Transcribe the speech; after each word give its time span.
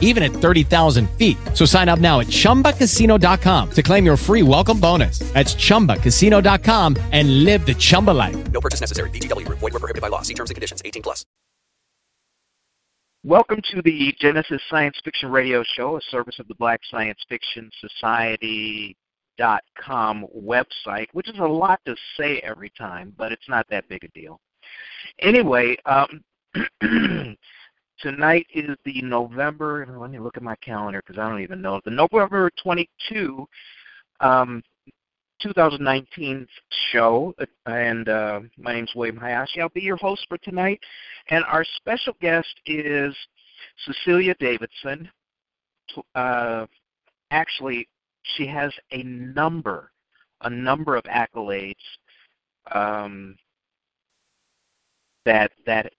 even 0.00 0.22
at 0.22 0.30
30,000 0.32 1.10
feet. 1.18 1.36
So 1.52 1.66
sign 1.66 1.90
up 1.90 1.98
now 1.98 2.20
at 2.20 2.28
chumbacasino.com 2.28 3.70
to 3.72 3.82
claim 3.82 4.06
your 4.06 4.16
free 4.16 4.42
welcome 4.42 4.80
bonus. 4.80 5.18
That's 5.34 5.54
chumbacasino.com 5.54 6.96
and 7.12 7.44
live 7.44 7.66
the 7.66 7.74
Chumba 7.74 8.12
life. 8.12 8.36
No 8.52 8.60
purchase 8.60 8.80
necessary. 8.80 9.10
VGW 9.10 9.44
Group. 9.44 9.58
Void 9.58 9.72
were 9.74 9.80
prohibited 9.80 10.02
by 10.02 10.08
law. 10.08 10.22
See 10.22 10.34
terms 10.34 10.50
and 10.50 10.54
conditions. 10.54 10.80
18 10.84 11.02
plus. 11.02 11.26
Welcome 13.26 13.62
to 13.70 13.80
the 13.80 14.14
Genesis 14.20 14.60
Science 14.68 15.00
Fiction 15.02 15.30
Radio 15.30 15.64
Show, 15.76 15.96
a 15.96 16.00
service 16.10 16.38
of 16.38 16.46
the 16.46 16.54
Black 16.56 16.80
Science 16.90 17.18
Fiction 17.26 17.70
Society 17.80 18.98
dot 19.38 19.62
com 19.78 20.26
website, 20.36 21.06
which 21.14 21.30
is 21.30 21.38
a 21.38 21.46
lot 21.46 21.80
to 21.86 21.96
say 22.18 22.40
every 22.40 22.70
time, 22.76 23.14
but 23.16 23.32
it's 23.32 23.48
not 23.48 23.66
that 23.70 23.88
big 23.88 24.04
a 24.04 24.08
deal. 24.08 24.40
Anyway, 25.20 25.74
um, 25.86 26.22
tonight 28.00 28.46
is 28.54 28.76
the 28.84 29.00
November. 29.02 29.86
Let 29.98 30.10
me 30.10 30.18
look 30.18 30.36
at 30.36 30.42
my 30.42 30.56
calendar 30.56 31.02
because 31.04 31.18
I 31.18 31.28
don't 31.28 31.40
even 31.40 31.62
know 31.62 31.80
the 31.84 31.90
November 31.90 32.50
22, 32.62 33.46
um, 34.20 34.62
2019 35.42 36.46
show, 36.90 37.34
and 37.66 38.08
uh, 38.08 38.40
my 38.56 38.74
name's 38.74 38.92
William 38.94 39.16
Hayashi. 39.16 39.60
I'll 39.60 39.68
be 39.68 39.80
your 39.80 39.96
host 39.96 40.26
for 40.28 40.38
tonight, 40.38 40.80
and 41.30 41.44
our 41.44 41.64
special 41.76 42.14
guest 42.20 42.54
is 42.66 43.14
Cecilia 43.84 44.34
Davidson. 44.40 45.10
Uh, 46.14 46.66
actually, 47.30 47.88
she 48.36 48.46
has 48.46 48.72
a 48.92 49.02
number, 49.02 49.90
a 50.42 50.50
number 50.50 50.96
of 50.96 51.04
accolades 51.04 51.74
um, 52.72 53.36
that 55.24 55.52
that 55.66 55.92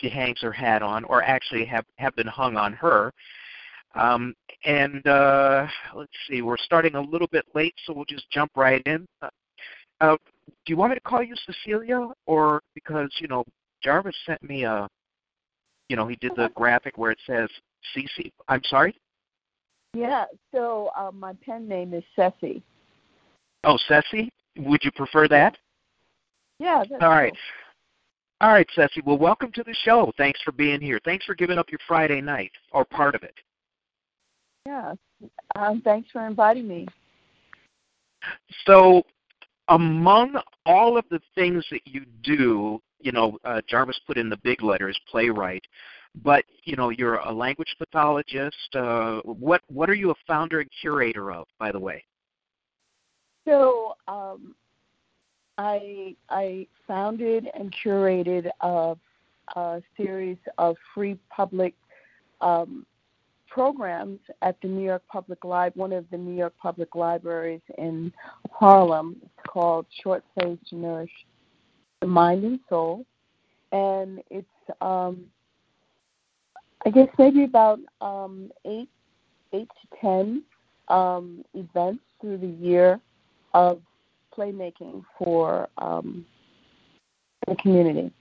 she 0.00 0.08
hangs 0.08 0.40
her 0.40 0.52
hat 0.52 0.82
on, 0.82 1.04
or 1.04 1.22
actually 1.22 1.64
have 1.64 1.84
have 1.96 2.14
been 2.16 2.26
hung 2.26 2.56
on 2.56 2.72
her. 2.74 3.12
Um, 3.94 4.34
and 4.64 5.04
uh, 5.06 5.66
let's 5.94 6.12
see, 6.28 6.42
we're 6.42 6.56
starting 6.56 6.94
a 6.94 7.00
little 7.00 7.26
bit 7.26 7.44
late, 7.54 7.74
so 7.84 7.92
we'll 7.92 8.04
just 8.04 8.30
jump 8.30 8.52
right 8.56 8.82
in. 8.86 9.06
Uh, 9.20 9.28
uh, 10.00 10.16
do 10.46 10.72
you 10.72 10.76
want 10.76 10.90
me 10.90 10.94
to 10.96 11.00
call 11.00 11.22
you 11.22 11.34
Cecilia, 11.46 12.08
or 12.26 12.62
because 12.74 13.10
you 13.20 13.28
know 13.28 13.44
Jarvis 13.82 14.16
sent 14.26 14.42
me 14.42 14.64
a, 14.64 14.88
you 15.88 15.96
know, 15.96 16.06
he 16.06 16.16
did 16.16 16.32
the 16.36 16.50
graphic 16.54 16.96
where 16.98 17.10
it 17.10 17.18
says 17.26 17.48
CC. 17.94 18.30
I'm 18.48 18.62
sorry. 18.64 18.94
Yeah, 19.92 20.26
so 20.52 20.90
uh, 20.96 21.10
my 21.12 21.32
pen 21.44 21.66
name 21.66 21.94
is 21.94 22.04
Cesi. 22.16 22.62
Oh, 23.64 23.76
Cesi? 23.88 24.28
Would 24.58 24.84
you 24.84 24.92
prefer 24.92 25.26
that? 25.28 25.56
Yeah. 26.58 26.84
That's 26.88 27.02
All 27.02 27.10
right. 27.10 27.32
All 28.40 28.52
right, 28.52 28.66
Cesi. 28.74 29.04
Well, 29.04 29.18
welcome 29.18 29.52
to 29.52 29.62
the 29.62 29.74
show. 29.84 30.12
Thanks 30.16 30.40
for 30.42 30.52
being 30.52 30.80
here. 30.80 30.98
Thanks 31.04 31.26
for 31.26 31.34
giving 31.34 31.58
up 31.58 31.70
your 31.70 31.80
Friday 31.86 32.22
night, 32.22 32.52
or 32.72 32.86
part 32.86 33.14
of 33.14 33.22
it. 33.22 33.34
Yeah. 34.64 34.94
Um, 35.56 35.82
thanks 35.82 36.08
for 36.10 36.26
inviting 36.26 36.66
me. 36.66 36.88
So, 38.64 39.02
among 39.68 40.40
all 40.64 40.96
of 40.96 41.04
the 41.10 41.20
things 41.34 41.66
that 41.70 41.82
you 41.84 42.06
do, 42.22 42.80
you 42.98 43.12
know, 43.12 43.38
uh, 43.44 43.60
Jarvis 43.68 44.00
put 44.06 44.16
in 44.16 44.30
the 44.30 44.38
big 44.38 44.62
letters, 44.62 44.98
playwright, 45.10 45.64
but 46.22 46.44
you 46.64 46.76
know, 46.76 46.88
you're 46.88 47.16
a 47.16 47.32
language 47.32 47.74
pathologist. 47.78 48.74
Uh, 48.74 49.20
what 49.24 49.60
what 49.68 49.90
are 49.90 49.94
you 49.94 50.12
a 50.12 50.14
founder 50.26 50.60
and 50.60 50.70
curator 50.80 51.30
of, 51.30 51.46
by 51.58 51.70
the 51.72 51.78
way? 51.78 52.02
So 53.46 53.94
um, 54.08 54.54
I 55.60 56.16
I 56.30 56.66
founded 56.88 57.50
and 57.52 57.70
curated 57.84 58.50
a, 58.62 58.96
a 59.56 59.82
series 59.94 60.38
of 60.56 60.76
free 60.94 61.18
public 61.28 61.74
um, 62.40 62.86
programs 63.46 64.20
at 64.40 64.56
the 64.62 64.68
New 64.68 64.82
York 64.82 65.02
Public 65.12 65.44
Library, 65.44 65.72
one 65.74 65.92
of 65.92 66.06
the 66.10 66.16
New 66.16 66.34
York 66.34 66.54
Public 66.62 66.94
Libraries 66.94 67.60
in 67.76 68.10
Harlem. 68.50 69.16
It's 69.22 69.46
called 69.46 69.84
Short 70.02 70.24
Plays 70.32 70.56
to 70.70 70.76
Nourish 70.76 71.12
the 72.00 72.06
Mind 72.06 72.42
and 72.44 72.60
Soul, 72.70 73.04
and 73.70 74.22
it's 74.30 74.46
um, 74.80 75.26
I 76.86 76.90
guess 76.90 77.08
maybe 77.18 77.44
about 77.44 77.80
um, 78.00 78.50
eight 78.64 78.88
eight 79.52 79.68
to 79.68 79.98
ten 80.00 80.42
um, 80.88 81.44
events 81.52 82.02
through 82.18 82.38
the 82.38 82.46
year 82.46 82.98
of 83.52 83.82
playmaking 84.36 85.04
for 85.18 85.68
um, 85.78 86.24
the 87.46 87.56
community. 87.56 88.12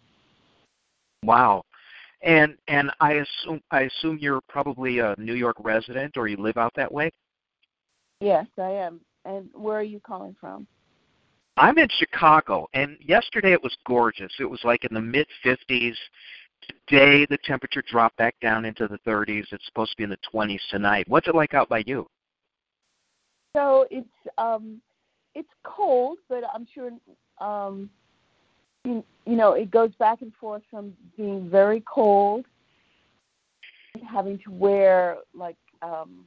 Wow. 1.24 1.64
And 2.22 2.58
and 2.68 2.92
I 3.00 3.14
assume 3.14 3.62
I 3.72 3.82
assume 3.82 4.18
you're 4.20 4.42
probably 4.50 5.00
a 5.00 5.16
New 5.18 5.36
York 5.36 5.56
resident 5.60 6.18
or 6.18 6.28
you 6.28 6.38
live 6.38 6.58
out 6.58 6.74
that 6.76 6.92
way. 6.92 7.12
Yes, 8.20 8.46
I 8.58 8.72
am. 8.72 9.00
And 9.26 9.50
where 9.54 9.78
are 9.78 9.84
you 9.84 10.02
calling 10.02 10.36
from? 10.40 10.68
I'm 11.56 11.78
in 11.78 11.88
Chicago, 11.98 12.68
and 12.74 12.98
yesterday 13.02 13.52
it 13.52 13.62
was 13.62 13.76
gorgeous. 13.86 14.32
It 14.40 14.50
was 14.50 14.62
like 14.64 14.86
in 14.86 14.94
the 14.94 15.02
mid 15.02 15.28
50s. 15.46 15.96
Today 16.88 17.26
the 17.30 17.38
temperature 17.44 17.84
dropped 17.90 18.18
back 18.18 18.36
down 18.42 18.66
into 18.66 18.88
the 18.88 19.00
30s. 19.08 19.46
It's 19.52 19.66
supposed 19.66 19.92
to 19.92 19.98
be 19.98 20.04
in 20.04 20.10
the 20.10 20.18
20s 20.34 20.60
tonight. 20.70 21.08
What's 21.08 21.28
it 21.28 21.36
like 21.36 21.54
out 21.54 21.70
by 21.70 21.84
you? 21.86 22.06
So 23.56 23.88
it's 23.90 24.08
um, 24.38 24.82
it's 25.40 25.50
cold, 25.64 26.18
but 26.28 26.44
I'm 26.54 26.68
sure 26.74 26.92
um, 27.40 27.90
you, 28.84 29.04
you 29.26 29.36
know 29.36 29.54
it 29.54 29.72
goes 29.72 29.92
back 29.98 30.22
and 30.22 30.34
forth 30.36 30.64
from 30.70 30.94
being 31.16 31.50
very 31.50 31.82
cold, 31.92 32.46
having 34.08 34.38
to 34.40 34.52
wear 34.52 35.18
like 35.34 35.58
um, 35.82 36.26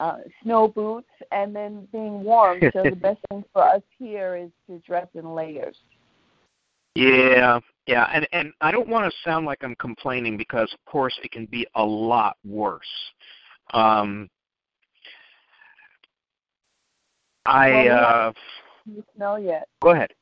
uh, 0.00 0.18
snow 0.42 0.66
boots, 0.66 1.08
and 1.30 1.54
then 1.54 1.86
being 1.92 2.24
warm. 2.24 2.60
so 2.72 2.82
the 2.82 2.96
best 2.96 3.20
thing 3.30 3.44
for 3.52 3.62
us 3.62 3.82
here 3.98 4.36
is 4.36 4.50
to 4.66 4.78
dress 4.86 5.06
in 5.14 5.34
layers. 5.34 5.76
Yeah, 6.96 7.60
yeah, 7.86 8.08
and 8.12 8.26
and 8.32 8.52
I 8.60 8.72
don't 8.72 8.88
want 8.88 9.10
to 9.10 9.16
sound 9.22 9.46
like 9.46 9.58
I'm 9.62 9.76
complaining 9.76 10.36
because 10.36 10.72
of 10.72 10.90
course 10.90 11.16
it 11.22 11.30
can 11.30 11.46
be 11.46 11.66
a 11.76 11.84
lot 11.84 12.36
worse. 12.44 12.82
Um, 13.74 14.28
I 17.46 17.88
uh, 17.88 18.32
haven't 18.86 19.04
snow 19.16 19.36
yet. 19.36 19.68
go 19.82 19.90
ahead. 19.90 20.12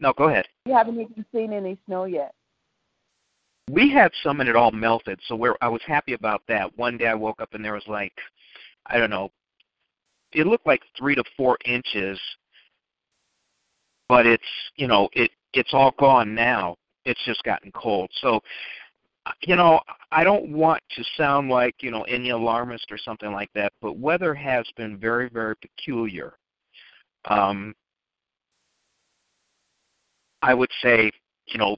No, 0.00 0.12
go 0.12 0.28
ahead. 0.28 0.46
You 0.66 0.74
haven't 0.74 1.00
even 1.00 1.24
seen 1.34 1.52
any 1.52 1.78
snow 1.86 2.04
yet. 2.04 2.32
We 3.70 3.90
had 3.90 4.12
some 4.22 4.40
and 4.40 4.48
it 4.48 4.56
all 4.56 4.70
melted, 4.70 5.20
so 5.26 5.36
we're, 5.36 5.56
I 5.60 5.68
was 5.68 5.82
happy 5.86 6.14
about 6.14 6.42
that. 6.48 6.76
One 6.78 6.96
day 6.96 7.06
I 7.06 7.14
woke 7.14 7.40
up 7.40 7.52
and 7.52 7.62
there 7.62 7.74
was 7.74 7.86
like, 7.86 8.14
I 8.86 8.96
don't 8.96 9.10
know, 9.10 9.30
it 10.32 10.46
looked 10.46 10.66
like 10.66 10.82
three 10.96 11.14
to 11.14 11.24
four 11.36 11.58
inches, 11.64 12.18
but 14.08 14.26
it's 14.26 14.42
you 14.76 14.86
know 14.86 15.08
it 15.12 15.30
it's 15.54 15.72
all 15.72 15.94
gone 15.98 16.34
now. 16.34 16.76
It's 17.04 17.22
just 17.24 17.42
gotten 17.44 17.72
cold. 17.72 18.10
So, 18.20 18.40
uh, 19.26 19.32
you 19.42 19.56
know, 19.56 19.80
I 20.12 20.24
don't 20.24 20.50
want 20.50 20.82
to 20.96 21.04
sound 21.16 21.48
like 21.48 21.76
you 21.82 21.90
know 21.90 22.02
any 22.02 22.30
alarmist 22.30 22.86
or 22.90 22.98
something 22.98 23.32
like 23.32 23.50
that, 23.54 23.72
but 23.80 23.98
weather 23.98 24.34
has 24.34 24.66
been 24.76 24.98
very 24.98 25.28
very 25.28 25.56
peculiar. 25.56 26.34
Um, 27.28 27.74
I 30.42 30.54
would 30.54 30.70
say, 30.82 31.10
you 31.46 31.58
know, 31.58 31.76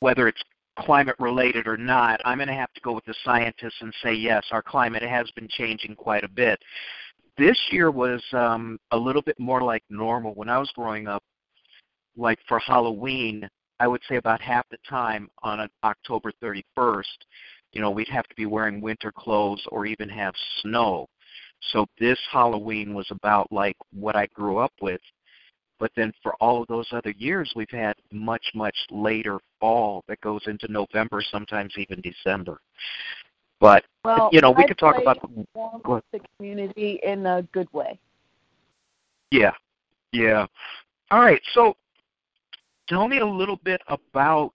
whether 0.00 0.28
it's 0.28 0.42
climate 0.78 1.16
related 1.18 1.66
or 1.66 1.76
not, 1.76 2.20
I'm 2.24 2.38
going 2.38 2.48
to 2.48 2.54
have 2.54 2.72
to 2.74 2.80
go 2.80 2.92
with 2.92 3.04
the 3.04 3.14
scientists 3.24 3.80
and 3.80 3.92
say 4.02 4.14
yes, 4.14 4.44
our 4.50 4.62
climate 4.62 5.02
has 5.02 5.30
been 5.32 5.48
changing 5.48 5.94
quite 5.94 6.24
a 6.24 6.28
bit. 6.28 6.58
This 7.36 7.58
year 7.70 7.90
was 7.90 8.22
um, 8.32 8.78
a 8.90 8.96
little 8.96 9.22
bit 9.22 9.38
more 9.38 9.62
like 9.62 9.82
normal. 9.90 10.34
When 10.34 10.48
I 10.48 10.58
was 10.58 10.70
growing 10.74 11.06
up, 11.06 11.22
like 12.16 12.38
for 12.48 12.58
Halloween, 12.58 13.48
I 13.80 13.86
would 13.86 14.02
say 14.08 14.16
about 14.16 14.40
half 14.40 14.68
the 14.70 14.78
time 14.88 15.28
on 15.42 15.68
October 15.84 16.32
31st, 16.42 17.04
you 17.72 17.80
know, 17.80 17.90
we'd 17.90 18.08
have 18.08 18.26
to 18.26 18.34
be 18.34 18.46
wearing 18.46 18.80
winter 18.80 19.12
clothes 19.12 19.64
or 19.70 19.86
even 19.86 20.08
have 20.08 20.34
snow. 20.62 21.06
So 21.72 21.86
this 21.98 22.18
Halloween 22.30 22.94
was 22.94 23.06
about 23.10 23.50
like 23.52 23.76
what 23.92 24.16
I 24.16 24.26
grew 24.26 24.58
up 24.58 24.72
with. 24.80 25.00
But 25.78 25.92
then 25.96 26.12
for 26.22 26.34
all 26.40 26.60
of 26.60 26.68
those 26.68 26.88
other 26.92 27.10
years, 27.10 27.52
we've 27.54 27.70
had 27.70 27.94
much, 28.10 28.44
much 28.54 28.76
later 28.90 29.38
fall 29.60 30.02
that 30.08 30.20
goes 30.20 30.42
into 30.46 30.66
November, 30.70 31.22
sometimes 31.30 31.72
even 31.76 32.00
December. 32.00 32.60
But 33.60 33.84
Well, 34.04 34.28
you 34.32 34.40
know, 34.40 34.50
we 34.50 34.64
I 34.64 34.66
could 34.68 34.78
talk 34.78 35.00
about 35.00 35.18
warm 35.54 35.80
go 35.84 35.92
ahead. 35.92 36.02
the 36.12 36.20
community 36.36 37.00
in 37.02 37.26
a 37.26 37.42
good 37.52 37.72
way. 37.72 37.98
Yeah, 39.30 39.52
yeah. 40.12 40.46
All 41.10 41.20
right. 41.20 41.40
So, 41.54 41.76
tell 42.88 43.08
me 43.08 43.18
a 43.18 43.26
little 43.26 43.58
bit 43.62 43.80
about, 43.88 44.52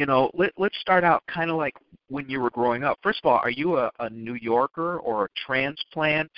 you 0.00 0.06
know, 0.06 0.30
let, 0.32 0.50
let's 0.56 0.80
start 0.80 1.04
out 1.04 1.22
kind 1.26 1.50
of 1.50 1.58
like 1.58 1.74
when 2.08 2.26
you 2.30 2.40
were 2.40 2.48
growing 2.48 2.84
up. 2.84 2.98
First 3.02 3.20
of 3.22 3.30
all, 3.30 3.36
are 3.36 3.50
you 3.50 3.76
a, 3.76 3.90
a 4.00 4.08
New 4.08 4.32
Yorker 4.32 4.98
or 5.00 5.26
a 5.26 5.28
transplant? 5.46 6.30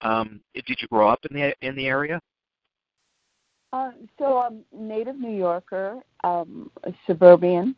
Um, 0.00 0.40
did 0.54 0.64
you 0.80 0.88
grow 0.88 1.08
up 1.08 1.20
in 1.30 1.36
the 1.36 1.54
in 1.64 1.76
the 1.76 1.86
area? 1.86 2.20
Uh, 3.72 3.92
so 4.18 4.38
I'm 4.38 4.64
native 4.72 5.20
New 5.20 5.36
Yorker, 5.36 6.00
um, 6.24 6.68
a 6.82 6.92
suburban, 7.06 7.76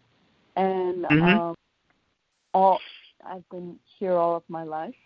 and 0.57 1.05
Mhm. 1.05 1.35
um, 1.35 1.55
all 2.55 2.81
I've 3.23 3.47
been 3.51 3.79
here 3.99 4.15
all 4.15 4.35
of 4.35 4.45
my 4.49 4.63
life. 4.65 4.97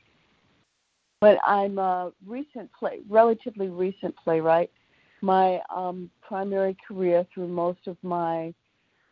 But 1.20 1.38
I'm 1.44 1.78
a 1.78 2.12
recent 2.24 2.70
play, 2.78 3.00
relatively 3.08 3.70
recent 3.70 4.14
playwright. 4.22 4.70
My 5.20 5.60
um, 5.74 6.10
primary 6.20 6.76
career 6.86 7.26
through 7.34 7.48
most 7.48 7.88
of 7.88 7.96
my 8.04 8.54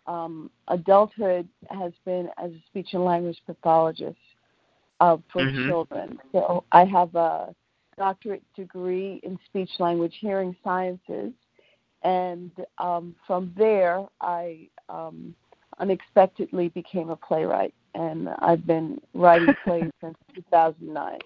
um, 0.06 0.50
adulthood 0.68 1.48
has 1.70 1.92
been 2.04 2.28
as 2.38 2.50
a 2.52 2.62
speech 2.66 2.88
and 2.92 3.04
language 3.04 3.40
pathologist 3.46 4.18
uh, 5.00 5.18
for 5.32 5.44
Mhm. 5.44 5.66
children. 5.66 6.18
So 6.32 6.64
I 6.72 6.84
have 6.84 7.14
a 7.14 7.54
doctorate 7.96 8.42
degree 8.54 9.20
in 9.22 9.38
speech 9.46 9.70
language 9.78 10.16
hearing 10.20 10.56
sciences 10.64 11.32
and 12.02 12.50
um, 12.78 13.14
from 13.26 13.52
there 13.56 14.04
I 14.20 14.68
um, 14.88 15.34
unexpectedly 15.78 16.68
became 16.70 17.10
a 17.10 17.16
playwright, 17.16 17.74
and 17.94 18.28
I've 18.38 18.66
been 18.66 19.00
writing 19.14 19.54
plays 19.64 19.90
since 20.00 20.16
2009. 20.34 21.18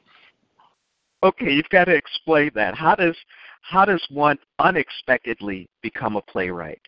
Okay, 1.22 1.52
you've 1.52 1.68
got 1.70 1.84
to 1.84 1.94
explain 1.94 2.50
that. 2.54 2.74
How 2.74 2.94
does 2.94 3.16
how 3.62 3.84
does 3.84 4.04
one 4.10 4.38
unexpectedly 4.58 5.68
become 5.82 6.16
a 6.16 6.22
playwright? 6.22 6.80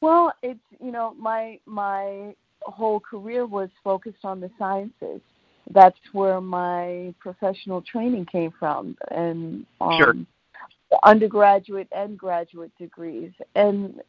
Well, 0.00 0.32
it's 0.42 0.60
you 0.82 0.92
know 0.92 1.14
my 1.18 1.58
my 1.66 2.34
whole 2.62 3.00
career 3.00 3.46
was 3.46 3.68
focused 3.82 4.24
on 4.24 4.40
the 4.40 4.50
sciences. 4.58 5.20
That's 5.72 5.98
where 6.12 6.40
my 6.40 7.14
professional 7.20 7.82
training 7.82 8.26
came 8.26 8.52
from, 8.58 8.96
and 9.10 9.66
um, 9.80 9.96
Sure. 9.96 10.14
undergraduate 11.04 11.88
and 11.92 12.18
graduate 12.18 12.72
degrees. 12.78 13.30
And 13.54 14.00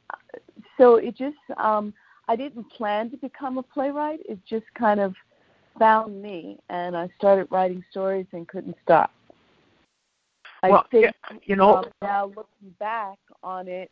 so 0.78 0.96
it 0.96 1.16
just 1.16 1.38
um, 1.58 1.94
I 2.28 2.36
didn't 2.36 2.64
plan 2.72 3.10
to 3.12 3.18
become 3.18 3.58
a 3.58 3.64
playwright. 3.64 4.22
It 4.28 4.40
just 4.48 4.66
kind 4.76 5.00
of 5.00 5.14
found 5.78 6.22
me, 6.22 6.58
and 6.70 6.96
I 6.96 7.10
started 7.18 7.48
writing 7.52 7.84
stories 7.92 8.28
and 8.32 8.48
couldn't 8.48 8.78
stop. 8.84 9.12
I 10.64 10.70
Well, 10.70 10.86
think 10.92 11.12
You 11.44 11.56
know, 11.56 11.78
um, 11.78 11.86
now 12.02 12.26
looking 12.28 12.76
back 12.80 13.18
on 13.44 13.68
it, 13.68 13.90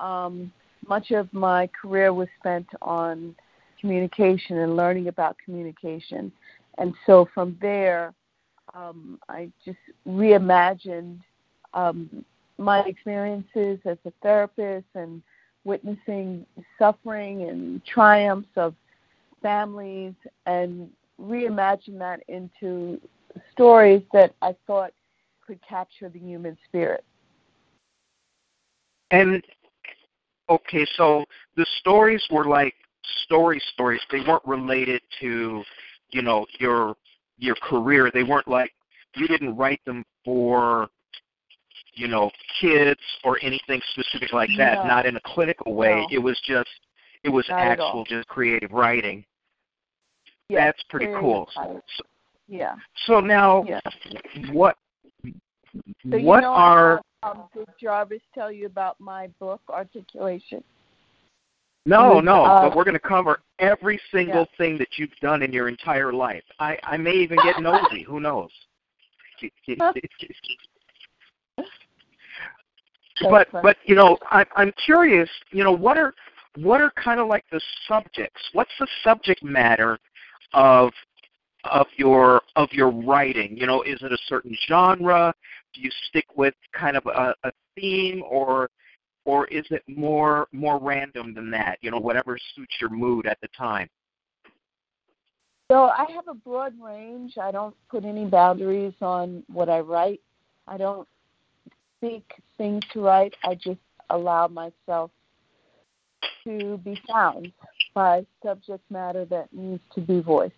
um, 0.00 0.52
much 0.88 1.10
of 1.10 1.32
my 1.32 1.68
career 1.68 2.12
was 2.12 2.28
spent 2.38 2.66
on 2.82 3.34
communication 3.80 4.58
and 4.58 4.76
learning 4.76 5.08
about 5.08 5.36
communication. 5.44 6.32
And 6.78 6.94
so 7.06 7.28
from 7.34 7.56
there, 7.60 8.14
um, 8.74 9.18
I 9.28 9.50
just 9.64 9.78
reimagined 10.06 11.20
um, 11.74 12.24
my 12.58 12.80
experiences 12.80 13.78
as 13.84 13.98
a 14.04 14.12
therapist 14.22 14.86
and 14.94 15.22
witnessing 15.64 16.46
suffering 16.78 17.42
and 17.48 17.84
triumphs 17.84 18.48
of 18.56 18.74
families 19.42 20.14
and 20.46 20.90
reimagined 21.20 21.98
that 21.98 22.20
into 22.28 23.00
stories 23.52 24.02
that 24.12 24.34
I 24.42 24.54
thought 24.66 24.92
could 25.46 25.58
capture 25.66 26.08
the 26.08 26.18
human 26.18 26.56
spirit. 26.66 27.04
and 29.10 29.42
okay, 30.48 30.86
so 30.96 31.24
the 31.56 31.66
stories 31.80 32.24
were 32.30 32.44
like 32.44 32.74
story 33.24 33.60
stories. 33.72 34.00
They 34.10 34.20
weren't 34.20 34.44
related 34.44 35.02
to, 35.20 35.62
you 36.10 36.22
know, 36.22 36.46
your 36.58 36.96
your 37.38 37.56
career. 37.56 38.10
They 38.12 38.22
weren't 38.22 38.48
like 38.48 38.72
you 39.16 39.26
didn't 39.28 39.56
write 39.56 39.80
them 39.84 40.04
for 40.24 40.88
you 41.96 42.08
know, 42.08 42.30
kids 42.60 43.00
or 43.22 43.38
anything 43.42 43.80
specific 43.92 44.32
like 44.32 44.50
that, 44.58 44.82
No. 44.82 44.88
not 44.88 45.06
in 45.06 45.16
a 45.16 45.20
clinical 45.24 45.74
way. 45.74 45.94
No. 45.94 46.06
It 46.10 46.18
was 46.18 46.40
just 46.44 46.68
it 47.22 47.28
was 47.28 47.46
Not 47.48 47.60
actual 47.60 48.04
just 48.04 48.28
creative 48.28 48.72
writing. 48.72 49.24
That's 50.50 50.82
pretty 50.90 51.06
cool. 51.18 51.48
So, 51.54 51.80
Yeah. 52.46 52.76
so 53.06 53.20
now 53.20 53.64
Yeah. 53.64 53.80
what 54.52 54.76
So 56.10 56.16
you 56.16 56.26
what 56.26 56.42
know, 56.42 56.52
are 56.52 56.98
uh, 56.98 57.02
um, 57.24 57.44
did 57.54 57.66
Jarvis 57.80 58.22
tell 58.34 58.52
you 58.52 58.66
about 58.66 59.00
my 59.00 59.28
book, 59.38 59.60
Articulation? 59.68 60.62
No, 61.86 62.14
was, 62.14 62.24
no, 62.24 62.44
uh, 62.44 62.68
but 62.68 62.76
we're 62.76 62.84
going 62.84 62.94
to 62.94 63.00
cover 63.00 63.40
every 63.58 64.00
single 64.10 64.48
thing 64.56 64.78
that 64.78 64.88
you've 64.96 65.14
done 65.20 65.42
in 65.42 65.52
your 65.52 65.68
entire 65.68 66.12
life. 66.12 66.42
I, 66.58 66.78
I 66.82 66.96
may 66.96 67.12
even 67.12 67.38
get 67.42 67.60
nosy. 67.60 68.02
Who 68.02 68.20
knows? 68.20 68.50
but 73.22 73.48
but 73.52 73.76
you 73.84 73.94
know, 73.94 74.16
I, 74.30 74.46
I'm 74.56 74.72
curious. 74.84 75.28
You 75.50 75.62
know, 75.64 75.72
what 75.72 75.98
are 75.98 76.14
what 76.56 76.80
are 76.80 76.90
kind 76.92 77.20
of 77.20 77.26
like 77.26 77.44
the 77.52 77.60
subjects? 77.86 78.40
What's 78.52 78.70
the 78.78 78.86
subject 79.02 79.42
matter 79.42 79.98
of 80.54 80.90
of 81.64 81.86
your 81.96 82.42
of 82.56 82.72
your 82.72 82.90
writing? 82.90 83.56
You 83.56 83.66
know, 83.66 83.82
is 83.82 84.00
it 84.02 84.12
a 84.12 84.18
certain 84.28 84.56
genre? 84.68 85.34
Do 85.72 85.80
you 85.80 85.90
stick 86.08 86.26
with 86.36 86.54
kind 86.72 86.96
of 86.96 87.06
a, 87.06 87.34
a 87.44 87.52
theme, 87.74 88.22
or 88.28 88.70
or 89.24 89.46
is 89.46 89.64
it 89.70 89.82
more 89.86 90.48
more 90.52 90.78
random 90.78 91.34
than 91.34 91.50
that? 91.50 91.78
You 91.80 91.90
know, 91.90 91.98
whatever 91.98 92.38
suits 92.54 92.74
your 92.80 92.90
mood 92.90 93.26
at 93.26 93.40
the 93.40 93.48
time. 93.56 93.88
So 95.70 95.84
I 95.84 96.04
have 96.14 96.28
a 96.28 96.34
broad 96.34 96.74
range. 96.80 97.38
I 97.40 97.50
don't 97.50 97.74
put 97.88 98.04
any 98.04 98.26
boundaries 98.26 98.94
on 99.00 99.42
what 99.52 99.68
I 99.68 99.80
write. 99.80 100.20
I 100.68 100.76
don't 100.76 101.08
seek 102.00 102.30
things 102.58 102.82
to 102.92 103.00
write. 103.00 103.34
I 103.44 103.54
just 103.54 103.80
allow 104.10 104.46
myself 104.46 105.10
to 106.44 106.78
be 106.84 107.00
found 107.10 107.50
by 107.94 108.26
subject 108.42 108.82
matter 108.90 109.24
that 109.26 109.52
needs 109.52 109.82
to 109.94 110.00
be 110.02 110.20
voiced. 110.20 110.54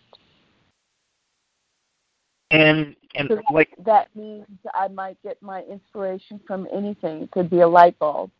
And 2.51 2.95
and 3.15 3.29
So 3.29 3.41
like 3.51 3.69
that 3.85 4.07
means 4.15 4.45
I 4.73 4.87
might 4.87 5.21
get 5.23 5.41
my 5.41 5.63
inspiration 5.63 6.39
from 6.47 6.67
anything. 6.71 7.23
It 7.23 7.31
could 7.31 7.49
be 7.49 7.61
a 7.61 7.67
light 7.67 7.97
bulb. 7.99 8.31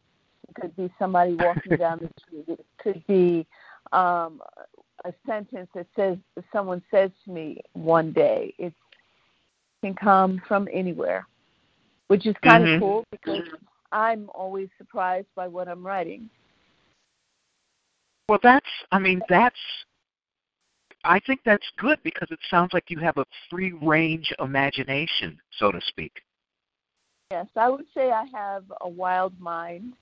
It 0.47 0.55
could 0.55 0.75
be 0.75 0.91
somebody 0.97 1.33
walking 1.33 1.75
down 1.77 1.99
the 1.99 2.09
street. 2.21 2.45
It 2.47 2.65
could 2.77 3.05
be 3.07 3.45
um, 3.91 4.41
a 5.05 5.13
sentence 5.25 5.69
that 5.75 5.87
says 5.95 6.17
someone 6.53 6.81
says 6.89 7.11
to 7.25 7.31
me 7.31 7.61
one 7.73 8.13
day. 8.13 8.53
It 8.57 8.73
can 9.83 9.93
come 9.93 10.41
from 10.47 10.67
anywhere, 10.71 11.27
which 12.07 12.25
is 12.25 12.35
kind 12.43 12.63
Mhm. 12.63 12.75
of 12.75 12.79
cool 12.79 13.03
because 13.11 13.43
I'm 13.91 14.29
always 14.33 14.69
surprised 14.77 15.27
by 15.35 15.47
what 15.47 15.67
I'm 15.67 15.85
writing. 15.85 16.29
Well, 18.29 18.39
that's, 18.43 18.67
I 18.91 18.99
mean, 18.99 19.21
that's, 19.29 19.55
I 21.03 21.19
think 21.19 21.41
that's 21.45 21.67
good 21.77 21.99
because 22.03 22.27
it 22.31 22.39
sounds 22.49 22.73
like 22.73 22.89
you 22.89 22.99
have 22.99 23.17
a 23.17 23.25
free 23.49 23.73
range 23.81 24.33
imagination, 24.39 25.39
so 25.57 25.71
to 25.71 25.79
speak. 25.87 26.11
Yes, 27.31 27.47
I 27.55 27.69
would 27.69 27.85
say 27.93 28.11
I 28.11 28.25
have 28.33 28.63
a 28.81 28.89
wild 28.89 29.39
mind, 29.39 29.93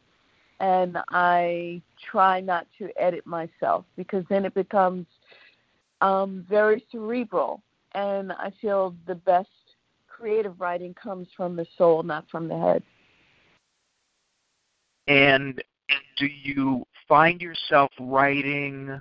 and 0.59 0.97
I 1.09 1.81
try 2.11 2.39
not 2.39 2.67
to 2.77 2.89
edit 2.99 3.25
myself 3.25 3.85
because 3.97 4.23
then 4.29 4.45
it 4.45 4.53
becomes 4.53 5.05
um, 6.01 6.45
very 6.49 6.85
cerebral, 6.91 7.61
and 7.93 8.31
I 8.31 8.51
feel 8.61 8.95
the 9.07 9.15
best 9.15 9.49
creative 10.07 10.59
writing 10.61 10.93
comes 10.93 11.27
from 11.35 11.55
the 11.55 11.65
soul, 11.77 12.03
not 12.03 12.29
from 12.29 12.47
the 12.47 12.57
head. 12.57 12.83
And 15.07 15.61
do 16.17 16.25
you 16.25 16.85
find 17.07 17.41
yourself 17.41 17.91
writing, 17.99 18.99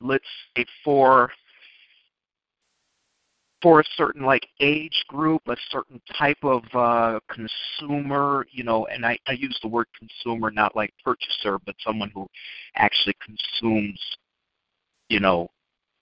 let's 0.00 0.24
say, 0.56 0.64
for 0.84 1.30
for 3.62 3.80
a 3.80 3.84
certain 3.96 4.24
like 4.24 4.46
age 4.60 5.04
group, 5.08 5.42
a 5.48 5.56
certain 5.70 6.00
type 6.16 6.42
of 6.42 6.62
uh, 6.74 7.20
consumer, 7.28 8.46
you 8.50 8.64
know, 8.64 8.86
and 8.86 9.04
I, 9.04 9.18
I 9.26 9.32
use 9.32 9.58
the 9.62 9.68
word 9.68 9.86
consumer 9.98 10.50
not 10.50 10.74
like 10.74 10.92
purchaser, 11.04 11.58
but 11.66 11.74
someone 11.84 12.10
who 12.14 12.26
actually 12.76 13.14
consumes, 13.24 14.00
you 15.08 15.20
know, 15.20 15.50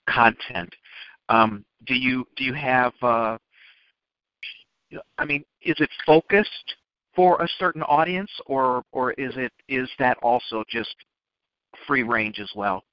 content. 0.07 0.73
Um, 1.27 1.65
do 1.85 1.95
you 1.95 2.25
do 2.35 2.43
you 2.43 2.53
have? 2.53 2.93
Uh, 3.01 3.37
I 5.17 5.25
mean, 5.25 5.43
is 5.61 5.75
it 5.79 5.89
focused 6.05 6.75
for 7.15 7.41
a 7.41 7.47
certain 7.59 7.83
audience, 7.83 8.31
or 8.45 8.83
or 8.91 9.11
is 9.13 9.33
it 9.35 9.51
is 9.67 9.89
that 9.99 10.17
also 10.21 10.63
just 10.69 10.95
free 11.85 12.03
range 12.03 12.39
as 12.39 12.49
well? 12.55 12.83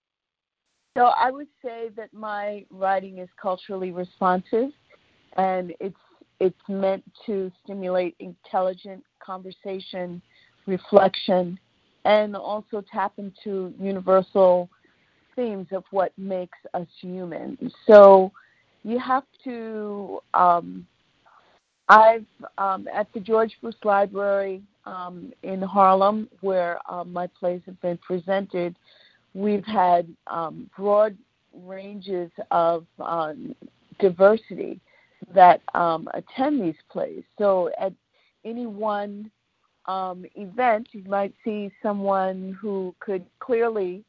So 0.97 1.11
I 1.17 1.31
would 1.31 1.49
say 1.63 1.91
that 1.97 2.13
my 2.15 2.65
writing 2.71 3.19
is 3.19 3.29
culturally 3.41 3.93
responsive, 3.93 4.71
and 5.37 5.75
it's 5.79 5.97
it's 6.41 6.69
meant 6.69 7.05
to 7.27 7.53
stimulate 7.63 8.15
intelligent 8.19 9.05
conversation, 9.21 10.23
reflection, 10.67 11.59
and 12.05 12.35
also 12.35 12.83
tap 12.93 13.13
into 13.19 13.75
universal 13.79 14.71
themes 15.35 15.67
of 15.73 15.85
what 15.91 16.13
makes 16.17 16.59
us 16.73 16.87
human. 17.01 17.59
So 17.87 18.33
you 18.83 18.99
have 18.99 19.25
to. 19.45 20.21
Um, 20.33 20.87
I've 21.89 22.25
um, 22.59 22.89
at 22.93 23.07
the 23.13 23.21
George 23.21 23.53
Bruce 23.61 23.77
Library 23.85 24.63
um, 24.87 25.33
in 25.43 25.61
Harlem, 25.61 26.29
where 26.41 26.81
uh, 26.91 27.05
my 27.05 27.27
plays 27.27 27.61
have 27.67 27.81
been 27.83 27.99
presented. 27.99 28.77
We've 29.37 29.67
had 29.67 30.09
um, 30.29 30.71
broad 30.75 31.17
ranges 31.53 32.31
of 32.51 32.87
um, 32.99 33.55
diversity 33.99 34.81
that 35.35 35.61
um, 35.75 36.09
attend 36.15 36.63
these 36.63 36.81
plays. 36.91 37.23
So 37.37 37.71
at 37.79 37.93
any 38.47 38.67
one 38.67 39.31
um, 39.85 40.25
event, 40.37 40.89
you 40.93 41.05
might 41.07 41.35
see 41.45 41.71
someone 41.83 42.57
who 42.61 42.95
could 42.99 43.27
clearly 43.41 44.03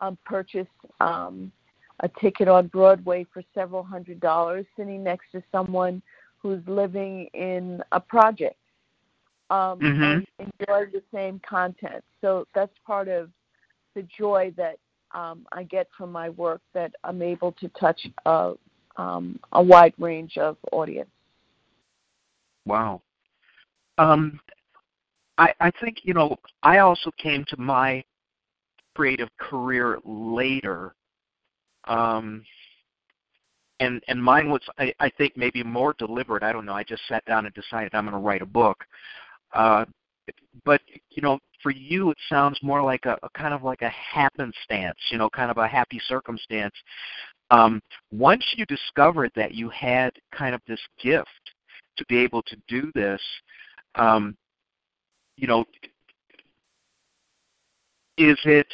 um, 0.00 0.18
purchase 0.24 0.66
um, 1.00 1.52
a 2.00 2.08
ticket 2.20 2.48
on 2.48 2.66
Broadway 2.66 3.24
for 3.32 3.44
several 3.54 3.84
hundred 3.84 4.18
dollars, 4.18 4.66
sitting 4.76 5.04
next 5.04 5.30
to 5.32 5.42
someone 5.52 6.02
who's 6.38 6.60
living 6.66 7.28
in 7.32 7.80
a 7.92 8.00
project 8.00 8.56
um, 9.50 9.78
Mhm. 9.80 10.26
and 10.38 10.52
enjoy 10.60 10.86
the 10.86 11.02
same 11.12 11.38
content. 11.48 12.02
So 12.20 12.46
that's 12.54 12.76
part 12.84 13.06
of 13.08 13.30
the 13.94 14.06
joy 14.16 14.52
that 14.56 14.78
um, 15.14 15.46
I 15.52 15.62
get 15.62 15.88
from 15.96 16.10
my 16.10 16.30
work 16.30 16.60
that 16.72 16.92
I'm 17.04 17.22
able 17.22 17.52
to 17.52 17.68
touch 17.80 18.06
a, 18.26 18.54
um, 18.96 19.38
a 19.52 19.62
wide 19.62 19.94
range 19.98 20.36
of 20.38 20.56
audience. 20.72 21.10
Wow. 22.66 23.02
Um, 23.98 24.40
I, 25.38 25.52
I 25.60 25.70
think 25.80 25.98
you 26.02 26.14
know 26.14 26.36
I 26.62 26.78
also 26.78 27.10
came 27.18 27.44
to 27.48 27.60
my 27.60 28.02
creative 28.94 29.28
career 29.38 29.98
later, 30.04 30.94
um, 31.84 32.44
and 33.80 34.02
and 34.08 34.22
mine 34.22 34.50
was 34.50 34.62
I, 34.78 34.92
I 35.00 35.10
think 35.10 35.36
maybe 35.36 35.62
more 35.62 35.94
deliberate. 35.98 36.42
I 36.42 36.52
don't 36.52 36.66
know. 36.66 36.74
I 36.74 36.84
just 36.84 37.02
sat 37.08 37.24
down 37.24 37.46
and 37.46 37.54
decided 37.54 37.94
I'm 37.94 38.04
going 38.04 38.14
to 38.14 38.26
write 38.26 38.42
a 38.42 38.46
book. 38.46 38.84
Uh, 39.52 39.84
but 40.64 40.80
you 41.10 41.22
know, 41.22 41.38
for 41.62 41.70
you, 41.70 42.10
it 42.10 42.18
sounds 42.28 42.58
more 42.62 42.82
like 42.82 43.06
a, 43.06 43.18
a 43.22 43.28
kind 43.30 43.54
of 43.54 43.62
like 43.62 43.82
a 43.82 43.88
happenstance. 43.88 44.98
You 45.10 45.18
know, 45.18 45.28
kind 45.30 45.50
of 45.50 45.58
a 45.58 45.68
happy 45.68 46.00
circumstance. 46.06 46.74
Um, 47.50 47.80
once 48.10 48.44
you 48.56 48.64
discovered 48.66 49.30
that 49.36 49.54
you 49.54 49.68
had 49.68 50.12
kind 50.32 50.54
of 50.54 50.60
this 50.66 50.80
gift 51.02 51.28
to 51.96 52.04
be 52.08 52.18
able 52.18 52.42
to 52.42 52.56
do 52.68 52.90
this, 52.94 53.20
um, 53.94 54.36
you 55.36 55.46
know, 55.46 55.64
is 58.16 58.38
it 58.44 58.66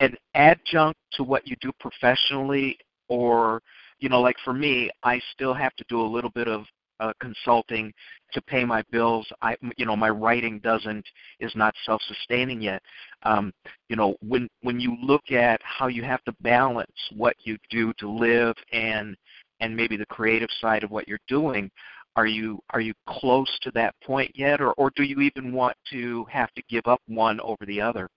an 0.00 0.16
adjunct 0.34 0.98
to 1.12 1.24
what 1.24 1.46
you 1.46 1.56
do 1.60 1.72
professionally, 1.80 2.78
or 3.08 3.60
you 3.98 4.08
know, 4.08 4.20
like 4.20 4.36
for 4.44 4.52
me, 4.52 4.90
I 5.02 5.20
still 5.32 5.54
have 5.54 5.74
to 5.76 5.84
do 5.88 6.00
a 6.00 6.02
little 6.02 6.30
bit 6.30 6.48
of 6.48 6.64
uh, 7.02 7.12
consulting 7.20 7.92
to 8.32 8.40
pay 8.42 8.64
my 8.64 8.82
bills. 8.90 9.26
I, 9.42 9.56
you 9.76 9.84
know, 9.84 9.96
my 9.96 10.08
writing 10.08 10.60
doesn't 10.60 11.04
is 11.40 11.52
not 11.54 11.74
self-sustaining 11.84 12.62
yet. 12.62 12.80
Um, 13.24 13.52
you 13.88 13.96
know, 13.96 14.16
when 14.26 14.48
when 14.62 14.78
you 14.78 14.96
look 15.02 15.32
at 15.32 15.60
how 15.64 15.88
you 15.88 16.02
have 16.04 16.22
to 16.24 16.34
balance 16.40 16.90
what 17.14 17.36
you 17.42 17.58
do 17.70 17.92
to 17.98 18.08
live 18.08 18.54
and 18.72 19.16
and 19.60 19.76
maybe 19.76 19.96
the 19.96 20.06
creative 20.06 20.50
side 20.60 20.84
of 20.84 20.90
what 20.90 21.08
you're 21.08 21.18
doing, 21.28 21.70
are 22.14 22.26
you 22.26 22.60
are 22.70 22.80
you 22.80 22.94
close 23.08 23.50
to 23.62 23.70
that 23.72 23.94
point 24.04 24.30
yet, 24.34 24.60
or 24.60 24.72
or 24.74 24.90
do 24.94 25.02
you 25.02 25.20
even 25.20 25.52
want 25.52 25.76
to 25.90 26.24
have 26.30 26.52
to 26.54 26.62
give 26.68 26.86
up 26.86 27.00
one 27.08 27.40
over 27.40 27.66
the 27.66 27.80
other? 27.80 28.08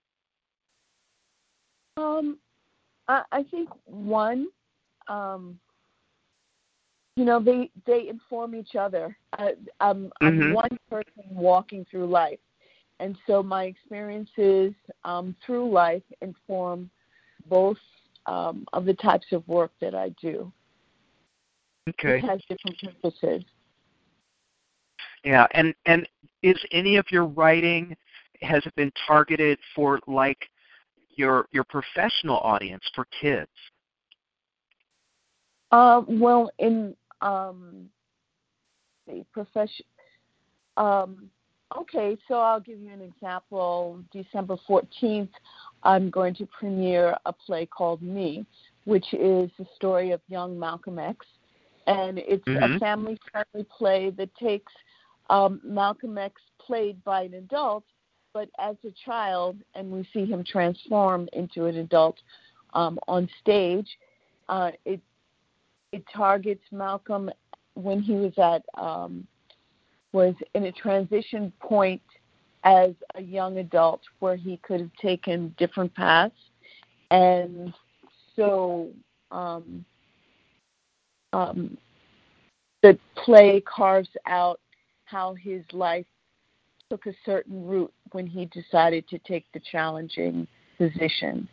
Um, 1.98 2.38
I, 3.08 3.24
I 3.32 3.44
think 3.44 3.70
one, 3.86 4.48
um, 5.08 5.58
you 7.16 7.24
know, 7.24 7.40
they 7.40 7.72
they 7.86 8.10
inform 8.10 8.56
each 8.56 8.76
other. 8.76 9.18
I, 9.34 9.54
I'm, 9.80 10.12
I'm 10.22 10.38
Mhm. 10.40 10.54
one 10.54 10.78
person 10.90 11.24
walking 11.30 11.86
through 11.86 12.08
life, 12.08 12.40
and 13.00 13.18
so 13.26 13.42
my 13.42 13.66
experiences 13.66 14.74
um, 15.04 15.36
through 15.46 15.70
life 15.72 16.04
inform 16.22 16.90
both 17.48 17.80
um, 18.26 18.66
of 18.74 18.86
the 18.86 18.94
types 18.94 19.32
of 19.32 19.48
work 19.48 19.72
that 19.80 19.96
I 19.96 20.10
do. 20.22 20.52
Okay. 21.88 22.18
It 22.18 22.26
has 22.26 22.42
different 22.50 22.78
purposes. 22.82 23.44
Yeah, 25.24 25.48
and 25.52 25.74
and 25.86 26.08
is 26.44 26.58
any 26.72 26.98
of 26.98 27.06
your 27.12 27.26
writing 27.26 27.96
has 28.42 28.66
it 28.66 28.76
been 28.76 28.92
targeted 29.08 29.58
for 29.74 30.00
like 30.06 30.50
your 31.16 31.48
your 31.52 31.64
professional 31.64 32.38
audience 32.40 32.84
for 32.94 33.06
kids? 33.22 33.50
Uh, 35.72 36.02
well, 36.08 36.52
in 36.60 36.96
um, 37.22 37.90
profession, 39.32 39.86
um, 40.78 41.30
okay, 41.78 42.18
so 42.28 42.36
I'll 42.36 42.60
give 42.60 42.80
you 42.80 42.92
an 42.92 43.02
example. 43.02 44.00
December 44.12 44.58
14th, 44.68 45.30
I'm 45.84 46.10
going 46.10 46.34
to 46.36 46.46
premiere 46.48 47.16
a 47.26 47.34
play 47.34 47.66
called 47.66 48.02
Me, 48.02 48.46
which 48.86 49.06
is 49.14 49.50
the 49.58 49.66
story 49.76 50.12
of 50.12 50.22
young 50.28 50.60
Malcolm 50.60 51.00
X. 51.00 51.26
And 51.88 52.18
it's 52.18 52.46
Mhm. 52.48 52.76
a 52.76 52.80
family 52.80 53.18
friendly 53.32 53.64
play 53.78 54.10
that 54.12 54.34
takes 54.36 54.74
um, 55.30 55.60
Malcolm 55.64 56.18
X 56.18 56.42
played 56.60 57.04
by 57.04 57.24
an 57.24 57.36
adult, 57.36 57.84
but 58.34 58.50
as 58.60 58.76
a 58.84 58.92
child, 58.92 59.58
and 59.74 59.92
we 59.92 60.04
see 60.14 60.26
him 60.26 60.44
transform 60.44 61.28
into 61.34 61.66
an 61.66 61.78
adult 61.78 62.22
um, 62.74 63.00
on 63.08 63.28
stage. 63.40 63.98
Uh, 64.50 64.72
it 64.86 65.02
it 65.92 66.04
targets 66.14 66.64
Malcolm 66.72 67.30
when 67.76 68.02
he 68.02 68.14
was 68.14 68.34
at 68.38 68.64
um, 68.82 69.28
was 70.12 70.34
in 70.54 70.66
a 70.66 70.72
transition 70.72 71.52
point 71.60 72.02
as 72.64 72.92
a 73.16 73.22
young 73.22 73.58
adult 73.58 74.02
where 74.20 74.36
he 74.36 74.58
could 74.58 74.80
have 74.80 74.94
taken 75.02 75.54
different 75.58 75.94
paths, 75.94 76.34
and 77.12 77.74
so 78.36 78.90
um, 79.32 79.86
um, 81.34 81.78
the 82.82 82.98
play 83.16 83.62
carves 83.62 84.10
out 84.26 84.60
how 85.06 85.34
his 85.36 85.64
life 85.72 86.06
took 86.90 87.06
a 87.06 87.14
certain 87.26 87.66
route 87.66 87.94
when 88.12 88.28
he 88.28 88.46
decided 88.46 89.08
to 89.10 89.20
take 89.20 89.46
the 89.54 89.62
challenging 89.72 90.48
position. 90.78 91.48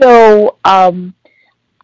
So 0.00 0.58
um, 0.64 1.14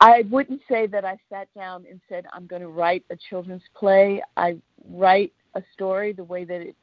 I 0.00 0.24
wouldn't 0.30 0.62
say 0.68 0.86
that 0.86 1.04
I 1.04 1.18
sat 1.30 1.48
down 1.54 1.84
and 1.90 2.00
said, 2.08 2.24
I'm 2.32 2.46
going 2.46 2.62
to 2.62 2.68
write 2.68 3.04
a 3.10 3.16
children's 3.28 3.62
play. 3.74 4.22
I 4.36 4.56
write 4.88 5.32
a 5.54 5.62
story 5.74 6.12
the 6.12 6.24
way 6.24 6.44
that 6.44 6.60
it 6.62 6.74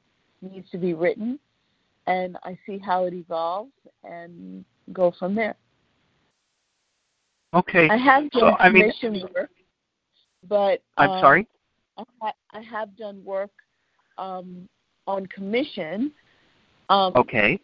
needs 0.42 0.70
to 0.72 0.78
be 0.78 0.94
written, 0.94 1.40
and 2.06 2.38
I 2.44 2.58
see 2.66 2.78
how 2.78 3.06
it 3.06 3.14
evolves 3.14 3.72
and 4.04 4.64
go 4.94 5.12
from 5.18 5.34
there. 5.34 5.56
Okay. 7.56 7.90
I 7.90 7.98
have 7.98 8.26
So, 8.34 8.42
done 8.42 8.56
I 8.60 8.70
mean- 8.70 8.84
commission 9.00 9.28
work, 9.34 9.50
but 10.48 10.84
I'm 10.98 11.10
um, 11.12 11.22
sorry. 11.22 11.48
I, 11.98 12.04
ha- 12.22 12.34
I 12.54 12.62
have 12.62 12.96
done 12.98 13.24
work 13.26 13.50
um, 14.20 14.70
on 15.08 15.26
commission. 15.28 16.12
Um, 16.90 17.14
Okay. 17.16 17.60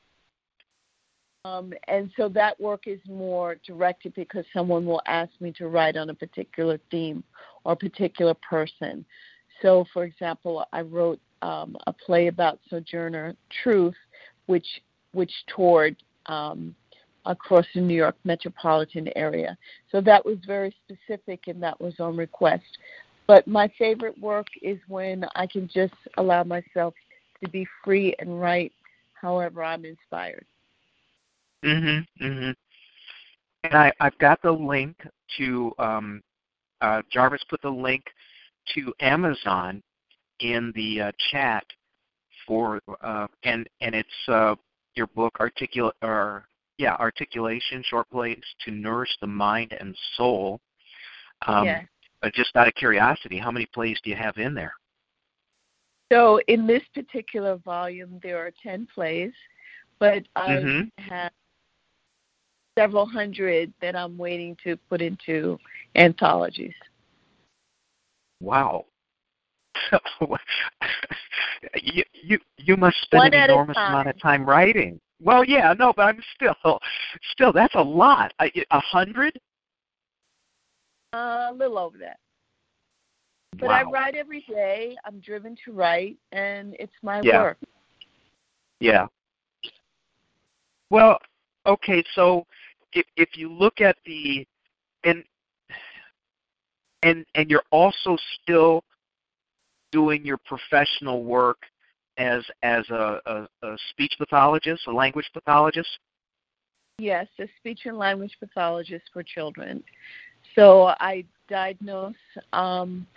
Um, 1.45 1.73
and 1.89 2.09
so 2.15 2.29
that 2.29 2.57
work 2.61 2.87
is 2.87 3.01
more 3.05 3.57
directed 3.67 4.13
because 4.13 4.45
someone 4.53 4.85
will 4.85 5.01
ask 5.07 5.29
me 5.41 5.51
to 5.57 5.67
write 5.67 5.97
on 5.97 6.09
a 6.09 6.13
particular 6.13 6.79
theme 6.89 7.21
or 7.65 7.75
particular 7.75 8.33
person. 8.35 9.03
So, 9.61 9.83
for 9.91 10.05
example, 10.05 10.65
I 10.71 10.81
wrote 10.81 11.19
um, 11.41 11.75
a 11.85 11.91
play 11.91 12.27
about 12.27 12.59
Sojourner 12.69 13.35
Truth, 13.61 13.95
which 14.45 14.65
which 15.11 15.33
toured 15.53 15.97
um, 16.27 16.73
across 17.25 17.65
the 17.75 17.81
New 17.81 17.93
York 17.93 18.15
metropolitan 18.23 19.09
area. 19.17 19.57
So 19.91 19.99
that 19.99 20.25
was 20.25 20.37
very 20.47 20.73
specific, 20.85 21.47
and 21.47 21.61
that 21.61 21.79
was 21.81 21.93
on 21.99 22.15
request. 22.15 22.63
But 23.27 23.47
my 23.47 23.69
favorite 23.77 24.17
work 24.17 24.47
is 24.61 24.79
when 24.87 25.25
I 25.35 25.47
can 25.47 25.69
just 25.73 25.93
allow 26.17 26.45
myself 26.45 26.93
to 27.43 27.49
be 27.49 27.67
free 27.83 28.15
and 28.19 28.39
write 28.39 28.71
however 29.13 29.61
I'm 29.61 29.83
inspired. 29.83 30.45
Mhm. 31.63 32.05
Mhm. 32.19 32.55
And 33.63 33.73
I 33.73 33.91
I've 33.99 34.17
got 34.17 34.41
the 34.41 34.51
link 34.51 34.95
to 35.37 35.73
um, 35.79 36.21
uh, 36.81 37.01
Jarvis 37.09 37.43
put 37.49 37.61
the 37.61 37.69
link 37.69 38.03
to 38.75 38.93
Amazon 38.99 39.81
in 40.39 40.71
the 40.75 41.01
uh, 41.01 41.11
chat 41.31 41.65
for 42.45 42.81
uh, 43.01 43.27
and 43.43 43.67
and 43.81 43.95
it's 43.95 44.27
uh, 44.27 44.55
your 44.95 45.07
book 45.07 45.37
articulate 45.39 45.95
or 46.01 46.45
yeah 46.77 46.95
articulation 46.95 47.83
short 47.83 48.09
plays 48.09 48.41
to 48.65 48.71
nourish 48.71 49.15
the 49.21 49.27
mind 49.27 49.73
and 49.79 49.95
soul. 50.17 50.59
Um, 51.47 51.65
yeah. 51.65 51.81
But 52.21 52.33
just 52.33 52.55
out 52.55 52.67
of 52.69 52.75
curiosity, 52.75 53.37
how 53.37 53.51
many 53.51 53.65
plays 53.65 53.99
do 54.01 54.09
you 54.09 54.15
have 54.15 54.37
in 54.37 54.53
there? 54.53 54.73
So 56.11 56.39
in 56.47 56.65
this 56.65 56.83
particular 56.93 57.57
volume, 57.57 58.19
there 58.23 58.37
are 58.37 58.51
ten 58.61 58.87
plays, 58.93 59.33
but 59.99 60.23
I 60.35 60.55
Mhm. 60.55 60.91
have 60.99 61.31
several 62.77 63.05
hundred 63.05 63.73
that 63.81 63.95
I'm 63.95 64.17
waiting 64.17 64.57
to 64.63 64.77
put 64.89 65.01
into 65.01 65.59
anthologies. 65.95 66.73
Wow. 68.39 68.85
you 71.81 72.03
you 72.13 72.39
you 72.57 72.77
must 72.77 72.97
spend 73.01 73.19
One 73.19 73.33
an 73.33 73.49
enormous 73.49 73.77
amount 73.77 74.07
of 74.07 74.19
time 74.19 74.45
writing. 74.45 74.99
Well, 75.21 75.43
yeah, 75.43 75.73
no, 75.73 75.93
but 75.95 76.03
I'm 76.03 76.21
still 76.35 76.79
still 77.31 77.51
that's 77.53 77.75
a 77.75 77.81
lot. 77.81 78.33
A 78.41 78.51
a 78.71 78.79
hundred. 78.79 79.39
Uh, 81.13 81.49
a 81.51 81.53
little 81.55 81.77
over 81.77 81.97
that. 81.97 82.17
But 83.59 83.69
I 83.69 83.83
write 83.83 84.15
every 84.15 84.43
day. 84.49 84.97
I'm 85.05 85.19
driven 85.19 85.55
to 85.65 85.71
write, 85.71 86.17
and 86.31 86.75
it's 86.79 86.93
my 87.03 87.21
Yeah. 87.21 87.43
work. 87.43 87.57
Yeah. 88.79 89.07
Well, 90.89 91.19
okay, 91.65 92.03
so 92.13 92.45
if 92.95 93.05
if 93.15 93.29
you 93.35 93.51
look 93.51 93.81
at 93.81 93.97
the 94.05 94.45
and 95.03 95.23
and 97.03 97.25
and 97.35 97.49
you're 97.49 97.63
also 97.71 98.17
still 98.41 98.83
doing 99.91 100.25
your 100.25 100.39
professional 100.45 101.23
work 101.23 101.57
as 102.17 102.43
as 102.61 102.87
a, 102.89 103.19
a, 103.25 103.67
a 103.67 103.77
speech 103.89 104.13
pathologist, 104.17 104.83
a 104.87 104.91
language 104.91 105.29
pathologist. 105.33 105.89
Yes, 106.99 107.27
a 107.39 107.47
speech 107.59 107.81
and 107.85 107.97
language 107.97 108.35
pathologist 108.39 109.05
for 109.11 109.23
children. 109.23 109.83
So 110.55 110.93
I 110.99 111.25
diagnose 111.49 112.13
um, 112.53 113.07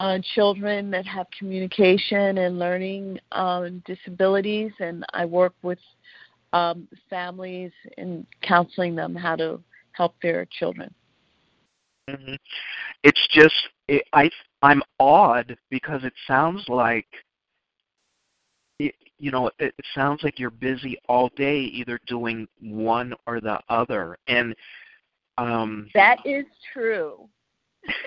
uh, 0.00 0.18
children 0.34 0.90
that 0.90 1.06
have 1.06 1.26
communication 1.38 2.38
and 2.38 2.58
learning 2.58 3.18
um, 3.32 3.82
disabilities, 3.86 4.72
and 4.80 5.04
I 5.14 5.24
work 5.24 5.54
with 5.62 5.78
um, 6.52 6.88
families 7.08 7.72
and 7.98 8.26
counseling 8.42 8.94
them 8.94 9.14
how 9.14 9.36
to 9.36 9.60
help 9.92 10.14
their 10.22 10.46
children. 10.46 10.92
hmm 12.08 12.34
It's 13.02 13.28
just 13.32 13.54
it, 13.88 14.04
I 14.12 14.30
I'm 14.62 14.82
awed 14.98 15.56
because 15.70 16.04
it 16.04 16.14
sounds 16.26 16.64
like 16.68 17.06
it, 18.78 18.94
you 19.18 19.30
know 19.30 19.48
it, 19.58 19.74
it 19.78 19.84
sounds 19.94 20.22
like 20.22 20.38
you're 20.38 20.50
busy 20.50 20.98
all 21.08 21.30
day 21.36 21.60
either 21.60 21.98
doing 22.06 22.46
one 22.60 23.14
or 23.26 23.40
the 23.40 23.60
other 23.68 24.16
and 24.28 24.54
um 25.38 25.88
That 25.94 26.18
is 26.24 26.44
true. 26.72 27.28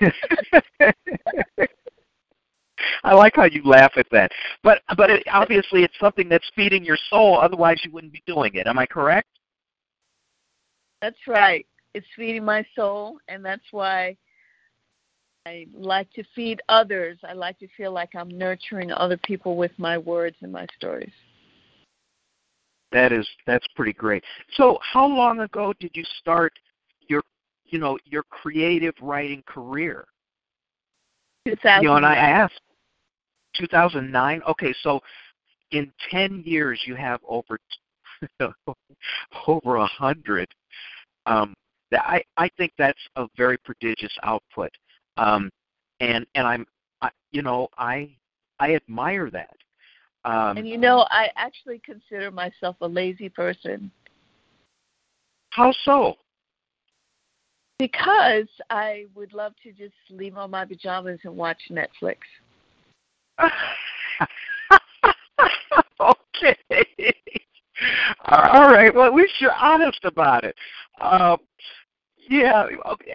I 3.04 3.14
like 3.14 3.34
how 3.36 3.44
you 3.44 3.62
laugh 3.64 3.92
at 3.96 4.06
that. 4.10 4.30
But 4.62 4.82
but 4.96 5.10
it, 5.10 5.22
obviously 5.32 5.82
it's 5.82 5.98
something 6.00 6.28
that's 6.28 6.48
feeding 6.54 6.84
your 6.84 6.98
soul 7.08 7.38
otherwise 7.40 7.78
you 7.84 7.90
wouldn't 7.90 8.12
be 8.12 8.22
doing 8.26 8.54
it. 8.54 8.66
Am 8.66 8.78
I 8.78 8.86
correct? 8.86 9.28
That's 11.02 11.26
right. 11.26 11.66
It's 11.94 12.06
feeding 12.14 12.44
my 12.44 12.64
soul, 12.76 13.18
and 13.28 13.44
that's 13.44 13.64
why 13.72 14.16
I 15.46 15.66
like 15.72 16.12
to 16.12 16.24
feed 16.34 16.60
others. 16.68 17.18
I 17.26 17.32
like 17.32 17.58
to 17.60 17.68
feel 17.76 17.92
like 17.92 18.14
I'm 18.14 18.28
nurturing 18.28 18.92
other 18.92 19.16
people 19.16 19.56
with 19.56 19.72
my 19.78 19.96
words 19.96 20.36
and 20.42 20.52
my 20.52 20.66
stories. 20.76 21.12
That 22.92 23.12
is 23.12 23.26
that's 23.46 23.66
pretty 23.74 23.92
great. 23.92 24.22
So, 24.56 24.78
how 24.82 25.06
long 25.06 25.40
ago 25.40 25.72
did 25.80 25.92
you 25.94 26.04
start 26.18 26.52
your 27.08 27.22
you 27.66 27.78
know 27.78 27.98
your 28.04 28.24
creative 28.24 28.94
writing 29.00 29.42
career? 29.46 30.06
2000. 31.46 31.82
You 31.82 31.88
know, 31.88 31.96
and 31.96 32.04
I 32.04 32.16
asked 32.16 32.60
2009. 33.56 34.42
Okay, 34.48 34.74
so 34.82 35.00
in 35.70 35.92
10 36.10 36.42
years 36.44 36.80
you 36.86 36.94
have 36.94 37.20
over 37.28 37.58
over 39.46 39.76
a 39.76 39.86
hundred. 39.86 40.48
Um, 41.26 41.54
that 41.90 42.04
I 42.06 42.22
I 42.36 42.48
think 42.56 42.72
that's 42.78 42.98
a 43.16 43.26
very 43.36 43.58
prodigious 43.58 44.12
output. 44.22 44.70
Um, 45.16 45.50
and 46.00 46.26
and 46.34 46.46
I'm 46.46 46.66
I, 47.02 47.10
you 47.32 47.42
know 47.42 47.68
I 47.78 48.10
I 48.58 48.74
admire 48.74 49.30
that. 49.30 49.56
Um, 50.24 50.58
and 50.58 50.68
you 50.68 50.76
know, 50.76 51.06
I 51.10 51.28
actually 51.36 51.80
consider 51.84 52.30
myself 52.30 52.76
a 52.82 52.86
lazy 52.86 53.30
person 53.30 53.90
how 55.50 55.72
so? 55.84 56.16
because 57.78 58.46
I 58.68 59.06
would 59.14 59.32
love 59.32 59.54
to 59.62 59.72
just 59.72 59.94
leave 60.10 60.36
on 60.36 60.50
my 60.50 60.66
pajamas 60.66 61.18
and 61.24 61.34
watch 61.34 61.58
Netflix. 61.70 62.18
Okay. 66.00 66.56
All 68.26 68.68
right. 68.70 68.94
Well, 68.94 69.06
at 69.06 69.14
least 69.14 69.32
you're 69.40 69.54
honest 69.54 70.04
about 70.04 70.44
it. 70.44 70.54
Um, 71.00 71.38
yeah, 72.28 72.66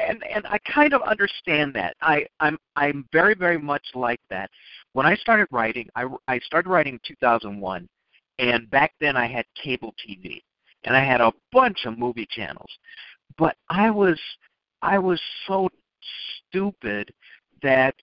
and 0.07 0.23
and 0.23 0.45
I 0.47 0.57
kind 0.71 0.93
of 0.93 1.01
understand 1.03 1.73
that. 1.75 1.95
I 2.01 2.25
I'm 2.39 2.57
I'm 2.75 3.07
very 3.13 3.33
very 3.33 3.57
much 3.57 3.85
like 3.93 4.19
that. 4.29 4.49
When 4.93 5.05
I 5.05 5.15
started 5.15 5.47
writing, 5.51 5.88
I 5.95 6.07
I 6.27 6.39
started 6.39 6.69
writing 6.69 6.93
in 6.95 6.99
2001, 7.07 7.88
and 8.39 8.69
back 8.69 8.93
then 8.99 9.15
I 9.15 9.27
had 9.27 9.45
cable 9.61 9.93
TV, 10.05 10.41
and 10.83 10.97
I 10.97 11.03
had 11.03 11.21
a 11.21 11.31
bunch 11.51 11.85
of 11.85 11.97
movie 11.97 12.27
channels, 12.29 12.69
but 13.38 13.55
I 13.69 13.89
was 13.89 14.19
I 14.81 14.99
was 14.99 15.21
so 15.47 15.69
stupid 16.49 17.13
that 17.61 17.95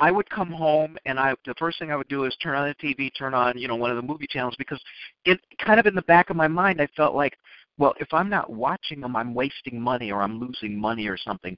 I 0.00 0.10
would 0.10 0.28
come 0.30 0.50
home 0.50 0.96
and 1.06 1.18
I 1.18 1.34
the 1.44 1.54
first 1.58 1.78
thing 1.78 1.90
I 1.90 1.96
would 1.96 2.08
do 2.08 2.24
is 2.24 2.36
turn 2.36 2.54
on 2.54 2.68
the 2.68 2.74
TV, 2.74 3.10
turn 3.16 3.34
on, 3.34 3.58
you 3.58 3.68
know, 3.68 3.76
one 3.76 3.90
of 3.90 3.96
the 3.96 4.02
movie 4.02 4.26
channels 4.28 4.54
because 4.58 4.80
it 5.24 5.40
kind 5.64 5.80
of 5.80 5.86
in 5.86 5.94
the 5.94 6.02
back 6.02 6.30
of 6.30 6.36
my 6.36 6.48
mind 6.48 6.80
I 6.80 6.88
felt 6.96 7.14
like, 7.14 7.36
well, 7.78 7.94
if 8.00 8.12
I'm 8.12 8.28
not 8.28 8.50
watching 8.50 9.00
them, 9.00 9.16
I'm 9.16 9.34
wasting 9.34 9.80
money 9.80 10.10
or 10.12 10.22
I'm 10.22 10.38
losing 10.38 10.78
money 10.78 11.06
or 11.08 11.16
something. 11.16 11.56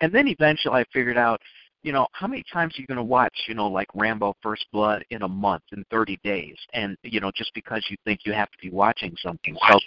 And 0.00 0.12
then 0.12 0.28
eventually 0.28 0.80
I 0.80 0.84
figured 0.92 1.18
out, 1.18 1.40
you 1.82 1.92
know, 1.92 2.06
how 2.12 2.26
many 2.26 2.44
times 2.52 2.76
are 2.76 2.80
you 2.80 2.86
going 2.86 2.96
to 2.96 3.04
watch, 3.04 3.34
you 3.48 3.54
know, 3.54 3.68
like 3.68 3.88
Rambo 3.94 4.34
First 4.42 4.66
Blood 4.72 5.04
in 5.10 5.22
a 5.22 5.28
month 5.28 5.62
in 5.72 5.84
30 5.90 6.18
days 6.24 6.56
and 6.72 6.96
you 7.02 7.20
know, 7.20 7.30
just 7.34 7.52
because 7.54 7.84
you 7.88 7.96
think 8.04 8.20
you 8.24 8.32
have 8.32 8.50
to 8.50 8.58
be 8.60 8.70
watching 8.70 9.16
something. 9.22 9.56
So 9.68 9.78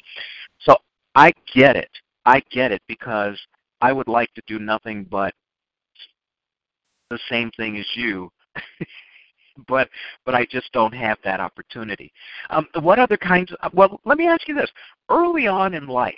so 0.59 0.77
I 1.15 1.33
get 1.53 1.75
it. 1.75 1.89
I 2.25 2.41
get 2.51 2.71
it 2.71 2.81
because 2.87 3.37
I 3.81 3.91
would 3.91 4.07
like 4.07 4.33
to 4.35 4.41
do 4.47 4.59
nothing 4.59 5.05
but 5.09 5.33
the 7.09 7.19
same 7.29 7.51
thing 7.51 7.77
as 7.77 7.85
you, 7.95 8.31
but 9.67 9.89
but 10.25 10.35
I 10.35 10.45
just 10.49 10.71
don't 10.73 10.93
have 10.93 11.17
that 11.23 11.39
opportunity. 11.39 12.11
Um, 12.49 12.67
what 12.81 12.99
other 12.99 13.17
kinds? 13.17 13.51
Of, 13.61 13.73
well, 13.73 13.99
let 14.05 14.17
me 14.17 14.27
ask 14.27 14.47
you 14.47 14.55
this: 14.55 14.71
early 15.09 15.47
on 15.47 15.73
in 15.73 15.87
life, 15.87 16.15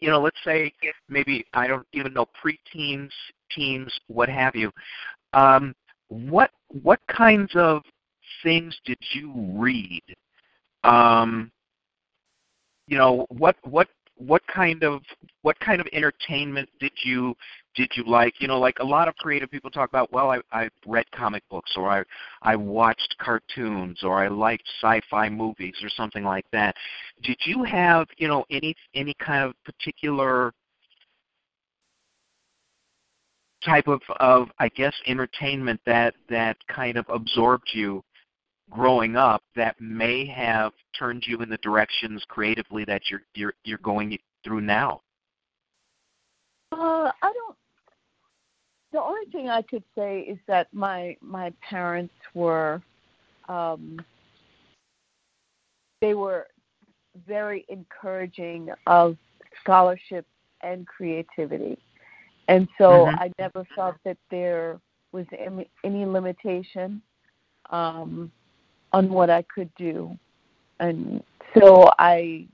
you 0.00 0.08
know, 0.08 0.20
let's 0.20 0.38
say 0.44 0.72
maybe 1.08 1.44
I 1.54 1.66
don't 1.66 1.86
even 1.92 2.12
know 2.12 2.26
preteens, 2.42 3.10
teens, 3.50 3.92
what 4.08 4.28
have 4.28 4.54
you. 4.54 4.70
Um, 5.32 5.74
what 6.08 6.50
what 6.82 7.00
kinds 7.08 7.52
of 7.54 7.82
things 8.42 8.76
did 8.84 8.98
you 9.12 9.32
read? 9.54 10.02
Um, 10.84 11.50
you 12.86 12.98
know, 12.98 13.26
what 13.30 13.56
what 13.62 13.88
what 14.16 14.42
kind 14.46 14.82
of 14.82 15.02
what 15.42 15.58
kind 15.60 15.80
of 15.80 15.86
entertainment 15.92 16.68
did 16.80 16.92
you 17.04 17.34
did 17.74 17.90
you 17.94 18.04
like? 18.04 18.34
You 18.40 18.48
know, 18.48 18.58
like 18.58 18.78
a 18.80 18.84
lot 18.84 19.08
of 19.08 19.16
creative 19.16 19.50
people 19.50 19.70
talk 19.70 19.88
about, 19.88 20.12
well, 20.12 20.30
I 20.30 20.40
I 20.52 20.68
read 20.86 21.10
comic 21.12 21.42
books 21.50 21.72
or 21.76 21.88
I 21.88 22.02
I 22.42 22.56
watched 22.56 23.16
cartoons 23.18 24.02
or 24.02 24.22
I 24.22 24.28
liked 24.28 24.64
sci-fi 24.80 25.28
movies 25.28 25.76
or 25.82 25.88
something 25.88 26.24
like 26.24 26.46
that. 26.52 26.74
Did 27.22 27.38
you 27.44 27.64
have, 27.64 28.06
you 28.18 28.28
know, 28.28 28.44
any 28.50 28.74
any 28.94 29.14
kind 29.14 29.44
of 29.44 29.54
particular 29.64 30.52
type 33.64 33.88
of 33.88 34.00
of 34.20 34.48
I 34.58 34.68
guess 34.68 34.94
entertainment 35.06 35.80
that 35.86 36.14
that 36.28 36.56
kind 36.68 36.96
of 36.96 37.06
absorbed 37.08 37.70
you 37.72 38.02
growing 38.70 39.16
up 39.16 39.42
that 39.54 39.76
may 39.80 40.26
have 40.26 40.72
turned 40.98 41.24
you 41.26 41.38
in 41.42 41.48
the 41.48 41.58
directions 41.58 42.24
creatively 42.28 42.84
that 42.84 43.02
you're 43.10 43.22
you're 43.34 43.54
you're 43.64 43.78
going 43.78 44.18
through 44.44 44.60
now? 44.60 45.00
Uh, 46.72 47.10
I 47.22 47.32
don't. 47.32 47.56
The 48.92 49.00
only 49.00 49.24
thing 49.32 49.48
I 49.48 49.62
could 49.62 49.84
say 49.96 50.20
is 50.20 50.38
that 50.46 50.68
my 50.72 51.16
my 51.22 51.52
parents 51.68 52.14
were, 52.34 52.82
um, 53.48 54.04
they 56.00 56.14
were 56.14 56.46
very 57.26 57.64
encouraging 57.68 58.70
of 58.86 59.16
scholarship 59.60 60.26
and 60.60 60.86
creativity, 60.86 61.78
and 62.48 62.68
so 62.76 63.06
Mhm. 63.06 63.18
I 63.18 63.32
never 63.38 63.64
felt 63.74 63.96
that 64.04 64.18
there 64.30 64.78
was 65.12 65.26
any, 65.32 65.70
any 65.84 66.04
limitation 66.04 67.02
um, 67.70 68.30
on 68.92 69.08
what 69.08 69.30
I 69.30 69.42
could 69.42 69.74
do, 69.76 70.18
and 70.80 71.24
so 71.54 71.90
I 71.98 72.46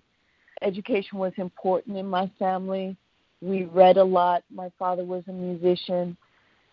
education 0.62 1.18
was 1.18 1.32
important 1.36 1.96
in 1.96 2.06
my 2.06 2.26
family 2.38 2.96
we 3.40 3.64
read 3.64 3.96
a 3.96 4.04
lot. 4.04 4.42
My 4.50 4.70
father 4.78 5.04
was 5.04 5.22
a 5.28 5.32
musician, 5.32 6.16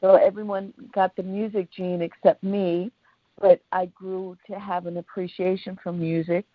so 0.06 0.18
everyone 0.18 0.72
got 0.94 1.16
the 1.16 1.24
music 1.24 1.72
gene 1.72 2.04
except 2.04 2.44
me. 2.44 2.92
But 3.42 3.60
I 3.72 3.88
grew 3.88 4.38
to 4.46 4.60
have 4.60 4.86
an 4.86 4.98
appreciation 4.98 5.80
for 5.82 5.92
music 5.92 6.46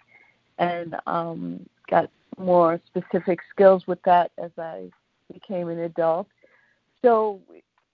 and 0.59 0.95
um, 1.09 1.67
got 1.91 2.09
more 2.39 2.81
specific 2.87 3.41
skills 3.51 3.89
with 3.89 4.01
that 4.05 4.31
as 4.39 4.53
I 4.57 4.89
became 5.33 5.69
an 5.69 5.81
adult. 5.81 6.29
So 7.03 7.41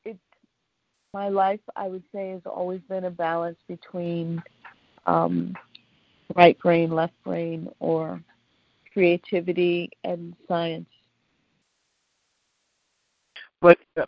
it 0.05 0.19
my 1.15 1.31
life 1.31 1.61
I 1.75 1.89
would 1.89 2.05
say 2.15 2.33
has 2.33 2.43
always 2.45 2.83
been 2.83 3.05
a 3.05 3.11
balance 3.11 3.59
between 3.67 4.43
um, 5.07 5.55
right 6.37 6.59
brain, 6.59 6.91
left 6.91 7.15
brain, 7.25 7.67
or 7.81 8.21
creativity 8.93 9.89
and 10.05 10.37
science. 10.47 10.89
But 13.63 13.79
uh, 13.97 14.05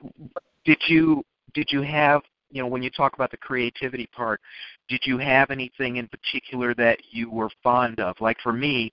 did 0.66 0.78
you 0.88 1.24
did 1.54 1.70
you 1.70 1.82
have 1.82 2.22
you 2.50 2.62
know 2.62 2.68
when 2.68 2.82
you 2.82 2.90
talk 2.90 3.14
about 3.14 3.30
the 3.30 3.36
creativity 3.36 4.06
part, 4.06 4.40
did 4.88 5.00
you 5.04 5.18
have 5.18 5.50
anything 5.50 5.96
in 5.96 6.08
particular 6.08 6.74
that 6.74 6.98
you 7.10 7.30
were 7.30 7.50
fond 7.62 8.00
of? 8.00 8.16
Like 8.20 8.38
for 8.42 8.52
me, 8.52 8.92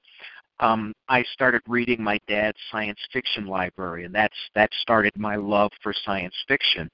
um, 0.59 0.93
I 1.09 1.23
started 1.33 1.61
reading 1.67 2.01
my 2.01 2.19
dad's 2.27 2.57
science 2.71 2.99
fiction 3.11 3.45
library, 3.45 4.05
and 4.05 4.13
that's 4.13 4.35
that 4.55 4.69
started 4.81 5.13
my 5.17 5.35
love 5.35 5.71
for 5.81 5.93
science 6.05 6.35
fiction. 6.47 6.89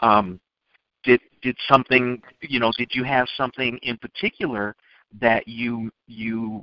Um, 0.00 0.40
did 1.02 1.20
did 1.42 1.56
something 1.68 2.22
you 2.40 2.60
know? 2.60 2.72
Did 2.76 2.90
you 2.92 3.04
have 3.04 3.28
something 3.36 3.78
in 3.82 3.96
particular 3.98 4.74
that 5.20 5.46
you 5.48 5.90
you 6.06 6.62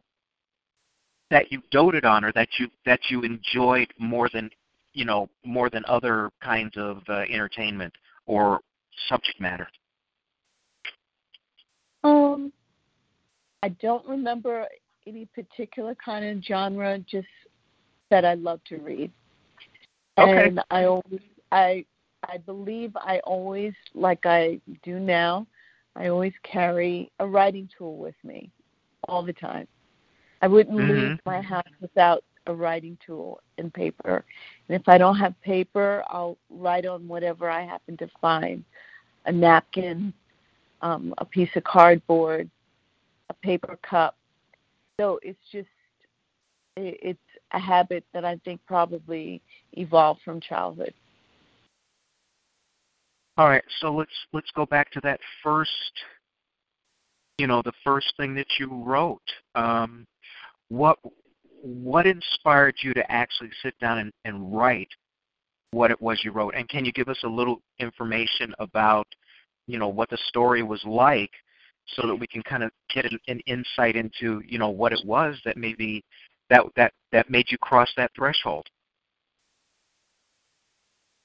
that 1.29 1.51
you 1.51 1.61
doted 1.71 2.05
on, 2.05 2.23
or 2.23 2.31
that 2.33 2.49
you 2.59 2.67
that 2.85 2.99
you 3.09 3.21
enjoyed 3.23 3.87
more 3.97 4.29
than 4.33 4.49
you 4.93 5.05
know 5.05 5.29
more 5.45 5.69
than 5.69 5.83
other 5.87 6.29
kinds 6.41 6.75
of 6.77 7.01
uh, 7.07 7.21
entertainment 7.29 7.93
or 8.31 8.61
subject 9.09 9.41
matter? 9.41 9.67
Um, 12.03 12.53
I 13.61 13.69
don't 13.81 14.07
remember 14.07 14.65
any 15.05 15.25
particular 15.35 15.95
kind 16.03 16.25
of 16.25 16.43
genre, 16.43 16.97
just 16.99 17.27
that 18.09 18.23
I 18.23 18.35
love 18.35 18.61
to 18.69 18.77
read. 18.77 19.11
Okay. 20.17 20.47
And 20.47 20.61
I 20.71 20.85
always, 20.85 21.21
I, 21.51 21.85
I 22.23 22.37
believe 22.37 22.95
I 22.95 23.19
always, 23.25 23.73
like 23.93 24.25
I 24.25 24.61
do 24.83 24.99
now, 24.99 25.45
I 25.97 26.07
always 26.07 26.33
carry 26.43 27.11
a 27.19 27.27
writing 27.27 27.67
tool 27.77 27.97
with 27.97 28.15
me 28.23 28.49
all 29.09 29.23
the 29.23 29.33
time. 29.33 29.67
I 30.41 30.47
wouldn't 30.47 30.77
Mhm. 30.77 30.89
leave 30.89 31.19
my 31.25 31.41
house 31.41 31.63
without 31.81 32.23
a 32.51 32.55
writing 32.55 32.97
tool 33.05 33.41
and 33.57 33.73
paper. 33.73 34.23
And 34.67 34.79
if 34.79 34.87
I 34.87 34.97
don't 34.97 35.17
have 35.17 35.39
paper, 35.41 36.03
I'll 36.07 36.37
write 36.49 36.85
on 36.85 37.07
whatever 37.07 37.49
I 37.49 37.63
happen 37.65 37.97
to 37.97 38.07
find 38.19 38.63
a 39.25 39.31
napkin, 39.31 40.13
um, 40.81 41.13
a 41.17 41.25
piece 41.25 41.49
of 41.55 41.63
cardboard, 41.63 42.49
a 43.29 43.33
paper 43.33 43.79
cup. 43.81 44.17
So 44.99 45.19
it's 45.23 45.39
just, 45.51 45.67
it, 46.77 46.99
it's 47.01 47.19
a 47.53 47.59
habit 47.59 48.03
that 48.13 48.25
I 48.25 48.39
think 48.43 48.61
probably 48.67 49.41
evolved 49.73 50.21
from 50.23 50.39
childhood. 50.39 50.93
All 53.37 53.47
right, 53.47 53.63
so 53.79 53.93
let's 53.93 54.11
let's 54.33 54.51
go 54.55 54.65
back 54.65 54.91
to 54.91 55.01
that 55.01 55.19
first, 55.41 55.93
you 57.37 57.47
know, 57.47 57.61
the 57.63 57.71
first 57.83 58.13
thing 58.17 58.35
that 58.35 58.47
you 58.59 58.67
wrote. 58.83 59.21
Um, 59.55 60.05
what 60.67 60.99
what 61.61 62.07
inspired 62.07 62.75
you 62.81 62.93
to 62.93 63.11
actually 63.11 63.49
sit 63.61 63.77
down 63.79 63.99
and, 63.99 64.11
and 64.25 64.55
write 64.55 64.89
what 65.71 65.91
it 65.91 66.01
was 66.01 66.19
you 66.23 66.31
wrote? 66.31 66.55
And 66.55 66.67
can 66.67 66.85
you 66.85 66.91
give 66.91 67.07
us 67.07 67.19
a 67.23 67.27
little 67.27 67.61
information 67.79 68.53
about, 68.59 69.07
you 69.67 69.77
know, 69.77 69.87
what 69.87 70.09
the 70.09 70.17
story 70.27 70.63
was 70.63 70.83
like, 70.85 71.31
so 71.95 72.07
that 72.07 72.15
we 72.15 72.27
can 72.27 72.43
kind 72.43 72.63
of 72.63 72.71
get 72.93 73.05
an, 73.05 73.19
an 73.27 73.39
insight 73.47 73.95
into, 73.95 74.41
you 74.45 74.57
know, 74.57 74.69
what 74.69 74.93
it 74.93 75.01
was 75.05 75.39
that 75.45 75.57
maybe 75.57 76.03
that 76.49 76.63
that 76.75 76.93
that 77.11 77.29
made 77.29 77.45
you 77.49 77.57
cross 77.57 77.89
that 77.97 78.11
threshold. 78.15 78.65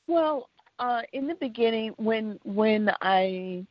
Well, 0.07 0.49
uh, 0.79 1.03
in 1.13 1.27
the 1.27 1.35
beginning, 1.35 1.93
when 1.97 2.39
when 2.45 2.91
I 3.01 3.67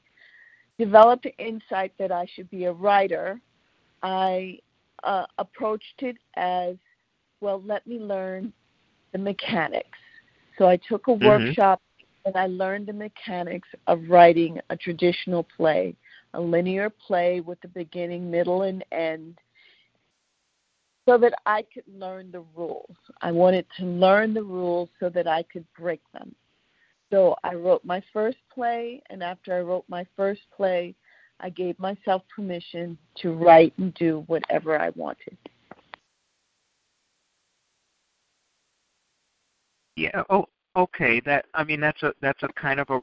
developed 0.77 1.23
the 1.23 1.35
insight 1.37 1.93
that 1.97 2.11
I 2.11 2.25
should 2.35 2.49
be 2.49 2.65
a 2.65 2.73
writer, 2.73 3.39
I 4.03 4.59
uh, 5.05 5.25
approached 5.37 6.01
it 6.01 6.17
as, 6.35 6.75
well, 7.41 7.61
let 7.65 7.85
me 7.87 7.99
learn 7.99 8.53
the 9.13 9.19
mechanics. 9.19 9.97
So 10.57 10.67
I 10.67 10.77
took 10.77 11.07
a 11.07 11.13
Mhm. 11.21 11.57
workshop 11.57 11.81
and 12.25 12.35
I 12.35 12.47
learned 12.47 12.87
the 12.87 12.93
mechanics 12.93 13.67
of 13.87 14.01
writing 14.09 14.59
a 14.69 14.75
traditional 14.77 15.43
play, 15.55 15.95
a 16.33 16.41
linear 16.41 16.89
play 16.89 17.39
with 17.41 17.59
a 17.63 17.67
beginning, 17.69 18.29
middle, 18.31 18.63
and 18.63 18.83
end, 18.91 19.37
so 21.07 21.17
that 21.19 21.33
I 21.45 21.63
could 21.73 21.83
learn 21.87 22.31
the 22.31 22.43
rules. 22.55 22.95
I 23.21 23.31
wanted 23.31 23.65
to 23.77 23.85
learn 23.85 24.33
the 24.33 24.43
rules 24.43 24.89
so 24.99 25.09
that 25.09 25.27
I 25.27 25.43
could 25.43 25.65
break 25.77 26.01
them. 26.13 26.35
So 27.11 27.35
I 27.43 27.53
wrote 27.53 27.85
my 27.85 28.01
first 28.11 28.37
play, 28.53 29.01
and 29.09 29.21
after 29.21 29.53
I 29.53 29.61
wrote 29.61 29.85
my 29.87 30.05
first 30.15 30.41
play, 30.55 30.95
I 31.39 31.49
gave 31.49 31.77
myself 31.79 32.23
permission 32.33 32.97
to 33.17 33.33
write 33.33 33.73
and 33.77 33.93
do 33.95 34.23
whatever 34.27 34.79
I 34.79 34.89
wanted. 34.91 35.37
Yeah. 39.95 40.23
Oh, 40.29 40.45
okay. 40.75 41.21
That 41.25 41.45
I 41.53 41.63
mean, 41.63 41.79
that's 41.79 42.01
a 42.03 42.13
that's 42.21 42.43
a 42.43 42.49
kind 42.59 42.79
of 42.79 42.89
a. 42.89 42.99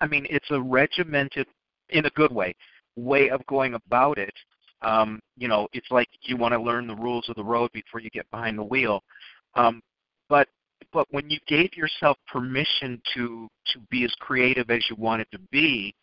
I 0.00 0.06
mean, 0.06 0.26
it's 0.28 0.50
a 0.50 0.60
regimented, 0.60 1.46
in 1.90 2.06
a 2.06 2.10
good 2.10 2.32
way, 2.32 2.54
way 2.96 3.30
of 3.30 3.46
going 3.46 3.74
about 3.74 4.18
it. 4.18 4.34
Um, 4.82 5.20
you 5.36 5.48
know, 5.48 5.68
it's 5.72 5.90
like 5.90 6.08
you 6.22 6.36
want 6.36 6.52
to 6.52 6.60
learn 6.60 6.86
the 6.86 6.96
rules 6.96 7.28
of 7.28 7.36
the 7.36 7.44
road 7.44 7.70
before 7.72 8.00
you 8.00 8.10
get 8.10 8.30
behind 8.30 8.58
the 8.58 8.64
wheel. 8.64 9.02
Um, 9.54 9.80
but 10.28 10.48
but 10.92 11.06
when 11.10 11.30
you 11.30 11.38
gave 11.46 11.76
yourself 11.76 12.16
permission 12.30 13.00
to 13.14 13.48
to 13.72 13.80
be 13.90 14.04
as 14.04 14.14
creative 14.20 14.70
as 14.70 14.84
you 14.88 14.96
wanted 14.96 15.26
to 15.32 15.38
be, 15.50 15.94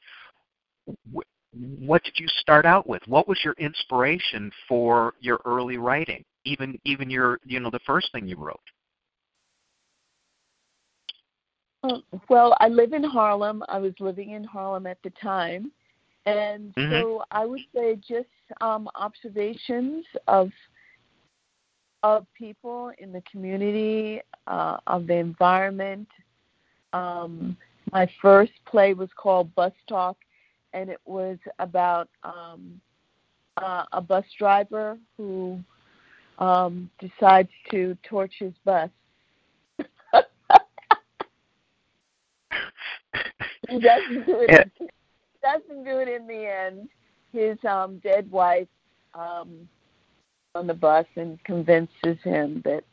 what 1.79 2.03
did 2.03 2.19
you 2.19 2.27
start 2.27 2.65
out 2.65 2.87
with? 2.87 3.01
What 3.07 3.27
was 3.27 3.39
your 3.43 3.53
inspiration 3.57 4.51
for 4.67 5.13
your 5.19 5.39
early 5.45 5.77
writing? 5.77 6.23
Even 6.43 6.79
even 6.83 7.09
your 7.09 7.39
you 7.45 7.59
know 7.59 7.69
the 7.69 7.79
first 7.85 8.11
thing 8.11 8.27
you 8.27 8.37
wrote. 8.37 8.59
Uh, 11.83 11.99
Well, 12.29 12.55
I 12.59 12.67
live 12.67 12.93
in 12.93 13.03
Harlem. 13.03 13.63
I 13.69 13.79
was 13.79 13.93
living 13.99 14.31
in 14.31 14.43
Harlem 14.43 14.85
at 14.87 15.01
the 15.03 15.11
time. 15.11 15.71
And 16.25 16.73
Mhm. 16.77 16.89
so 16.91 17.23
I 17.31 17.45
would 17.45 17.61
say 17.73 17.95
just 17.95 18.27
um, 18.61 18.89
observations 18.95 20.05
of 20.27 20.51
of 22.03 22.27
people 22.35 22.91
in 22.99 23.11
the 23.11 23.21
community, 23.21 24.21
uh, 24.45 24.77
of 24.85 25.07
the 25.07 25.15
environment. 25.15 26.07
Um, 26.93 27.57
my 27.91 28.07
first 28.21 28.51
play 28.65 28.93
was 28.93 29.09
called 29.15 29.53
Bus 29.55 29.73
Talk, 29.89 30.17
and 30.75 30.89
it 30.89 30.99
was 31.05 31.37
about 31.57 32.09
um, 32.23 32.79
uh, 33.57 33.85
a 33.93 34.01
bus 34.01 34.25
driver 34.37 34.99
who 35.15 35.57
um, 36.37 36.91
decides 36.99 37.49
to 37.71 37.97
torch 38.03 38.33
his 38.37 38.51
bus. 38.65 38.89
he 43.69 43.79
doesn't 43.79 44.25
do 44.25 44.41
it. 44.41 44.49
Yeah. 44.51 44.65
Doesn't 45.41 45.85
do 45.85 45.99
it 45.99 46.09
in 46.09 46.27
the 46.27 46.45
end. 46.45 46.89
His 47.31 47.57
um, 47.67 47.99
dead 47.99 48.29
wife 48.29 48.67
um, 49.13 49.69
on 50.55 50.67
the 50.67 50.73
bus 50.73 51.05
and 51.15 51.41
convinces 51.45 52.17
him 52.23 52.61
that 52.65 52.83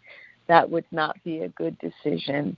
that 0.46 0.70
would 0.70 0.84
not 0.92 1.16
be 1.24 1.40
a 1.40 1.48
good 1.48 1.76
decision. 1.78 2.56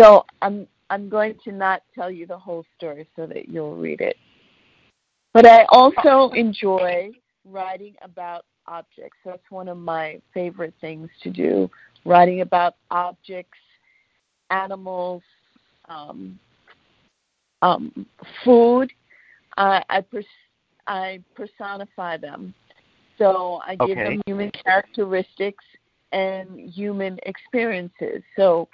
So 0.00 0.24
I'm 0.40 0.66
I'm 0.92 1.08
going 1.08 1.36
to 1.44 1.52
not 1.52 1.82
tell 1.94 2.10
you 2.10 2.26
the 2.26 2.36
whole 2.36 2.66
story 2.76 3.08
so 3.16 3.26
that 3.26 3.48
you'll 3.48 3.76
read 3.76 4.02
it. 4.02 4.16
But 5.32 5.46
I 5.46 5.64
also 5.70 6.34
enjoy 6.34 7.12
writing 7.46 7.94
about 8.02 8.44
objects. 8.66 9.16
That's 9.24 9.42
one 9.48 9.68
of 9.68 9.78
my 9.78 10.20
favorite 10.34 10.74
things 10.82 11.08
to 11.22 11.30
do. 11.30 11.70
Writing 12.04 12.42
about 12.42 12.74
objects, 12.90 13.56
animals, 14.50 15.22
um, 15.88 16.38
um, 17.62 18.04
food. 18.44 18.92
I 19.56 19.82
I, 19.88 20.02
pers- 20.02 20.26
I 20.86 21.20
personify 21.34 22.18
them. 22.18 22.52
So 23.16 23.62
I 23.66 23.76
give 23.76 23.96
Okay. 23.96 24.10
them 24.10 24.20
human 24.26 24.50
characteristics 24.62 25.64
and 26.12 26.60
human 26.60 27.18
experiences. 27.22 28.22
So 28.36 28.68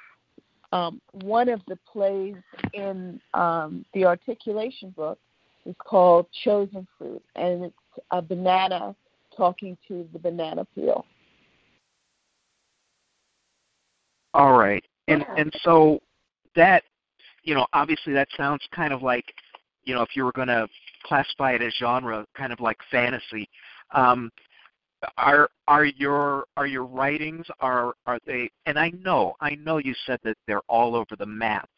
um, 0.73 1.01
one 1.13 1.49
of 1.49 1.61
the 1.67 1.79
plays 1.91 2.37
in 2.75 3.21
um, 3.35 3.85
the 3.95 4.05
articulation 4.05 4.91
book 4.91 5.19
is 5.65 5.75
called 5.79 6.27
Chosen 6.45 6.87
Fruit, 6.97 7.23
and 7.37 7.65
it's 7.65 7.75
a 8.11 8.23
banana 8.23 8.95
talking 9.37 9.77
to 9.89 10.07
the 10.13 10.19
banana 10.19 10.67
peel. 10.75 11.05
All 14.35 14.59
right. 14.59 14.85
And 15.09 15.25
and 15.37 15.53
so 15.63 16.01
that 16.55 16.83
you 17.49 17.55
know, 17.55 17.67
obviously 17.73 18.13
that 18.13 18.29
sounds 18.37 18.63
kind 18.75 18.93
of 18.93 19.03
like, 19.03 19.25
you 19.85 19.95
know, 19.95 20.03
if 20.03 20.11
you 20.15 20.23
were 20.23 20.33
going 20.33 20.49
to 20.49 20.69
classify 21.05 21.53
it 21.53 21.63
as 21.63 21.73
genre, 21.81 22.27
kind 22.37 22.53
of 22.53 22.61
like 22.61 22.77
fantasy. 22.91 23.49
Um, 23.93 24.31
are 25.17 25.49
are 25.69 25.85
your 25.85 26.47
are 26.57 26.67
your 26.67 26.85
writings 26.85 27.47
are 27.61 27.95
are 28.07 28.19
they 28.27 28.51
and 28.67 28.79
I 28.79 28.91
know 28.91 29.35
I 29.41 29.55
know 29.55 29.79
you 29.79 29.95
said 30.07 30.19
that 30.25 30.37
they're 30.47 30.63
all 30.69 30.97
over 30.97 31.15
the 31.17 31.27
map 31.27 31.69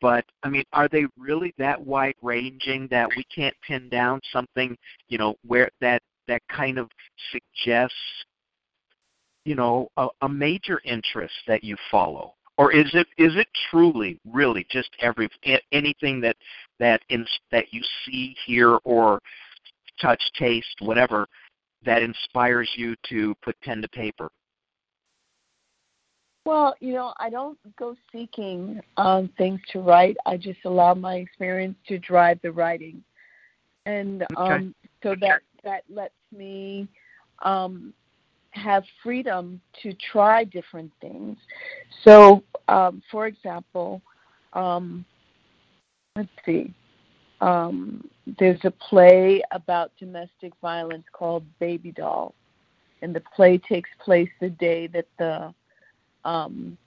but 0.00 0.24
I 0.42 0.50
mean 0.50 0.64
are 0.72 0.88
they 0.88 1.06
really 1.18 1.54
that 1.56 1.80
wide 1.80 2.16
ranging 2.20 2.86
that 2.90 3.08
we 3.16 3.24
can't 3.34 3.54
pin 3.66 3.88
down 3.88 4.20
something 4.30 4.76
you 5.08 5.16
know 5.16 5.36
where 5.46 5.70
that 5.80 6.02
that 6.28 6.42
kind 6.48 6.78
of 6.78 6.90
suggests 7.32 7.94
you 9.44 9.54
know 9.54 9.88
a, 9.96 10.08
a 10.22 10.28
major 10.28 10.80
interest 10.84 11.34
that 11.46 11.64
you 11.64 11.76
follow? 11.90 12.34
Or 12.56 12.72
is 12.72 12.88
it 12.94 13.06
is 13.18 13.34
it 13.36 13.48
truly 13.70 14.18
really 14.30 14.66
just 14.70 14.90
every 15.00 15.28
anything 15.72 16.20
that 16.20 16.36
that 16.78 17.02
in, 17.08 17.26
that 17.50 17.66
you 17.72 17.82
see 18.04 18.36
hear 18.46 18.78
or 18.84 19.20
touch 20.00 20.22
taste 20.38 20.76
whatever 20.80 21.26
that 21.84 22.02
inspires 22.02 22.70
you 22.76 22.94
to 23.10 23.34
put 23.42 23.60
pen 23.60 23.82
to 23.82 23.88
paper? 23.88 24.30
Well, 26.46 26.74
you 26.80 26.92
know, 26.92 27.14
I 27.18 27.30
don't 27.30 27.58
go 27.78 27.96
seeking 28.12 28.80
um, 28.98 29.30
things 29.38 29.60
to 29.72 29.80
write. 29.80 30.16
I 30.26 30.36
just 30.36 30.58
allow 30.66 30.92
my 30.92 31.14
experience 31.14 31.76
to 31.88 31.98
drive 31.98 32.38
the 32.42 32.52
writing, 32.52 33.02
and 33.86 34.22
okay. 34.36 34.54
um, 34.54 34.74
so 35.02 35.14
that 35.20 35.40
that 35.62 35.84
lets 35.88 36.12
me 36.36 36.86
um, 37.42 37.94
have 38.50 38.84
freedom 39.02 39.60
to 39.82 39.94
try 40.12 40.44
different 40.44 40.92
things. 41.00 41.38
So, 42.04 42.44
um, 42.68 43.02
for 43.10 43.26
example, 43.26 44.02
um, 44.52 45.04
let's 46.16 46.28
see. 46.44 46.74
Um, 47.40 48.08
there's 48.38 48.60
a 48.64 48.70
play 48.70 49.42
about 49.50 49.92
domestic 49.98 50.52
violence 50.60 51.04
called 51.12 51.44
Baby 51.58 51.92
Doll, 51.92 52.34
and 53.02 53.14
the 53.14 53.22
play 53.34 53.58
takes 53.58 53.90
place 54.02 54.30
the 54.40 54.50
day 54.50 54.86
that 54.88 55.06
the 55.18 55.54
um, 56.24 56.78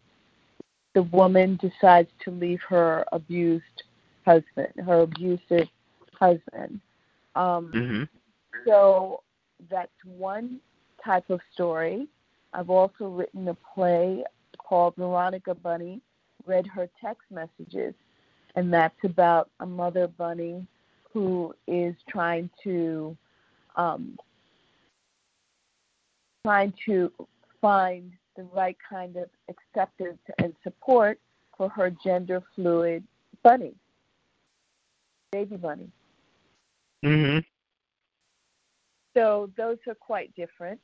the 0.93 1.03
woman 1.03 1.59
decides 1.61 2.09
to 2.23 2.31
leave 2.31 2.59
her 2.67 3.05
abused 3.11 3.83
husband, 4.25 4.73
her 4.83 5.01
abusive 5.01 5.67
husband. 6.13 6.81
Um, 7.35 7.71
mm-hmm. 7.73 8.03
So 8.65 9.21
that's 9.69 9.91
one 10.03 10.59
type 11.03 11.29
of 11.29 11.39
story. 11.53 12.07
I've 12.53 12.71
also 12.71 13.09
written 13.09 13.47
a 13.47 13.53
play 13.75 14.23
called 14.57 14.95
Veronica 14.95 15.53
Bunny 15.53 16.01
Read 16.45 16.65
Her 16.65 16.89
Text 16.99 17.23
Messages, 17.29 17.93
and 18.57 18.73
that's 18.73 18.97
about 19.03 19.51
a 19.59 19.65
mother 19.65 20.07
bunny 20.07 20.65
who 21.13 21.53
is 21.67 21.95
trying 22.09 22.49
to 22.63 23.15
um, 23.75 24.17
trying 26.43 26.73
to 26.83 27.11
find 27.61 28.11
the 28.35 28.43
right 28.45 28.75
kind 28.89 29.15
of 29.15 29.29
acceptance 29.47 30.17
and 30.39 30.55
support 30.63 31.19
for 31.55 31.69
her 31.69 31.91
gender 32.03 32.41
fluid 32.55 33.03
bunny, 33.43 33.75
baby 35.31 35.55
bunny. 35.55 35.91
Mhm. 37.05 37.45
So 39.15 39.51
those 39.55 39.77
are 39.87 39.95
quite 39.95 40.33
different. 40.35 40.79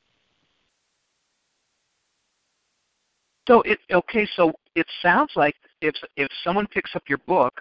So 3.47 3.61
it 3.63 3.79
okay. 3.91 4.27
So 4.35 4.53
it 4.75 4.85
sounds 5.01 5.31
like 5.35 5.55
if 5.83 5.95
if 6.15 6.29
someone 6.43 6.65
picks 6.67 6.95
up 6.95 7.03
your 7.07 7.19
book, 7.19 7.53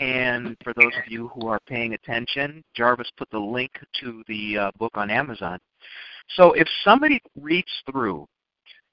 and 0.00 0.56
for 0.62 0.72
those 0.74 0.92
of 0.96 1.10
you 1.10 1.28
who 1.28 1.48
are 1.48 1.58
paying 1.66 1.94
attention, 1.94 2.62
Jarvis 2.76 3.10
put 3.16 3.28
the 3.30 3.38
link 3.38 3.72
to 4.00 4.22
the 4.28 4.58
uh, 4.58 4.70
book 4.78 4.92
on 4.94 5.10
Amazon. 5.10 5.58
So 6.36 6.52
if 6.52 6.68
somebody 6.84 7.20
reads 7.40 7.70
through, 7.90 8.26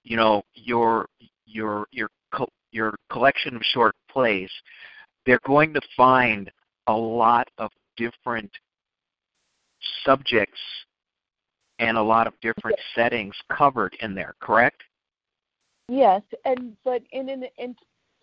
you 0.03 0.15
know, 0.15 0.41
your 0.53 1.07
your 1.45 1.85
your 1.91 2.09
co- 2.33 2.49
your 2.71 2.95
collection 3.11 3.55
of 3.55 3.61
short 3.73 3.93
plays, 4.09 4.49
they're 5.25 5.39
going 5.45 5.73
to 5.73 5.81
find 5.97 6.49
a 6.87 6.93
lot 6.93 7.47
of 7.57 7.71
different 7.97 8.51
subjects 10.05 10.59
and 11.79 11.97
a 11.97 12.01
lot 12.01 12.25
of 12.25 12.33
different 12.41 12.77
settings 12.95 13.35
covered 13.51 13.95
in 13.99 14.15
there. 14.15 14.33
Correct? 14.39 14.81
Yes, 15.89 16.21
and 16.45 16.75
but 16.83 17.03
in 17.11 17.29
an 17.29 17.43
in, 17.57 17.75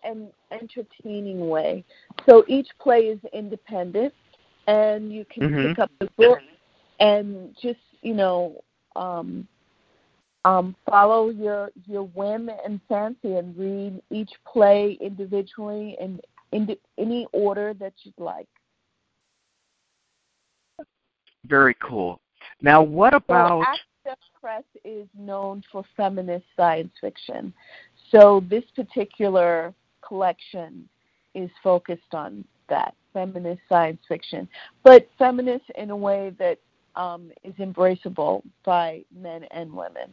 an 0.03 0.29
entertaining 0.51 1.47
way. 1.47 1.83
So 2.27 2.43
each 2.47 2.67
play 2.79 3.01
is 3.01 3.19
independent, 3.33 4.13
and 4.67 5.11
you 5.11 5.25
can 5.25 5.43
mm-hmm. 5.43 5.69
pick 5.69 5.79
up 5.79 5.91
the 5.99 6.09
book 6.17 6.39
and 6.99 7.55
just 7.61 7.79
you 8.01 8.13
know 8.13 8.63
um, 8.95 9.47
um, 10.45 10.75
follow 10.89 11.29
your 11.29 11.71
your 11.85 12.03
whim 12.03 12.49
and 12.65 12.79
fancy 12.87 13.35
and 13.35 13.57
read 13.57 14.01
each 14.09 14.31
play 14.51 14.97
individually 15.01 15.97
and 15.99 16.21
in 16.51 16.75
any 16.97 17.27
order 17.31 17.73
that 17.73 17.93
you'd 18.03 18.13
like. 18.17 18.47
Very 21.45 21.75
cool. 21.81 22.21
Now, 22.61 22.81
what 22.81 23.13
about? 23.13 23.61
Aqueduct 23.61 24.23
Press 24.39 24.63
is 24.85 25.07
known 25.17 25.63
for 25.71 25.83
feminist 25.97 26.45
science 26.55 26.91
fiction, 27.01 27.53
so 28.11 28.43
this 28.49 28.63
particular 28.75 29.73
collection 30.05 30.87
is 31.35 31.49
focused 31.63 32.13
on 32.13 32.43
that 32.69 32.95
feminist 33.13 33.61
science 33.69 34.01
fiction, 34.07 34.47
but 34.83 35.07
feminist 35.17 35.65
in 35.75 35.91
a 35.91 35.95
way 35.95 36.31
that 36.39 36.59
um, 36.95 37.31
is 37.43 37.53
embraceable 37.55 38.43
by 38.63 39.03
men 39.15 39.45
and 39.51 39.71
women. 39.71 40.09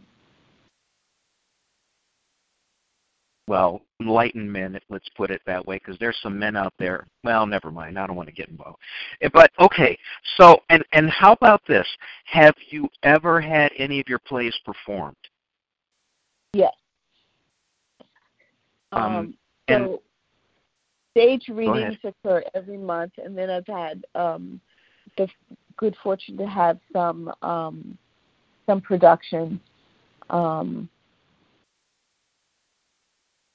Well, 3.50 3.82
enlightened 4.00 4.52
men, 4.52 4.78
let's 4.90 5.08
put 5.16 5.32
it 5.32 5.42
that 5.44 5.66
way, 5.66 5.76
because 5.78 5.98
there's 5.98 6.16
some 6.22 6.38
men 6.38 6.56
out 6.56 6.72
there. 6.78 7.08
Well, 7.24 7.46
never 7.46 7.72
mind. 7.72 7.98
I 7.98 8.06
don't 8.06 8.14
want 8.14 8.28
to 8.28 8.34
get 8.34 8.48
involved. 8.48 8.78
Eh, 9.22 9.28
but 9.32 9.50
okay, 9.58 9.98
so 10.36 10.60
and 10.68 10.84
and 10.92 11.10
how 11.10 11.32
about 11.32 11.60
this? 11.66 11.86
Have 12.26 12.54
you 12.68 12.88
ever 13.02 13.40
had 13.40 13.72
any 13.76 13.98
of 13.98 14.08
your 14.08 14.20
plays 14.20 14.54
performed? 14.64 15.16
Yes. 16.52 16.74
Um, 18.92 19.02
um, 19.02 19.34
and, 19.70 19.84
so 19.84 20.02
stage 21.12 21.48
readings 21.48 21.96
occur 22.04 22.42
every 22.54 22.76
month, 22.78 23.12
and 23.22 23.36
then 23.36 23.50
I've 23.50 23.66
had 23.66 24.04
um, 24.14 24.60
the 25.16 25.28
good 25.76 25.96
fortune 26.02 26.36
to 26.38 26.46
have 26.46 26.78
some 26.92 27.32
um, 27.42 27.98
some 28.66 28.80
productions 28.80 29.58
um, 30.28 30.88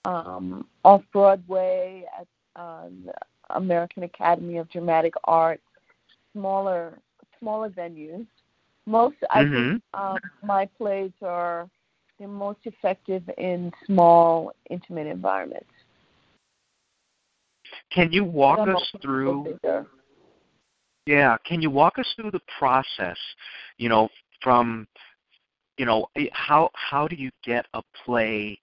um, 0.04 0.68
off 0.84 1.02
Broadway 1.14 2.06
at 2.20 2.28
um, 2.62 3.10
American 3.52 4.04
Academy 4.04 4.58
of 4.58 4.70
Dramatic 4.70 5.14
Arts, 5.24 5.64
smaller 6.34 7.00
smaller 7.40 7.70
venues. 7.70 8.26
Most 8.86 9.16
I 9.32 9.44
mm-hmm. 9.44 9.72
think 9.72 9.84
um, 9.94 10.18
my 10.44 10.68
plays 10.78 11.12
are 11.22 11.70
they're 12.18 12.28
most 12.28 12.60
effective 12.64 13.24
in 13.38 13.72
small, 13.86 14.54
intimate 14.70 15.08
environments. 15.08 15.70
Can 17.92 18.12
you 18.12 18.24
walk 18.24 18.68
us 18.68 18.92
through? 19.02 19.58
Yeah, 21.06 21.38
can 21.46 21.62
you 21.62 21.70
walk 21.70 22.00
us 22.00 22.12
through 22.16 22.32
the 22.32 22.42
process? 22.58 23.18
You 23.78 23.90
know, 23.90 24.10
from 24.42 24.88
you 25.78 25.86
know 25.86 26.08
how 26.32 26.70
how 26.74 27.08
do 27.08 27.16
you 27.16 27.30
get 27.44 27.66
a 27.74 27.82
play 28.04 28.60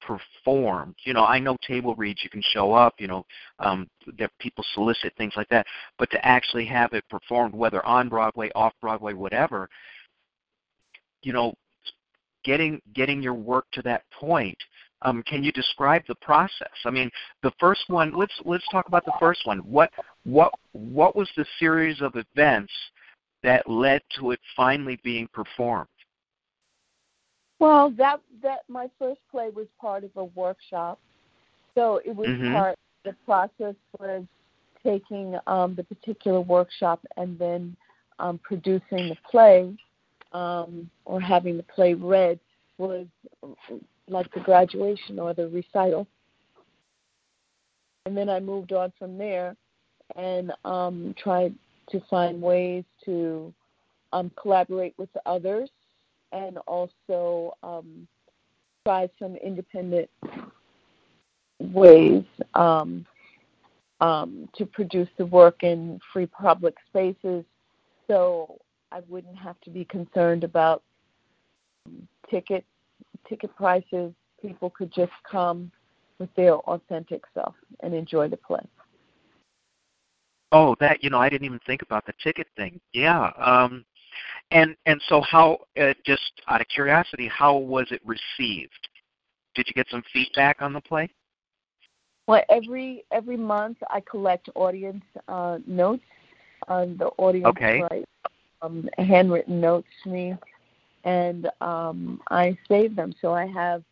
performed? 0.00 0.96
You 1.04 1.14
know, 1.14 1.24
I 1.24 1.38
know 1.38 1.56
table 1.66 1.94
reads 1.94 2.24
you 2.24 2.30
can 2.30 2.42
show 2.52 2.72
up. 2.72 2.94
You 2.98 3.06
know, 3.06 3.26
um, 3.60 3.88
that 4.18 4.30
people 4.40 4.64
solicit 4.74 5.12
things 5.16 5.34
like 5.36 5.48
that, 5.50 5.66
but 5.98 6.10
to 6.10 6.26
actually 6.26 6.66
have 6.66 6.92
it 6.94 7.04
performed, 7.08 7.54
whether 7.54 7.84
on 7.86 8.08
Broadway, 8.08 8.50
off 8.54 8.72
Broadway, 8.80 9.12
whatever, 9.12 9.68
you 11.22 11.32
know, 11.32 11.54
getting 12.44 12.80
getting 12.94 13.22
your 13.22 13.34
work 13.34 13.66
to 13.72 13.82
that 13.82 14.02
point 14.12 14.58
um, 15.02 15.22
can 15.22 15.44
you 15.44 15.52
describe 15.52 16.02
the 16.08 16.14
process? 16.16 16.72
I 16.84 16.90
mean, 16.90 17.10
the 17.42 17.52
first 17.60 17.82
one. 17.88 18.16
Let's 18.16 18.32
let's 18.44 18.66
talk 18.70 18.88
about 18.88 19.04
the 19.04 19.12
first 19.20 19.46
one. 19.46 19.58
What 19.58 19.90
what 20.24 20.52
what 20.72 21.14
was 21.14 21.28
the 21.36 21.46
series 21.58 22.00
of 22.00 22.14
events 22.16 22.72
that 23.42 23.68
led 23.68 24.02
to 24.18 24.32
it 24.32 24.40
finally 24.56 24.98
being 25.04 25.28
performed? 25.32 25.88
Well, 27.60 27.90
that 27.92 28.20
that 28.42 28.60
my 28.68 28.90
first 28.98 29.20
play 29.30 29.50
was 29.50 29.66
part 29.80 30.04
of 30.04 30.10
a 30.16 30.24
workshop, 30.24 30.98
so 31.74 32.00
it 32.04 32.14
was 32.14 32.28
mm-hmm. 32.28 32.54
part. 32.54 32.76
The 33.04 33.14
process 33.24 33.76
was 33.98 34.24
taking 34.82 35.36
um, 35.46 35.74
the 35.74 35.84
particular 35.84 36.40
workshop 36.40 37.04
and 37.16 37.38
then 37.38 37.76
um, 38.18 38.38
producing 38.42 39.08
the 39.08 39.16
play 39.30 39.72
um, 40.32 40.90
or 41.04 41.20
having 41.20 41.56
the 41.56 41.62
play 41.62 41.94
read 41.94 42.38
was 42.76 43.06
like 44.08 44.32
the 44.32 44.40
graduation 44.40 45.18
or 45.18 45.34
the 45.34 45.48
recital. 45.48 46.06
And 48.06 48.16
then 48.16 48.28
I 48.28 48.40
moved 48.40 48.72
on 48.72 48.92
from 48.98 49.18
there 49.18 49.56
and 50.16 50.52
um, 50.64 51.14
tried 51.22 51.54
to 51.90 52.00
find 52.08 52.40
ways 52.40 52.84
to 53.04 53.52
um, 54.12 54.30
collaborate 54.40 54.94
with 54.98 55.10
others 55.26 55.68
and 56.32 56.58
also 56.66 57.54
um, 57.62 58.06
try 58.86 59.08
some 59.18 59.36
independent 59.36 60.08
ways 61.60 62.24
um, 62.54 63.04
um, 64.00 64.48
to 64.56 64.64
produce 64.64 65.08
the 65.18 65.26
work 65.26 65.62
in 65.62 66.00
free 66.12 66.26
public 66.26 66.74
spaces. 66.88 67.44
So 68.06 68.58
I 68.90 69.00
wouldn't 69.08 69.36
have 69.38 69.60
to 69.62 69.70
be 69.70 69.84
concerned 69.84 70.44
about 70.44 70.82
ticket 72.30 72.64
ticket 73.28 73.54
prices. 73.56 74.12
People 74.40 74.70
could 74.70 74.92
just 74.92 75.12
come 75.30 75.70
with 76.18 76.32
their 76.36 76.54
authentic 76.54 77.22
self 77.34 77.54
and 77.82 77.94
enjoy 77.94 78.28
the 78.28 78.36
play. 78.36 78.60
Oh, 80.50 80.74
that 80.80 81.02
you 81.02 81.10
know, 81.10 81.18
I 81.18 81.28
didn't 81.28 81.44
even 81.44 81.60
think 81.66 81.82
about 81.82 82.06
the 82.06 82.14
ticket 82.22 82.46
thing. 82.56 82.80
Yeah. 82.92 83.30
Um, 83.36 83.84
and 84.50 84.74
and 84.86 85.00
so 85.08 85.20
how? 85.20 85.58
Uh, 85.80 85.92
just 86.06 86.32
out 86.48 86.60
of 86.60 86.68
curiosity, 86.68 87.28
how 87.28 87.56
was 87.56 87.86
it 87.90 88.00
received? 88.04 88.88
Did 89.54 89.66
you 89.66 89.74
get 89.74 89.86
some 89.90 90.02
feedback 90.12 90.62
on 90.62 90.72
the 90.72 90.80
play? 90.80 91.10
Well, 92.26 92.42
every 92.48 93.04
every 93.12 93.36
month 93.36 93.78
I 93.90 94.00
collect 94.00 94.48
audience 94.54 95.04
uh, 95.28 95.58
notes. 95.66 96.02
on 96.68 96.96
the 96.96 97.06
audience 97.18 97.46
okay. 97.48 97.82
um, 98.62 98.88
handwritten 98.98 99.60
notes 99.60 99.88
to 100.04 100.10
me, 100.10 100.34
and 101.08 101.48
um, 101.62 102.20
I 102.30 102.56
save 102.68 102.94
them. 102.94 103.14
So 103.20 103.32
I 103.32 103.46
have 103.46 103.82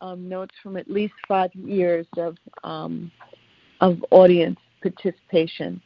um, 0.00 0.28
notes 0.28 0.54
from 0.62 0.78
at 0.78 0.90
least 0.90 1.12
five 1.28 1.54
years 1.54 2.06
of 2.16 2.36
um, 2.64 3.12
of 3.80 4.02
audience 4.10 4.58
participation. 4.80 5.82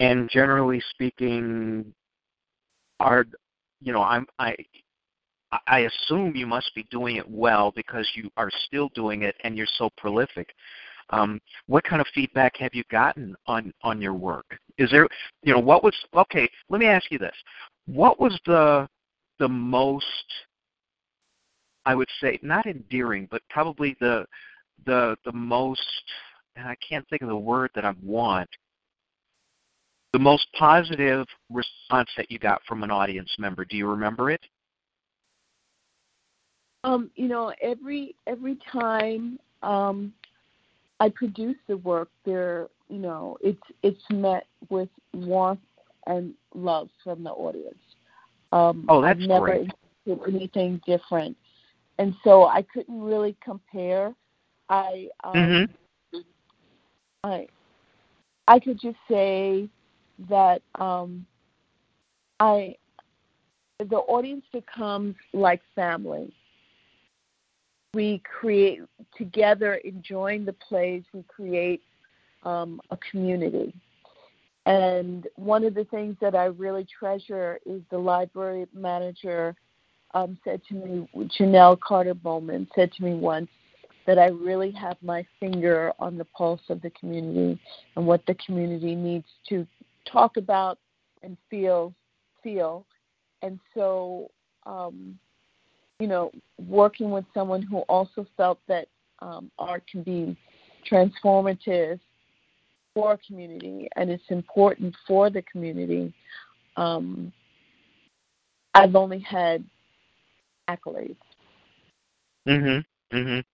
And 0.00 0.28
generally 0.28 0.82
speaking, 0.90 1.94
are 2.98 3.26
you 3.80 3.92
know 3.92 4.02
I'm 4.02 4.26
I 4.40 4.56
I 5.68 5.80
assume 5.80 6.34
you 6.34 6.48
must 6.48 6.74
be 6.74 6.84
doing 6.90 7.16
it 7.16 7.30
well 7.30 7.72
because 7.76 8.08
you 8.16 8.28
are 8.36 8.50
still 8.66 8.90
doing 8.96 9.22
it 9.22 9.36
and 9.44 9.56
you're 9.56 9.68
so 9.78 9.88
prolific. 9.96 10.52
Um, 11.10 11.40
what 11.66 11.84
kind 11.84 12.00
of 12.00 12.08
feedback 12.14 12.56
have 12.56 12.74
you 12.74 12.82
gotten 12.90 13.36
on 13.46 13.72
on 13.82 14.02
your 14.02 14.14
work? 14.14 14.58
Is 14.78 14.90
there 14.90 15.06
you 15.44 15.52
know 15.52 15.60
what 15.60 15.84
was 15.84 15.94
okay? 16.16 16.48
Let 16.70 16.80
me 16.80 16.86
ask 16.86 17.08
you 17.12 17.18
this: 17.18 17.36
What 17.86 18.20
was 18.20 18.38
the 18.46 18.88
the 19.38 19.48
most 19.48 20.04
I 21.86 21.94
would 21.94 22.08
say 22.20 22.38
not 22.42 22.66
endearing, 22.66 23.28
but 23.30 23.42
probably 23.50 23.96
the 24.00 24.26
the 24.86 25.16
the 25.24 25.32
most 25.32 25.82
and 26.56 26.68
I 26.68 26.76
can't 26.86 27.06
think 27.08 27.22
of 27.22 27.28
the 27.28 27.36
word 27.36 27.70
that 27.74 27.84
I 27.84 27.94
want 28.02 28.48
the 30.14 30.18
most 30.20 30.46
positive 30.56 31.26
response 31.50 32.08
that 32.16 32.30
you 32.30 32.38
got 32.38 32.62
from 32.68 32.84
an 32.84 32.90
audience 32.92 33.34
member. 33.36 33.64
Do 33.64 33.76
you 33.76 33.88
remember 33.88 34.30
it? 34.30 34.40
Um, 36.84 37.10
you 37.16 37.26
know, 37.26 37.52
every 37.60 38.14
every 38.28 38.56
time 38.70 39.40
um, 39.64 40.14
I 41.00 41.08
produce 41.08 41.56
the 41.66 41.78
work, 41.78 42.10
there, 42.24 42.68
you 42.88 42.98
know, 42.98 43.36
it's 43.42 43.62
it's 43.82 44.02
met 44.10 44.46
with 44.70 44.88
warmth 45.12 45.58
and 46.06 46.34
love 46.54 46.88
from 47.02 47.24
the 47.24 47.30
audience. 47.30 47.78
Um, 48.52 48.84
oh, 48.88 49.02
that's 49.02 49.20
I've 49.20 49.28
never 49.28 49.46
great. 49.46 49.70
anything 50.28 50.80
different, 50.86 51.36
and 51.98 52.14
so 52.22 52.46
I 52.46 52.62
couldn't 52.62 53.00
really 53.00 53.36
compare. 53.42 54.14
I 54.68 55.08
um, 55.24 55.34
mm-hmm. 55.34 56.18
I 57.24 57.46
I 58.46 58.58
could 58.58 58.80
just 58.80 58.98
say 59.08 59.68
that 60.28 60.62
um, 60.76 61.26
I 62.38 62.76
the 63.78 63.96
audience 63.96 64.44
becomes 64.52 65.16
like 65.32 65.60
family. 65.74 66.32
We 67.92 68.22
create 68.38 68.80
together, 69.16 69.74
enjoying 69.84 70.44
the 70.44 70.52
plays. 70.52 71.04
We 71.12 71.22
create 71.28 71.82
um, 72.42 72.80
a 72.90 72.98
community. 73.10 73.72
And 74.66 75.26
one 75.36 75.64
of 75.64 75.74
the 75.74 75.84
things 75.84 76.16
that 76.20 76.34
I 76.34 76.46
really 76.46 76.86
treasure 76.98 77.58
is 77.66 77.82
the 77.90 77.98
library 77.98 78.66
manager 78.72 79.54
um, 80.14 80.38
said 80.44 80.62
to 80.68 80.74
me, 80.74 81.08
Janelle 81.38 81.78
Carter 81.80 82.14
Bowman 82.14 82.68
said 82.74 82.92
to 82.92 83.04
me 83.04 83.14
once 83.14 83.50
that 84.06 84.18
I 84.18 84.26
really 84.26 84.70
have 84.72 84.96
my 85.02 85.26
finger 85.40 85.92
on 85.98 86.16
the 86.16 86.24
pulse 86.24 86.60
of 86.68 86.80
the 86.82 86.90
community 86.90 87.60
and 87.96 88.06
what 88.06 88.24
the 88.26 88.34
community 88.34 88.94
needs 88.94 89.26
to 89.48 89.66
talk 90.10 90.36
about 90.36 90.78
and 91.22 91.36
feel 91.50 91.92
feel. 92.42 92.86
And 93.42 93.58
so 93.74 94.30
um, 94.66 95.18
you 95.98 96.06
know 96.06 96.30
working 96.68 97.10
with 97.10 97.24
someone 97.34 97.62
who 97.62 97.78
also 97.80 98.26
felt 98.36 98.60
that 98.68 98.88
um, 99.20 99.50
art 99.58 99.82
can 99.90 100.02
be 100.02 100.36
transformative 100.90 101.98
for 102.94 103.18
community 103.26 103.88
and 103.96 104.10
it's 104.10 104.30
important 104.30 104.94
for 105.06 105.28
the 105.28 105.42
community 105.42 106.12
um, 106.76 107.32
i've 108.74 108.96
only 108.96 109.18
had 109.18 109.64
accolades 110.70 111.16
mhm 112.48 112.84
mhm 113.12 113.44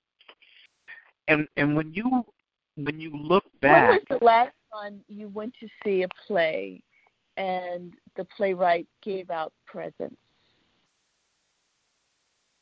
and 1.28 1.48
and 1.56 1.74
when 1.74 1.92
you 1.92 2.24
when 2.76 3.00
you 3.00 3.10
look 3.16 3.44
back 3.60 3.88
when 3.88 3.98
was 3.98 4.20
the 4.20 4.24
last 4.24 4.52
time 4.72 5.00
you 5.08 5.28
went 5.28 5.52
to 5.58 5.66
see 5.82 6.02
a 6.02 6.08
play 6.26 6.82
and 7.40 7.94
the 8.16 8.26
playwright 8.36 8.86
gave 9.02 9.30
out 9.30 9.52
presents? 9.66 10.16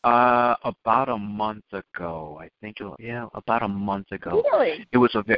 Uh, 0.05 0.55
about 0.63 1.09
a 1.09 1.19
month 1.19 1.65
ago, 1.73 2.39
I 2.41 2.49
think. 2.61 2.77
It, 2.81 2.87
yeah, 3.01 3.27
about 3.35 3.63
a 3.63 3.69
month 3.69 4.13
ago. 4.13 4.43
Really? 4.53 4.87
It 4.93 4.99
was 4.99 5.11
a 5.15 5.23
ve- 5.23 5.37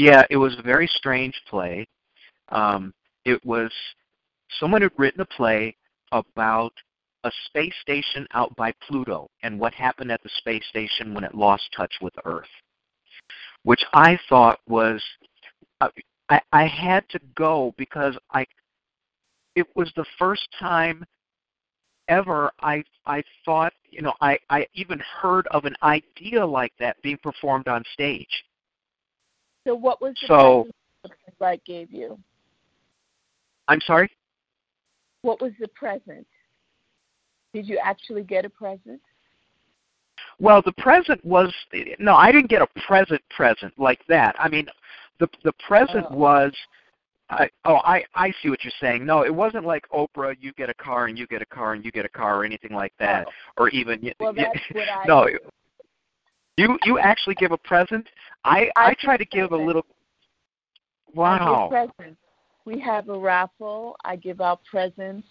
yeah, 0.00 0.24
it 0.30 0.38
was 0.38 0.56
a 0.58 0.62
very 0.62 0.86
strange 0.86 1.38
play. 1.46 1.86
Um, 2.48 2.94
it 3.26 3.44
was 3.44 3.70
someone 4.58 4.80
had 4.80 4.92
written 4.96 5.20
a 5.20 5.26
play 5.26 5.76
about 6.10 6.72
a 7.24 7.30
space 7.44 7.74
station 7.82 8.26
out 8.32 8.56
by 8.56 8.72
Pluto 8.88 9.28
and 9.42 9.60
what 9.60 9.74
happened 9.74 10.10
at 10.10 10.22
the 10.22 10.30
space 10.38 10.64
station 10.70 11.12
when 11.12 11.22
it 11.22 11.34
lost 11.34 11.64
touch 11.76 11.92
with 12.00 12.14
Earth, 12.24 12.48
which 13.64 13.84
I 13.92 14.18
thought 14.26 14.58
was 14.66 15.02
uh, 15.82 15.90
I, 16.30 16.40
I 16.50 16.66
had 16.66 17.06
to 17.10 17.20
go 17.34 17.74
because 17.76 18.16
I 18.30 18.46
it 19.54 19.66
was 19.76 19.92
the 19.96 20.06
first 20.18 20.48
time 20.58 21.04
ever 22.08 22.50
I 22.60 22.82
I 23.04 23.22
thought 23.44 23.74
you 23.90 24.00
know 24.00 24.14
I 24.22 24.38
I 24.48 24.66
even 24.72 24.98
heard 25.20 25.46
of 25.48 25.66
an 25.66 25.76
idea 25.82 26.44
like 26.44 26.72
that 26.80 27.02
being 27.02 27.18
performed 27.18 27.68
on 27.68 27.84
stage. 27.92 28.44
So 29.70 29.76
what 29.76 30.02
was 30.02 30.14
the 30.20 30.26
so 30.26 30.66
present 31.04 31.20
playwright 31.38 31.64
gave 31.64 31.92
you? 31.92 32.18
I'm 33.68 33.80
sorry. 33.82 34.10
What 35.22 35.40
was 35.40 35.52
the 35.60 35.68
present? 35.68 36.26
Did 37.54 37.68
you 37.68 37.78
actually 37.78 38.24
get 38.24 38.44
a 38.44 38.50
present? 38.50 39.00
Well, 40.40 40.60
the 40.60 40.72
present 40.72 41.24
was 41.24 41.54
no, 42.00 42.16
I 42.16 42.32
didn't 42.32 42.50
get 42.50 42.62
a 42.62 42.66
present 42.84 43.22
present 43.30 43.72
like 43.78 44.00
that. 44.08 44.34
I 44.40 44.48
mean, 44.48 44.66
the 45.20 45.28
the 45.44 45.52
present 45.68 46.06
Oh. 46.10 46.16
was 46.16 46.52
I, 47.28 47.48
oh, 47.64 47.76
I 47.84 48.04
I 48.16 48.32
see 48.42 48.50
what 48.50 48.64
you're 48.64 48.72
saying. 48.80 49.06
No, 49.06 49.22
it 49.22 49.32
wasn't 49.32 49.64
like 49.64 49.88
Oprah. 49.90 50.34
You 50.40 50.50
get 50.54 50.68
a 50.68 50.74
car 50.74 51.06
and 51.06 51.16
you 51.16 51.28
get 51.28 51.42
a 51.42 51.46
car 51.46 51.74
and 51.74 51.84
you 51.84 51.92
get 51.92 52.04
a 52.04 52.08
car 52.08 52.38
or 52.38 52.44
anything 52.44 52.74
like 52.74 52.92
that, 52.98 53.28
Oh. 53.28 53.62
or 53.62 53.68
even 53.68 54.00
Well, 54.18 54.32
that's 54.32 54.58
what 54.72 54.88
I 55.04 55.04
no. 55.06 55.28
You 56.60 56.78
you 56.84 56.98
actually 56.98 57.36
give 57.36 57.52
a 57.52 57.56
present. 57.56 58.06
I 58.44 58.70
I 58.76 58.90
I 58.90 58.94
try 59.00 59.16
to 59.16 59.24
give 59.24 59.46
a 59.46 59.48
present. 59.48 59.66
little. 59.66 59.86
I 61.14 61.14
Wow. 61.14 61.88
We 62.66 62.78
have 62.80 63.08
a 63.08 63.18
raffle. 63.18 63.96
I 64.04 64.16
give 64.16 64.42
out 64.42 64.60
presents. 64.70 65.26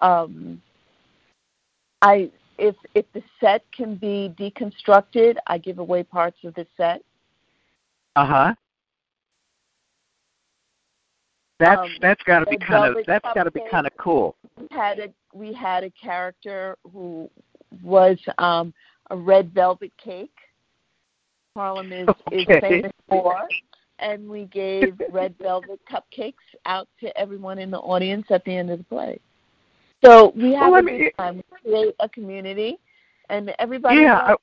Um, 0.00 0.62
I 2.00 2.30
if 2.56 2.74
if 2.94 3.04
the 3.12 3.22
set 3.40 3.62
can 3.76 3.96
be 3.96 4.34
deconstructed, 4.38 5.36
I 5.46 5.58
give 5.58 5.78
away 5.80 6.02
parts 6.02 6.38
of 6.44 6.54
the 6.54 6.66
set. 6.78 7.02
Uh 8.16 8.26
huh. 8.26 8.54
That's 11.58 11.78
Um, 11.78 11.90
that's 12.00 12.22
got 12.22 12.38
to 12.38 12.46
be 12.46 12.56
kind 12.56 12.96
of 12.96 13.04
that's 13.06 13.28
got 13.34 13.44
to 13.44 13.50
be 13.50 13.60
kind 13.70 13.86
of 13.86 13.92
cool. 13.98 14.34
We 14.58 14.66
had 14.70 14.98
a 14.98 15.08
we 15.34 15.52
had 15.52 15.84
a 15.84 15.90
character 15.90 16.78
who 16.90 17.28
was 17.82 18.18
um, 18.38 18.72
a 19.10 19.16
red 19.16 19.52
velvet 19.52 19.92
cake. 20.02 20.32
Harlem 21.56 21.92
is 21.92 22.08
is 22.32 22.46
famous 22.60 22.92
for, 23.08 23.48
and 24.00 24.28
we 24.28 24.46
gave 24.46 25.00
red 25.10 25.34
velvet 25.40 25.80
cupcakes 25.90 26.34
out 26.66 26.88
to 27.00 27.16
everyone 27.16 27.58
in 27.58 27.70
the 27.70 27.78
audience 27.78 28.26
at 28.30 28.44
the 28.44 28.56
end 28.56 28.70
of 28.70 28.78
the 28.78 28.84
play. 28.84 29.18
So 30.04 30.32
we 30.36 30.52
have 30.54 30.72
Well, 30.72 30.80
a 30.80 30.82
good 30.82 31.12
time. 31.16 31.36
We 31.36 31.70
create 31.70 31.94
a 32.00 32.08
community, 32.08 32.78
and 33.30 33.52
everybody. 33.58 34.00
Yeah, 34.00 34.34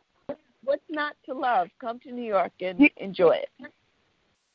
what's 0.63 0.81
not 0.89 1.15
to 1.25 1.33
love? 1.33 1.67
Come 1.79 1.99
to 1.99 2.11
New 2.11 2.23
York 2.23 2.53
and 2.61 2.89
enjoy 2.97 3.31
it. 3.31 3.71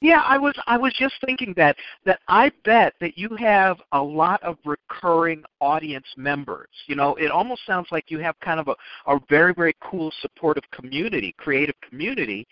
Yeah, 0.02 0.20
I 0.26 0.36
was 0.36 0.54
I 0.66 0.76
was 0.76 0.92
just 0.98 1.14
thinking 1.24 1.54
that 1.56 1.76
that 2.04 2.20
I 2.28 2.50
bet 2.64 2.92
that 3.00 3.16
you 3.16 3.30
have 3.36 3.78
a 3.92 4.02
lot 4.02 4.42
of 4.42 4.58
recurring 4.64 5.42
audience 5.60 6.06
members. 6.18 6.68
You 6.86 6.96
know, 6.96 7.14
it 7.16 7.30
almost 7.30 7.64
sounds 7.66 7.88
like 7.90 8.10
you 8.10 8.18
have 8.18 8.38
kind 8.40 8.60
of 8.60 8.68
a, 8.68 8.74
a 9.10 9.18
very 9.30 9.54
very 9.54 9.74
cool 9.80 10.12
supportive 10.20 10.64
community, 10.70 11.34
creative 11.38 11.74
community 11.88 12.46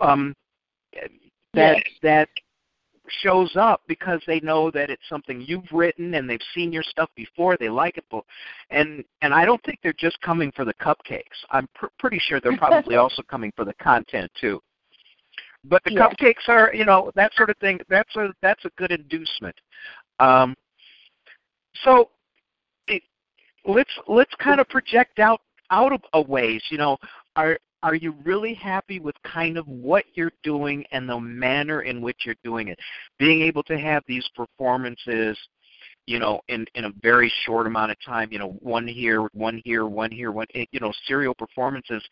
um 0.00 0.34
that 1.54 1.76
Yes. 1.76 1.82
that 2.02 2.28
shows 3.08 3.54
up 3.56 3.82
because 3.86 4.20
they 4.26 4.40
know 4.40 4.70
that 4.70 4.90
it's 4.90 5.02
something 5.08 5.40
you've 5.42 5.70
written 5.72 6.14
and 6.14 6.28
they've 6.30 6.40
seen 6.54 6.72
your 6.72 6.82
stuff 6.84 7.10
before, 7.16 7.56
they 7.56 7.68
like 7.68 7.98
it, 7.98 8.04
but- 8.10 8.24
and 8.70 9.04
and 9.22 9.34
I 9.34 9.44
don't 9.44 9.62
think 9.64 9.78
they're 9.82 9.92
just 9.92 10.20
coming 10.22 10.50
for 10.52 10.64
the 10.64 10.74
cupcakes. 10.74 11.44
I'm 11.50 11.68
pr- 11.74 11.86
pretty 11.98 12.18
sure 12.18 12.40
they're 12.40 12.56
probably 12.56 12.96
also 12.96 13.22
coming 13.22 13.52
for 13.56 13.64
the 13.64 13.74
content 13.74 14.30
too. 14.40 14.60
But 15.64 15.82
the 15.84 15.92
Yeah. 15.92 16.08
cupcakes 16.08 16.48
are, 16.48 16.74
you 16.74 16.84
know, 16.84 17.10
that 17.14 17.32
sort 17.34 17.50
of 17.50 17.56
thing. 17.58 17.80
That's 17.88 18.14
a 18.16 18.32
that's 18.42 18.64
a 18.64 18.70
good 18.76 18.90
inducement. 18.92 19.58
Um, 20.20 20.54
so 21.82 22.10
it, 22.86 23.02
let's 23.64 23.90
let's 24.06 24.34
kind 24.36 24.60
of 24.60 24.68
project 24.68 25.18
out 25.18 25.40
out 25.70 25.92
of 25.92 26.02
a 26.12 26.20
ways. 26.20 26.62
You 26.70 26.78
know, 26.78 26.98
are 27.36 27.58
are 27.82 27.94
you 27.94 28.12
really 28.24 28.54
happy 28.54 29.00
with 29.00 29.14
kind 29.22 29.56
of 29.58 29.66
what 29.68 30.04
you're 30.14 30.32
doing 30.42 30.84
and 30.92 31.08
the 31.08 31.18
manner 31.20 31.82
in 31.82 32.00
which 32.00 32.24
you're 32.24 32.36
doing 32.44 32.68
it? 32.68 32.78
Being 33.18 33.42
able 33.42 33.62
to 33.64 33.78
have 33.78 34.02
these 34.06 34.26
performances, 34.34 35.38
you 36.06 36.18
know, 36.18 36.40
in 36.48 36.66
in 36.74 36.84
a 36.84 36.92
very 37.02 37.32
short 37.44 37.66
amount 37.66 37.90
of 37.90 37.96
time. 38.04 38.28
You 38.32 38.38
know, 38.38 38.50
one 38.60 38.86
here, 38.86 39.22
one 39.32 39.60
here, 39.64 39.86
one 39.86 40.10
here, 40.10 40.30
one. 40.30 40.46
eh, 40.54 40.66
You 40.72 40.80
know, 40.80 40.92
serial 41.06 41.34
performances 41.34 42.02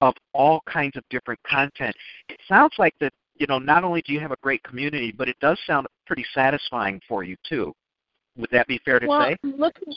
of 0.00 0.14
all 0.32 0.62
kinds 0.66 0.96
of 0.96 1.04
different 1.10 1.40
content. 1.42 1.94
It 2.28 2.40
sounds 2.48 2.74
like 2.78 2.94
that. 3.00 3.12
You 3.36 3.46
know, 3.48 3.58
not 3.58 3.82
only 3.82 4.00
do 4.02 4.12
you 4.12 4.20
have 4.20 4.30
a 4.30 4.36
great 4.42 4.62
community, 4.62 5.10
but 5.10 5.28
it 5.28 5.36
does 5.40 5.58
sound 5.66 5.88
pretty 6.06 6.24
satisfying 6.34 7.00
for 7.08 7.24
you 7.24 7.36
too. 7.48 7.74
Would 8.36 8.50
that 8.52 8.68
be 8.68 8.80
fair 8.84 9.00
to 9.00 9.06
well, 9.06 9.22
say? 9.22 9.36
I'm 9.42 9.56
looking. 9.56 9.94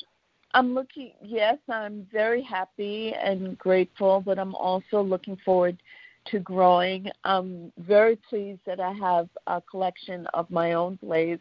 I'm 0.53 0.73
looking. 0.73 1.11
Yes, 1.21 1.57
I'm 1.69 2.07
very 2.11 2.41
happy 2.41 3.13
and 3.13 3.57
grateful, 3.57 4.23
but 4.25 4.39
I'm 4.39 4.55
also 4.55 5.01
looking 5.01 5.37
forward 5.45 5.77
to 6.31 6.39
growing. 6.39 7.09
I'm 7.23 7.71
very 7.77 8.17
pleased 8.29 8.61
that 8.65 8.79
I 8.79 8.91
have 8.93 9.29
a 9.45 9.61
collection 9.61 10.27
of 10.33 10.49
my 10.49 10.73
own 10.73 10.97
plays 10.97 11.39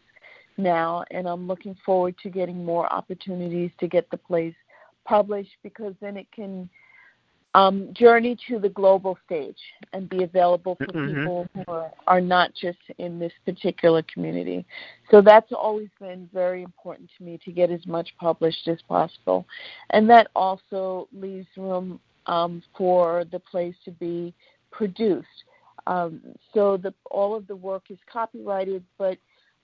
now, 0.59 1.04
and 1.11 1.26
I'm 1.26 1.46
looking 1.46 1.76
forward 1.84 2.16
to 2.22 2.30
getting 2.30 2.64
more 2.64 2.92
opportunities 2.92 3.70
to 3.80 3.88
get 3.88 4.11
the 4.11 4.16
plays 4.16 4.54
published 5.04 5.57
because 5.62 5.94
then 6.00 6.16
it 6.16 6.26
can 6.32 6.68
um, 7.57 7.88
journey 7.94 8.36
to 8.46 8.59
the 8.59 8.68
global 8.68 9.16
stage 9.24 9.57
and 9.94 10.11
be 10.11 10.24
available 10.24 10.76
for 10.76 10.92
Mhm. 10.92 11.14
people 11.14 11.48
who 11.54 11.64
are, 11.68 11.90
are 12.07 12.20
not 12.20 12.52
just 12.52 12.78
in 12.98 13.18
this 13.18 13.32
particular 13.46 14.02
community. 14.02 14.66
So 15.11 15.22
that's 15.22 15.50
always 15.52 15.88
been 15.98 16.28
very 16.34 16.62
important 16.62 17.11
to 17.16 17.24
me 17.24 17.38
to 17.38 17.50
get 17.50 17.70
as 17.70 17.86
much 17.86 18.14
published 18.18 18.68
as 18.68 18.82
possible. 18.82 19.46
And 19.88 20.09
that 20.11 20.28
also 20.36 21.09
leaves 21.14 21.48
room 21.57 21.98
um, 22.26 22.62
for 22.76 23.24
the 23.24 23.38
plays 23.38 23.74
to 23.86 23.90
be 23.90 24.34
produced. 24.70 25.44
Um, 25.86 26.20
so 26.52 26.76
the, 26.76 26.92
all 27.11 27.34
of 27.34 27.46
the 27.46 27.57
work 27.57 27.84
is 27.90 27.98
copyrighted, 28.07 28.84
but 28.98 29.16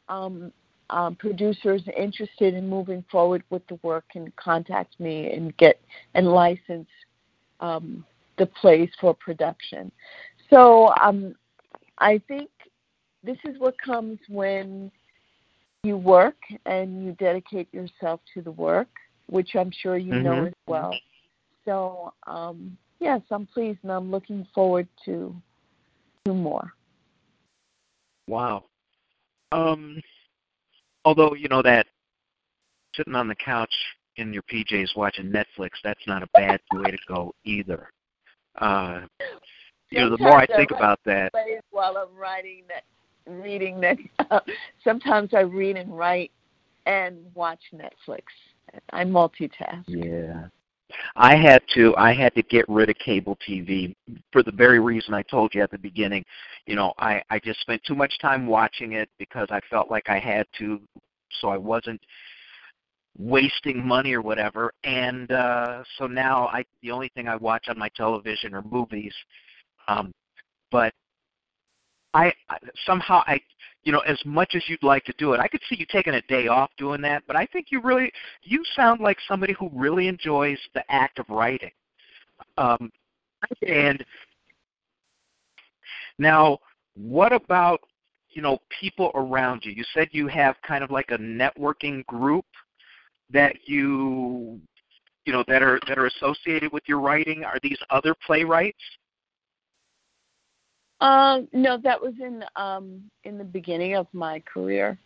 um, 0.08 0.50
um, 0.88 1.14
producers 1.16 1.82
interested 1.94 2.54
in 2.54 2.70
moving 2.70 3.04
forward 3.10 3.42
with 3.50 3.66
the 3.66 3.78
work 3.82 4.08
can 4.08 4.32
contact 4.36 4.98
me 4.98 5.30
and 5.30 5.54
get 5.58 5.78
and 6.14 6.26
license 6.28 6.88
um, 7.62 8.04
the 8.36 8.46
place 8.46 8.90
for 9.00 9.14
production. 9.14 9.90
So 10.50 10.92
um, 11.00 11.34
I 11.98 12.20
think 12.28 12.50
this 13.24 13.38
is 13.44 13.58
what 13.58 13.80
comes 13.80 14.18
when 14.28 14.90
you 15.84 15.96
work 15.96 16.36
and 16.66 17.04
you 17.04 17.12
dedicate 17.12 17.72
yourself 17.72 18.20
to 18.34 18.42
the 18.42 18.50
work, 18.50 18.88
which 19.28 19.54
I'm 19.54 19.70
sure 19.70 19.96
you 19.96 20.20
know 20.20 20.42
Mhm. 20.42 20.48
as 20.48 20.54
well. 20.66 20.98
So 21.64 22.12
um, 22.26 22.76
yes, 22.98 23.22
I'm 23.30 23.46
pleased 23.46 23.78
and 23.82 23.92
I'm 23.92 24.10
looking 24.10 24.44
forward 24.54 24.88
to 25.04 25.34
to 26.24 26.34
more. 26.34 26.72
Wow. 28.28 28.64
Um, 29.52 30.00
although 31.04 31.34
you 31.34 31.48
know 31.48 31.62
that 31.62 31.86
sitting 32.94 33.14
on 33.14 33.28
the 33.28 33.34
couch 33.34 33.74
in 34.16 34.32
your 34.32 34.42
PJs 34.42 34.96
watching 34.96 35.32
Netflix, 35.32 35.70
that's 35.82 36.06
not 36.06 36.22
a 36.22 36.28
bad 36.34 36.60
way 36.72 36.90
to 36.90 36.98
go 37.08 37.34
either. 37.44 37.90
Uh, 38.58 39.02
you 39.90 40.00
know, 40.00 40.10
the 40.10 40.18
more 40.18 40.36
I 40.36 40.46
think 40.46 40.70
about 40.70 41.00
that, 41.04 41.32
while 41.70 41.96
I'm 41.96 42.16
writing 42.16 42.62
that, 42.68 42.84
reading 43.26 43.80
that. 43.80 43.96
uh, 44.30 44.40
sometimes 44.82 45.30
I 45.34 45.40
read 45.40 45.76
and 45.76 45.96
write 45.96 46.30
and 46.86 47.18
watch 47.34 47.60
Netflix. 47.74 48.22
I 48.90 49.04
multitask. 49.04 49.84
yeah, 49.86 50.46
I 51.16 51.36
had 51.36 51.62
to 51.74 51.94
I 51.96 52.14
had 52.14 52.34
to 52.34 52.42
get 52.42 52.68
rid 52.68 52.90
of 52.90 52.96
cable 52.96 53.36
TV 53.46 53.94
for 54.32 54.42
the 54.42 54.52
very 54.52 54.80
reason 54.80 55.14
I 55.14 55.22
told 55.22 55.54
you 55.54 55.62
at 55.62 55.70
the 55.70 55.78
beginning. 55.78 56.24
You 56.66 56.76
know, 56.76 56.92
I 56.98 57.22
I 57.30 57.38
just 57.38 57.60
spent 57.60 57.82
too 57.84 57.94
much 57.94 58.18
time 58.20 58.46
watching 58.46 58.92
it 58.92 59.08
because 59.18 59.48
I 59.50 59.60
felt 59.70 59.90
like 59.90 60.08
I 60.08 60.18
had 60.18 60.46
to, 60.58 60.80
so 61.40 61.48
I 61.48 61.56
wasn't 61.56 62.00
wasting 63.18 63.86
money 63.86 64.14
or 64.14 64.22
whatever. 64.22 64.72
And 64.84 65.30
uh 65.32 65.82
so 65.98 66.06
now 66.06 66.46
I 66.48 66.64
the 66.82 66.90
only 66.90 67.08
thing 67.14 67.28
I 67.28 67.36
watch 67.36 67.68
on 67.68 67.78
my 67.78 67.88
television 67.90 68.54
are 68.54 68.62
movies. 68.62 69.14
Um 69.88 70.12
but 70.70 70.92
I 72.14 72.32
I- 72.48 72.58
somehow 72.86 73.22
I 73.26 73.40
you 73.84 73.92
know 73.92 74.00
as 74.00 74.18
much 74.24 74.54
as 74.54 74.62
you'd 74.68 74.82
like 74.82 75.04
to 75.04 75.14
do 75.18 75.32
it, 75.34 75.40
I 75.40 75.48
could 75.48 75.60
see 75.68 75.76
you 75.76 75.86
taking 75.90 76.14
a 76.14 76.22
day 76.22 76.48
off 76.48 76.70
doing 76.78 77.00
that, 77.02 77.22
but 77.26 77.36
I 77.36 77.46
think 77.46 77.66
you 77.70 77.80
really 77.80 78.10
you 78.42 78.62
sound 78.74 79.00
like 79.00 79.18
somebody 79.28 79.52
who 79.54 79.70
really 79.74 80.08
enjoys 80.08 80.58
the 80.74 80.84
act 80.90 81.18
of 81.18 81.28
writing. 81.28 81.72
Um 82.56 82.90
and 83.66 84.04
now 86.18 86.58
what 86.94 87.32
about 87.32 87.80
you 88.30 88.40
know 88.40 88.58
people 88.80 89.10
around 89.14 89.64
you? 89.64 89.72
You 89.72 89.84
said 89.92 90.08
you 90.12 90.28
have 90.28 90.56
kind 90.62 90.82
of 90.82 90.90
like 90.90 91.10
a 91.10 91.18
networking 91.18 92.06
group 92.06 92.46
that 93.32 93.56
you 93.66 94.60
you 95.24 95.32
know 95.32 95.44
that 95.48 95.62
are 95.62 95.78
that 95.88 95.98
are 95.98 96.06
associated 96.06 96.72
with 96.72 96.82
your 96.86 97.00
writing 97.00 97.44
are 97.44 97.58
these 97.62 97.78
other 97.90 98.14
playwrights? 98.26 98.78
Um, 101.00 101.48
no, 101.52 101.78
that 101.78 102.00
was 102.00 102.14
in 102.20 102.44
um, 102.56 103.02
in 103.24 103.38
the 103.38 103.44
beginning 103.44 103.96
of 103.96 104.06
my 104.12 104.40
career. 104.40 104.98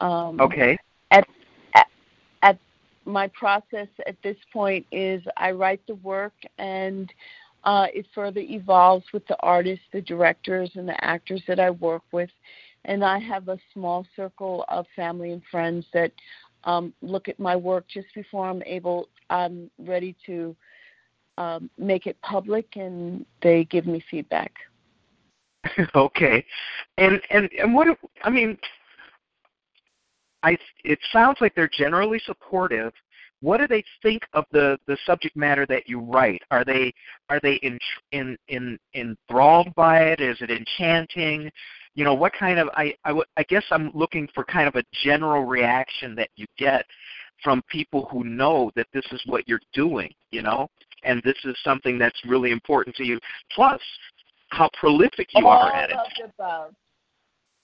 Um, 0.00 0.40
okay. 0.40 0.76
At, 1.10 1.26
at 1.74 1.86
at 2.42 2.58
my 3.04 3.28
process 3.28 3.88
at 4.06 4.16
this 4.22 4.36
point 4.52 4.84
is 4.92 5.22
I 5.36 5.52
write 5.52 5.80
the 5.86 5.94
work 5.96 6.34
and 6.58 7.12
uh, 7.64 7.86
it 7.92 8.06
further 8.14 8.40
evolves 8.40 9.04
with 9.12 9.26
the 9.26 9.36
artists, 9.40 9.84
the 9.92 10.00
directors, 10.00 10.70
and 10.74 10.88
the 10.88 11.04
actors 11.04 11.42
that 11.48 11.58
I 11.58 11.70
work 11.70 12.02
with, 12.12 12.30
and 12.84 13.04
I 13.04 13.18
have 13.18 13.48
a 13.48 13.58
small 13.74 14.06
circle 14.14 14.64
of 14.68 14.86
family 14.94 15.32
and 15.32 15.42
friends 15.50 15.84
that 15.92 16.12
um, 16.64 16.92
look 17.02 17.28
at 17.28 17.38
my 17.38 17.56
work 17.56 17.86
just 17.88 18.08
before 18.14 18.48
I'm 18.48 18.62
able, 18.64 19.08
I'm 19.30 19.70
ready 19.78 20.16
to 20.26 20.56
um, 21.38 21.70
make 21.78 22.06
it 22.06 22.20
public, 22.22 22.76
and 22.76 23.24
they 23.42 23.64
give 23.64 23.86
me 23.86 24.02
feedback. 24.10 24.52
okay. 25.94 26.44
And 26.96 27.20
and 27.30 27.48
and 27.58 27.74
what 27.74 27.88
i 28.22 28.30
mean 28.30 28.56
i 30.42 30.56
it 30.84 30.98
sounds 31.12 31.38
like 31.40 31.54
they're 31.54 31.70
generally 31.72 32.20
supportive. 32.24 32.92
What 33.40 33.58
do 33.58 33.68
they 33.68 33.84
think 34.02 34.22
of 34.32 34.44
the 34.50 34.78
the 34.86 34.96
subject 35.06 35.36
matter 35.36 35.66
that 35.66 35.88
you 35.88 36.00
write? 36.00 36.42
Are 36.50 36.64
they 36.64 36.92
are 37.28 37.40
they 37.40 37.54
in 37.56 37.78
in 38.12 38.36
in 38.48 38.78
enthralled 38.94 39.74
by 39.74 40.02
it? 40.04 40.20
Is 40.20 40.38
it 40.40 40.50
enchanting 40.50 41.50
you 41.98 42.04
know 42.04 42.14
what 42.14 42.32
kind 42.32 42.60
of 42.60 42.68
i 42.74 42.94
i, 43.04 43.08
w- 43.08 43.24
I 43.36 43.42
guess 43.42 43.64
i'm 43.70 43.90
looking 43.92 44.28
for 44.32 44.44
kind 44.44 44.68
of 44.68 44.76
a 44.76 44.84
general 45.02 45.44
reaction 45.44 46.14
that 46.14 46.30
you 46.36 46.46
get 46.56 46.86
from 47.42 47.60
people 47.68 48.08
who 48.10 48.22
know 48.24 48.70
that 48.76 48.86
this 48.92 49.04
is 49.10 49.20
what 49.26 49.48
you're 49.48 49.60
doing 49.72 50.12
you 50.30 50.42
know 50.42 50.68
and 51.02 51.20
this 51.24 51.36
is 51.44 51.56
something 51.64 51.98
that's 51.98 52.20
really 52.24 52.52
important 52.52 52.94
to 52.96 53.04
you 53.04 53.18
plus 53.52 53.80
how 54.50 54.70
prolific 54.78 55.28
you 55.34 55.46
All 55.46 55.52
are 55.52 55.74
at 55.74 55.90
it 55.90 55.96
of 55.96 56.06
the 56.16 56.24
above. 56.24 56.74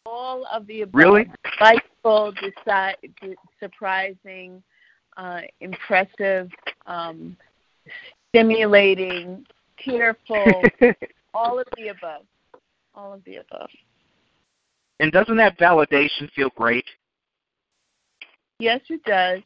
All 0.06 0.46
of 0.52 0.66
the 0.66 0.82
above. 0.82 0.94
Really? 0.94 1.30
Delightful, 1.58 2.34
deci- 2.34 2.94
de- 3.22 3.36
surprising, 3.58 4.62
uh, 5.16 5.40
impressive, 5.60 6.50
um, 6.86 7.36
stimulating, 8.28 9.46
tearful. 9.82 10.62
all 11.34 11.58
of 11.58 11.66
the 11.78 11.88
above. 11.88 12.26
All 12.94 13.14
of 13.14 13.24
the 13.24 13.36
above. 13.36 13.70
And 15.00 15.12
doesn't 15.12 15.36
that 15.36 15.58
validation 15.58 16.30
feel 16.34 16.50
great? 16.56 16.84
Yes, 18.58 18.80
it 18.88 19.02
does. 19.04 19.42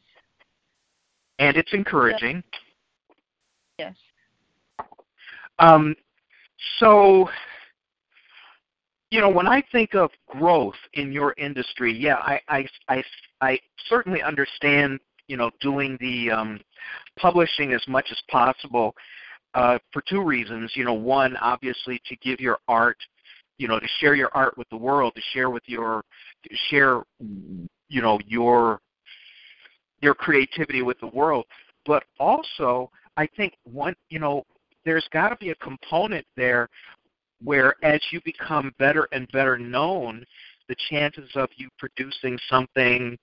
And 1.39 1.57
it's 1.57 1.73
encouraging. 1.73 2.43
Yes. 3.77 3.95
Um, 5.57 5.95
so 6.79 7.29
you 9.11 9.21
know, 9.21 9.29
when 9.29 9.47
I 9.47 9.63
think 9.71 9.95
of 9.95 10.11
growth 10.27 10.75
in 10.93 11.11
your 11.11 11.33
industry, 11.37 11.91
yeah, 11.93 12.17
I 12.17 12.39
I 12.47 12.67
I, 12.87 13.03
I 13.41 13.59
certainly 13.87 14.21
understand, 14.21 14.99
you 15.27 15.37
know, 15.37 15.49
doing 15.61 15.97
the 15.99 16.29
um, 16.31 16.59
publishing 17.17 17.73
as 17.73 17.83
much 17.87 18.07
as 18.11 18.21
possible 18.29 18.93
uh, 19.55 19.79
for 19.91 20.03
two 20.07 20.23
reasons. 20.23 20.71
You 20.75 20.85
know, 20.85 20.93
one, 20.93 21.35
obviously, 21.37 21.99
to 22.07 22.15
give 22.17 22.39
your 22.39 22.59
art, 22.67 22.97
you 23.59 23.67
know, 23.67 23.79
to 23.79 23.87
share 23.99 24.15
your 24.15 24.31
art 24.33 24.57
with 24.57 24.67
the 24.69 24.77
world, 24.77 25.13
to 25.15 25.21
share 25.33 25.51
with 25.51 25.63
your, 25.67 26.03
share, 26.69 27.03
you 27.89 28.01
know, 28.01 28.17
your 28.25 28.79
your 30.01 30.15
creativity 30.15 30.81
with 30.81 30.97
the 31.01 31.07
world. 31.07 31.45
But 31.85 32.05
also, 32.19 32.89
I 33.17 33.27
think 33.35 33.53
one, 33.65 33.95
you 34.09 34.17
know, 34.17 34.45
there's 34.85 35.07
got 35.11 35.29
to 35.29 35.35
be 35.35 35.49
a 35.49 35.55
component 35.55 36.25
there 36.37 36.69
where 37.43 37.75
as 37.83 37.99
you 38.11 38.21
become 38.23 38.71
better 38.79 39.09
and 39.11 39.29
better 39.33 39.57
known, 39.57 40.25
the 40.69 40.75
chances 40.89 41.29
of 41.35 41.49
you 41.57 41.67
producing 41.77 42.39
something 42.49 43.17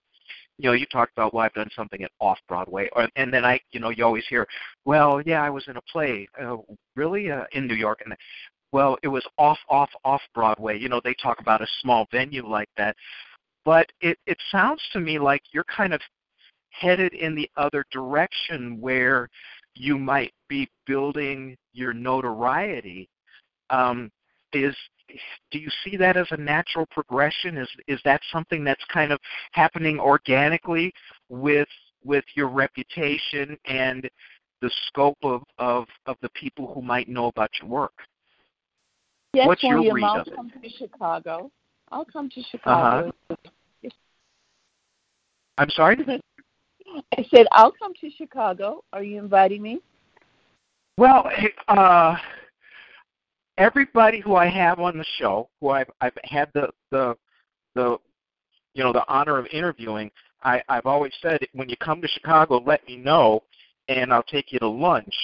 you 0.58 0.70
know, 0.70 0.72
you 0.72 0.86
talked 0.86 1.12
about, 1.12 1.34
well, 1.34 1.44
I've 1.44 1.52
done 1.52 1.68
something 1.76 2.02
at 2.02 2.10
off 2.18 2.38
Broadway, 2.48 2.88
or, 2.94 3.08
and 3.16 3.32
then 3.32 3.44
I, 3.44 3.60
you 3.72 3.80
know, 3.80 3.90
you 3.90 4.04
always 4.04 4.24
hear, 4.28 4.46
well, 4.84 5.20
yeah, 5.20 5.42
I 5.42 5.50
was 5.50 5.64
in 5.68 5.76
a 5.76 5.82
play, 5.82 6.26
uh, 6.42 6.56
really, 6.94 7.30
uh, 7.30 7.44
in 7.52 7.66
New 7.66 7.74
York, 7.74 8.00
and 8.04 8.14
well, 8.72 8.96
it 9.02 9.08
was 9.08 9.24
off, 9.38 9.58
off, 9.68 9.90
off 10.04 10.22
Broadway. 10.34 10.78
You 10.78 10.88
know, 10.88 11.00
they 11.02 11.14
talk 11.14 11.40
about 11.40 11.62
a 11.62 11.66
small 11.80 12.06
venue 12.10 12.46
like 12.46 12.68
that, 12.76 12.96
but 13.64 13.90
it 14.00 14.18
it 14.26 14.38
sounds 14.50 14.82
to 14.92 15.00
me 15.00 15.18
like 15.18 15.42
you're 15.52 15.64
kind 15.64 15.92
of 15.92 16.00
headed 16.70 17.14
in 17.14 17.34
the 17.34 17.50
other 17.56 17.84
direction 17.90 18.80
where 18.80 19.28
you 19.74 19.98
might 19.98 20.32
be 20.48 20.68
building 20.86 21.56
your 21.72 21.92
notoriety. 21.92 23.08
Um, 23.70 24.10
is 24.52 24.74
do 25.50 25.58
you 25.58 25.70
see 25.84 25.96
that 25.96 26.16
as 26.16 26.26
a 26.30 26.36
natural 26.36 26.86
progression? 26.90 27.56
Is 27.56 27.68
is 27.86 28.00
that 28.04 28.20
something 28.32 28.64
that's 28.64 28.84
kind 28.92 29.12
of 29.12 29.20
happening 29.52 29.98
organically 30.00 30.92
with 31.28 31.68
with 32.04 32.24
your 32.34 32.48
reputation 32.48 33.56
and 33.66 34.08
the 34.62 34.70
scope 34.86 35.18
of, 35.22 35.42
of, 35.58 35.86
of 36.06 36.16
the 36.22 36.30
people 36.30 36.72
who 36.72 36.80
might 36.80 37.08
know 37.08 37.26
about 37.26 37.50
your 37.60 37.68
work? 37.68 37.92
Yes, 39.36 39.48
What's 39.48 39.62
your 39.62 39.92
read 39.92 40.02
I'll 40.02 40.20
of 40.20 40.28
it? 40.28 40.34
come 40.34 40.50
to 40.50 40.70
Chicago. 40.78 41.50
I'll 41.92 42.06
come 42.06 42.30
to 42.30 42.42
Chicago. 42.50 43.12
I'm 45.58 45.68
sorry? 45.68 45.98
I 47.18 47.26
said 47.30 47.46
I'll 47.52 47.72
come 47.72 47.92
to 48.00 48.10
Chicago. 48.16 48.82
Are 48.94 49.02
you 49.02 49.18
inviting 49.18 49.60
me? 49.60 49.82
Well, 50.96 51.28
uh, 51.68 52.16
everybody 53.58 54.20
who 54.20 54.36
I 54.36 54.46
have 54.46 54.80
on 54.80 54.96
the 54.96 55.04
show, 55.18 55.50
who 55.60 55.68
I've 55.68 55.90
I've 56.00 56.16
had 56.24 56.48
the 56.54 56.70
the 56.90 57.14
the 57.74 57.98
you 58.72 58.84
know 58.84 58.94
the 58.94 59.06
honor 59.06 59.36
of 59.36 59.46
interviewing, 59.52 60.10
I 60.44 60.62
I've 60.70 60.86
always 60.86 61.12
said 61.20 61.40
when 61.52 61.68
you 61.68 61.76
come 61.76 62.00
to 62.00 62.08
Chicago, 62.08 62.62
let 62.64 62.86
me 62.88 62.96
know, 62.96 63.42
and 63.88 64.14
I'll 64.14 64.22
take 64.22 64.50
you 64.50 64.58
to 64.60 64.68
lunch. 64.68 65.14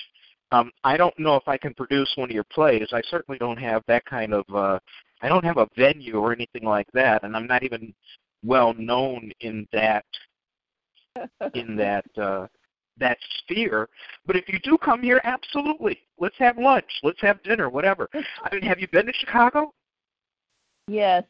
Um, 0.52 0.70
I 0.84 0.96
don't 0.98 1.18
know 1.18 1.34
if 1.36 1.48
I 1.48 1.56
can 1.56 1.72
produce 1.74 2.12
one 2.16 2.28
of 2.28 2.34
your 2.34 2.44
plays. 2.44 2.88
I 2.92 3.00
certainly 3.10 3.38
don't 3.38 3.56
have 3.56 3.82
that 3.88 4.04
kind 4.04 4.34
of. 4.34 4.44
Uh, 4.54 4.78
I 5.22 5.28
don't 5.28 5.44
have 5.44 5.56
a 5.56 5.68
venue 5.76 6.16
or 6.18 6.32
anything 6.32 6.64
like 6.64 6.88
that, 6.92 7.24
and 7.24 7.34
I'm 7.34 7.46
not 7.46 7.62
even 7.62 7.94
well 8.44 8.74
known 8.74 9.32
in 9.40 9.66
that 9.72 10.04
in 11.54 11.74
that 11.76 12.04
uh, 12.20 12.46
that 12.98 13.16
sphere. 13.38 13.88
But 14.26 14.36
if 14.36 14.48
you 14.48 14.58
do 14.62 14.76
come 14.76 15.02
here, 15.02 15.20
absolutely, 15.24 15.98
let's 16.18 16.36
have 16.38 16.58
lunch, 16.58 16.90
let's 17.02 17.20
have 17.22 17.42
dinner, 17.42 17.70
whatever. 17.70 18.08
I 18.42 18.54
mean, 18.54 18.62
have 18.64 18.78
you 18.78 18.88
been 18.88 19.06
to 19.06 19.12
Chicago? 19.14 19.72
Yes, 20.86 21.24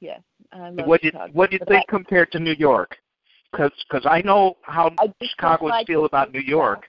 yes. 0.00 0.20
I 0.52 0.70
love 0.70 0.86
What 0.86 1.02
did 1.02 1.12
Chicago. 1.12 1.32
what 1.32 1.50
do 1.50 1.54
you 1.54 1.60
But 1.60 1.68
think 1.68 1.88
compared 1.88 2.32
to 2.32 2.40
New 2.40 2.54
York? 2.54 2.96
Because 3.52 4.04
I 4.04 4.20
know 4.22 4.56
how 4.62 4.90
Chicagoans 5.22 5.70
like 5.70 5.86
feel 5.86 6.04
about 6.06 6.32
New. 6.32 6.40
York. 6.40 6.86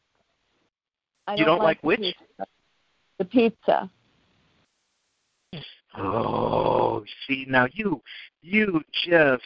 I 1.30 1.36
You 1.36 1.46
don't 1.46 1.62
like 1.62 1.80
the 1.82 1.88
which? 1.88 2.00
Pizza. 2.00 2.48
The 3.20 3.26
pizza. 3.26 3.92
Oh, 5.96 7.04
see 7.28 7.46
now 7.48 7.68
you 7.74 8.02
you 8.42 8.82
just 9.06 9.44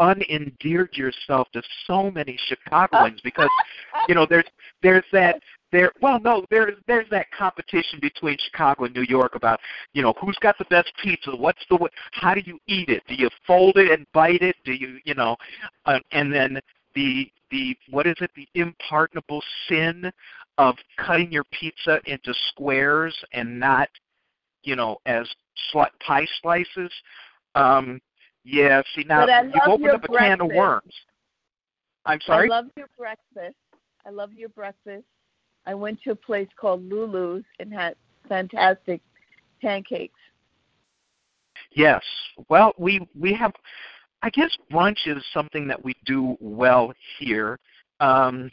unendeared 0.00 0.96
yourself 0.96 1.46
to 1.52 1.62
so 1.86 2.10
many 2.10 2.36
Chicagoans 2.48 3.20
because 3.22 3.50
you 4.08 4.14
know 4.14 4.26
there's 4.28 4.46
there's 4.82 5.04
that 5.12 5.40
there 5.70 5.92
well 6.00 6.18
no 6.18 6.44
there's 6.50 6.74
there's 6.88 7.08
that 7.10 7.30
competition 7.30 8.00
between 8.00 8.36
Chicago 8.50 8.84
and 8.84 8.94
New 8.94 9.04
York 9.08 9.36
about 9.36 9.60
you 9.92 10.02
know 10.02 10.14
who's 10.20 10.38
got 10.40 10.58
the 10.58 10.64
best 10.64 10.92
pizza 11.02 11.30
what's 11.30 11.62
the 11.68 11.76
what 11.76 11.92
how 12.12 12.34
do 12.34 12.40
you 12.44 12.58
eat 12.66 12.88
it 12.88 13.02
do 13.06 13.14
you 13.14 13.28
fold 13.46 13.76
it 13.76 13.90
and 13.90 14.06
bite 14.12 14.42
it 14.42 14.56
do 14.64 14.72
you 14.72 14.98
you 15.04 15.14
know 15.14 15.36
uh, 15.86 15.98
and 16.12 16.32
then 16.32 16.58
the 16.94 17.30
the 17.50 17.76
what 17.90 18.06
is 18.06 18.16
it 18.20 18.30
the 18.36 18.48
impardonable 18.54 19.42
sin 19.68 20.10
of 20.58 20.76
cutting 20.98 21.32
your 21.32 21.44
pizza 21.52 22.00
into 22.06 22.34
squares 22.48 23.16
and 23.32 23.58
not 23.58 23.88
you 24.62 24.76
know 24.76 24.98
as 25.06 25.28
sli- 25.72 25.88
pie 26.06 26.26
slices 26.42 26.92
um 27.54 28.00
yeah 28.44 28.82
see 28.94 29.04
now 29.04 29.26
you've 29.42 29.54
opened 29.66 29.90
up 29.90 30.04
a 30.04 30.08
can 30.08 30.40
of 30.40 30.48
worms 30.48 30.92
i'm 32.06 32.20
sorry 32.22 32.50
I 32.50 32.54
love 32.54 32.66
your 32.76 32.88
breakfast. 32.98 33.56
I 34.06 34.10
love 34.10 34.32
your 34.32 34.48
breakfast. 34.50 35.04
I 35.66 35.74
went 35.74 36.00
to 36.02 36.12
a 36.12 36.16
place 36.16 36.48
called 36.56 36.82
Lulu's 36.88 37.44
and 37.58 37.72
had 37.72 37.94
fantastic 38.28 39.00
pancakes. 39.60 40.18
Yes. 41.72 42.02
Well, 42.48 42.72
we 42.78 43.06
we 43.18 43.32
have. 43.34 43.52
I 44.22 44.30
guess 44.30 44.50
brunch 44.70 45.06
is 45.06 45.22
something 45.32 45.66
that 45.68 45.82
we 45.82 45.94
do 46.04 46.36
well 46.40 46.92
here. 47.18 47.58
Um, 48.00 48.50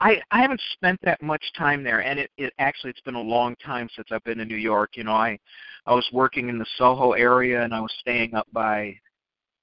I 0.00 0.20
I 0.30 0.40
haven't 0.40 0.60
spent 0.72 0.98
that 1.02 1.20
much 1.22 1.44
time 1.56 1.82
there, 1.82 2.00
and 2.00 2.18
it, 2.18 2.30
it 2.38 2.52
actually 2.58 2.90
it's 2.90 3.00
been 3.02 3.14
a 3.14 3.20
long 3.20 3.54
time 3.56 3.88
since 3.94 4.08
I've 4.10 4.24
been 4.24 4.38
to 4.38 4.44
New 4.44 4.56
York. 4.56 4.96
You 4.96 5.04
know, 5.04 5.12
I 5.12 5.38
I 5.86 5.94
was 5.94 6.08
working 6.12 6.48
in 6.48 6.58
the 6.58 6.66
Soho 6.76 7.12
area, 7.12 7.62
and 7.62 7.74
I 7.74 7.80
was 7.80 7.92
staying 8.00 8.34
up 8.34 8.46
by 8.52 8.98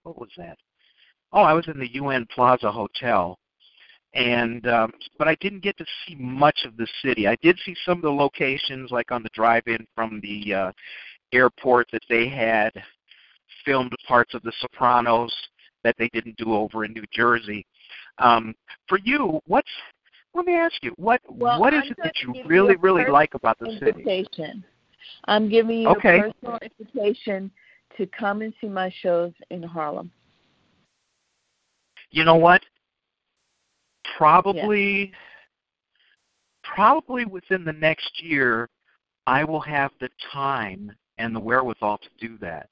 what 0.03 0.19
was 0.19 0.29
that? 0.37 0.57
Oh, 1.33 1.41
I 1.41 1.53
was 1.53 1.67
in 1.67 1.79
the 1.79 1.93
UN 1.95 2.25
Plaza 2.33 2.71
Hotel, 2.71 3.37
and 4.13 4.67
um, 4.67 4.91
but 5.17 5.27
I 5.27 5.35
didn't 5.41 5.63
get 5.63 5.77
to 5.77 5.85
see 6.05 6.15
much 6.15 6.65
of 6.65 6.77
the 6.77 6.87
city. 7.03 7.27
I 7.27 7.35
did 7.41 7.59
see 7.65 7.75
some 7.85 7.97
of 7.97 8.03
the 8.03 8.11
locations, 8.11 8.91
like 8.91 9.11
on 9.11 9.23
the 9.23 9.29
drive-in 9.33 9.85
from 9.95 10.21
the 10.21 10.53
uh, 10.53 10.71
airport 11.33 11.87
that 11.91 12.03
they 12.09 12.29
had 12.29 12.71
filmed 13.65 13.93
parts 14.07 14.33
of 14.33 14.43
The 14.43 14.53
Sopranos 14.61 15.33
that 15.83 15.95
they 15.97 16.09
didn't 16.09 16.37
do 16.37 16.53
over 16.53 16.85
in 16.85 16.93
New 16.93 17.05
Jersey. 17.11 17.65
Um, 18.17 18.55
for 18.87 18.97
you, 18.99 19.39
what's 19.45 19.69
let 20.33 20.45
me 20.45 20.55
ask 20.55 20.75
you 20.83 20.93
what 20.97 21.21
Well, 21.29 21.59
what 21.59 21.73
is 21.73 21.83
I'm 21.85 21.91
it 21.91 21.97
that 22.03 22.13
you 22.21 22.33
give 22.33 22.45
you 22.45 22.49
really 22.49 22.75
really 22.75 23.05
like 23.09 23.33
about 23.33 23.57
the 23.59 23.77
city? 23.79 24.05
I'm 25.25 25.49
giving 25.49 25.79
you 25.79 25.89
Okay. 25.89 26.19
a 26.19 26.33
personal 26.33 26.59
invitation 26.79 27.51
to 27.97 28.05
come 28.07 28.41
and 28.41 28.53
see 28.59 28.67
my 28.67 28.93
shows 29.01 29.33
in 29.49 29.63
Harlem. 29.63 30.11
You 32.11 32.23
know 32.23 32.35
what? 32.35 32.61
Probably 34.17 35.11
probably 36.63 37.25
within 37.25 37.63
the 37.63 37.73
next 37.73 38.21
year 38.21 38.69
I 39.25 39.43
will 39.43 39.61
have 39.61 39.91
the 39.99 40.09
time 40.31 40.91
and 41.17 41.35
the 41.35 41.39
wherewithal 41.39 41.97
to 41.97 42.09
do 42.27 42.37
that. 42.39 42.69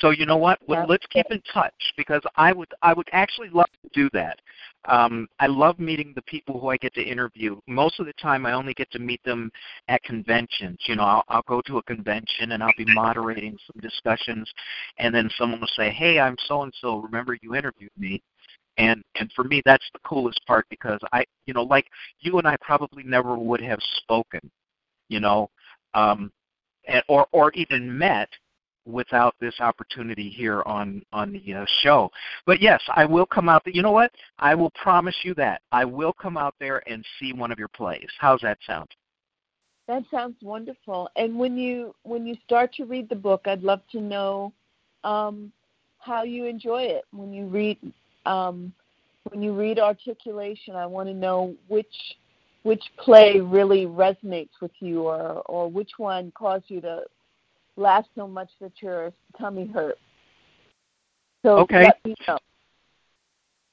So 0.00 0.10
you 0.10 0.24
know 0.24 0.36
what? 0.36 0.58
Well, 0.66 0.86
let's 0.88 1.06
keep 1.06 1.26
in 1.30 1.42
touch 1.52 1.74
because 1.96 2.22
I 2.36 2.52
would 2.52 2.68
I 2.82 2.94
would 2.94 3.08
actually 3.12 3.50
love 3.50 3.68
to 3.82 3.90
do 3.92 4.08
that. 4.14 4.40
Um, 4.86 5.28
I 5.38 5.46
love 5.46 5.78
meeting 5.78 6.12
the 6.14 6.22
people 6.22 6.58
who 6.58 6.68
I 6.68 6.76
get 6.78 6.94
to 6.94 7.02
interview. 7.02 7.60
Most 7.68 8.00
of 8.00 8.06
the 8.06 8.14
time, 8.14 8.46
I 8.46 8.52
only 8.52 8.74
get 8.74 8.90
to 8.92 8.98
meet 8.98 9.22
them 9.24 9.50
at 9.88 10.02
conventions. 10.02 10.78
You 10.86 10.96
know, 10.96 11.04
I'll, 11.04 11.24
I'll 11.28 11.44
go 11.46 11.60
to 11.66 11.78
a 11.78 11.82
convention 11.82 12.52
and 12.52 12.62
I'll 12.62 12.72
be 12.76 12.86
moderating 12.86 13.56
some 13.66 13.80
discussions, 13.80 14.50
and 14.98 15.14
then 15.14 15.28
someone 15.36 15.60
will 15.60 15.68
say, 15.76 15.90
"Hey, 15.90 16.18
I'm 16.18 16.36
so 16.46 16.62
and 16.62 16.72
so. 16.80 16.96
Remember 16.96 17.36
you 17.42 17.54
interviewed 17.54 17.92
me?" 17.98 18.22
And 18.78 19.02
and 19.20 19.30
for 19.36 19.44
me, 19.44 19.60
that's 19.64 19.88
the 19.92 20.00
coolest 20.00 20.40
part 20.46 20.66
because 20.70 21.00
I, 21.12 21.24
you 21.46 21.52
know, 21.52 21.64
like 21.64 21.86
you 22.20 22.38
and 22.38 22.48
I 22.48 22.56
probably 22.62 23.02
never 23.02 23.36
would 23.36 23.60
have 23.60 23.80
spoken, 23.98 24.40
you 25.08 25.20
know, 25.20 25.50
um, 25.94 26.32
and, 26.88 27.02
or 27.08 27.26
or 27.32 27.52
even 27.52 27.96
met 27.96 28.28
without 28.86 29.34
this 29.40 29.54
opportunity 29.60 30.28
here 30.28 30.62
on 30.66 31.02
on 31.12 31.32
the 31.32 31.54
uh, 31.54 31.64
show. 31.82 32.10
But 32.46 32.60
yes, 32.60 32.80
I 32.94 33.04
will 33.04 33.26
come 33.26 33.48
out. 33.48 33.62
You 33.66 33.82
know 33.82 33.92
what? 33.92 34.12
I 34.38 34.54
will 34.54 34.70
promise 34.70 35.16
you 35.22 35.34
that 35.34 35.62
I 35.70 35.84
will 35.84 36.12
come 36.12 36.36
out 36.36 36.54
there 36.58 36.82
and 36.86 37.04
see 37.18 37.32
one 37.32 37.52
of 37.52 37.58
your 37.58 37.68
plays. 37.68 38.08
How's 38.18 38.40
that 38.40 38.58
sound? 38.66 38.88
That 39.88 40.02
sounds 40.10 40.36
wonderful. 40.42 41.08
And 41.16 41.38
when 41.38 41.56
you 41.56 41.94
when 42.02 42.26
you 42.26 42.36
start 42.44 42.72
to 42.74 42.84
read 42.84 43.08
the 43.08 43.16
book, 43.16 43.42
I'd 43.46 43.62
love 43.62 43.80
to 43.92 44.00
know 44.00 44.52
um, 45.04 45.52
how 45.98 46.22
you 46.22 46.46
enjoy 46.46 46.82
it. 46.82 47.04
When 47.12 47.32
you 47.32 47.46
read 47.46 47.78
um, 48.26 48.72
when 49.30 49.42
you 49.42 49.54
read 49.54 49.78
articulation, 49.78 50.74
I 50.74 50.86
want 50.86 51.08
to 51.08 51.14
know 51.14 51.54
which 51.68 51.94
which 52.62 52.82
play 52.98 53.40
really 53.40 53.86
resonates 53.86 54.60
with 54.60 54.70
you, 54.80 55.02
or 55.02 55.42
or 55.46 55.68
which 55.68 55.92
one 55.98 56.32
caused 56.36 56.64
you 56.68 56.80
to 56.80 57.02
laugh 57.82 58.06
so 58.14 58.26
much 58.26 58.48
that 58.60 58.72
your 58.80 59.12
tummy 59.38 59.66
hurts. 59.66 60.00
So 61.44 61.58
Okay. 61.58 61.82
let 61.82 62.04
me 62.04 62.14
know. 62.26 62.38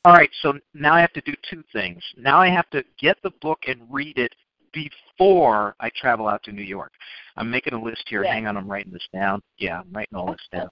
All 0.06 0.14
right, 0.14 0.30
so 0.42 0.54
now 0.74 0.94
I 0.94 1.02
have 1.02 1.14
to 1.14 1.22
do 1.22 1.34
two 1.50 1.64
things. 1.74 2.02
Now 2.18 2.40
I 2.42 2.50
have 2.50 2.70
to 2.72 2.84
get 2.98 3.22
the 3.22 3.32
book 3.42 3.60
and 3.68 3.82
read 3.90 4.18
it 4.18 4.34
before 4.74 5.76
I 5.80 5.90
travel 5.96 6.28
out 6.28 6.42
to 6.44 6.52
New 6.52 6.64
York. 6.64 6.92
I'm 7.38 7.52
making 7.52 7.74
a 7.74 7.82
list 7.82 8.04
here. 8.08 8.24
Yes. 8.24 8.34
Hang 8.34 8.48
on, 8.48 8.58
I'm 8.58 8.70
writing 8.70 8.94
this 8.94 9.08
down. 9.14 9.42
Yeah, 9.58 9.82
I'm 9.82 9.92
writing 9.92 10.18
all 10.18 10.32
this 10.32 10.48
down. 10.52 10.70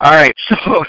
All 0.00 0.12
right, 0.12 0.34
so 0.48 0.84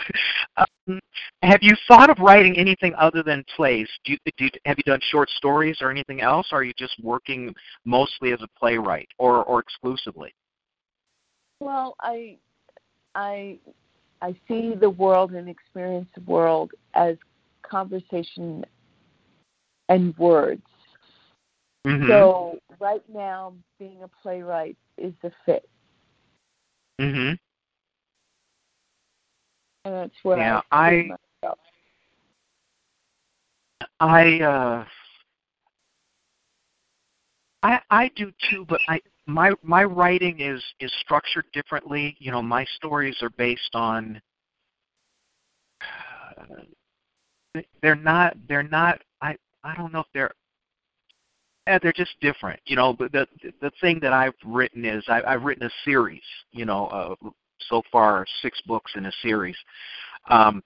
um, 0.57 0.99
have 1.41 1.59
you 1.61 1.75
thought 1.87 2.09
of 2.09 2.19
writing 2.19 2.57
anything 2.57 2.93
other 2.95 3.23
than 3.23 3.43
plays? 3.55 3.87
Do 4.03 4.13
you, 4.13 4.17
do 4.37 4.45
you, 4.45 4.49
have 4.65 4.77
you 4.77 4.83
done 4.83 4.99
short 5.09 5.29
stories 5.31 5.77
or 5.81 5.89
anything 5.89 6.21
else? 6.21 6.47
Or 6.51 6.59
are 6.59 6.63
you 6.63 6.73
just 6.77 6.95
working 7.01 7.53
mostly 7.85 8.33
as 8.33 8.41
a 8.41 8.47
playwright 8.59 9.09
or, 9.17 9.43
or 9.43 9.59
exclusively? 9.59 10.33
Well, 11.59 11.95
I, 12.01 12.37
I, 13.15 13.57
I 14.21 14.35
see 14.47 14.75
the 14.79 14.89
world 14.89 15.31
and 15.31 15.49
experience 15.49 16.07
the 16.15 16.21
world 16.21 16.71
as 16.93 17.17
conversation 17.63 18.65
and 19.89 20.17
words. 20.17 20.61
Mm-hmm. 21.85 22.07
So 22.07 22.59
right 22.79 23.03
now, 23.13 23.53
being 23.79 24.03
a 24.03 24.07
playwright 24.21 24.77
is 24.97 25.13
the 25.21 25.31
fit, 25.45 25.67
mm-hmm. 26.99 27.35
and 29.85 29.95
that's 29.95 30.13
where 30.23 30.37
Yeah, 30.37 30.61
I, 30.71 30.89
I- 30.89 31.09
myself. 31.41 31.59
I 34.01 34.39
uh 34.41 34.85
I 37.63 37.79
I 37.89 38.11
do 38.15 38.31
too, 38.49 38.65
but 38.67 38.79
I 38.87 39.01
my 39.29 39.51
my 39.63 39.83
writing 39.83 40.39
is 40.39 40.61
is 40.79 40.91
structured 41.01 41.45
differently. 41.53 42.15
You 42.19 42.31
know, 42.31 42.41
my 42.41 42.65
stories 42.75 43.17
are 43.21 43.29
based 43.31 43.73
on 43.73 44.21
they're 47.81 47.95
not 47.95 48.35
they're 48.47 48.63
not 48.63 49.01
I 49.21 49.35
I 49.63 49.75
don't 49.75 49.93
know 49.93 50.01
if 50.01 50.07
they're 50.13 50.31
yeah, 51.67 51.77
they're 51.81 51.93
just 51.93 52.19
different. 52.19 52.59
You 52.65 52.75
know, 52.75 52.93
but 52.93 53.11
the 53.11 53.27
the 53.61 53.71
thing 53.79 53.99
that 54.01 54.13
I've 54.13 54.33
written 54.43 54.85
is 54.85 55.03
I, 55.07 55.21
I've 55.21 55.43
written 55.43 55.67
a 55.67 55.71
series. 55.85 56.23
You 56.51 56.65
know, 56.65 56.87
uh, 56.87 57.29
so 57.69 57.83
far 57.91 58.25
six 58.41 58.59
books 58.65 58.91
in 58.95 59.05
a 59.05 59.11
series, 59.21 59.57
um, 60.29 60.63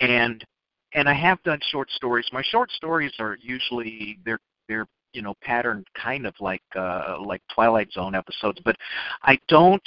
and 0.00 0.44
and 0.92 1.08
I 1.08 1.14
have 1.14 1.42
done 1.42 1.58
short 1.70 1.90
stories. 1.90 2.26
My 2.32 2.42
short 2.50 2.70
stories 2.70 3.12
are 3.18 3.36
usually 3.42 4.18
they're 4.24 4.40
they're 4.68 4.86
you 5.14 5.22
know 5.22 5.34
patterned 5.42 5.86
kind 5.94 6.26
of 6.26 6.34
like 6.40 6.62
uh, 6.76 7.16
like 7.24 7.42
Twilight 7.54 7.90
Zone 7.92 8.14
episodes, 8.14 8.60
but 8.64 8.76
I 9.22 9.38
don't 9.48 9.82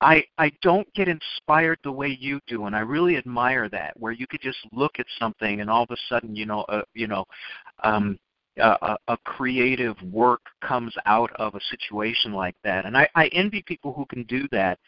I 0.00 0.24
I 0.38 0.52
don't 0.62 0.92
get 0.94 1.08
inspired 1.08 1.78
the 1.82 1.92
way 1.92 2.16
you 2.20 2.40
do, 2.46 2.66
and 2.66 2.76
I 2.76 2.80
really 2.80 3.16
admire 3.16 3.68
that. 3.70 3.98
Where 3.98 4.12
you 4.12 4.26
could 4.26 4.42
just 4.42 4.58
look 4.72 4.98
at 4.98 5.06
something 5.18 5.60
and 5.60 5.70
all 5.70 5.84
of 5.84 5.90
a 5.90 5.96
sudden 6.08 6.36
you 6.36 6.46
know 6.46 6.62
uh, 6.62 6.82
you 6.94 7.06
know 7.06 7.24
um, 7.82 8.18
a 8.58 8.96
a 9.08 9.16
creative 9.24 9.96
work 10.02 10.40
comes 10.62 10.94
out 11.06 11.30
of 11.36 11.54
a 11.54 11.60
situation 11.70 12.32
like 12.32 12.56
that, 12.64 12.86
and 12.86 12.96
I, 12.96 13.08
I 13.14 13.28
envy 13.28 13.62
people 13.66 13.92
who 13.92 14.06
can 14.06 14.22
do 14.24 14.46
that 14.52 14.78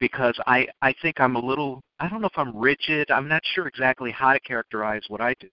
because 0.00 0.38
I 0.46 0.66
I 0.82 0.94
think 1.02 1.20
I'm 1.20 1.36
a 1.36 1.44
little 1.44 1.82
I 2.00 2.08
don't 2.08 2.20
know 2.20 2.28
if 2.28 2.38
I'm 2.38 2.56
rigid. 2.56 3.10
I'm 3.10 3.28
not 3.28 3.42
sure 3.54 3.66
exactly 3.66 4.10
how 4.10 4.32
to 4.32 4.40
characterize 4.40 5.02
what 5.08 5.20
I 5.20 5.34
do. 5.40 5.48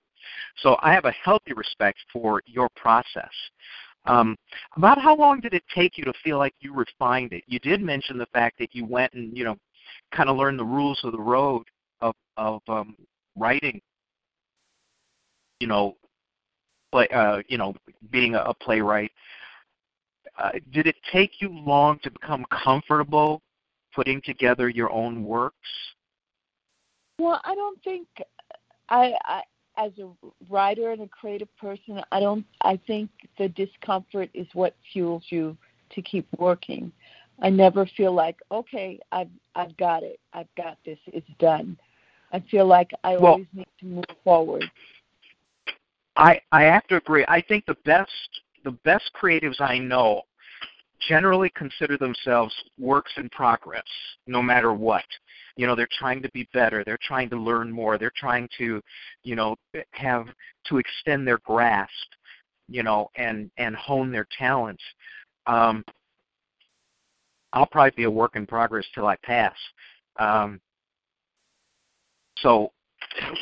So 0.57 0.77
I 0.81 0.93
have 0.93 1.05
a 1.05 1.11
healthy 1.11 1.53
respect 1.53 1.99
for 2.11 2.41
your 2.45 2.69
process. 2.75 3.31
Um, 4.05 4.35
about 4.75 5.01
how 5.01 5.15
long 5.15 5.39
did 5.39 5.53
it 5.53 5.63
take 5.73 5.97
you 5.97 6.03
to 6.03 6.13
feel 6.23 6.37
like 6.37 6.53
you 6.59 6.73
refined 6.73 7.31
it? 7.31 7.43
You 7.47 7.59
did 7.59 7.81
mention 7.81 8.17
the 8.17 8.25
fact 8.27 8.59
that 8.59 8.75
you 8.75 8.85
went 8.85 9.13
and 9.13 9.35
you 9.37 9.45
know 9.45 9.55
kind 10.11 10.29
of 10.29 10.37
learned 10.37 10.59
the 10.59 10.65
rules 10.65 10.99
of 11.03 11.13
the 11.13 11.19
road 11.19 11.63
of 12.01 12.13
of 12.37 12.61
um, 12.67 12.95
writing. 13.35 13.81
You 15.59 15.67
know, 15.67 15.95
play, 16.91 17.07
uh, 17.09 17.41
you 17.47 17.57
know, 17.57 17.73
being 18.11 18.35
a, 18.35 18.39
a 18.39 18.53
playwright. 18.53 19.11
Uh, 20.37 20.51
did 20.71 20.87
it 20.87 20.95
take 21.11 21.41
you 21.41 21.49
long 21.49 21.99
to 22.03 22.11
become 22.11 22.45
comfortable 22.63 23.41
putting 23.93 24.21
together 24.21 24.67
your 24.67 24.91
own 24.91 25.23
works? 25.23 25.55
Well, 27.19 27.39
I 27.43 27.55
don't 27.55 27.81
think 27.83 28.07
I, 28.89 29.13
I 29.25 29.41
as 29.77 29.91
a 29.99 30.09
writer 30.49 30.91
and 30.91 31.01
a 31.01 31.07
creative 31.07 31.55
person, 31.57 32.01
I 32.11 32.19
don't 32.19 32.45
I 32.61 32.79
think 32.87 33.09
the 33.37 33.49
discomfort 33.49 34.29
is 34.33 34.47
what 34.53 34.75
fuels 34.91 35.23
you 35.29 35.57
to 35.91 36.01
keep 36.01 36.27
working. 36.37 36.91
I 37.41 37.49
never 37.49 37.85
feel 37.97 38.13
like, 38.13 38.37
okay, 38.51 38.99
I've 39.11 39.29
I've 39.55 39.75
got 39.77 40.03
it. 40.03 40.19
I've 40.33 40.53
got 40.55 40.77
this. 40.85 40.99
It's 41.07 41.27
done. 41.39 41.77
I 42.31 42.39
feel 42.39 42.65
like 42.65 42.91
I 43.03 43.17
Well- 43.17 43.33
always 43.33 43.47
need 43.53 43.67
to 43.79 43.85
move 43.85 44.05
forward. 44.23 44.63
I 46.15 46.39
I 46.51 46.63
have 46.63 46.85
to 46.87 46.97
agree. 46.97 47.25
I 47.27 47.41
think 47.41 47.65
the 47.65 47.77
best 47.85 48.11
the 48.63 48.71
best 48.71 49.11
creatives 49.19 49.59
I 49.59 49.77
know 49.79 50.23
generally 51.07 51.49
consider 51.49 51.97
themselves 51.97 52.53
works 52.77 53.11
in 53.17 53.29
progress, 53.29 53.83
no 54.27 54.41
matter 54.41 54.73
what. 54.73 55.03
You 55.55 55.67
know, 55.67 55.75
they're 55.75 55.87
trying 55.99 56.21
to 56.23 56.29
be 56.31 56.47
better. 56.53 56.83
They're 56.83 56.99
trying 57.01 57.29
to 57.29 57.37
learn 57.37 57.71
more. 57.71 57.97
They're 57.97 58.11
trying 58.15 58.49
to, 58.57 58.81
you 59.23 59.35
know, 59.35 59.55
have 59.91 60.27
to 60.65 60.77
extend 60.77 61.27
their 61.27 61.39
grasp, 61.39 61.91
you 62.67 62.83
know, 62.83 63.09
and 63.15 63.51
and 63.57 63.75
hone 63.75 64.11
their 64.11 64.27
talents. 64.37 64.83
Um, 65.45 65.83
I'll 67.53 67.67
probably 67.67 67.91
be 67.95 68.03
a 68.03 68.11
work 68.11 68.35
in 68.35 68.47
progress 68.47 68.85
till 68.95 69.05
I 69.05 69.15
pass. 69.23 69.55
Um, 70.17 70.59
so 72.37 72.71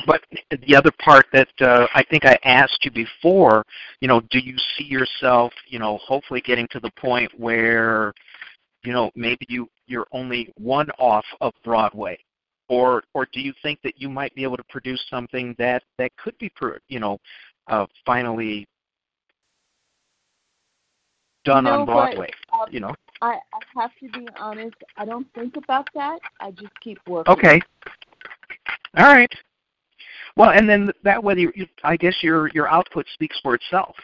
but 0.05 0.21
the 0.67 0.75
other 0.75 0.91
part 1.03 1.25
that 1.33 1.49
uh, 1.61 1.87
I 1.93 2.03
think 2.03 2.25
I 2.25 2.37
asked 2.43 2.83
you 2.83 2.91
before, 2.91 3.65
you 3.99 4.07
know, 4.07 4.21
do 4.29 4.39
you 4.39 4.57
see 4.77 4.83
yourself, 4.83 5.53
you 5.67 5.79
know, 5.79 5.97
hopefully 5.97 6.41
getting 6.41 6.67
to 6.71 6.79
the 6.79 6.91
point 6.91 7.31
where, 7.37 8.13
you 8.83 8.91
know, 8.91 9.11
maybe 9.15 9.45
you 9.47 9.67
you're 9.91 10.07
only 10.13 10.51
one 10.57 10.89
off 10.97 11.25
of 11.41 11.53
Broadway, 11.63 12.17
or 12.69 13.03
or 13.13 13.27
do 13.33 13.41
you 13.41 13.53
think 13.61 13.79
that 13.83 13.99
you 13.99 14.09
might 14.09 14.33
be 14.33 14.43
able 14.43 14.57
to 14.57 14.63
produce 14.69 15.03
something 15.09 15.53
that 15.59 15.83
that 15.97 16.11
could 16.17 16.37
be, 16.39 16.51
you 16.87 16.99
know, 16.99 17.19
uh, 17.67 17.85
finally 18.05 18.67
done 21.43 21.65
know 21.65 21.81
on? 21.81 21.85
Broadway? 21.85 22.29
Um, 22.53 22.67
You 22.71 22.79
know. 22.79 22.95
I, 23.21 23.33
I 23.53 23.81
have 23.81 23.91
to 23.99 24.19
be 24.19 24.27
honest. 24.39 24.75
I 24.97 25.05
don't 25.05 25.27
think 25.35 25.55
about 25.57 25.87
that. 25.93 26.19
I 26.39 26.51
just 26.51 26.73
keep 26.81 26.97
working. 27.07 27.31
Okay. 27.33 27.61
All 28.97 29.05
right. 29.05 29.31
Well, 30.35 30.51
and 30.51 30.67
then 30.67 30.91
that 31.03 31.23
way, 31.23 31.35
you, 31.37 31.67
I 31.83 31.97
guess 31.97 32.15
your 32.23 32.49
your 32.53 32.67
output 32.69 33.05
speaks 33.13 33.39
for 33.43 33.53
itself, 33.53 33.95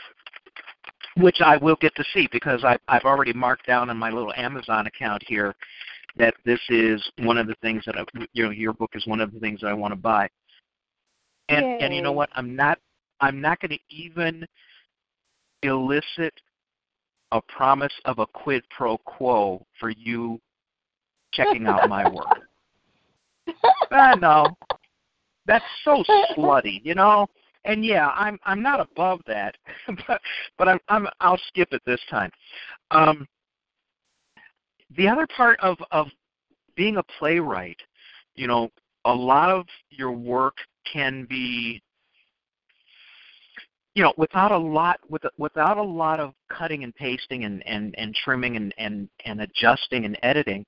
which 1.18 1.38
I 1.43 1.57
will 1.57 1.78
get 1.78 1.95
to 1.95 2.03
see 2.13 2.28
because 2.32 2.63
I, 2.63 2.78
I've 2.88 3.03
already 3.03 3.34
marked 3.34 3.65
down 3.65 3.89
in 3.89 3.97
my 3.97 4.09
little 4.09 4.34
Amazon 4.36 4.88
account 4.88 5.24
here 5.26 5.55
that 6.18 6.34
this 6.45 6.59
is 6.70 7.03
one 7.20 7.38
of 7.38 7.47
the 7.47 7.55
things 7.61 7.84
that 7.86 7.97
I, 7.97 8.03
you 8.34 8.43
know 8.43 8.51
your 8.51 8.74
book 8.74 8.91
is 8.93 9.05
one 9.07 9.22
of 9.22 9.34
the 9.34 9.39
things 9.39 9.61
that 9.61 9.68
I 9.68 9.74
want 9.74 9.91
to 9.91 9.99
buy. 9.99 10.30
And 11.49 11.65
and 11.82 11.93
you 11.93 12.01
know 12.01 12.11
what? 12.11 12.30
I'm 12.34 12.55
not 12.55 12.80
I'm 13.22 13.41
not 13.41 13.59
going 13.59 13.72
to 13.72 13.95
even 13.95 14.45
elicit 15.63 16.34
a 17.32 17.41
promise 17.41 17.93
of 18.05 18.20
a 18.20 18.28
quid 18.28 18.63
pro 18.70 18.97
quo 18.99 19.65
for 19.80 19.89
you 19.89 20.39
checking 21.34 21.68
out 21.68 21.89
my 21.89 22.09
work. 22.09 22.26
Ah, 23.89 24.15
no, 24.20 24.45
that's 25.45 25.63
so 25.86 26.03
slutty, 26.36 26.82
you 26.84 26.93
know. 26.93 27.26
And 27.68 27.84
yeah, 27.84 28.11
I'm 28.15 28.39
I'm 28.45 28.63
not 28.63 28.80
above 28.80 29.20
that, 29.28 29.55
but 30.07 30.22
but 30.57 30.68
I'm 30.68 30.80
I'm 30.88 31.07
I'll 31.20 31.39
skip 31.49 31.70
it 31.74 31.82
this 31.86 31.99
time. 32.09 32.32
Um, 32.91 33.28
the 34.95 35.07
other 35.07 35.28
part 35.36 35.59
of 35.59 35.78
of 35.91 36.07
being 36.76 36.97
a 36.97 37.03
playwright, 37.20 37.80
you 38.36 38.47
know, 38.47 38.70
a 39.03 39.13
lot 39.13 39.49
of 39.49 39.65
your 39.89 40.13
work 40.13 40.55
can 40.91 41.26
be 41.30 41.82
you 43.95 44.03
know 44.03 44.13
without 44.15 44.53
a 44.53 44.57
lot 44.57 44.99
with 45.09 45.24
without 45.38 45.78
a 45.78 45.84
lot 45.84 46.22
of 46.22 46.34
cutting 46.49 46.86
and 46.86 46.95
pasting 46.95 47.43
and 47.43 47.65
and 47.68 47.95
and 47.97 48.15
trimming 48.24 48.55
and 48.55 48.74
and 48.78 49.09
and 49.26 49.41
adjusting 49.41 50.05
and 50.05 50.18
editing 50.24 50.65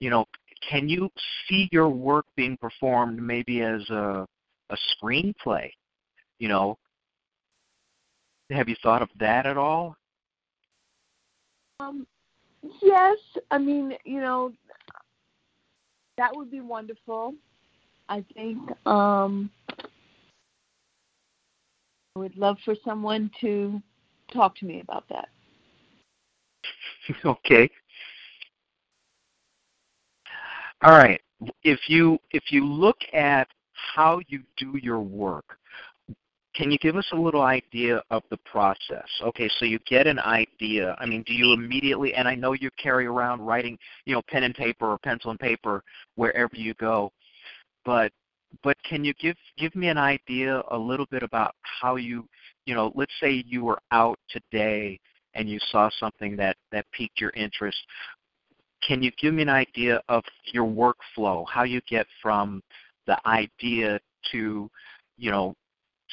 you 0.00 0.10
know 0.10 0.26
can 0.68 0.88
you 0.88 1.08
see 1.48 1.68
your 1.72 1.88
work 1.88 2.26
being 2.36 2.56
performed 2.58 3.20
maybe 3.20 3.62
as 3.62 3.88
a 3.90 4.26
a 4.70 4.76
screenplay 5.02 5.70
you 6.38 6.48
know 6.48 6.78
have 8.50 8.68
you 8.68 8.76
thought 8.82 9.02
of 9.02 9.08
that 9.18 9.46
at 9.46 9.56
all 9.56 9.96
Um, 11.80 12.06
yes, 12.82 13.18
I 13.52 13.58
mean, 13.58 13.94
you 14.04 14.20
know, 14.20 14.52
that 16.16 16.34
would 16.34 16.50
be 16.50 16.60
wonderful. 16.60 17.34
I 18.08 18.24
think 18.34 18.58
um, 18.84 19.50
I 22.16 22.18
would 22.18 22.36
love 22.36 22.56
for 22.64 22.74
someone 22.84 23.30
to 23.42 23.80
talk 24.32 24.56
to 24.56 24.66
me 24.66 24.80
about 24.80 25.04
that. 25.08 25.28
okay 27.24 27.70
All 30.82 30.92
right. 30.92 31.20
If 31.62 31.80
you 31.88 32.18
if 32.30 32.44
you 32.50 32.64
look 32.64 32.98
at 33.12 33.48
how 33.94 34.20
you 34.28 34.42
do 34.56 34.78
your 34.80 35.00
work, 35.00 35.58
can 36.58 36.72
you 36.72 36.78
give 36.78 36.96
us 36.96 37.06
a 37.12 37.16
little 37.16 37.42
idea 37.42 38.02
of 38.10 38.24
the 38.30 38.36
process? 38.38 39.06
Okay, 39.22 39.48
so 39.58 39.64
you 39.64 39.78
get 39.88 40.08
an 40.08 40.18
idea. 40.18 40.96
I 40.98 41.06
mean, 41.06 41.22
do 41.22 41.32
you 41.32 41.52
immediately 41.52 42.14
and 42.14 42.26
I 42.26 42.34
know 42.34 42.52
you 42.52 42.68
carry 42.82 43.06
around 43.06 43.40
writing, 43.40 43.78
you 44.06 44.14
know, 44.14 44.22
pen 44.28 44.42
and 44.42 44.54
paper 44.54 44.86
or 44.86 44.98
pencil 44.98 45.30
and 45.30 45.38
paper 45.38 45.84
wherever 46.16 46.56
you 46.56 46.74
go, 46.74 47.12
but 47.84 48.10
but 48.64 48.76
can 48.82 49.04
you 49.04 49.14
give 49.14 49.36
give 49.56 49.76
me 49.76 49.86
an 49.88 49.98
idea 49.98 50.62
a 50.72 50.76
little 50.76 51.06
bit 51.12 51.22
about 51.22 51.54
how 51.62 51.94
you, 51.94 52.26
you 52.66 52.74
know, 52.74 52.90
let's 52.96 53.12
say 53.20 53.44
you 53.46 53.64
were 53.64 53.78
out 53.92 54.18
today 54.28 54.98
and 55.34 55.48
you 55.48 55.60
saw 55.70 55.88
something 56.00 56.34
that 56.36 56.56
that 56.72 56.86
piqued 56.90 57.20
your 57.20 57.30
interest. 57.36 57.78
Can 58.86 59.00
you 59.00 59.12
give 59.20 59.32
me 59.32 59.42
an 59.42 59.48
idea 59.48 60.00
of 60.08 60.24
your 60.52 60.66
workflow, 60.66 61.44
how 61.48 61.62
you 61.62 61.80
get 61.88 62.06
from 62.20 62.62
the 63.06 63.16
idea 63.28 64.00
to, 64.32 64.68
you 65.16 65.30
know, 65.30 65.54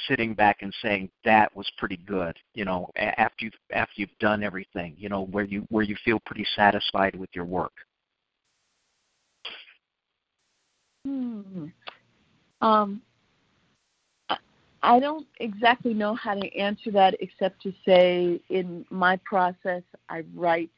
sitting 0.07 0.33
back 0.33 0.57
and 0.61 0.73
saying 0.81 1.09
that 1.23 1.55
was 1.55 1.69
pretty 1.77 1.97
good, 1.97 2.37
you 2.53 2.65
know, 2.65 2.89
after 2.97 3.45
you've 3.45 3.53
after 3.73 3.93
you've 3.95 4.17
done 4.19 4.43
everything, 4.43 4.95
you 4.97 5.09
know, 5.09 5.25
where 5.25 5.45
you 5.45 5.65
where 5.69 5.83
you 5.83 5.95
feel 6.03 6.19
pretty 6.25 6.45
satisfied 6.55 7.15
with 7.15 7.29
your 7.33 7.45
work. 7.45 7.73
Hmm. 11.05 11.67
Um, 12.61 13.01
I 14.81 14.99
don't 14.99 15.25
exactly 15.39 15.93
know 15.93 16.13
how 16.13 16.35
to 16.35 16.55
answer 16.55 16.91
that 16.91 17.15
except 17.19 17.61
to 17.63 17.73
say 17.85 18.39
in 18.49 18.85
my 18.89 19.17
process, 19.17 19.81
I 20.09 20.23
write 20.35 20.69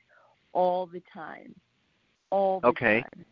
all 0.53 0.85
the 0.85 1.01
time. 1.13 1.53
All 2.29 2.61
the 2.61 2.67
okay. 2.67 3.01
time. 3.01 3.25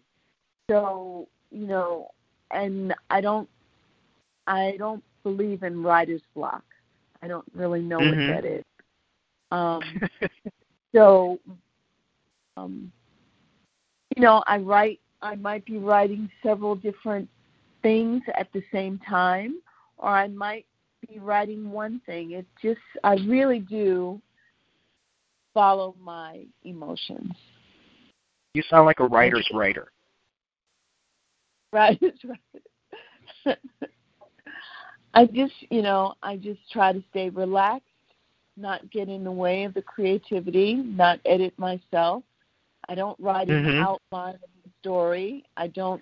So, 0.70 1.28
you 1.52 1.68
know, 1.68 2.12
and 2.52 2.94
I 3.10 3.22
don't 3.22 3.50
I 4.48 4.76
don't 4.78 5.04
believe 5.26 5.63
in 5.63 5.82
writer's 5.82 6.21
block. 6.36 6.63
I 7.23 7.28
don't 7.28 7.45
really 7.55 7.82
know 7.82 7.97
mm-hmm. 7.97 8.32
what 8.32 8.43
that 8.43 8.45
is. 8.45 8.63
Um, 9.51 9.82
so, 10.95 11.39
um, 12.55 12.91
you 14.15 14.21
know, 14.21 14.43
I 14.47 14.57
write. 14.59 14.99
I 15.21 15.34
might 15.36 15.65
be 15.65 15.80
writing 15.80 16.30
several 16.43 16.76
different 16.76 17.28
things 17.82 18.21
at 18.38 18.47
the 18.53 18.61
same 18.71 18.99
time, 19.09 19.59
or 19.97 20.09
I 20.09 20.28
might 20.28 20.67
be 21.09 21.17
writing 21.17 21.71
one 21.71 21.99
thing. 22.05 22.32
It 22.32 22.45
just, 22.61 22.80
I 23.03 23.15
really 23.26 23.59
do 23.59 24.21
follow 25.51 25.95
my 25.99 26.43
emotions. 26.63 27.32
You 28.53 28.61
sound 28.69 28.86
like 28.86 28.99
a 28.99 29.07
writer's 29.07 29.49
writer. 29.51 29.88
Writer's 31.73 32.19
writer. 32.23 33.59
I 35.16 35.26
just, 35.26 35.53
you 35.70 35.82
know, 35.82 36.13
I 36.22 36.36
just 36.36 36.59
try 36.72 36.91
to 36.91 37.01
stay 37.09 37.30
relaxed, 37.30 37.88
not 38.57 38.91
get 38.91 39.07
in 39.07 39.24
the 39.24 39.32
way 39.32 39.63
of 39.63 39.74
the 39.74 39.82
creativity, 39.82 40.76
not 40.76 41.20
edit 41.26 41.53
myself. 41.57 42.24
I 42.89 42.95
don't 42.95 43.18
write 43.20 43.47
mm-hmm. 43.47 43.68
an 43.68 43.78
outline 43.78 44.36
of 44.36 44.49
the 44.63 44.70
story. 44.82 45.45
I 45.55 45.68
don't, 45.68 46.01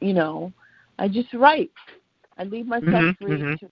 you 0.00 0.14
know, 0.14 0.52
I 0.98 1.08
just 1.08 1.32
write. 1.34 1.70
I 2.38 2.44
leave 2.44 2.66
myself 2.66 2.86
mm-hmm, 2.86 3.24
free 3.24 3.38
mm-hmm. 3.38 3.66
to, 3.66 3.70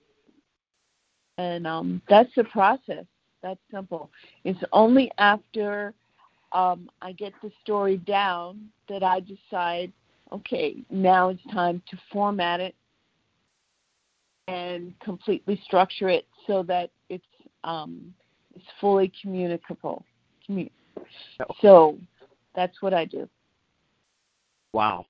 and 1.39 1.66
um, 1.66 2.03
that's 2.09 2.30
the 2.37 2.45
process. 2.45 3.07
That's 3.43 3.61
simple. 3.72 4.11
It's 4.45 4.62
only 4.72 5.11
after 5.18 5.95
um, 6.53 6.91
I 7.03 7.12
get 7.12 7.32
the 7.43 7.51
story 7.62 7.97
down 7.99 8.68
that 8.89 9.03
I 9.03 9.20
decide, 9.20 9.93
okay, 10.30 10.76
now 10.91 11.30
it's 11.30 11.43
time 11.53 11.82
to 11.91 11.99
format 12.12 12.61
it 12.61 12.74
and 14.55 14.99
completely 15.01 15.61
structure 15.65 16.09
it 16.09 16.27
so 16.47 16.63
that 16.63 16.91
it's 17.09 17.25
um, 17.65 18.15
it's 18.55 18.65
fully 18.81 19.13
communicable. 19.21 20.05
Commun- 20.47 20.71
so 21.61 21.99
that's 22.55 22.81
what 22.81 22.95
I 22.95 23.05
do. 23.05 23.29
Wow 24.73 25.07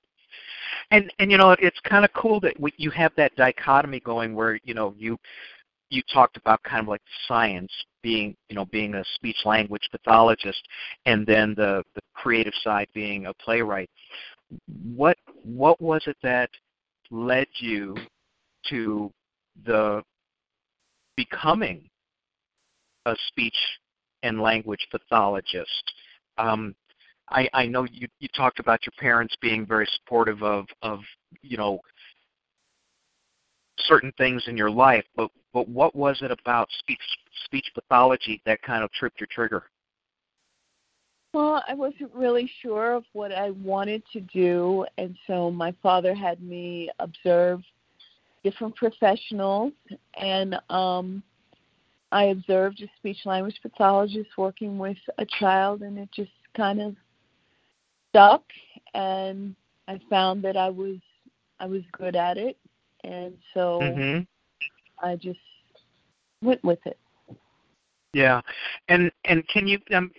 and 0.91 1.13
and 1.19 1.31
you 1.31 1.39
know 1.39 1.53
it's 1.59 1.79
kind 1.81 2.05
of 2.05 2.13
cool 2.13 2.41
that 2.41 2.59
we, 2.59 2.73
you 2.77 2.91
have 2.91 3.13
that 3.17 3.35
dichotomy 3.37 4.01
going 4.01 4.35
where 4.35 4.59
you 4.65 4.75
know 4.75 4.95
you 4.99 5.19
you 5.91 6.03
talked 6.13 6.37
about 6.37 6.63
kind 6.63 6.83
of 6.83 6.89
like 6.89 7.03
science 7.27 7.73
being 8.03 8.37
you 8.49 8.57
know 8.57 8.67
being 8.67 8.95
a 8.95 9.05
speech 9.15 9.37
language 9.45 9.89
pathologist 9.91 10.63
and 11.07 11.27
then 11.27 11.55
the 11.57 11.83
the 11.95 12.01
creative 12.15 12.53
side 12.63 12.89
being 12.95 13.27
a 13.27 13.35
playwright 13.35 13.91
what 14.95 15.17
what 15.43 15.81
was 15.81 16.03
it 16.07 16.17
that 16.23 16.51
led 17.11 17.47
you 17.61 17.97
to 18.69 19.13
the 19.65 20.03
becoming 21.17 21.89
a 23.07 23.15
speech 23.29 23.57
and 24.23 24.41
language 24.41 24.87
pathologist 24.91 25.93
um, 26.39 26.75
I, 27.31 27.49
I 27.53 27.67
know 27.67 27.87
you, 27.91 28.09
you 28.21 28.29
talked 28.37 28.59
about 28.59 28.81
your 28.85 28.93
parents 28.99 29.35
being 29.41 29.67
very 29.67 29.89
supportive 29.97 30.43
of, 30.43 30.67
of 30.83 31.01
you 31.43 31.57
know 31.57 31.81
certain 33.79 34.13
things 34.19 34.43
in 34.47 34.57
your 34.57 34.71
life, 34.71 35.05
but 35.17 35.31
but 35.53 35.69
what 35.69 35.95
was 35.95 36.19
it 36.23 36.31
about 36.31 36.69
speech 36.79 37.01
speech 37.45 37.67
pathology 37.75 38.43
that 38.47 38.63
kind 38.63 38.85
of 38.85 38.93
tripped 38.93 39.21
your 39.21 39.29
trigger? 39.31 39.65
Well, 41.33 41.65
I 41.67 41.75
wasn't 41.75 42.15
really 42.15 42.51
sure 42.63 42.93
of 42.93 43.05
what 43.13 43.33
I 43.33 43.51
wanted 43.51 44.03
to 44.13 44.21
do, 44.21 44.87
and 44.99 45.17
so 45.27 45.51
my 45.51 45.75
father 45.83 46.15
had 46.15 46.43
me 46.43 46.91
observe 47.01 47.63
different 48.45 48.77
professionals, 48.77 49.73
and 50.21 50.57
um, 50.71 51.23
I 52.13 52.25
observed 52.27 52.81
a 52.83 52.87
speech 52.99 53.19
language 53.25 53.59
pathologist 53.63 54.31
working 54.39 54.79
with 54.79 54.99
a 55.19 55.27
child, 55.41 55.83
and 55.83 55.99
it 55.99 56.11
just 56.15 56.31
kind 56.57 56.81
of 56.81 56.95
stuck 58.15 58.45
and 58.95 59.57
I 59.89 60.01
found 60.09 60.43
that 60.45 60.57
I 60.57 60.71
was 60.71 60.99
I 61.59 61.67
was 61.67 61.83
good 61.93 62.15
at 62.15 62.37
it 62.37 62.57
and 63.03 63.35
so 63.53 63.81
mm-hmm. 63.83 65.05
I 65.05 65.17
just 65.17 65.39
went 66.43 66.63
with 66.63 66.79
it. 66.87 66.99
Yeah. 68.13 68.41
And 68.89 69.11
and 69.25 69.47
can 69.49 69.67
you 69.67 69.79
um 69.93 70.13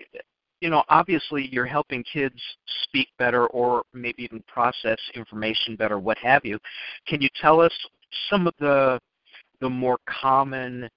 you 0.62 0.70
know, 0.70 0.84
obviously 0.90 1.48
you're 1.52 1.66
helping 1.66 2.04
kids 2.04 2.42
speak 2.84 3.08
better 3.18 3.48
or 3.48 3.84
maybe 3.94 4.24
even 4.24 4.44
process 4.48 4.98
information 5.14 5.76
better, 5.76 6.00
what 6.00 6.18
have 6.18 6.44
you. 6.44 6.60
Can 7.08 7.22
you 7.22 7.30
tell 7.42 7.62
us 7.62 7.74
some 8.30 8.47
of 8.47 8.53
the 8.59 8.99
the 9.61 9.70
more 9.70 9.97
common 10.05 10.89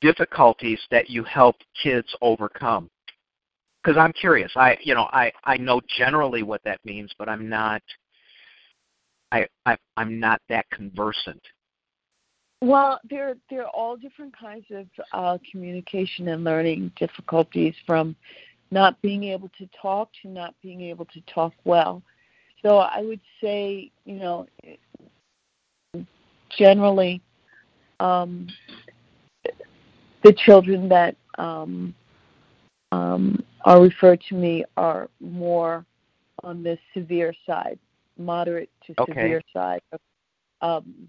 difficulties 0.00 0.80
that 0.90 1.08
you 1.08 1.24
help 1.24 1.56
kids 1.82 2.14
overcome? 2.20 2.90
because 3.84 3.98
I'm 3.98 4.12
curious. 4.12 4.52
I 4.56 4.78
you 4.82 4.94
know 4.94 5.08
I 5.12 5.32
I 5.44 5.56
know 5.56 5.80
generally 5.98 6.42
what 6.42 6.62
that 6.64 6.80
means, 6.84 7.12
but 7.18 7.28
I'm 7.28 7.48
not. 7.48 7.82
I, 9.32 9.46
I 9.66 9.76
I'm 9.96 10.20
not 10.20 10.40
that 10.48 10.68
conversant. 10.70 11.42
Well, 12.60 13.00
there 13.08 13.34
there 13.50 13.62
are 13.62 13.70
all 13.70 13.96
different 13.96 14.34
kinds 14.36 14.66
of 14.70 14.86
uh, 15.12 15.38
communication 15.50 16.28
and 16.28 16.44
learning 16.44 16.92
difficulties, 16.96 17.74
from 17.86 18.16
not 18.70 19.00
being 19.02 19.24
able 19.24 19.50
to 19.58 19.68
talk 19.80 20.10
to 20.22 20.28
not 20.28 20.54
being 20.62 20.80
able 20.80 21.04
to 21.06 21.20
talk 21.32 21.52
well. 21.64 22.02
So 22.64 22.78
I 22.78 23.02
would 23.02 23.20
say, 23.42 23.90
you 24.06 24.14
know, 24.14 24.46
generally, 26.48 27.20
um, 28.00 28.48
the 30.22 30.32
children 30.32 30.88
that 30.88 31.14
um, 31.36 31.94
um, 32.90 33.44
are 33.66 33.82
referred 33.82 34.22
to 34.30 34.34
me 34.34 34.64
are 34.78 35.10
more 35.20 35.84
on 36.42 36.62
the 36.62 36.78
severe 36.94 37.34
side, 37.46 37.78
moderate 38.16 38.70
to 38.86 38.94
okay. 38.98 39.12
severe 39.12 39.42
side 39.52 39.82
of, 39.92 40.00
um, 40.62 41.08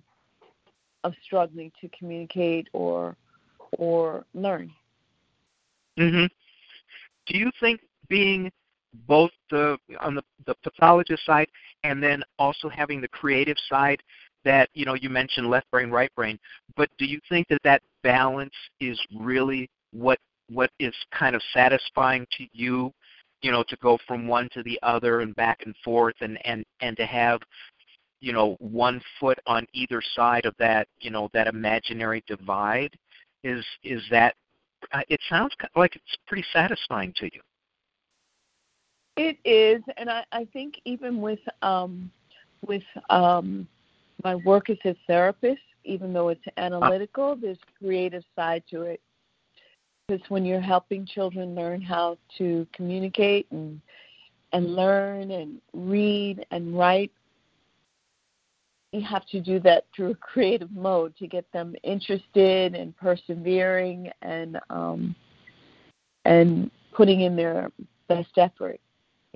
of 1.06 1.14
struggling 1.24 1.72
to 1.80 1.90
communicate 1.98 2.68
or 2.74 3.16
or 3.78 4.26
learn. 4.34 4.72
Mhm. 5.98 6.30
Do 7.28 7.38
you 7.38 7.52
think 7.60 7.82
being 8.10 8.52
both 9.08 9.32
the 9.50 9.78
on 10.00 10.16
the, 10.16 10.24
the 10.46 10.56
pathologist 10.64 11.26
side 11.26 11.48
and 11.84 12.02
then 12.02 12.24
also 12.40 12.70
having 12.70 13.02
the 13.02 13.08
creative 13.08 13.58
side 13.70 14.02
that 14.44 14.70
you 14.74 14.86
know 14.86 14.94
you 14.94 15.10
mentioned 15.10 15.50
left 15.50 15.70
brain 15.72 15.90
right 15.90 16.14
brain. 16.16 16.40
But 16.76 16.90
do 16.98 17.06
you 17.06 17.20
think 17.30 17.48
that 17.50 17.62
that 17.64 17.82
balance 18.04 18.54
is 18.80 19.00
really 19.16 19.70
what 19.92 20.20
what 20.50 20.70
is 20.80 20.94
kind 21.12 21.36
of 21.36 21.42
satisfying 21.54 22.26
to 22.38 22.46
you 22.54 22.92
you 23.42 23.52
know 23.52 23.64
to 23.64 23.76
go 23.78 23.98
from 24.08 24.28
one 24.28 24.50
to 24.54 24.64
the 24.64 24.80
other 24.84 25.22
and 25.22 25.36
back 25.36 25.64
and 25.66 25.76
forth 25.84 26.16
and 26.22 26.38
and 26.46 26.64
and 26.82 26.96
to 26.98 27.06
have 27.06 27.42
you 28.22 28.32
know 28.32 28.56
one 28.60 29.02
foot 29.20 29.40
on 29.48 29.66
either 29.74 30.02
side 30.16 30.46
of 30.46 30.54
that 30.60 30.88
you 31.00 31.10
know 31.10 31.30
that 31.34 31.48
imaginary 31.48 32.24
divide? 32.28 32.96
Is 33.44 33.66
is 33.84 34.02
that 34.12 34.36
uh, 34.92 35.02
it 35.10 35.20
sounds 35.30 35.54
like 35.76 35.96
it's 35.96 36.18
pretty 36.28 36.46
satisfying 36.54 37.14
to 37.18 37.26
you 37.26 37.42
It 39.18 39.38
is, 39.46 39.82
and 39.98 40.10
I, 40.10 40.26
I 40.32 40.46
think 40.52 40.82
even 40.84 41.22
with 41.22 41.40
um, 41.62 42.12
with 42.66 42.84
um, 43.10 43.68
my 44.24 44.36
work 44.36 44.70
as 44.70 44.78
a 44.84 44.96
therapist, 45.08 45.62
even 45.86 46.12
though 46.12 46.30
it's 46.30 46.44
analytical, 46.58 47.36
there's 47.36 47.58
creative 47.80 48.24
side 48.36 48.64
to 48.72 48.82
it. 48.82 49.00
Because 50.08 50.30
when 50.30 50.46
you're 50.46 50.60
helping 50.60 51.06
children 51.06 51.56
learn 51.56 51.82
how 51.82 52.18
to 52.38 52.68
communicate 52.74 53.48
and 53.52 53.80
and 54.52 54.76
learn 54.76 55.32
and 55.32 55.62
read 55.74 56.46
and 56.52 56.78
write, 56.78 57.12
you 58.92 59.02
have 59.02 59.26
to 59.28 59.40
do 59.40 59.62
that 59.62 59.86
through 59.96 60.12
a 60.12 60.16
creative 60.16 60.72
mode 60.72 61.16
to 61.18 61.28
get 61.28 61.50
them 61.54 61.74
interested 61.84 62.76
and 62.76 62.96
persevering 62.98 64.12
and 64.22 64.60
um, 64.70 65.16
and 66.26 66.70
putting 66.94 67.22
in 67.22 67.38
their 67.38 67.72
best 68.10 68.38
effort 68.38 68.80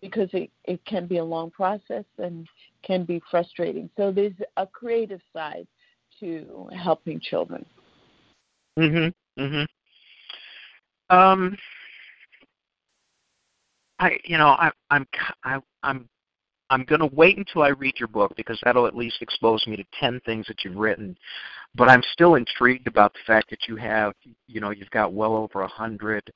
because 0.01 0.29
it, 0.33 0.49
it 0.65 0.83
can 0.85 1.07
be 1.07 1.17
a 1.17 1.23
long 1.23 1.51
process 1.51 2.05
and 2.17 2.47
can 2.83 3.03
be 3.03 3.21
frustrating. 3.29 3.89
So 3.97 4.11
there's 4.11 4.33
a 4.57 4.65
creative 4.65 5.21
side 5.33 5.67
to 6.19 6.69
helping 6.75 7.19
children. 7.19 7.65
Mhm. 8.77 9.13
Mhm. 9.37 9.67
Um 11.09 11.57
I 13.99 14.17
you 14.23 14.37
know, 14.37 14.49
I 14.49 14.71
I'm 14.89 15.07
I 15.43 15.59
I'm 15.83 16.09
I'm 16.69 16.83
going 16.85 17.01
to 17.01 17.07
wait 17.15 17.37
until 17.37 17.63
I 17.63 17.69
read 17.69 17.95
your 17.99 18.07
book 18.07 18.33
because 18.37 18.59
that'll 18.63 18.85
at 18.85 18.95
least 18.95 19.21
expose 19.21 19.65
me 19.65 19.75
to 19.75 19.83
10 19.99 20.19
things 20.25 20.45
that 20.47 20.63
you've 20.63 20.75
written. 20.75 21.17
But 21.75 21.89
I'm 21.89 22.03
still 22.13 22.35
intrigued 22.35 22.87
about 22.87 23.13
the 23.13 23.19
fact 23.25 23.49
that 23.49 23.67
you 23.67 23.75
have, 23.75 24.13
you 24.47 24.61
know, 24.61 24.69
you've 24.69 24.89
got 24.91 25.13
well 25.13 25.35
over 25.35 25.61
a 25.61 25.67
100 25.67 26.31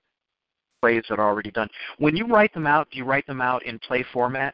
plays 0.84 1.04
that 1.08 1.18
are 1.18 1.30
already 1.30 1.50
done. 1.50 1.70
When 1.98 2.14
you 2.14 2.28
write 2.28 2.54
them 2.54 2.68
out, 2.68 2.90
do 2.92 2.98
you 2.98 3.06
write 3.06 3.26
them 3.26 3.40
out 3.40 3.64
in 3.64 3.80
play 3.80 4.04
format? 4.12 4.54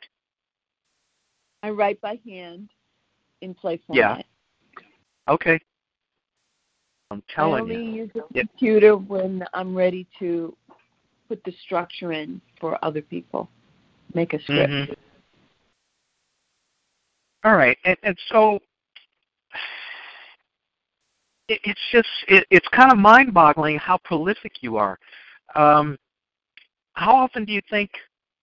I 1.63 1.71
write 1.71 1.99
by 2.01 2.19
hand 2.23 2.69
in 3.41 3.55
play 3.55 3.82
format. 3.88 4.23
Yeah. 4.77 5.34
Okay. 5.34 5.59
I'm 7.09 7.23
telling 7.34 7.65
you. 7.65 7.73
I 7.73 7.77
only 7.77 7.91
you. 7.91 8.03
use 8.03 8.11
a 8.13 8.21
Yeah. 8.32 8.43
computer 8.43 8.95
when 8.95 9.43
I'm 9.55 9.75
ready 9.75 10.05
to 10.19 10.55
put 11.27 11.43
the 11.45 11.51
structure 11.65 12.13
in 12.13 12.39
for 12.59 12.77
other 12.86 13.01
people. 13.01 13.49
Make 14.13 14.34
a 14.34 14.41
script. 14.43 14.69
Mhm. 14.69 14.95
All 17.43 17.55
right, 17.55 17.77
and, 17.86 17.97
and 18.03 18.19
so 18.27 18.59
it, 21.47 21.59
it's 21.63 21.82
just 21.91 22.09
it, 22.27 22.45
it's 22.51 22.67
kind 22.67 22.91
of 22.91 22.99
mind-boggling 22.99 23.80
how 23.80 23.97
prolific 24.03 24.61
you 24.61 24.77
are. 24.77 24.99
Um, 25.55 25.97
how 27.00 27.16
often 27.16 27.45
do 27.45 27.54
you 27.54 27.62
think? 27.70 27.89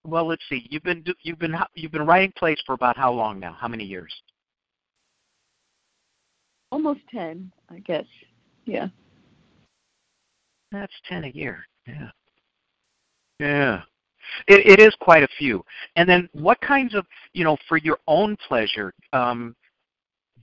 Well, 0.05 0.27
let's 0.27 0.43
see. 0.49 0.67
You've 0.71 0.83
been 0.83 1.05
you've 1.23 1.39
been 1.39 1.55
you've 1.75 1.93
been 1.93 2.07
writing 2.07 2.33
plays 2.37 2.59
for 2.65 2.73
about 2.75 2.97
how 2.97 3.13
long 3.13 3.39
now? 3.39 3.53
How 3.53 3.69
many 3.69 3.85
years? 3.85 4.13
Almost 6.73 7.01
ten, 7.11 7.53
I 7.71 7.81
guess. 7.81 8.07
Yeah. 8.65 8.89
That's 10.73 10.93
ten 11.09 11.25
a 11.25 11.29
year. 11.29 11.65
Yeah. 11.87 12.11
Yeah. 13.39 13.83
It, 14.49 14.67
it 14.67 14.81
is 14.81 14.95
quite 15.01 15.23
a 15.23 15.29
few. 15.39 15.65
And 15.95 16.09
then, 16.09 16.29
what 16.33 16.61
kinds 16.61 16.95
of 16.95 17.07
you 17.33 17.45
know 17.45 17.57
for 17.69 17.77
your 17.77 17.99
own 18.07 18.37
pleasure? 18.49 18.93
Um, 19.13 19.55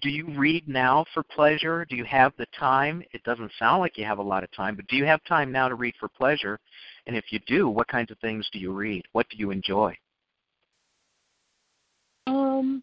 do 0.01 0.09
you 0.09 0.27
read 0.37 0.67
now 0.67 1.05
for 1.13 1.23
pleasure? 1.23 1.85
Do 1.89 1.95
you 1.95 2.03
have 2.03 2.33
the 2.37 2.45
time? 2.57 3.01
It 3.13 3.23
doesn't 3.23 3.51
sound 3.57 3.79
like 3.79 3.97
you 3.97 4.05
have 4.05 4.19
a 4.19 4.23
lot 4.23 4.43
of 4.43 4.51
time, 4.51 4.75
but 4.75 4.87
do 4.87 4.97
you 4.97 5.05
have 5.05 5.23
time 5.23 5.51
now 5.51 5.67
to 5.69 5.75
read 5.75 5.95
for 5.99 6.09
pleasure? 6.09 6.59
And 7.05 7.15
if 7.17 7.25
you 7.31 7.39
do, 7.47 7.67
what 7.67 7.87
kinds 7.87 8.11
of 8.11 8.17
things 8.19 8.47
do 8.53 8.59
you 8.59 8.71
read? 8.71 9.03
What 9.11 9.27
do 9.29 9.37
you 9.37 9.51
enjoy? 9.51 9.97
Um 12.27 12.81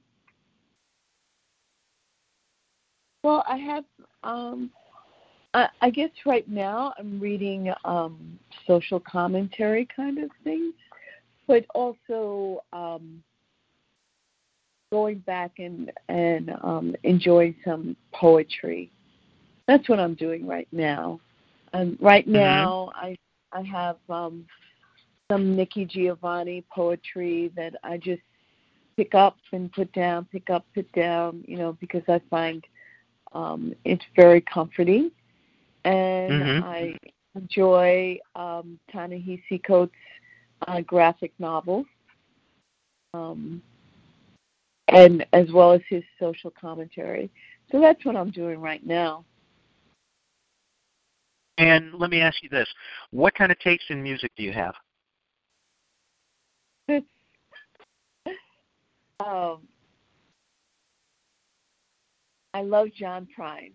well 3.25 3.45
I 3.49 3.57
have 3.57 3.85
um 4.23 4.71
I, 5.55 5.68
I 5.81 5.91
guess 5.91 6.11
right 6.27 6.49
now 6.49 6.93
I'm 6.99 7.18
reading 7.18 7.73
um 7.85 8.39
social 8.66 9.01
commentary 9.01 9.89
kind 9.95 10.18
of 10.18 10.31
things. 10.45 10.75
But 11.47 11.64
also 11.75 12.62
um 12.73 13.23
going 14.93 15.18
back 15.21 15.53
and 15.59 15.91
and 16.09 16.51
um 16.62 16.95
enjoying 17.05 17.55
some 17.64 17.97
poetry. 18.12 18.91
That's 19.66 19.89
what 19.89 19.99
I'm 20.01 20.14
doing 20.14 20.47
right 20.47 20.68
now. 20.73 21.21
And 21.73 21.97
right 22.01 22.27
Mhm. 22.27 22.33
now 22.33 22.91
I 22.95 23.16
I 23.53 23.62
have 23.62 23.96
um 24.09 24.46
some 25.30 25.55
Nikki 25.57 25.84
Giovanni 25.84 26.64
poetry 26.72 27.53
that 27.55 27.74
I 27.84 27.98
just 27.98 28.22
pick 28.96 29.14
up 29.14 29.36
and 29.53 29.72
put 29.72 29.92
down, 29.92 30.26
pick 30.32 30.51
up, 30.51 30.66
put 30.74 30.90
down, 30.92 31.44
you 31.46 31.57
know, 31.57 31.76
because 31.80 32.03
I 32.09 32.20
find 32.28 32.66
um, 33.32 33.74
it's 33.84 34.05
very 34.16 34.40
comforting. 34.40 35.11
And 35.84 36.42
Mhm. 36.42 36.62
I 36.64 36.98
enjoy 37.34 38.18
um, 38.34 38.78
Ta-Nehisi 38.92 39.62
Coates' 39.62 39.94
uh, 40.66 40.80
graphic 40.82 41.32
novels, 41.38 41.86
um, 43.14 43.62
and 44.88 45.24
as 45.32 45.51
well 45.53 45.72
as 45.72 45.80
his 45.88 46.03
social 46.18 46.51
commentary. 46.51 47.30
So 47.70 47.80
that's 47.80 48.05
what 48.05 48.16
I'm 48.16 48.30
doing 48.30 48.61
right 48.61 48.84
now. 48.84 49.24
And 51.61 51.92
let 51.94 52.08
me 52.11 52.22
ask 52.22 52.42
you 52.42 52.48
this: 52.48 52.66
What 53.11 53.34
kind 53.34 53.52
of 53.52 53.58
taste 53.58 53.84
in 53.90 54.02
music 54.02 54.32
do 54.34 54.42
you 54.42 54.52
have? 54.52 54.74
um, 59.26 59.58
I 62.54 62.62
love 62.62 62.88
John 62.98 63.28
Prine. 63.38 63.72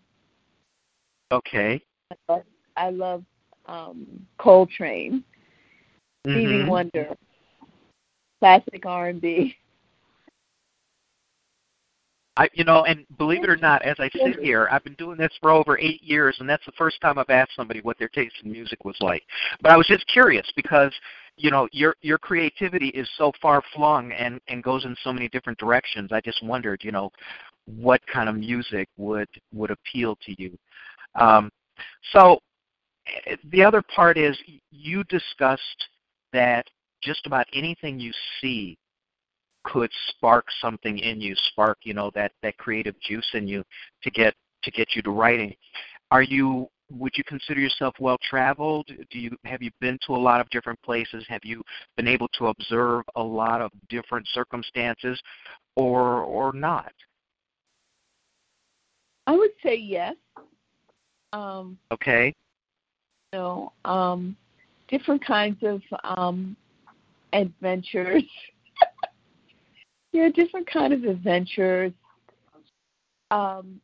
Okay. 1.32 1.80
I 2.12 2.16
love, 2.34 2.44
I 2.76 2.90
love 2.90 3.24
um, 3.68 4.26
Coltrane, 4.40 5.24
Stevie 6.28 6.64
Mhm. 6.64 6.68
Wonder, 6.68 7.16
classic 8.40 8.84
R&B. 8.84 9.56
I, 12.38 12.50
you 12.54 12.66
know, 12.66 12.84
and 12.84 13.06
believe 13.18 13.44
it 13.44 13.50
or 13.50 13.56
not, 13.56 13.82
as 13.84 13.96
I 13.98 14.10
sit 14.10 14.40
here, 14.42 14.68
I've 14.70 14.84
been 14.84 14.96
doing 14.96 15.18
this 15.18 15.32
for 15.42 15.52
over 15.52 15.80
eight 15.80 16.04
years, 16.04 16.36
and 16.40 16.50
that's 16.50 16.66
the 16.66 16.74
first 16.74 17.00
time 17.00 17.18
I've 17.18 17.30
asked 17.30 17.56
somebody 17.56 17.80
what 17.82 17.98
their 17.98 18.10
taste 18.10 18.36
in 18.44 18.52
music 18.52 18.84
was 18.84 18.98
like. 19.00 19.24
But 19.62 19.72
I 19.72 19.78
was 19.78 19.88
just 19.88 20.06
curious 20.08 20.46
because, 20.56 20.94
you 21.38 21.50
know, 21.50 21.70
your 21.72 21.96
your 22.02 22.18
creativity 22.18 22.90
is 22.90 23.10
so 23.18 23.32
far 23.42 23.64
flung 23.74 24.12
and 24.12 24.42
and 24.50 24.62
goes 24.62 24.84
in 24.84 24.96
so 25.02 25.14
many 25.14 25.30
different 25.30 25.58
directions. 25.60 26.12
I 26.12 26.20
just 26.20 26.44
wondered, 26.44 26.84
you 26.84 26.92
know, 26.92 27.10
what 27.66 28.02
kind 28.12 28.28
of 28.28 28.36
music 28.36 28.90
would 28.98 29.30
would 29.54 29.72
appeal 29.72 30.18
to 30.26 30.42
you. 30.42 30.58
Um, 31.16 31.50
so 32.12 32.40
eh, 33.28 33.38
the 33.52 33.64
other 33.64 33.82
part 33.82 34.18
is 34.18 34.38
you 34.72 35.06
discussed 35.06 35.88
that 36.34 36.66
just 37.02 37.26
about 37.28 37.48
anything 37.54 37.98
you 37.98 38.12
see 38.42 38.78
could 39.66 39.92
spark 40.10 40.46
something 40.62 41.00
in 41.00 41.20
you, 41.20 41.36
spark 41.52 41.80
you 41.84 41.94
know 41.94 42.12
that 42.16 42.32
that 42.42 42.58
creative 42.58 42.96
juice 43.02 43.28
in 43.34 43.48
you 43.48 43.64
to 44.04 44.12
get 44.12 44.34
to 44.64 44.72
get 44.72 44.96
you 44.96 45.02
to 45.02 45.12
writing. 45.12 45.54
Are 46.12 46.22
you 46.22 46.70
would 46.92 47.14
you 47.16 47.24
consider 47.24 47.60
yourself 47.60 47.96
well 48.00 48.18
traveled? 48.30 48.88
Do 48.88 49.20
you 49.20 49.36
have 49.44 49.62
you 49.62 49.72
been 49.82 49.98
to 50.06 50.16
a 50.16 50.18
lot 50.18 50.40
of 50.40 50.50
different 50.52 50.82
places? 50.84 51.26
Have 51.28 51.44
you 51.44 51.64
been 51.98 52.08
able 52.08 52.28
to 52.38 52.48
observe 52.48 53.04
a 53.16 53.24
lot 53.24 53.62
of 53.62 53.72
different 53.90 54.28
circumstances, 54.34 55.20
or 55.76 56.22
or 56.22 56.54
not? 56.54 56.94
I 59.28 59.36
would 59.36 59.52
say 59.64 59.76
yes. 59.76 60.16
Um, 61.34 61.78
Okay. 61.92 62.34
you 63.34 63.40
know, 63.40 63.74
um, 63.84 64.38
different 64.88 65.26
kinds 65.26 65.58
of 65.64 65.82
um, 66.04 66.56
adventures. 67.34 68.24
Yeah, 70.16 70.30
different 70.34 70.66
kind 70.72 70.94
of 70.94 71.04
adventures. 71.04 71.92
Um, 73.32 73.82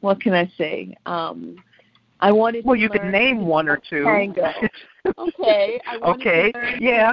what 0.00 0.20
can 0.20 0.34
I 0.34 0.52
say? 0.58 0.94
Um, 1.06 1.56
I 2.20 2.30
wanted. 2.30 2.66
Well, 2.66 2.76
to 2.76 2.82
you 2.82 2.90
could 2.90 3.04
name 3.04 3.46
one 3.46 3.70
or 3.70 3.80
two. 3.88 4.04
Tango. 4.04 4.50
okay. 5.18 5.80
I 5.86 5.96
Okay, 6.10 6.52
yeah. 6.78 7.12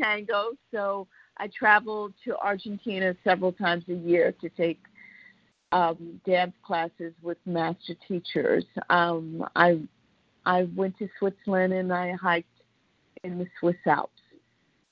tango, 0.00 0.50
so 0.70 1.06
I 1.38 1.48
traveled 1.58 2.12
to 2.26 2.36
Argentina 2.36 3.14
several 3.24 3.52
times 3.52 3.84
a 3.88 3.94
year 3.94 4.34
to 4.42 4.50
take 4.50 4.80
um, 5.72 6.20
dance 6.26 6.54
classes 6.62 7.14
with 7.22 7.38
master 7.46 7.94
teachers. 8.06 8.66
Um, 8.90 9.48
I 9.56 9.80
I 10.44 10.68
went 10.76 10.98
to 10.98 11.08
Switzerland 11.18 11.72
and 11.72 11.90
I 11.90 12.12
hiked 12.12 12.48
in 13.24 13.38
the 13.38 13.46
Swiss 13.60 13.76
Alps. 13.86 14.17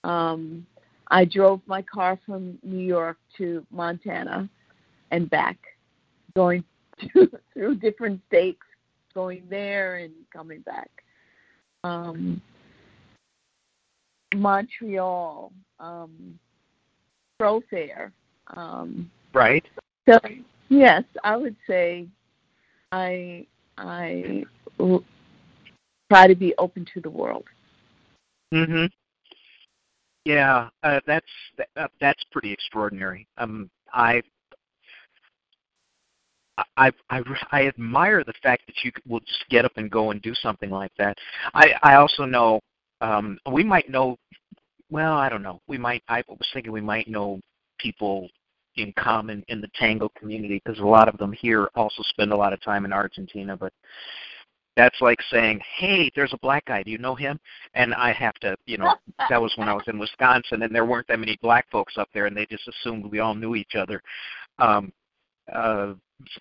Um, 0.07 0.65
I 1.09 1.25
drove 1.25 1.61
my 1.67 1.83
car 1.83 2.19
from 2.25 2.59
New 2.63 2.85
York 2.85 3.19
to 3.39 3.67
Montana 3.71 4.49
and 5.11 5.29
back, 5.29 5.59
going 6.35 6.65
to, 7.13 7.31
through 7.53 7.77
different 7.77 8.21
states, 8.29 8.63
going 9.15 9.43
there 9.51 9.97
and 9.97 10.13
coming 10.33 10.61
back. 10.61 10.91
Um, 11.83 12.41
Montreal, 14.35 15.53
um, 15.81 16.39
Pro 17.39 17.61
Fair. 17.69 18.13
Um, 18.57 19.11
right. 19.35 19.65
So 20.09 20.21
yes, 20.69 21.03
I 21.25 21.37
would 21.37 21.57
say 21.67 22.07
I 22.93 23.47
I 23.77 24.45
try 26.09 26.27
to 26.29 26.35
be 26.37 26.55
open 26.59 26.87
to 26.95 27.01
the 27.01 27.11
world. 27.11 27.45
Mhm. 28.55 28.91
Yeah, 30.27 30.71
uh, 30.83 30.99
that's 31.07 31.25
that, 31.57 31.69
uh, 31.77 31.87
that's 32.01 32.21
pretty 32.33 32.51
extraordinary. 32.51 33.29
Um, 33.39 33.71
I 33.93 34.21
I, 36.77 36.91
I 37.11 37.23
I 37.53 37.69
admire 37.69 38.25
the 38.25 38.33
fact 38.43 38.65
that 38.67 38.75
you 38.83 38.91
will 39.07 39.21
just 39.21 39.45
get 39.51 39.65
up 39.65 39.71
and 39.77 39.89
go 39.89 40.11
and 40.11 40.21
do 40.21 40.35
something 40.35 40.71
like 40.71 40.91
that. 40.99 41.17
I 41.55 41.75
I 41.85 41.95
also 41.95 42.25
know 42.25 42.59
um, 43.01 43.39
we 43.53 43.63
might 43.63 43.89
know. 43.89 44.17
Well, 44.91 45.13
I 45.13 45.29
don't 45.29 45.45
know. 45.45 45.61
We 45.69 45.79
might. 45.79 46.03
I 46.09 46.25
was 46.29 46.49
thinking 46.53 46.73
we 46.73 46.81
might 46.81 47.07
know 47.07 47.39
people 47.79 48.29
in 48.75 48.93
common 48.99 49.45
in 49.47 49.61
the 49.61 49.71
tango 49.79 50.11
community 50.19 50.61
because 50.65 50.81
a 50.81 50.85
lot 50.85 51.09
of 51.09 51.19
them 51.19 51.33
here 51.35 51.71
also 51.77 52.03
spend 52.03 52.33
a 52.33 52.37
lot 52.37 52.53
of 52.53 52.61
time 52.63 52.85
in 52.85 52.93
Argentina. 52.93 53.57
But 53.57 53.73
that's 54.77 55.01
like 55.01 55.21
saying, 55.31 55.61
"Hey, 55.79 56.11
there's 56.15 56.33
a 56.33 56.39
black 56.39 56.65
guy. 56.67 56.83
Do 56.83 56.91
you 56.91 56.99
know 56.99 57.15
him?" 57.15 57.41
And 57.75 57.95
I 57.95 58.13
have 58.13 58.35
to, 58.37 58.57
you 58.67 58.79
know, 58.79 58.95
that 59.31 59.41
was 59.41 59.53
when 59.57 59.69
I 59.69 59.75
was 59.75 59.85
in 59.87 59.99
Wisconsin, 59.99 60.63
and 60.63 60.75
there 60.75 60.85
weren't 60.85 61.09
that 61.09 61.19
many 61.19 61.39
black 61.43 61.69
folks 61.71 61.99
up 61.99 62.09
there, 62.13 62.27
and 62.27 62.37
they 62.37 62.47
just 62.47 62.69
assumed 62.69 63.07
we 63.07 63.21
all 63.21 63.35
knew 63.35 63.55
each 63.55 63.75
other. 63.75 64.03
Um, 64.59 64.93
uh, 65.53 65.95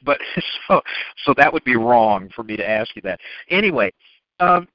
but 0.03 0.19
so 0.67 0.81
so 1.25 1.33
that 1.38 1.51
would 1.51 1.63
be 1.63 1.75
wrong 1.75 2.29
for 2.36 2.43
me 2.43 2.57
to 2.57 2.67
ask 2.67 2.95
you 2.95 3.01
that. 3.03 3.19
Anyway, 3.49 3.91
um, 4.39 4.67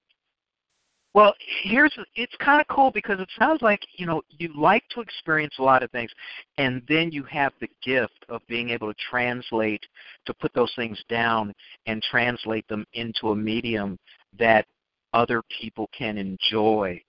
well, 1.12 1.34
here's 1.64 1.92
it's 2.14 2.34
kind 2.36 2.60
of 2.60 2.68
cool 2.68 2.92
because 2.92 3.18
it 3.20 3.28
sounds 3.38 3.62
like 3.62 3.80
you 3.96 4.06
know 4.06 4.22
you 4.30 4.50
like 4.56 4.84
to 4.90 5.00
experience 5.00 5.54
a 5.58 5.62
lot 5.62 5.82
of 5.82 5.90
things, 5.90 6.10
and 6.58 6.82
then 6.88 7.10
you 7.10 7.24
have 7.24 7.52
the 7.60 7.68
gift 7.82 8.24
of 8.28 8.42
being 8.48 8.70
able 8.70 8.92
to 8.92 8.98
translate, 9.10 9.84
to 10.26 10.34
put 10.34 10.52
those 10.54 10.72
things 10.76 11.02
down 11.08 11.52
and 11.86 12.02
translate 12.02 12.66
them 12.68 12.86
into 12.94 13.30
a 13.30 13.36
medium 13.36 13.98
that 14.38 14.66
other 15.12 15.42
people 15.60 15.88
can 15.96 16.16
enjoy. 16.16 17.00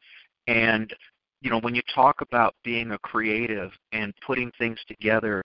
And 0.47 0.91
you 1.41 1.52
know 1.52 1.60
when 1.60 1.76
you 1.76 1.82
talk 1.93 2.22
about 2.22 2.56
being 2.64 2.91
a 2.91 2.97
creative 2.99 3.72
and 3.91 4.14
putting 4.26 4.52
things 4.58 4.80
together 4.88 5.43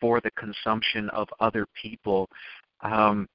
for 0.00 0.20
the 0.20 0.30
consumption 0.32 1.10
of 1.10 1.28
other 1.40 1.66
people. 1.80 2.28
Um, 2.82 3.28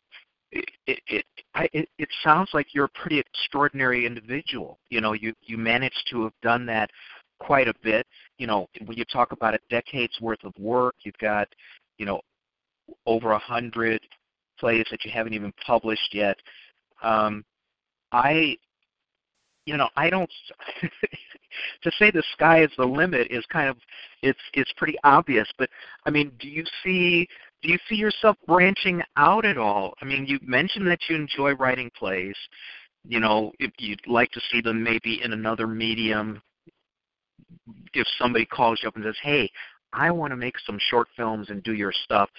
it, 0.51 0.65
it, 0.87 1.25
it, 1.73 1.89
it 1.97 2.09
sounds 2.23 2.49
like 2.53 2.73
you're 2.73 2.85
a 2.85 2.89
pretty 2.89 3.19
extraordinary 3.19 4.05
individual. 4.05 4.79
You 4.89 5.01
know, 5.01 5.13
you, 5.13 5.33
you 5.43 5.57
managed 5.57 6.07
to 6.11 6.23
have 6.23 6.33
done 6.41 6.65
that 6.67 6.89
quite 7.39 7.67
a 7.67 7.73
bit. 7.83 8.05
You 8.37 8.47
know, 8.47 8.67
when 8.85 8.97
you 8.97 9.05
talk 9.05 9.31
about 9.31 9.53
a 9.53 9.59
decade's 9.69 10.19
worth 10.21 10.43
of 10.43 10.53
work, 10.57 10.95
you've 11.03 11.17
got, 11.17 11.47
you 11.97 12.05
know, 12.05 12.21
over 13.05 13.31
a 13.31 13.39
hundred 13.39 14.01
plays 14.59 14.85
that 14.91 15.05
you 15.05 15.11
haven't 15.11 15.33
even 15.33 15.53
published 15.65 16.13
yet. 16.13 16.37
Um, 17.01 17.45
I, 18.11 18.57
you 19.65 19.77
know, 19.77 19.89
I 19.95 20.09
don't. 20.09 20.29
to 21.83 21.91
say 21.97 22.11
the 22.11 22.23
sky 22.33 22.63
is 22.63 22.71
the 22.77 22.85
limit 22.85 23.27
is 23.29 23.45
kind 23.51 23.69
of 23.69 23.77
it's 24.21 24.39
it's 24.53 24.71
pretty 24.77 24.97
obvious. 25.03 25.47
But 25.57 25.69
I 26.05 26.09
mean, 26.09 26.31
do 26.39 26.47
you 26.47 26.63
see 26.83 27.27
do 27.61 27.69
you 27.69 27.77
see 27.87 27.95
yourself 27.95 28.37
branching 28.47 29.01
out 29.17 29.45
at 29.45 29.57
all? 29.57 29.93
I 30.01 30.05
mean, 30.05 30.25
you 30.25 30.39
mentioned 30.41 30.87
that 30.87 30.99
you 31.09 31.15
enjoy 31.15 31.53
writing 31.53 31.91
plays. 31.97 32.35
You 33.07 33.19
know, 33.19 33.51
if 33.59 33.71
you'd 33.77 34.05
like 34.07 34.31
to 34.31 34.41
see 34.51 34.61
them 34.61 34.83
maybe 34.83 35.21
in 35.23 35.33
another 35.33 35.67
medium. 35.67 36.41
If 37.93 38.07
somebody 38.17 38.45
calls 38.45 38.79
you 38.81 38.89
up 38.89 38.95
and 38.95 39.03
says, 39.03 39.17
"Hey, 39.21 39.49
I 39.93 40.11
want 40.11 40.31
to 40.31 40.37
make 40.37 40.59
some 40.59 40.77
short 40.79 41.07
films 41.15 41.49
and 41.49 41.63
do 41.63 41.73
your 41.73 41.91
stuff," 41.91 42.29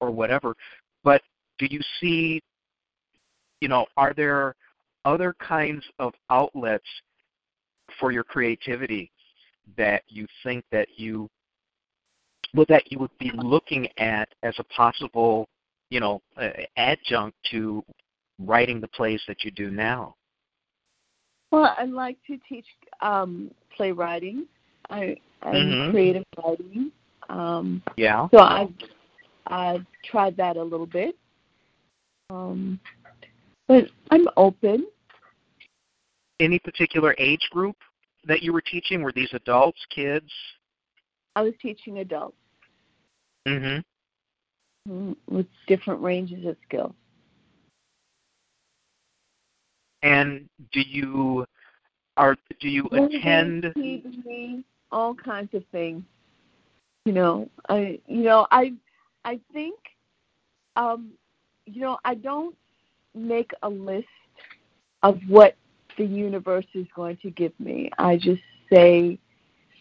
or 0.00 0.10
whatever. 0.10 0.54
But 1.02 1.22
do 1.58 1.66
you 1.66 1.80
see, 2.00 2.40
you 3.60 3.68
know, 3.68 3.86
are 3.96 4.14
there 4.14 4.54
other 5.04 5.34
kinds 5.40 5.84
of 5.98 6.14
outlets 6.30 6.88
for 7.98 8.12
your 8.12 8.24
creativity 8.24 9.10
that 9.76 10.02
you 10.08 10.26
think 10.42 10.64
that 10.70 10.88
you 10.96 11.28
well 12.54 12.66
that 12.68 12.90
you 12.90 12.98
would 12.98 13.16
be 13.18 13.30
looking 13.34 13.88
at 13.98 14.28
as 14.42 14.54
a 14.58 14.64
possible 14.64 15.48
you 15.90 16.00
know 16.00 16.20
uh, 16.36 16.50
adjunct 16.76 17.36
to 17.50 17.84
writing 18.38 18.80
the 18.80 18.88
plays 18.88 19.22
that 19.28 19.44
you 19.44 19.50
do 19.50 19.70
now? 19.70 20.14
Well 21.50 21.74
i'd 21.78 21.90
like 21.90 22.18
to 22.26 22.38
teach 22.48 22.66
um 23.00 23.50
playwriting. 23.76 24.46
I 24.90 25.16
i'm 25.42 25.54
Mhm. 25.54 25.90
creative 25.90 26.24
writing 26.42 26.90
um 27.28 27.82
yeah. 27.96 28.28
so 28.30 28.38
i've 28.40 28.72
i've 29.48 29.86
tried 30.04 30.36
that 30.36 30.56
a 30.56 30.62
little 30.62 30.86
bit. 30.86 31.16
Um 32.30 32.80
but 33.66 33.84
i'm 34.10 34.28
open. 34.36 34.86
Any 36.40 36.58
particular 36.58 37.14
age 37.18 37.48
group 37.50 37.76
that 38.24 38.42
you 38.42 38.52
were 38.52 38.60
teaching? 38.60 39.02
Were 39.02 39.12
these 39.12 39.32
adults 39.32 39.80
kids 39.90 40.30
i 41.36 41.42
was 41.42 41.54
teaching 41.60 41.98
adults 41.98 42.36
mhm 43.46 43.82
mm, 44.88 45.16
with 45.28 45.46
different 45.66 46.00
ranges 46.02 46.44
of 46.46 46.56
skill 46.66 46.94
and 50.02 50.48
do 50.72 50.80
you 50.80 51.44
are 52.16 52.36
do 52.60 52.68
you 52.68 52.88
Movies, 52.90 53.22
attend 53.22 53.74
TV, 53.76 54.64
all 54.90 55.14
kinds 55.14 55.54
of 55.54 55.64
things. 55.72 56.02
You 57.04 57.12
know, 57.12 57.48
I 57.68 58.00
you 58.06 58.22
know 58.24 58.46
I 58.50 58.72
I 59.24 59.40
think 59.52 59.78
um, 60.76 61.12
you 61.66 61.80
know 61.80 61.98
I 62.04 62.14
don't 62.14 62.54
make 63.14 63.50
a 63.62 63.68
list 63.68 64.06
of 65.02 65.18
what 65.28 65.56
the 65.98 66.04
universe 66.04 66.66
is 66.74 66.86
going 66.94 67.16
to 67.22 67.30
give 67.30 67.52
me. 67.58 67.90
I 67.98 68.16
just 68.16 68.42
say, 68.72 69.18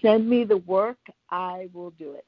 send 0.01 0.29
me 0.29 0.43
the 0.43 0.57
work, 0.57 0.97
I 1.29 1.69
will 1.73 1.91
do 1.91 2.13
it. 2.13 2.25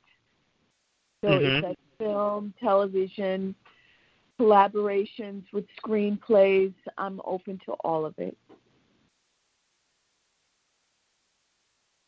So 1.23 1.33
Mhm. 1.33 1.57
if 1.57 1.61
that's 1.61 1.75
film, 1.97 2.53
television, 2.59 3.55
collaborations 4.39 5.43
with 5.51 5.65
screenplays, 5.83 6.73
I'm 6.97 7.21
open 7.25 7.59
to 7.65 7.73
all 7.83 8.05
of 8.05 8.17
it. 8.17 8.37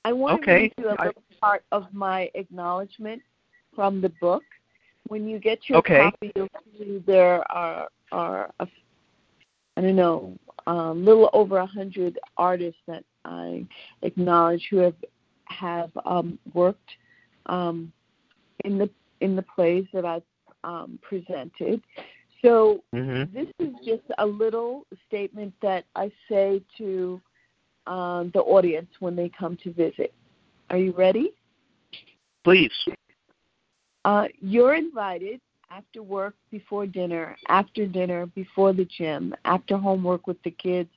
I 0.04 0.14
want 0.14 0.42
Okay. 0.42 0.56
to 0.56 0.62
read 0.64 0.74
you 0.80 0.90
a 0.90 0.96
I- 1.00 1.06
little 1.08 1.24
part 1.40 1.64
of 1.72 1.94
my 1.94 2.32
acknowledgement 2.34 3.22
from 3.76 4.02
the 4.02 4.10
book. 4.22 4.44
When 5.08 5.28
you 5.28 5.40
get 5.40 5.70
your 5.70 5.80
Okay. 5.80 5.98
copy, 5.98 6.32
you'll 6.36 6.48
see 6.78 7.00
there 7.06 7.50
are 7.52 7.90
are 8.12 8.52
a, 8.60 8.68
I 9.78 9.82
don't 9.82 9.96
know, 9.96 10.38
a 10.68 10.92
little 10.94 11.30
over 11.34 11.58
a 11.58 11.66
hundred 11.66 12.20
artists 12.38 12.82
that 12.88 13.04
I 13.26 13.66
acknowledge 14.02 14.68
who 14.70 14.78
have 14.78 14.96
have 15.52 15.92
um, 16.06 16.40
worked 16.54 16.90
um, 17.48 17.92
in 18.66 18.78
the 18.78 18.90
in 19.20 19.36
the 19.36 19.44
plays 19.44 19.86
that 19.94 20.06
I've 20.06 20.24
um, 20.64 21.00
presented. 21.02 21.82
So 22.42 22.84
mhm 22.94 23.32
this 23.34 23.48
is 23.60 23.74
just 23.86 24.04
a 24.18 24.26
little 24.26 24.86
statement 25.08 25.54
that 25.62 25.86
I 25.96 26.12
say 26.28 26.62
to 26.78 27.22
um, 27.88 28.32
the 28.34 28.42
audience 28.42 28.90
when 29.00 29.16
they 29.16 29.30
come 29.30 29.58
to 29.64 29.72
visit. 29.74 30.14
Are 30.70 30.78
you 30.78 30.92
ready? 30.92 31.34
please 32.44 32.72
Uh, 34.06 34.28
you're 34.40 34.76
invited 34.76 35.40
after 35.70 36.04
work, 36.04 36.36
before 36.50 36.86
dinner, 36.86 37.38
after 37.48 37.86
dinner, 37.86 38.26
before 38.26 38.74
the 38.74 38.86
gym, 38.98 39.34
after 39.46 39.78
homework 39.78 40.28
with 40.28 40.42
the 40.44 40.52
kids, 40.52 40.90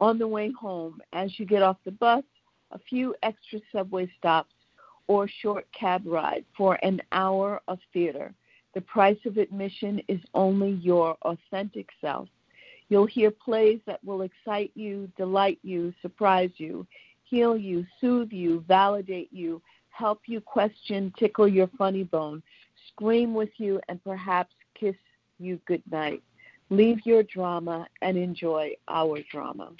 on 0.00 0.18
the 0.18 0.26
way 0.26 0.50
home, 0.52 1.00
as 1.12 1.38
you 1.38 1.44
get 1.44 1.62
off 1.62 1.76
the 1.84 1.90
bus, 1.90 2.24
a 2.72 2.78
few 2.78 3.14
extra 3.22 3.60
subway 3.72 4.10
stops, 4.18 4.54
or 5.06 5.26
short 5.26 5.66
cab 5.72 6.02
ride 6.04 6.44
for 6.56 6.78
an 6.82 7.00
hour 7.12 7.60
of 7.66 7.78
theater. 7.92 8.34
The 8.74 8.82
price 8.82 9.18
of 9.24 9.38
admission 9.38 10.02
is 10.08 10.20
only 10.34 10.72
your 10.72 11.16
authentic 11.22 11.88
self. 12.00 12.28
You'll 12.90 13.06
hear 13.06 13.30
plays 13.30 13.80
that 13.86 14.02
will 14.04 14.22
excite 14.22 14.70
you, 14.74 15.10
delight 15.16 15.58
you, 15.62 15.92
surprise 16.00 16.50
you, 16.56 16.86
heal 17.24 17.56
you, 17.56 17.86
soothe 18.00 18.32
you, 18.32 18.64
validate 18.68 19.32
you, 19.32 19.60
help 19.90 20.22
you 20.26 20.40
question, 20.40 21.12
tickle 21.18 21.48
your 21.48 21.68
funny 21.78 22.04
bone, 22.04 22.42
scream 22.88 23.34
with 23.34 23.50
you, 23.56 23.80
and 23.88 24.02
perhaps 24.04 24.54
kiss 24.74 24.96
you 25.38 25.60
goodnight. 25.66 26.22
Leave 26.70 27.04
your 27.04 27.22
drama 27.22 27.86
and 28.02 28.16
enjoy 28.16 28.72
our 28.88 29.18
drama. 29.30 29.70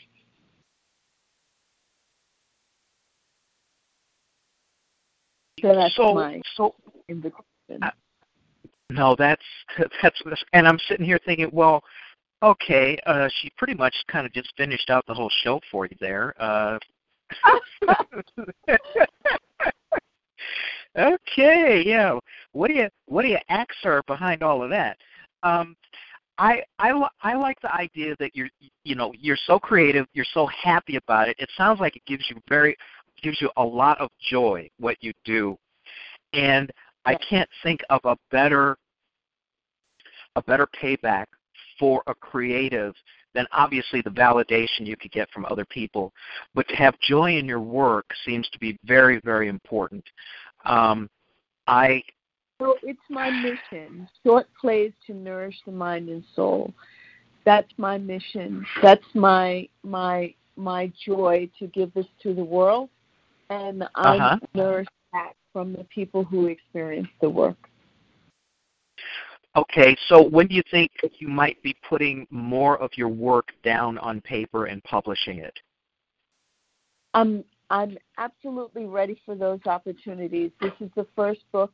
So 5.62 5.74
that's 5.74 5.96
so 5.96 6.14
my 6.14 6.40
so 6.54 6.74
invitation. 7.08 7.42
Uh, 7.82 7.90
No, 8.90 9.14
that's 9.18 9.42
that's 10.02 10.20
and 10.52 10.66
I'm 10.66 10.78
sitting 10.88 11.04
here 11.06 11.20
thinking, 11.24 11.50
well, 11.52 11.82
okay, 12.42 12.98
uh 13.06 13.28
she 13.40 13.50
pretty 13.56 13.74
much 13.74 13.94
kind 14.08 14.26
of 14.26 14.32
just 14.32 14.52
finished 14.56 14.90
out 14.90 15.04
the 15.06 15.14
whole 15.14 15.30
show 15.42 15.60
for 15.70 15.86
you 15.86 15.96
there. 16.00 16.34
Uh 16.38 16.78
okay, 20.98 21.82
yeah. 21.84 22.18
What 22.52 22.68
do 22.68 22.74
you 22.74 22.88
what 23.06 23.22
do 23.22 23.28
you 23.28 23.38
answer 23.48 24.02
behind 24.06 24.42
all 24.42 24.62
of 24.62 24.70
that? 24.70 24.96
Um, 25.42 25.76
I 26.38 26.62
I 26.78 26.92
I 27.22 27.34
like 27.34 27.60
the 27.60 27.74
idea 27.74 28.16
that 28.20 28.34
you're 28.34 28.48
you 28.84 28.94
know 28.94 29.12
you're 29.18 29.38
so 29.46 29.58
creative, 29.58 30.06
you're 30.14 30.24
so 30.32 30.46
happy 30.46 30.96
about 30.96 31.28
it. 31.28 31.36
It 31.38 31.50
sounds 31.56 31.80
like 31.80 31.96
it 31.96 32.04
gives 32.06 32.28
you 32.30 32.40
very 32.48 32.76
gives 33.22 33.40
you 33.40 33.50
a 33.56 33.64
lot 33.64 34.00
of 34.00 34.10
joy 34.30 34.68
what 34.78 34.96
you 35.00 35.12
do, 35.24 35.56
and 36.32 36.70
I 37.04 37.14
can't 37.16 37.48
think 37.62 37.80
of 37.90 38.00
a 38.04 38.16
better 38.30 38.76
a 40.36 40.42
better 40.42 40.68
payback 40.80 41.26
for 41.78 42.02
a 42.06 42.14
creative 42.14 42.94
than 43.34 43.46
obviously 43.52 44.00
the 44.02 44.10
validation 44.10 44.80
you 44.86 44.96
could 44.96 45.12
get 45.12 45.30
from 45.30 45.44
other 45.46 45.64
people. 45.64 46.12
But 46.54 46.68
to 46.68 46.76
have 46.76 46.98
joy 47.00 47.36
in 47.36 47.46
your 47.46 47.60
work 47.60 48.06
seems 48.24 48.48
to 48.50 48.58
be 48.58 48.78
very, 48.84 49.20
very 49.24 49.48
important. 49.48 50.04
Um, 50.64 51.08
I 51.66 52.02
so 52.60 52.76
it's 52.82 52.98
my 53.08 53.30
mission. 53.30 54.08
Short 54.24 54.48
plays 54.60 54.92
to 55.06 55.14
nourish 55.14 55.54
the 55.64 55.70
mind 55.70 56.08
and 56.08 56.24
soul. 56.34 56.72
That's 57.44 57.70
my 57.76 57.98
mission. 57.98 58.66
That's 58.82 59.04
my 59.14 59.68
my 59.84 60.34
my 60.56 60.92
joy 61.06 61.48
to 61.60 61.68
give 61.68 61.94
this 61.94 62.06
to 62.24 62.34
the 62.34 62.42
world, 62.42 62.90
and 63.50 63.84
I 63.94 64.16
Uh-huh. 64.16 64.38
nourish 64.54 64.88
that 65.12 65.32
from 65.52 65.72
the 65.72 65.84
people 65.84 66.24
who 66.24 66.46
experience 66.46 67.08
the 67.20 67.30
work. 67.30 67.68
okay. 69.56 69.96
So 70.08 70.22
when 70.22 70.46
do 70.46 70.54
you 70.54 70.62
think 70.70 70.90
that 71.02 71.20
you 71.20 71.28
might 71.28 71.60
be 71.62 71.74
putting 71.88 72.26
more 72.30 72.78
of 72.78 72.90
your 72.96 73.08
work 73.08 73.48
down 73.64 73.98
on 73.98 74.20
paper 74.20 74.66
and 74.66 74.82
publishing 74.84 75.38
it? 75.38 75.58
I'm 77.14 77.44
I'm 77.70 77.98
absolutely 78.16 78.86
ready 78.86 79.20
for 79.26 79.34
those 79.34 79.60
opportunities. 79.66 80.50
This 80.60 80.72
is 80.80 80.90
the 80.96 81.06
first 81.16 81.40
book, 81.52 81.72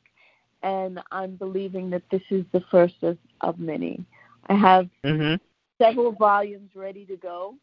and 0.63 1.01
I'm 1.13 1.37
believing 1.37 1.91
that 1.91 2.03
this 2.11 2.23
is 2.31 2.45
the 2.53 2.63
first 2.71 2.95
of, 3.03 3.17
of 3.43 3.59
many. 3.59 4.05
I 4.49 4.55
have 4.55 4.89
Mm-hmm. 5.05 5.35
several 5.81 6.13
volumes 6.13 6.71
ready 6.75 7.05
to 7.07 7.17
go, 7.17 7.57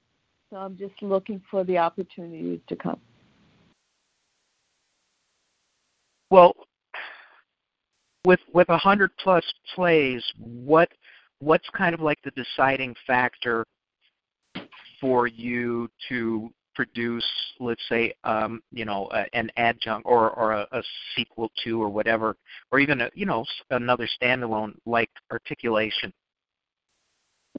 so 0.50 0.58
I'm 0.58 0.78
just 0.78 0.94
looking 1.02 1.42
for 1.50 1.64
the 1.64 1.78
opportunities 1.78 2.60
to 2.68 2.76
come. 2.76 3.00
Well, 6.32 6.56
with 8.26 8.40
with 8.54 8.70
a 8.70 8.78
hundred 8.78 9.12
plus 9.18 9.44
plays, 9.76 10.24
what 10.40 10.90
what's 11.40 11.68
kind 11.78 11.94
of 11.94 12.00
like 12.00 12.20
the 12.24 12.32
deciding 12.32 12.96
factor 13.06 13.66
for 15.02 15.28
you 15.28 15.90
to 16.08 16.50
produce, 16.74 17.26
let's 17.60 17.82
say, 17.90 18.14
um, 18.24 18.62
you 18.72 18.86
know, 18.86 19.10
a, 19.12 19.26
an 19.36 19.52
adjunct 19.58 20.06
or 20.06 20.30
or 20.32 20.54
a, 20.54 20.68
a 20.72 20.82
sequel 21.16 21.52
to 21.66 21.82
or 21.82 21.90
whatever, 21.90 22.38
or 22.72 22.80
even 22.80 23.02
a 23.02 23.10
you 23.14 23.26
know 23.26 23.44
another 23.72 24.08
standalone 24.22 24.74
like 24.86 25.10
articulation. 25.32 26.14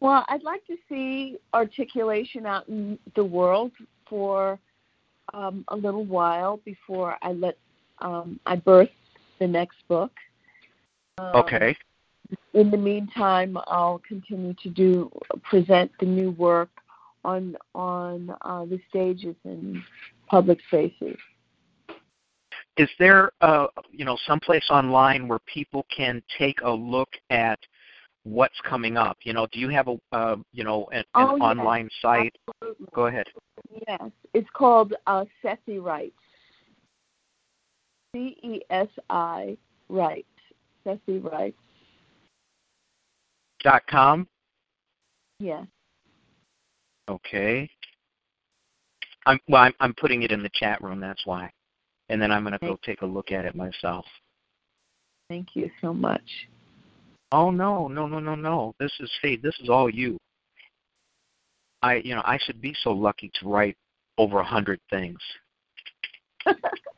Well, 0.01 0.25
I'd 0.29 0.43
like 0.43 0.67
to 0.67 0.77
see 0.89 1.37
articulation 1.53 2.47
out 2.47 2.67
in 2.69 2.99
the 3.15 3.25
world 3.25 3.73
for 4.09 4.59
um, 5.35 5.67
a 5.69 5.77
little 5.77 6.07
while 6.07 6.57
before 6.65 7.19
I 7.21 7.33
let 7.33 7.59
um, 8.03 8.39
I 8.47 8.57
birth 8.57 8.91
the 9.39 9.47
next 9.47 9.77
book. 9.89 10.13
Um, 11.19 11.33
Okay. 11.37 11.77
In 12.55 12.71
the 12.71 12.77
meantime, 12.77 13.59
I'll 13.67 14.01
continue 14.07 14.55
to 14.63 14.71
do 14.71 15.11
present 15.43 15.91
the 16.01 16.07
new 16.07 16.31
work 16.33 16.71
on 17.25 17.57
on 17.75 18.35
uh, 18.43 18.65
the 18.65 18.81
stages 18.89 19.37
and 19.45 19.77
public 20.29 20.59
spaces. 20.69 21.17
Is 22.79 22.89
there 22.99 23.33
uh, 23.43 23.67
you 23.91 24.05
know 24.05 24.17
someplace 24.27 24.65
online 24.71 25.29
where 25.29 25.41
people 25.41 25.85
can 25.95 26.23
take 26.39 26.61
a 26.63 26.71
look 26.71 27.11
at 27.29 27.59
what's 28.25 28.59
coming 28.63 28.97
up? 28.97 29.19
You 29.25 29.35
know, 29.35 29.47
do 29.53 29.61
you 29.61 29.69
have 29.69 29.89
a 29.89 29.99
uh, 30.13 30.37
you 30.53 30.65
know 30.65 30.89
an, 30.93 31.01
an 31.01 31.05
Oh, 31.15 31.37
yes. 31.37 31.43
online 31.43 31.91
site? 32.01 32.35
Absolutely. 32.63 32.87
Go 32.95 33.07
ahead. 33.07 33.27
Yes, 33.89 34.11
it's 34.33 34.49
called 34.55 34.95
uh, 35.07 35.25
Cesi 35.45 35.83
Writes. 35.83 36.22
C 38.15 38.37
E 38.43 38.61
S 38.71 38.89
I 39.09 39.57
Writes. 39.89 40.27
Cesi 40.87 41.23
Writes. 41.23 41.57
Dot 43.63 43.83
com. 43.89 44.27
Yes. 45.39 45.67
Okay. 47.09 47.69
I'm 49.25 49.39
well. 49.49 49.63
I'm, 49.63 49.73
I'm 49.81 49.95
putting 49.95 50.23
it 50.23 50.33
in 50.33 50.43
the 50.43 50.51
chat 50.55 50.83
room. 50.83 51.01
That's 51.01 51.25
why, 51.25 51.51
and 52.09 52.21
then 52.21 52.31
I'm 52.31 52.43
going 52.43 52.59
to 52.59 52.59
go 52.59 52.79
take 52.85 53.03
a 53.03 53.07
look 53.07 53.33
at 53.33 53.45
it 53.45 53.55
myself. 53.55 54.05
Thank 55.29 55.55
you 55.55 55.71
so 55.81 55.95
much. 55.95 56.23
Oh 57.31 57.51
no, 57.51 57.89
no, 57.89 58.07
no, 58.07 58.19
no, 58.19 58.35
no. 58.35 58.75
This 58.79 58.93
is 59.01 59.11
hey, 59.23 59.37
this 59.37 59.55
is 59.63 59.69
all 59.69 59.89
you. 59.89 60.19
I 61.83 61.97
you 61.97 62.15
know 62.15 62.23
I 62.25 62.39
should 62.43 62.61
be 62.61 62.75
so 62.83 62.91
lucky 62.91 63.31
to 63.41 63.49
write 63.49 63.77
over 64.19 64.41
a 64.41 64.45
hundred 64.45 64.81
things. 64.91 65.19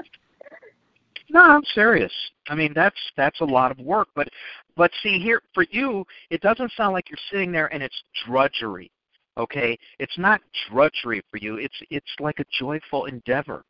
No, 1.35 1.41
I'm 1.43 1.65
serious. 1.75 2.13
I 2.49 2.55
mean 2.55 2.73
that's 2.75 2.97
that's 3.17 3.41
a 3.41 3.45
lot 3.45 3.73
of 3.73 3.79
work, 3.81 4.09
but 4.15 4.29
but 4.77 4.93
see 5.03 5.19
here 5.19 5.43
for 5.53 5.67
you, 5.71 6.05
it 6.31 6.41
doesn't 6.41 6.71
sound 6.77 6.93
like 6.93 7.11
you're 7.11 7.19
sitting 7.31 7.51
there 7.51 7.73
and 7.75 7.83
it's 7.83 8.05
drudgery. 8.25 8.91
Okay, 9.37 9.77
it's 9.99 10.17
not 10.17 10.41
drudgery 10.71 11.23
for 11.33 11.39
you. 11.39 11.57
It's 11.57 11.75
it's 11.91 12.15
like 12.21 12.39
a 12.39 12.45
joyful 12.57 13.07
endeavor, 13.07 13.65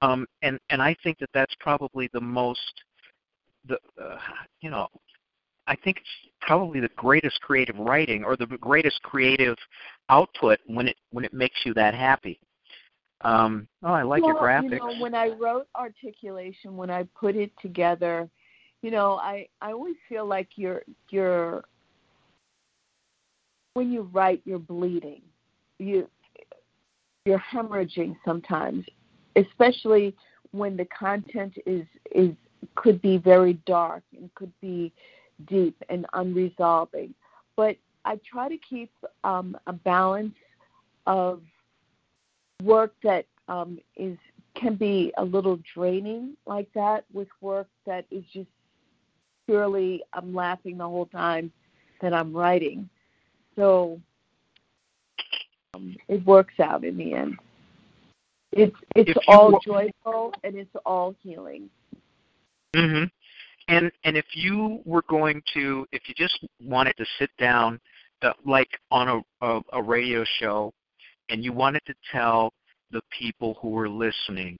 um, 0.00 0.26
and 0.42 0.60
and 0.70 0.80
I 0.80 0.94
think 1.02 1.18
that 1.18 1.30
that's 1.34 1.54
probably 1.58 2.08
the 2.12 2.20
most, 2.20 2.72
the 3.66 3.78
uh, 4.00 4.18
you 4.60 4.70
know, 4.70 4.86
I 5.66 5.74
think 5.74 5.96
it's 5.98 6.30
probably 6.40 6.78
the 6.78 6.90
greatest 6.94 7.40
creative 7.40 7.78
writing 7.78 8.22
or 8.22 8.36
the 8.36 8.46
greatest 8.46 9.02
creative 9.02 9.56
output 10.08 10.60
when 10.66 10.86
it 10.86 10.96
when 11.10 11.24
it 11.24 11.34
makes 11.34 11.58
you 11.64 11.74
that 11.74 11.94
happy. 11.94 12.38
Um, 13.24 13.68
oh, 13.82 13.92
I 13.92 14.02
like 14.02 14.22
your 14.22 14.34
Well, 14.34 14.42
graphics. 14.42 14.70
You 14.72 14.78
know, 14.78 15.00
when 15.00 15.14
I 15.14 15.28
wrote 15.28 15.68
articulation, 15.74 16.76
when 16.76 16.90
I 16.90 17.06
put 17.18 17.36
it 17.36 17.52
together, 17.60 18.28
you 18.82 18.90
know, 18.90 19.14
I 19.14 19.48
I 19.60 19.72
always 19.72 19.96
feel 20.08 20.26
like 20.26 20.48
you're 20.56 20.82
you're 21.10 21.64
when 23.74 23.92
you 23.92 24.02
write, 24.12 24.42
you're 24.44 24.58
bleeding. 24.58 25.22
You 25.78 26.08
you're 27.24 27.38
hemorrhaging 27.52 28.16
sometimes, 28.24 28.84
especially 29.36 30.14
when 30.50 30.76
the 30.76 30.86
content 30.86 31.54
is 31.66 31.86
is 32.12 32.34
could 32.74 33.00
be 33.02 33.18
very 33.18 33.54
dark 33.66 34.02
and 34.16 34.32
could 34.34 34.52
be 34.60 34.92
deep 35.46 35.76
and 35.88 36.06
unresolving. 36.14 37.14
But 37.56 37.76
I 38.04 38.18
try 38.28 38.48
to 38.48 38.58
keep 38.58 38.90
um, 39.24 39.56
a 39.66 39.72
balance 39.72 40.34
of 41.06 41.42
work 42.64 42.94
that 43.02 43.26
um, 43.48 43.78
is 43.96 44.16
can 44.54 44.74
be 44.74 45.12
a 45.16 45.24
little 45.24 45.58
draining 45.74 46.36
like 46.46 46.68
that 46.74 47.04
with 47.12 47.28
work 47.40 47.68
that 47.86 48.04
is 48.10 48.24
just 48.32 48.48
purely 49.46 50.02
I'm 50.12 50.34
laughing 50.34 50.78
the 50.78 50.84
whole 50.84 51.06
time 51.06 51.50
that 52.00 52.12
I'm 52.12 52.34
writing. 52.34 52.88
So 53.56 54.00
um, 55.74 55.96
it 56.08 56.24
works 56.26 56.60
out 56.60 56.84
in 56.84 56.96
the 56.96 57.14
end. 57.14 57.38
It's 58.52 58.76
it's 58.94 59.18
all 59.28 59.58
joyful 59.64 60.34
and 60.44 60.56
it's 60.56 60.74
all 60.84 61.14
healing. 61.22 61.70
hmm 62.74 63.04
And 63.68 63.90
and 64.04 64.16
if 64.16 64.26
you 64.34 64.80
were 64.84 65.04
going 65.08 65.42
to, 65.54 65.86
if 65.92 66.02
you 66.06 66.14
just 66.14 66.38
wanted 66.62 66.94
to 66.98 67.06
sit 67.18 67.30
down, 67.38 67.80
uh, 68.22 68.32
like 68.44 68.68
on 68.90 69.08
a, 69.08 69.46
a 69.46 69.60
a 69.72 69.82
radio 69.82 70.24
show, 70.38 70.72
and 71.32 71.42
you 71.42 71.52
wanted 71.52 71.80
to 71.86 71.94
tell 72.12 72.52
the 72.90 73.00
people 73.18 73.56
who 73.60 73.70
were 73.70 73.88
listening 73.88 74.58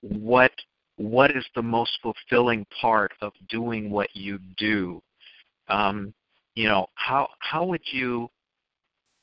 what 0.00 0.50
what 0.96 1.30
is 1.30 1.44
the 1.54 1.62
most 1.62 1.92
fulfilling 2.02 2.66
part 2.80 3.12
of 3.20 3.32
doing 3.48 3.90
what 3.90 4.08
you 4.14 4.38
do, 4.56 5.02
um, 5.68 6.14
you 6.54 6.68
know, 6.68 6.86
how 6.94 7.28
how 7.38 7.64
would 7.64 7.82
you 7.92 8.28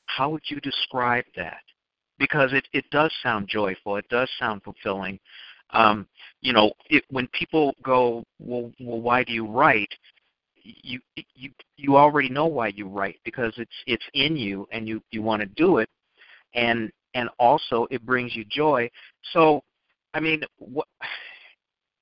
how 0.06 0.30
would 0.30 0.42
you 0.46 0.60
describe 0.60 1.24
that? 1.36 1.60
Because 2.18 2.52
it 2.52 2.66
it 2.72 2.84
does 2.90 3.12
sound 3.22 3.46
joyful, 3.48 3.96
it 3.96 4.08
does 4.08 4.28
sound 4.38 4.62
fulfilling. 4.62 5.18
Um, 5.70 6.06
you 6.42 6.52
know, 6.52 6.72
it, 6.90 7.04
when 7.10 7.26
people 7.28 7.74
go, 7.82 8.24
well, 8.38 8.70
well, 8.80 9.00
why 9.00 9.24
do 9.24 9.32
you 9.32 9.46
write? 9.46 9.92
You 10.62 11.00
you 11.34 11.50
you 11.76 11.96
already 11.96 12.28
know 12.28 12.46
why 12.46 12.68
you 12.68 12.86
write 12.88 13.18
because 13.24 13.52
it's 13.56 13.72
it's 13.86 14.04
in 14.14 14.36
you 14.36 14.66
and 14.72 14.88
you 14.88 15.02
you 15.10 15.22
want 15.22 15.40
to 15.40 15.46
do 15.46 15.78
it, 15.78 15.88
and 16.54 16.90
and 17.14 17.28
also 17.38 17.86
it 17.90 18.04
brings 18.06 18.34
you 18.34 18.44
joy. 18.44 18.90
So, 19.32 19.62
I 20.14 20.20
mean? 20.20 20.42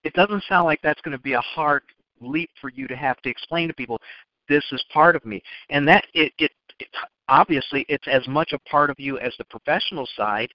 It 0.02 0.14
doesn't 0.14 0.44
sound 0.48 0.64
like 0.64 0.81
that's 0.82 1.01
going 1.02 1.16
to 1.16 1.22
be 1.22 1.35
a 1.35 1.40
hard 1.40 1.82
leap 2.22 2.48
for 2.59 2.70
you 2.70 2.89
to 2.89 2.97
have 2.97 3.20
to 3.20 3.28
explain 3.28 3.68
to 3.68 3.74
people. 3.74 4.01
This 4.48 4.64
is 4.72 4.82
part 4.93 5.14
of 5.14 5.24
me, 5.27 5.43
and 5.68 5.86
that 5.86 6.06
it 6.14 6.32
it, 6.39 6.52
it 6.78 6.89
obviously 7.28 7.85
it's 7.89 8.09
as 8.09 8.27
much 8.27 8.52
a 8.52 8.59
part 8.60 8.90
of 8.90 8.98
you 8.98 9.18
as 9.18 9.35
the 9.39 9.44
professional 9.44 10.09
side. 10.16 10.51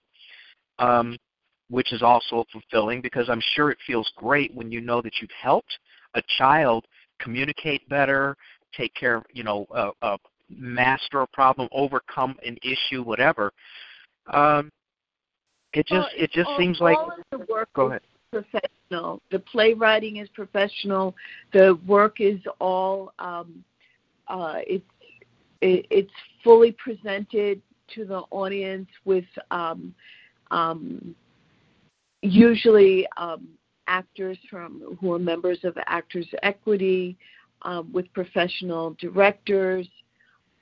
Um, 0.80 1.18
which 1.70 1.94
is 1.94 2.04
also 2.04 2.46
fulfilling 2.52 3.02
because 3.02 3.28
I'm 3.30 3.42
sure 3.56 3.72
it 3.72 3.78
feels 3.88 4.12
great 4.18 4.54
when 4.54 4.72
you 4.72 4.82
know 4.82 5.02
that 5.02 5.14
you've 5.20 5.32
helped 5.42 5.80
a 6.14 6.22
child 6.38 6.86
communicate 7.20 7.88
better, 7.90 8.36
take 8.76 8.94
care 8.94 9.16
of, 9.16 9.24
you 9.34 9.44
know, 9.44 9.66
uh, 9.74 9.92
uh, 10.02 10.18
master 10.50 11.22
a 11.22 11.28
problem, 11.28 11.68
overcome 11.72 12.36
an 12.46 12.58
issue, 12.64 13.02
whatever. 13.02 13.52
Um, 14.28 14.70
it 15.74 15.88
just 15.88 15.94
well, 15.94 16.10
it 16.16 16.32
just 16.32 16.48
all, 16.48 16.58
seems 16.58 16.80
like. 16.80 16.98
the 17.32 17.40
work 17.50 17.70
go 17.74 17.88
ahead. 17.88 18.02
Professional. 18.32 19.22
The 19.32 19.40
playwriting 19.40 20.18
is 20.18 20.30
professional. 20.30 21.16
The 21.54 21.78
work 21.86 22.20
is 22.20 22.40
all. 22.60 23.14
Um, 23.20 23.64
uh, 24.28 24.56
it's 24.66 24.86
it, 25.62 25.86
it's 25.90 26.12
fully 26.44 26.72
presented 26.72 27.62
to 27.94 28.06
the 28.06 28.22
audience 28.32 28.90
with 29.04 29.26
um, 29.52 29.94
um, 30.52 31.16
usually 32.22 33.08
um, 33.18 33.48
actors 33.88 34.38
from 34.50 34.98
who 35.00 35.14
are 35.14 35.20
members 35.20 35.60
of 35.64 35.78
Actors 35.88 36.28
Equity, 36.42 37.18
um, 37.62 37.92
with 37.94 38.12
professional 38.14 38.96
directors, 39.00 39.88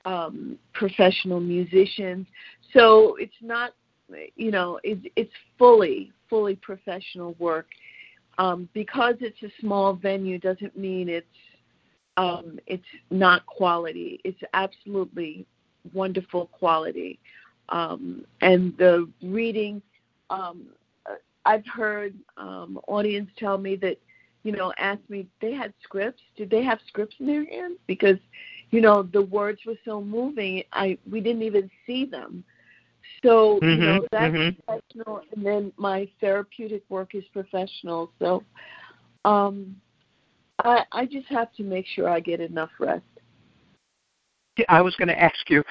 um, 0.06 0.58
professional 0.74 1.40
musicians. 1.40 2.28
So 2.74 3.16
it's 3.20 3.34
not, 3.42 3.74
you 4.36 4.52
know, 4.52 4.80
it, 4.84 5.12
it's 5.16 5.34
fully, 5.58 6.12
fully 6.30 6.56
professional 6.56 7.36
work. 7.40 7.68
Um, 8.40 8.68
because 8.74 9.14
it's 9.22 9.42
a 9.44 9.52
small 9.62 9.94
venue 9.94 10.40
doesn't 10.40 10.76
mean 10.76 11.08
it's 11.08 11.28
um, 12.18 12.60
it's 12.68 12.84
not 13.10 13.46
quality. 13.46 14.20
It's 14.24 14.40
absolutely 14.54 15.46
wonderful 15.94 16.48
quality. 16.48 17.20
Um, 17.70 18.26
and 18.42 18.76
the 18.78 19.10
reading, 19.22 19.82
um, 20.30 20.68
I've 21.46 21.66
heard 21.66 22.14
um, 22.38 22.80
audience 22.88 23.30
tell 23.38 23.58
me 23.58 23.76
that, 23.78 23.98
you 24.44 24.52
know, 24.52 24.74
ask 24.78 25.00
me 25.10 25.28
they 25.42 25.54
had 25.54 25.74
scripts. 25.84 26.22
Did 26.36 26.50
they 26.50 26.64
have 26.64 26.80
scripts 26.88 27.16
in 27.20 27.26
their 27.26 27.46
hands? 27.46 27.78
Because, 27.88 28.18
you 28.74 28.82
know, 28.82 29.04
the 29.04 29.22
words 29.22 29.60
were 29.68 29.78
so 29.86 30.02
moving. 30.02 30.64
I 30.74 30.98
we 31.10 31.22
didn't 31.22 31.44
even 31.44 31.70
see 31.86 32.06
them. 32.06 32.44
So 33.24 33.60
mm-hmm, 33.62 33.70
you 33.70 33.88
know 33.88 34.08
that's 34.12 34.34
mm-hmm. 34.34 34.60
professional, 34.66 35.22
and 35.32 35.46
then 35.46 35.72
my 35.78 36.10
therapeutic 36.20 36.82
work 36.90 37.14
is 37.14 37.24
professional. 37.32 38.12
So, 38.18 38.44
um, 39.26 39.76
I 40.64 40.86
I 40.92 41.06
just 41.06 41.28
have 41.28 41.54
to 41.54 41.64
make 41.64 41.86
sure 41.86 42.10
I 42.10 42.20
get 42.20 42.40
enough 42.40 42.72
rest. 42.80 43.04
I 44.68 44.82
was 44.82 44.96
going 44.96 45.08
to 45.08 45.22
ask 45.22 45.50
you, 45.50 45.64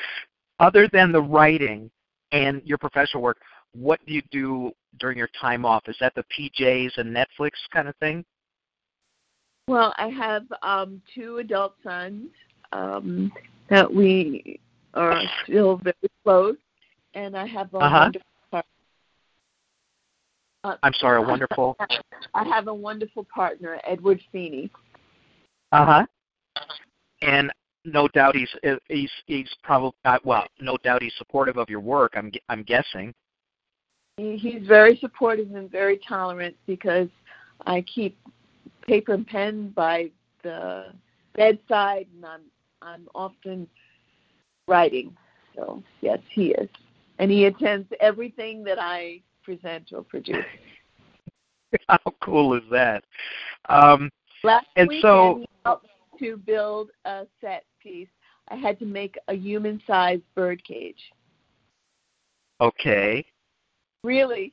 other 0.60 0.88
than 0.92 1.10
the 1.10 1.22
writing 1.22 1.90
and 2.30 2.62
your 2.64 2.78
professional 2.78 3.22
work, 3.22 3.38
what 3.74 3.98
do 4.06 4.12
you 4.12 4.22
do 4.30 4.70
during 5.00 5.18
your 5.18 5.30
time 5.40 5.64
off? 5.64 5.88
Is 5.88 5.96
that 5.98 6.14
the 6.14 6.24
PJs 6.38 6.98
and 6.98 7.14
Netflix 7.14 7.50
kind 7.72 7.88
of 7.88 7.96
thing? 7.96 8.24
Well, 9.66 9.92
I 9.98 10.08
have 10.08 10.44
um, 10.62 11.02
two 11.14 11.38
adult 11.38 11.74
sons 11.84 12.30
um, 12.72 13.32
that 13.70 13.92
we 13.92 14.58
are 14.94 15.22
still 15.44 15.78
very 15.78 16.10
close, 16.24 16.56
and 17.14 17.36
I 17.36 17.46
have 17.46 17.72
a 17.74 17.78
uh-huh. 17.78 17.98
wonderful 17.98 18.28
partner. 18.50 18.70
Uh, 20.64 20.76
I'm 20.82 20.94
sorry, 20.94 21.22
a 21.22 21.26
wonderful. 21.26 21.76
I 22.34 22.44
have 22.44 22.68
a 22.68 22.74
wonderful 22.74 23.26
partner, 23.34 23.80
Edward 23.84 24.20
Feeney. 24.30 24.70
Uh 25.72 25.86
huh. 25.86 26.06
And 27.22 27.50
no 27.84 28.08
doubt 28.08 28.36
he's 28.36 28.50
he's 28.88 29.10
he's 29.26 29.48
probably 29.62 29.96
uh, 30.04 30.18
well, 30.24 30.46
no 30.60 30.76
doubt 30.78 31.02
he's 31.02 31.14
supportive 31.16 31.56
of 31.56 31.68
your 31.68 31.80
work. 31.80 32.12
I'm 32.16 32.30
I'm 32.48 32.62
guessing. 32.62 33.12
He's 34.18 34.66
very 34.66 34.98
supportive 34.98 35.54
and 35.54 35.70
very 35.70 35.98
tolerant 36.06 36.54
because 36.66 37.08
I 37.66 37.80
keep 37.82 38.18
paper 38.86 39.14
and 39.14 39.26
pen 39.26 39.72
by 39.74 40.10
the 40.42 40.92
bedside, 41.34 42.06
and 42.14 42.26
I'm 42.26 42.42
I'm 42.82 43.08
often 43.14 43.68
writing. 44.68 45.16
So 45.54 45.82
yes, 46.00 46.18
he 46.30 46.48
is, 46.52 46.68
and 47.18 47.30
he 47.30 47.44
attends 47.46 47.88
everything 48.00 48.64
that 48.64 48.78
I 48.78 49.20
present 49.42 49.92
or 49.92 50.02
produce. 50.02 50.44
How 51.88 51.98
cool 52.22 52.54
is 52.54 52.62
that? 52.70 53.04
Um, 53.68 54.10
Last 54.44 54.66
and 54.76 54.88
weekend, 54.88 55.02
so, 55.02 55.36
he 55.38 55.46
helped 55.64 55.86
to 56.18 56.36
build 56.36 56.90
a 57.04 57.26
set 57.40 57.64
piece. 57.82 58.08
I 58.48 58.56
had 58.56 58.78
to 58.80 58.84
make 58.84 59.16
a 59.28 59.34
human-sized 59.34 60.22
bird 60.34 60.62
cage. 60.64 60.98
Okay. 62.60 63.24
Really, 64.04 64.52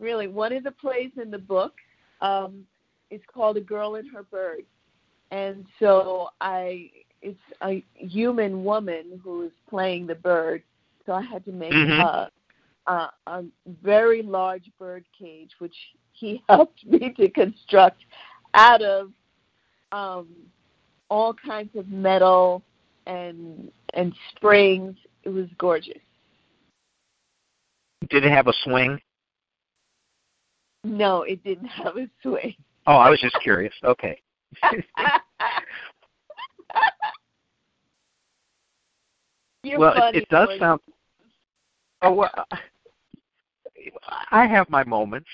really. 0.00 0.28
One 0.28 0.52
of 0.52 0.64
the 0.64 0.72
plays 0.72 1.12
in 1.20 1.30
the 1.30 1.38
book 1.38 1.74
um, 2.20 2.64
is 3.10 3.20
called 3.32 3.56
A 3.56 3.60
Girl 3.60 3.94
and 3.94 4.10
Her 4.10 4.24
Bird, 4.24 4.64
and 5.30 5.64
so 5.78 6.28
I 6.40 6.90
it's 7.22 7.38
a 7.62 7.84
human 7.94 8.64
woman 8.64 9.20
who 9.22 9.42
is 9.42 9.52
playing 9.68 10.06
the 10.06 10.14
bird. 10.14 10.62
So 11.06 11.12
I 11.12 11.22
had 11.22 11.44
to 11.46 11.52
make 11.52 11.72
mm-hmm. 11.72 12.00
a, 12.00 12.30
a 12.86 13.12
a 13.26 13.44
very 13.82 14.22
large 14.22 14.70
bird 14.78 15.04
cage, 15.18 15.50
which 15.58 15.74
he 16.12 16.42
helped 16.48 16.84
me 16.84 17.12
to 17.16 17.28
construct 17.30 18.02
out 18.54 18.82
of 18.82 19.10
um, 19.92 20.28
all 21.08 21.34
kinds 21.34 21.74
of 21.76 21.88
metal 21.88 22.62
and 23.06 23.70
and 23.94 24.14
springs. 24.34 24.96
It 25.24 25.30
was 25.30 25.46
gorgeous. 25.58 25.98
Did 28.10 28.24
it 28.24 28.30
have 28.30 28.46
a 28.46 28.52
swing? 28.64 29.00
No, 30.84 31.22
it 31.22 31.42
didn't 31.44 31.66
have 31.84 31.96
a 31.96 32.08
swing. 32.22 32.54
Oh, 32.86 32.96
I 32.96 33.10
was 33.10 33.20
just 33.20 33.36
curious. 33.42 33.74
Okay. 33.84 34.20
well, 39.64 40.08
it, 40.08 40.16
it, 40.16 40.28
does 40.28 40.48
sound. 40.58 40.80
Oh 42.02 42.12
well, 42.12 42.46
I 44.30 44.46
have 44.46 44.68
my 44.70 44.84
moments. 44.84 45.28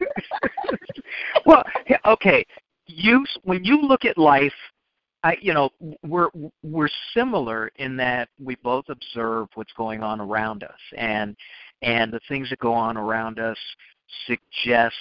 well, 1.46 1.64
okay. 2.06 2.44
You 2.86 3.24
when 3.42 3.64
you 3.64 3.80
look 3.80 4.04
at 4.04 4.18
life, 4.18 4.52
I 5.24 5.36
you 5.40 5.54
know 5.54 5.70
we're 6.02 6.28
we're 6.62 6.88
similar 7.14 7.70
in 7.76 7.96
that 7.96 8.28
we 8.42 8.56
both 8.56 8.84
observe 8.88 9.48
what's 9.54 9.72
going 9.72 10.02
on 10.02 10.20
around 10.20 10.62
us, 10.62 10.80
and 10.96 11.36
and 11.82 12.12
the 12.12 12.20
things 12.28 12.50
that 12.50 12.58
go 12.58 12.72
on 12.72 12.96
around 12.96 13.38
us 13.38 13.58
suggest 14.26 14.94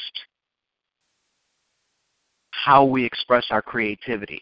how 2.51 2.85
we 2.85 3.03
express 3.03 3.45
our 3.49 3.61
creativity. 3.61 4.41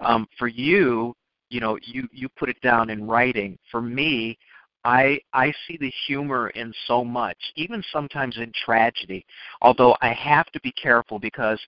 Um, 0.00 0.28
for 0.38 0.46
you, 0.46 1.14
you 1.50 1.60
know, 1.60 1.78
you 1.82 2.08
you 2.12 2.28
put 2.28 2.48
it 2.48 2.60
down 2.60 2.90
in 2.90 3.06
writing. 3.06 3.58
For 3.70 3.80
me, 3.80 4.38
I 4.84 5.20
I 5.32 5.52
see 5.66 5.76
the 5.78 5.92
humor 6.06 6.50
in 6.50 6.72
so 6.86 7.04
much, 7.04 7.38
even 7.56 7.82
sometimes 7.92 8.36
in 8.36 8.52
tragedy. 8.64 9.24
Although 9.60 9.96
I 10.00 10.12
have 10.12 10.46
to 10.52 10.60
be 10.60 10.72
careful 10.72 11.18
because 11.18 11.60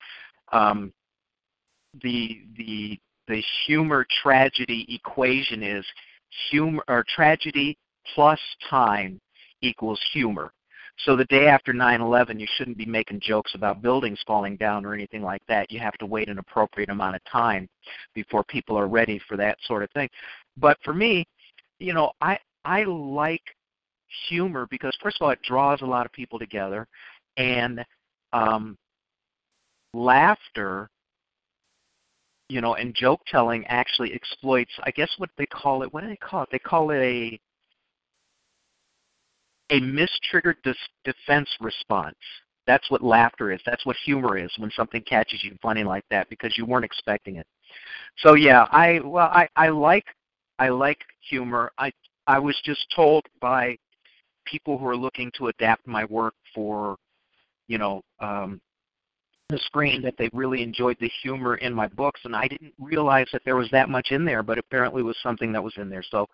um, 0.52 0.92
the 2.02 2.42
the 2.56 2.98
the 3.28 3.42
humor 3.66 4.06
tragedy 4.22 4.86
equation 4.88 5.62
is 5.62 5.84
humor 6.50 6.82
or 6.88 7.04
tragedy 7.14 7.76
plus 8.14 8.40
time 8.68 9.20
equals 9.62 10.00
humor. 10.12 10.52
So 11.04 11.16
the 11.16 11.24
day 11.26 11.46
after 11.46 11.72
9/11, 11.72 12.38
you 12.38 12.46
shouldn't 12.56 12.76
be 12.76 12.84
making 12.86 13.20
jokes 13.20 13.54
about 13.54 13.82
buildings 13.82 14.20
falling 14.26 14.56
down 14.56 14.84
or 14.84 14.92
anything 14.92 15.22
like 15.22 15.44
that. 15.46 15.70
You 15.70 15.80
have 15.80 15.96
to 15.98 16.06
wait 16.06 16.28
an 16.28 16.38
appropriate 16.38 16.90
amount 16.90 17.16
of 17.16 17.24
time 17.24 17.68
before 18.14 18.44
people 18.44 18.76
are 18.76 18.88
ready 18.88 19.18
for 19.28 19.36
that 19.36 19.58
sort 19.62 19.82
of 19.82 19.90
thing. 19.92 20.08
But 20.56 20.76
for 20.84 20.92
me, 20.92 21.26
you 21.78 21.94
know, 21.94 22.12
I 22.20 22.38
I 22.64 22.84
like 22.84 23.42
humor 24.28 24.66
because 24.70 24.96
first 25.02 25.18
of 25.20 25.24
all, 25.24 25.30
it 25.30 25.42
draws 25.42 25.80
a 25.82 25.86
lot 25.86 26.06
of 26.06 26.12
people 26.12 26.38
together, 26.38 26.86
and 27.36 27.84
um, 28.32 28.76
laughter, 29.94 30.90
you 32.48 32.60
know, 32.60 32.74
and 32.74 32.94
joke 32.94 33.22
telling 33.26 33.66
actually 33.66 34.12
exploits. 34.12 34.72
I 34.82 34.90
guess 34.90 35.10
what 35.18 35.30
they 35.38 35.46
call 35.46 35.82
it. 35.82 35.92
What 35.92 36.02
do 36.02 36.08
they 36.08 36.16
call 36.16 36.42
it? 36.42 36.48
They 36.52 36.58
call 36.58 36.90
it 36.90 36.98
a 36.98 37.40
a 39.70 39.80
mistriggered 39.80 40.56
dis- 40.64 40.76
defense 41.04 41.48
response. 41.60 42.16
That's 42.66 42.90
what 42.90 43.02
laughter 43.02 43.52
is. 43.52 43.60
That's 43.66 43.84
what 43.86 43.96
humor 44.04 44.36
is 44.36 44.52
when 44.58 44.70
something 44.72 45.02
catches 45.02 45.42
you 45.42 45.56
funny 45.62 45.84
like 45.84 46.04
that 46.10 46.28
because 46.28 46.56
you 46.56 46.66
weren't 46.66 46.84
expecting 46.84 47.36
it. 47.36 47.46
So 48.18 48.34
yeah, 48.34 48.66
I 48.70 49.00
well 49.02 49.28
I 49.32 49.48
I 49.56 49.68
like 49.68 50.04
I 50.58 50.68
like 50.68 50.98
humor. 51.28 51.72
I 51.78 51.90
I 52.26 52.38
was 52.38 52.56
just 52.64 52.86
told 52.94 53.24
by 53.40 53.76
people 54.44 54.78
who 54.78 54.86
are 54.86 54.96
looking 54.96 55.30
to 55.36 55.48
adapt 55.48 55.86
my 55.86 56.04
work 56.06 56.34
for 56.54 56.96
you 57.68 57.78
know 57.78 58.02
um 58.20 58.60
the 59.48 59.58
screen 59.58 60.00
that 60.02 60.14
they 60.16 60.30
really 60.32 60.62
enjoyed 60.62 60.96
the 61.00 61.10
humor 61.22 61.56
in 61.56 61.74
my 61.74 61.88
books 61.88 62.20
and 62.24 62.36
I 62.36 62.46
didn't 62.46 62.72
realize 62.78 63.26
that 63.32 63.42
there 63.44 63.56
was 63.56 63.68
that 63.72 63.88
much 63.88 64.12
in 64.12 64.24
there 64.24 64.44
but 64.44 64.58
apparently 64.58 65.00
it 65.00 65.04
was 65.04 65.16
something 65.22 65.50
that 65.52 65.62
was 65.62 65.74
in 65.76 65.90
there. 65.90 66.04
So 66.08 66.26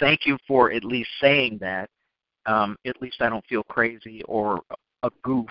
thank 0.00 0.24
you 0.24 0.38
for 0.48 0.72
at 0.72 0.82
least 0.82 1.10
saying 1.20 1.58
that 1.60 1.90
um, 2.46 2.76
at 2.86 3.00
least 3.00 3.16
I 3.20 3.28
don't 3.28 3.44
feel 3.46 3.62
crazy 3.64 4.22
or 4.24 4.60
a 5.02 5.10
goof. 5.22 5.48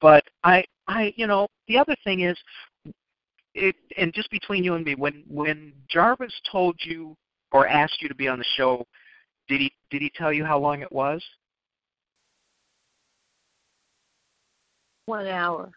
But 0.00 0.24
I 0.44 0.64
I 0.88 1.12
you 1.16 1.26
know 1.26 1.48
the 1.68 1.78
other 1.78 1.96
thing 2.04 2.20
is 2.20 2.38
it 3.54 3.74
and 3.96 4.12
just 4.12 4.30
between 4.30 4.64
you 4.64 4.74
and 4.74 4.84
me 4.84 4.94
when 4.94 5.24
when 5.28 5.72
Jarvis 5.88 6.34
told 6.50 6.76
you 6.82 7.16
or 7.52 7.66
asked 7.66 8.00
you 8.00 8.08
to 8.08 8.14
be 8.14 8.28
on 8.28 8.38
the 8.38 8.44
show, 8.56 8.86
did 9.48 9.60
he 9.60 9.72
did 9.90 10.02
he 10.02 10.10
tell 10.14 10.32
you 10.32 10.44
how 10.44 10.58
long 10.58 10.82
it 10.82 10.92
was? 10.92 11.22
One 15.06 15.26
hour. 15.26 15.70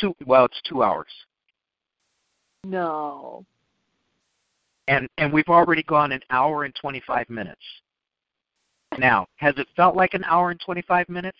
Two 0.00 0.14
well, 0.26 0.46
it's 0.46 0.60
2 0.68 0.82
hours. 0.82 1.06
No. 2.64 3.44
And 4.88 5.08
and 5.18 5.32
we've 5.32 5.48
already 5.48 5.84
gone 5.84 6.10
an 6.10 6.20
hour 6.30 6.64
and 6.64 6.74
25 6.74 7.30
minutes. 7.30 7.62
Now, 8.98 9.26
has 9.36 9.54
it 9.56 9.66
felt 9.76 9.96
like 9.96 10.14
an 10.14 10.24
hour 10.24 10.50
and 10.50 10.60
25 10.60 11.08
minutes? 11.08 11.38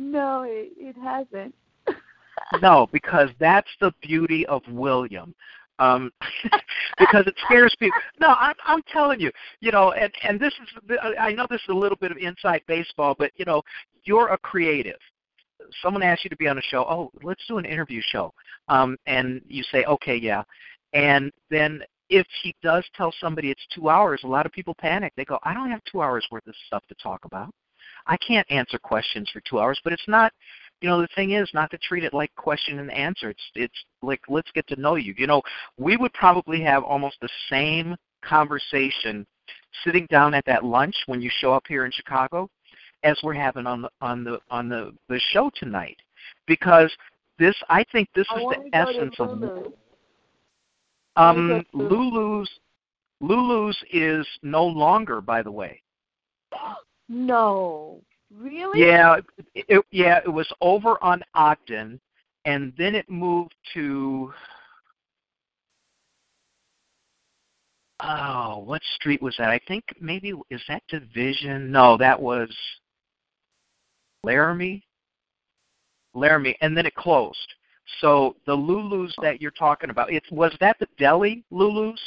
No, 0.00 0.42
it, 0.42 0.72
it 0.76 0.96
hasn't. 0.96 1.54
no, 2.62 2.88
because 2.92 3.30
that's 3.38 3.70
the 3.80 3.92
beauty 4.02 4.46
of 4.46 4.62
William. 4.68 5.34
Um, 5.78 6.12
because 6.98 7.26
it 7.26 7.34
scares 7.44 7.74
people. 7.78 7.98
No, 8.20 8.34
I'm, 8.38 8.54
I'm 8.66 8.82
telling 8.92 9.20
you, 9.20 9.30
you 9.60 9.72
know, 9.72 9.92
and 9.92 10.12
and 10.22 10.38
this 10.38 10.52
is 10.62 10.98
I 11.18 11.32
know 11.32 11.46
this 11.50 11.62
is 11.62 11.70
a 11.70 11.74
little 11.74 11.96
bit 11.96 12.12
of 12.12 12.18
inside 12.18 12.62
baseball, 12.68 13.16
but 13.18 13.32
you 13.36 13.44
know, 13.44 13.62
you're 14.04 14.28
a 14.28 14.38
creative. 14.38 14.98
Someone 15.82 16.02
asks 16.02 16.24
you 16.24 16.30
to 16.30 16.36
be 16.36 16.46
on 16.46 16.58
a 16.58 16.62
show. 16.62 16.84
Oh, 16.88 17.10
let's 17.22 17.42
do 17.48 17.58
an 17.58 17.64
interview 17.64 18.02
show, 18.04 18.32
um, 18.68 18.96
and 19.06 19.40
you 19.48 19.62
say, 19.72 19.84
okay, 19.84 20.16
yeah, 20.16 20.42
and 20.92 21.32
then 21.50 21.82
if 22.12 22.26
he 22.42 22.54
does 22.62 22.84
tell 22.94 23.12
somebody 23.20 23.50
it's 23.50 23.66
two 23.74 23.88
hours, 23.88 24.20
a 24.22 24.28
lot 24.28 24.44
of 24.44 24.52
people 24.52 24.74
panic. 24.78 25.12
They 25.16 25.24
go, 25.24 25.38
I 25.42 25.54
don't 25.54 25.70
have 25.70 25.82
two 25.90 26.02
hours 26.02 26.26
worth 26.30 26.46
of 26.46 26.54
stuff 26.66 26.84
to 26.88 26.94
talk 27.02 27.24
about. 27.24 27.50
I 28.06 28.16
can't 28.18 28.50
answer 28.50 28.78
questions 28.78 29.30
for 29.32 29.40
two 29.48 29.58
hours, 29.58 29.80
but 29.82 29.92
it's 29.92 30.08
not 30.08 30.32
you 30.82 30.88
know 30.88 31.00
the 31.00 31.08
thing 31.14 31.30
is 31.32 31.48
not 31.54 31.70
to 31.70 31.78
treat 31.78 32.04
it 32.04 32.12
like 32.12 32.34
question 32.34 32.80
and 32.80 32.90
answer 32.90 33.30
it's 33.30 33.42
it's 33.54 33.84
like 34.02 34.20
let's 34.28 34.50
get 34.52 34.66
to 34.66 34.80
know 34.80 34.96
you 34.96 35.14
you 35.16 35.28
know 35.28 35.40
we 35.78 35.96
would 35.96 36.12
probably 36.12 36.60
have 36.60 36.82
almost 36.82 37.16
the 37.20 37.28
same 37.48 37.94
conversation 38.24 39.24
sitting 39.84 40.06
down 40.10 40.34
at 40.34 40.44
that 40.44 40.64
lunch 40.64 40.96
when 41.06 41.22
you 41.22 41.30
show 41.38 41.52
up 41.52 41.62
here 41.68 41.84
in 41.84 41.92
chicago 41.92 42.50
as 43.04 43.16
we're 43.22 43.32
having 43.32 43.64
on 43.64 43.82
the 43.82 43.90
on 44.00 44.24
the 44.24 44.40
on 44.50 44.68
the 44.68 44.92
the 45.08 45.20
show 45.30 45.48
tonight 45.54 45.98
because 46.48 46.92
this 47.38 47.54
i 47.68 47.84
think 47.92 48.08
this 48.16 48.26
I 48.30 48.40
is 48.40 48.44
the 48.48 48.76
essence 48.76 49.14
of. 49.20 49.72
Um 51.16 51.50
I 51.50 51.52
wanna 51.52 51.64
go 51.72 51.88
to 51.88 51.94
lulu's 51.94 52.50
lulu's 53.20 53.78
is 53.92 54.26
no 54.42 54.64
longer 54.64 55.20
by 55.20 55.42
the 55.42 55.52
way 55.52 55.80
No. 57.08 58.00
Really? 58.34 58.86
Yeah, 58.86 59.18
it, 59.54 59.66
it, 59.68 59.84
yeah, 59.90 60.20
it 60.24 60.32
was 60.32 60.50
over 60.62 61.02
on 61.04 61.22
Ogden, 61.34 62.00
and 62.46 62.72
then 62.78 62.94
it 62.94 63.10
moved 63.10 63.54
to. 63.74 64.32
Oh, 68.00 68.58
what 68.64 68.82
street 68.94 69.20
was 69.22 69.34
that? 69.38 69.50
I 69.50 69.60
think 69.68 69.84
maybe 70.00 70.32
is 70.50 70.62
that 70.68 70.82
Division? 70.88 71.70
No, 71.70 71.98
that 71.98 72.20
was 72.20 72.48
Laramie. 74.24 74.82
Laramie, 76.14 76.56
and 76.62 76.76
then 76.76 76.86
it 76.86 76.94
closed. 76.94 77.54
So 78.00 78.36
the 78.46 78.56
Lulus 78.56 79.12
that 79.20 79.40
you're 79.40 79.50
talking 79.50 79.90
about, 79.90 80.12
it 80.12 80.22
was 80.30 80.54
that 80.60 80.78
the 80.78 80.86
deli 80.98 81.44
Lulus, 81.52 81.98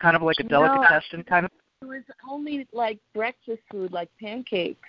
kind 0.00 0.16
of 0.16 0.22
like 0.22 0.38
a 0.40 0.44
No. 0.44 0.48
delicatessen 0.48 1.24
kind 1.24 1.46
of. 1.46 1.52
It 1.82 1.86
was 1.86 2.02
only 2.28 2.66
like 2.72 2.98
breakfast 3.14 3.62
food, 3.70 3.92
like 3.92 4.10
pancakes 4.18 4.88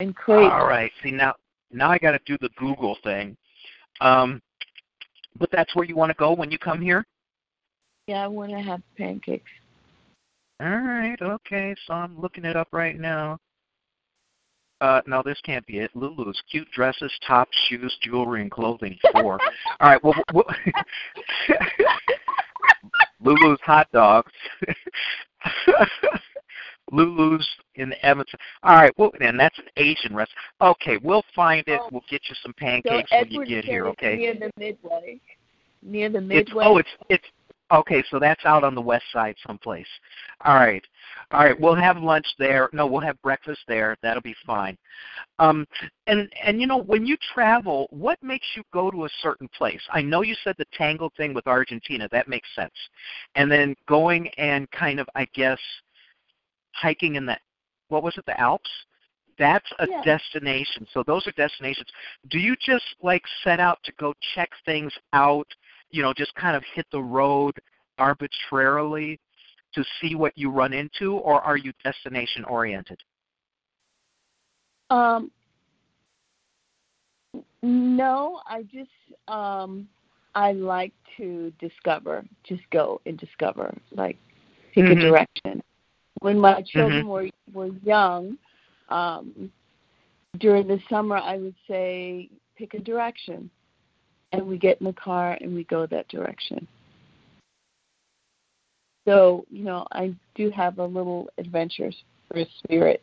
and 0.00 0.14
crepes. 0.14 0.52
All 0.52 0.66
right. 0.66 0.90
See 1.02 1.10
now, 1.10 1.34
now 1.70 1.90
I 1.90 1.98
got 1.98 2.12
to 2.12 2.20
do 2.26 2.36
the 2.40 2.50
Google 2.56 2.96
thing. 3.02 3.36
Um, 4.00 4.42
but 5.38 5.50
that's 5.50 5.74
where 5.74 5.84
you 5.84 5.96
want 5.96 6.10
to 6.10 6.16
go 6.18 6.32
when 6.32 6.50
you 6.50 6.58
come 6.58 6.80
here. 6.80 7.04
Yeah, 8.06 8.24
I 8.24 8.26
want 8.28 8.52
to 8.52 8.60
have 8.60 8.82
pancakes. 8.96 9.50
All 10.60 10.68
right. 10.68 11.20
Okay. 11.20 11.74
So 11.86 11.94
I'm 11.94 12.18
looking 12.20 12.44
it 12.44 12.56
up 12.56 12.68
right 12.72 12.98
now. 12.98 13.38
Uh, 14.80 15.00
no, 15.06 15.22
this 15.24 15.40
can't 15.42 15.66
be 15.66 15.78
it. 15.78 15.90
Lulu's 15.94 16.40
cute 16.50 16.70
dresses, 16.70 17.12
tops, 17.26 17.56
shoes, 17.68 17.96
jewelry, 18.02 18.42
and 18.42 18.50
clothing. 18.50 18.98
Four. 19.12 19.38
All 19.80 19.88
right. 19.88 20.02
Well, 20.04 20.14
well 20.34 20.44
Lulu's 23.20 23.60
hot 23.62 23.90
dogs. 23.92 24.32
Lulu's 26.92 27.48
in 27.76 27.94
Evanston. 28.02 28.38
All 28.62 28.76
right. 28.76 28.92
Well, 28.96 29.12
and 29.20 29.40
that's 29.40 29.58
an 29.58 29.64
Asian 29.76 30.14
restaurant. 30.14 30.38
Okay, 30.60 30.98
we'll 31.02 31.24
find 31.34 31.66
it. 31.66 31.80
Oh. 31.82 31.88
We'll 31.90 32.04
get 32.08 32.22
you 32.28 32.36
some 32.42 32.54
So 32.58 32.64
pancakes 32.64 33.10
when 33.10 33.30
you 33.30 33.44
get 33.46 33.64
here. 33.64 33.86
Okay. 33.88 34.16
Near 34.16 34.34
the 34.34 34.50
Midway. 34.56 35.20
Near 35.82 36.08
the 36.10 36.18
It's 36.18 36.48
Midway. 36.48 36.64
oh, 36.64 36.76
it's 36.78 36.88
it's 37.08 37.24
okay. 37.72 38.04
So 38.10 38.18
that's 38.18 38.44
out 38.44 38.62
on 38.62 38.74
the 38.74 38.80
west 38.80 39.04
side 39.12 39.36
someplace. 39.46 39.86
All 40.44 40.54
right, 40.54 40.84
all 41.32 41.44
right. 41.44 41.60
We'll 41.60 41.74
have 41.74 41.96
lunch 41.98 42.26
there. 42.38 42.68
No, 42.72 42.86
we'll 42.86 43.00
have 43.00 43.20
breakfast 43.22 43.60
there. 43.66 43.96
That'll 44.02 44.22
be 44.22 44.36
fine. 44.46 44.78
Um, 45.38 45.66
and 46.06 46.32
and 46.44 46.60
you 46.60 46.66
know 46.66 46.78
when 46.78 47.04
you 47.04 47.16
travel, 47.34 47.88
what 47.90 48.22
makes 48.22 48.46
you 48.54 48.62
go 48.72 48.90
to 48.90 49.06
a 49.06 49.08
certain 49.22 49.48
place? 49.56 49.80
I 49.90 50.02
know 50.02 50.22
you 50.22 50.36
said 50.44 50.54
the 50.58 50.66
Tango 50.72 51.10
thing 51.16 51.34
with 51.34 51.46
Argentina. 51.46 52.08
That 52.12 52.28
makes 52.28 52.48
sense. 52.54 52.74
And 53.34 53.50
then 53.50 53.74
going 53.88 54.28
and 54.38 54.70
kind 54.70 55.00
of, 55.00 55.08
I 55.14 55.26
guess, 55.34 55.58
hiking 56.72 57.16
in 57.16 57.26
the 57.26 57.36
what 57.88 58.02
was 58.02 58.16
it, 58.16 58.26
the 58.26 58.38
Alps? 58.40 58.70
That's 59.38 59.70
a 59.80 59.86
Yeah. 59.88 60.02
destination. 60.02 60.86
So 60.92 61.02
those 61.02 61.26
are 61.26 61.32
destinations. 61.32 61.88
Do 62.28 62.38
you 62.38 62.56
just 62.56 62.84
like 63.02 63.22
set 63.42 63.60
out 63.60 63.82
to 63.84 63.92
go 63.98 64.14
check 64.34 64.50
things 64.64 64.92
out? 65.12 65.46
You 65.90 66.02
know, 66.02 66.12
just 66.12 66.34
kind 66.36 66.56
of 66.56 66.64
hit 66.74 66.86
the 66.90 67.02
road 67.02 67.58
arbitrarily 67.98 69.18
to 69.76 69.84
see 70.00 70.14
what 70.14 70.36
you 70.36 70.50
run 70.50 70.72
into, 70.72 71.12
or 71.12 71.40
are 71.42 71.56
you 71.56 71.72
destination 71.84 72.44
oriented? 72.44 72.98
Um, 74.90 75.30
no, 77.62 78.40
I 78.46 78.62
just 78.62 78.90
um, 79.28 79.88
I 80.34 80.52
like 80.52 80.92
to 81.18 81.52
discover, 81.60 82.24
just 82.44 82.62
go 82.70 83.00
and 83.06 83.18
discover, 83.18 83.76
like 83.92 84.16
take 84.74 84.84
Mhm. 84.84 84.92
a 84.92 85.00
direction. 85.00 85.62
When 86.20 86.38
my 86.38 86.62
children 86.62 87.08
were 87.08 87.28
were 87.52 87.70
young, 87.84 88.38
um, 88.88 89.52
during 90.38 90.66
the 90.66 90.80
summer, 90.88 91.16
I 91.16 91.36
would 91.36 91.54
say 91.68 92.30
pick 92.56 92.74
a 92.74 92.78
direction, 92.78 93.50
and 94.32 94.46
we 94.46 94.56
get 94.56 94.80
in 94.80 94.86
the 94.86 94.92
car 94.94 95.36
and 95.40 95.54
we 95.54 95.64
go 95.64 95.84
that 95.86 96.08
direction. 96.08 96.66
So 99.06 99.46
you 99.50 99.64
know, 99.64 99.86
I 99.92 100.14
do 100.34 100.50
have 100.50 100.78
a 100.78 100.84
little 100.84 101.30
adventurous 101.38 101.96
spirit. 102.58 103.02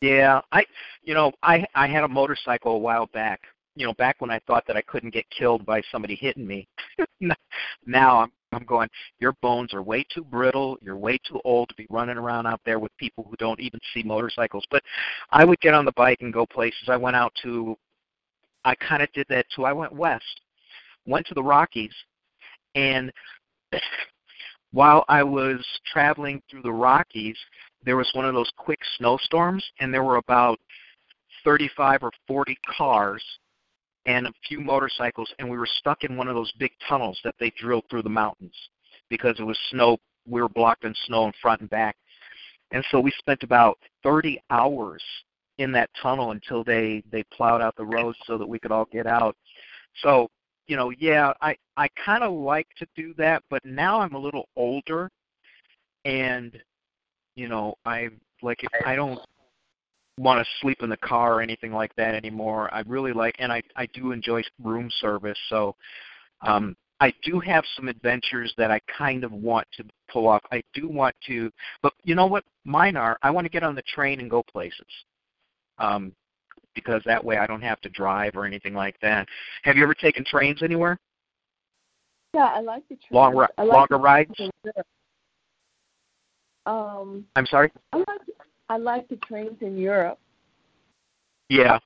Yeah, 0.00 0.40
I 0.52 0.64
you 1.02 1.14
know, 1.14 1.32
I 1.42 1.66
I 1.74 1.88
had 1.88 2.04
a 2.04 2.08
motorcycle 2.08 2.72
a 2.76 2.78
while 2.78 3.06
back. 3.06 3.40
You 3.74 3.86
know, 3.86 3.94
back 3.94 4.16
when 4.20 4.30
I 4.30 4.40
thought 4.46 4.66
that 4.66 4.76
I 4.76 4.82
couldn't 4.82 5.14
get 5.14 5.24
killed 5.30 5.64
by 5.64 5.82
somebody 5.90 6.14
hitting 6.14 6.46
me. 6.46 6.68
now 7.86 8.20
I'm 8.20 8.32
I'm 8.52 8.64
going, 8.64 8.88
your 9.20 9.34
bones 9.42 9.74
are 9.74 9.82
way 9.82 10.06
too 10.14 10.24
brittle, 10.24 10.78
you're 10.80 10.96
way 10.96 11.18
too 11.28 11.40
old 11.44 11.68
to 11.68 11.74
be 11.74 11.86
running 11.90 12.16
around 12.16 12.46
out 12.46 12.60
there 12.64 12.78
with 12.78 12.96
people 12.96 13.26
who 13.28 13.36
don't 13.36 13.60
even 13.60 13.78
see 13.92 14.02
motorcycles. 14.02 14.64
But 14.70 14.82
I 15.30 15.44
would 15.44 15.60
get 15.60 15.74
on 15.74 15.84
the 15.84 15.92
bike 15.92 16.22
and 16.22 16.32
go 16.32 16.46
places. 16.46 16.88
I 16.88 16.96
went 16.96 17.16
out 17.16 17.32
to 17.42 17.76
I 18.64 18.74
kind 18.74 19.02
of 19.02 19.12
did 19.12 19.26
that 19.30 19.46
too. 19.54 19.64
I 19.64 19.72
went 19.72 19.92
west. 19.92 20.40
Went 21.06 21.26
to 21.26 21.34
the 21.34 21.42
Rockies 21.42 21.94
and 22.74 23.12
while 24.72 25.04
I 25.08 25.22
was 25.22 25.64
traveling 25.86 26.42
through 26.50 26.62
the 26.62 26.72
Rockies, 26.72 27.36
there 27.84 27.96
was 27.96 28.10
one 28.14 28.24
of 28.24 28.34
those 28.34 28.50
quick 28.56 28.80
snowstorms, 28.96 29.64
and 29.80 29.92
there 29.92 30.04
were 30.04 30.16
about 30.16 30.58
35 31.44 32.02
or 32.02 32.10
40 32.26 32.58
cars 32.76 33.22
and 34.06 34.26
a 34.26 34.32
few 34.46 34.60
motorcycles, 34.60 35.32
and 35.38 35.48
we 35.48 35.58
were 35.58 35.68
stuck 35.78 36.04
in 36.04 36.16
one 36.16 36.28
of 36.28 36.34
those 36.34 36.52
big 36.58 36.72
tunnels 36.88 37.18
that 37.24 37.34
they 37.38 37.52
drilled 37.58 37.84
through 37.90 38.02
the 38.02 38.08
mountains 38.08 38.54
because 39.10 39.36
it 39.38 39.44
was 39.44 39.58
snow. 39.70 39.98
We 40.26 40.40
were 40.40 40.48
blocked 40.48 40.84
in 40.84 40.94
snow 41.06 41.26
in 41.26 41.32
front 41.40 41.60
and 41.60 41.70
back, 41.70 41.96
and 42.72 42.84
so 42.90 43.00
we 43.00 43.10
spent 43.18 43.42
about 43.42 43.78
30 44.02 44.40
hours 44.50 45.02
in 45.58 45.72
that 45.72 45.90
tunnel 46.00 46.30
until 46.30 46.64
they 46.64 47.02
they 47.10 47.24
plowed 47.32 47.60
out 47.60 47.76
the 47.76 47.84
roads 47.84 48.18
so 48.26 48.38
that 48.38 48.48
we 48.48 48.58
could 48.58 48.72
all 48.72 48.86
get 48.90 49.06
out. 49.06 49.36
So 50.02 50.28
you 50.68 50.76
know, 50.76 50.90
yeah, 50.90 51.32
I 51.40 51.56
I 51.76 51.88
kind 52.04 52.22
of 52.22 52.32
like 52.32 52.68
to 52.78 52.86
do 52.94 53.14
that, 53.14 53.42
but 53.50 53.64
now 53.64 54.00
I'm 54.00 54.14
a 54.14 54.18
little 54.18 54.48
older, 54.54 55.10
and 56.04 56.56
you 57.34 57.48
know, 57.48 57.74
I 57.84 58.08
like 58.42 58.62
if 58.62 58.70
I 58.86 58.94
don't 58.94 59.18
want 60.18 60.44
to 60.44 60.50
sleep 60.60 60.78
in 60.82 60.90
the 60.90 60.96
car 60.98 61.34
or 61.34 61.42
anything 61.42 61.72
like 61.72 61.94
that 61.96 62.14
anymore. 62.14 62.72
I 62.72 62.80
really 62.80 63.12
like, 63.12 63.34
and 63.38 63.50
I 63.50 63.62
I 63.76 63.86
do 63.86 64.12
enjoy 64.12 64.42
room 64.62 64.90
service. 65.00 65.38
So, 65.48 65.74
um, 66.42 66.76
I 67.00 67.14
do 67.22 67.40
have 67.40 67.64
some 67.76 67.88
adventures 67.88 68.52
that 68.58 68.70
I 68.70 68.80
kind 68.96 69.24
of 69.24 69.32
want 69.32 69.66
to 69.76 69.84
pull 70.12 70.28
off. 70.28 70.42
I 70.52 70.62
do 70.74 70.88
want 70.88 71.14
to, 71.28 71.50
but 71.82 71.94
you 72.04 72.14
know 72.14 72.26
what? 72.26 72.44
Mine 72.64 72.96
are. 72.96 73.16
I 73.22 73.30
want 73.30 73.46
to 73.46 73.50
get 73.50 73.62
on 73.62 73.74
the 73.74 73.82
train 73.82 74.20
and 74.20 74.28
go 74.30 74.42
places, 74.42 74.86
um, 75.78 76.12
because 76.84 77.02
that 77.04 77.24
way 77.24 77.38
I 77.38 77.46
don't 77.46 77.62
have 77.62 77.80
to 77.82 77.88
drive 77.88 78.36
or 78.36 78.44
anything 78.44 78.74
like 78.74 78.98
that. 79.00 79.26
Have 79.62 79.76
you 79.76 79.82
ever 79.82 79.94
taken 79.94 80.24
trains 80.24 80.62
anywhere? 80.62 80.98
Yeah, 82.34 82.50
I 82.54 82.60
like 82.60 82.82
the 82.88 82.96
trains. 82.96 83.12
Long, 83.12 83.36
ri- 83.36 83.46
like 83.58 83.68
longer 83.68 83.86
the 83.90 83.98
rides? 83.98 84.30
trains 84.36 84.52
in 84.64 84.70
Europe. 84.74 84.86
Um, 86.66 87.24
I'm 87.36 87.46
sorry. 87.46 87.72
I 87.92 87.98
like 87.98 88.06
I 88.68 88.76
like 88.76 89.08
the 89.08 89.16
trains 89.16 89.56
in 89.60 89.78
Europe. 89.78 90.18
Yeah. 91.48 91.78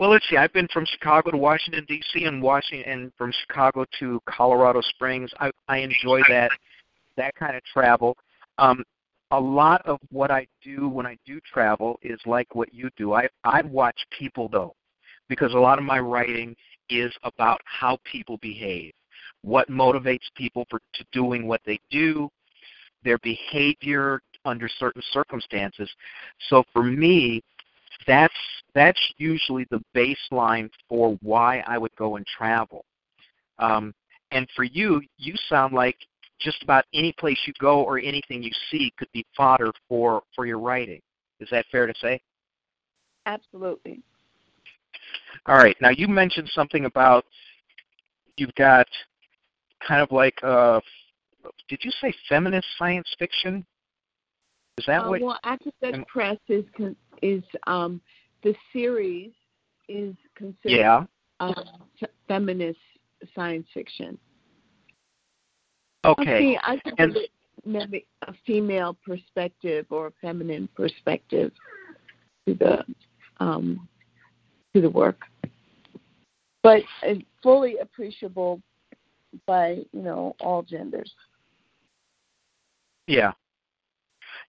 Well, 0.00 0.10
let's 0.10 0.28
see. 0.28 0.36
I've 0.36 0.52
been 0.52 0.68
from 0.72 0.86
Chicago 0.86 1.30
to 1.30 1.36
Washington 1.36 1.84
D.C. 1.86 2.24
and 2.24 2.42
Washington, 2.42 2.90
and 2.90 3.12
from 3.16 3.32
Chicago 3.46 3.84
to 4.00 4.20
Colorado 4.26 4.80
Springs. 4.80 5.30
I 5.38 5.50
I 5.68 5.78
enjoy 5.78 6.22
that 6.28 6.50
that 7.16 7.34
kind 7.36 7.56
of 7.56 7.62
travel. 7.72 8.16
Um, 8.58 8.82
a 9.32 9.40
lot 9.40 9.80
of 9.86 9.98
what 10.10 10.30
I 10.30 10.46
do 10.62 10.88
when 10.88 11.06
I 11.06 11.16
do 11.26 11.40
travel 11.40 11.98
is 12.02 12.20
like 12.26 12.54
what 12.54 12.72
you 12.72 12.90
do. 12.96 13.14
I 13.14 13.28
I 13.44 13.62
watch 13.62 13.98
people 14.16 14.48
though, 14.48 14.74
because 15.28 15.54
a 15.54 15.58
lot 15.58 15.78
of 15.78 15.84
my 15.84 15.98
writing 15.98 16.54
is 16.90 17.12
about 17.22 17.60
how 17.64 17.98
people 18.04 18.36
behave, 18.38 18.92
what 19.40 19.68
motivates 19.70 20.28
people 20.36 20.66
for 20.68 20.80
to 20.94 21.04
doing 21.12 21.48
what 21.48 21.62
they 21.64 21.80
do, 21.90 22.28
their 23.04 23.18
behavior 23.18 24.20
under 24.44 24.68
certain 24.68 25.02
circumstances. 25.12 25.90
So 26.50 26.62
for 26.74 26.82
me, 26.82 27.42
that's 28.06 28.34
that's 28.74 29.00
usually 29.16 29.66
the 29.70 29.82
baseline 29.96 30.68
for 30.90 31.16
why 31.22 31.64
I 31.66 31.78
would 31.78 31.94
go 31.96 32.16
and 32.16 32.26
travel. 32.26 32.84
Um, 33.58 33.94
and 34.30 34.46
for 34.54 34.64
you, 34.64 35.00
you 35.16 35.34
sound 35.48 35.72
like 35.72 35.96
just 36.42 36.62
about 36.62 36.84
any 36.92 37.12
place 37.12 37.38
you 37.46 37.52
go 37.60 37.82
or 37.82 37.98
anything 37.98 38.42
you 38.42 38.50
see 38.70 38.92
could 38.98 39.10
be 39.12 39.24
fodder 39.36 39.72
for 39.88 40.22
for 40.34 40.46
your 40.46 40.58
writing. 40.58 41.00
Is 41.40 41.48
that 41.50 41.64
fair 41.70 41.86
to 41.86 41.94
say? 42.00 42.20
Absolutely. 43.26 44.00
All 45.46 45.56
right. 45.56 45.76
Now 45.80 45.90
you 45.90 46.08
mentioned 46.08 46.50
something 46.54 46.84
about 46.84 47.24
you've 48.36 48.54
got 48.54 48.86
kind 49.86 50.00
of 50.02 50.10
like 50.12 50.34
uh 50.42 50.80
did 51.68 51.80
you 51.84 51.90
say 52.00 52.12
feminist 52.28 52.66
science 52.78 53.08
fiction? 53.18 53.64
Is 54.78 54.86
that 54.86 55.02
Uh, 55.04 55.10
what 55.10 55.20
well, 55.20 55.38
Aqueduct 55.44 55.82
and- 55.82 56.06
Press 56.06 56.38
is 56.48 56.64
con- 56.76 56.96
is 57.20 57.42
um, 57.66 58.00
the 58.42 58.54
series 58.72 59.32
is 59.88 60.14
considered 60.34 60.76
Yeah. 60.78 61.04
um, 61.40 61.54
f- 62.00 62.10
feminist 62.26 62.78
science 63.34 63.66
fiction. 63.74 64.18
Okay. 66.04 66.58
I 66.62 66.78
think 66.78 66.96
And- 66.98 67.16
maybe 67.64 68.06
a 68.22 68.32
female 68.44 68.96
perspective 69.06 69.86
or 69.90 70.08
a 70.08 70.12
feminine 70.20 70.68
perspective 70.74 71.52
to 72.46 72.54
the 72.54 72.84
um, 73.38 73.88
to 74.74 74.80
the 74.80 74.90
work, 74.90 75.22
but 76.62 76.82
it's 77.02 77.22
fully 77.42 77.78
appreciable 77.78 78.60
by 79.46 79.84
you 79.92 80.02
know 80.02 80.34
all 80.40 80.62
genders. 80.62 81.12
Yeah. 83.06 83.32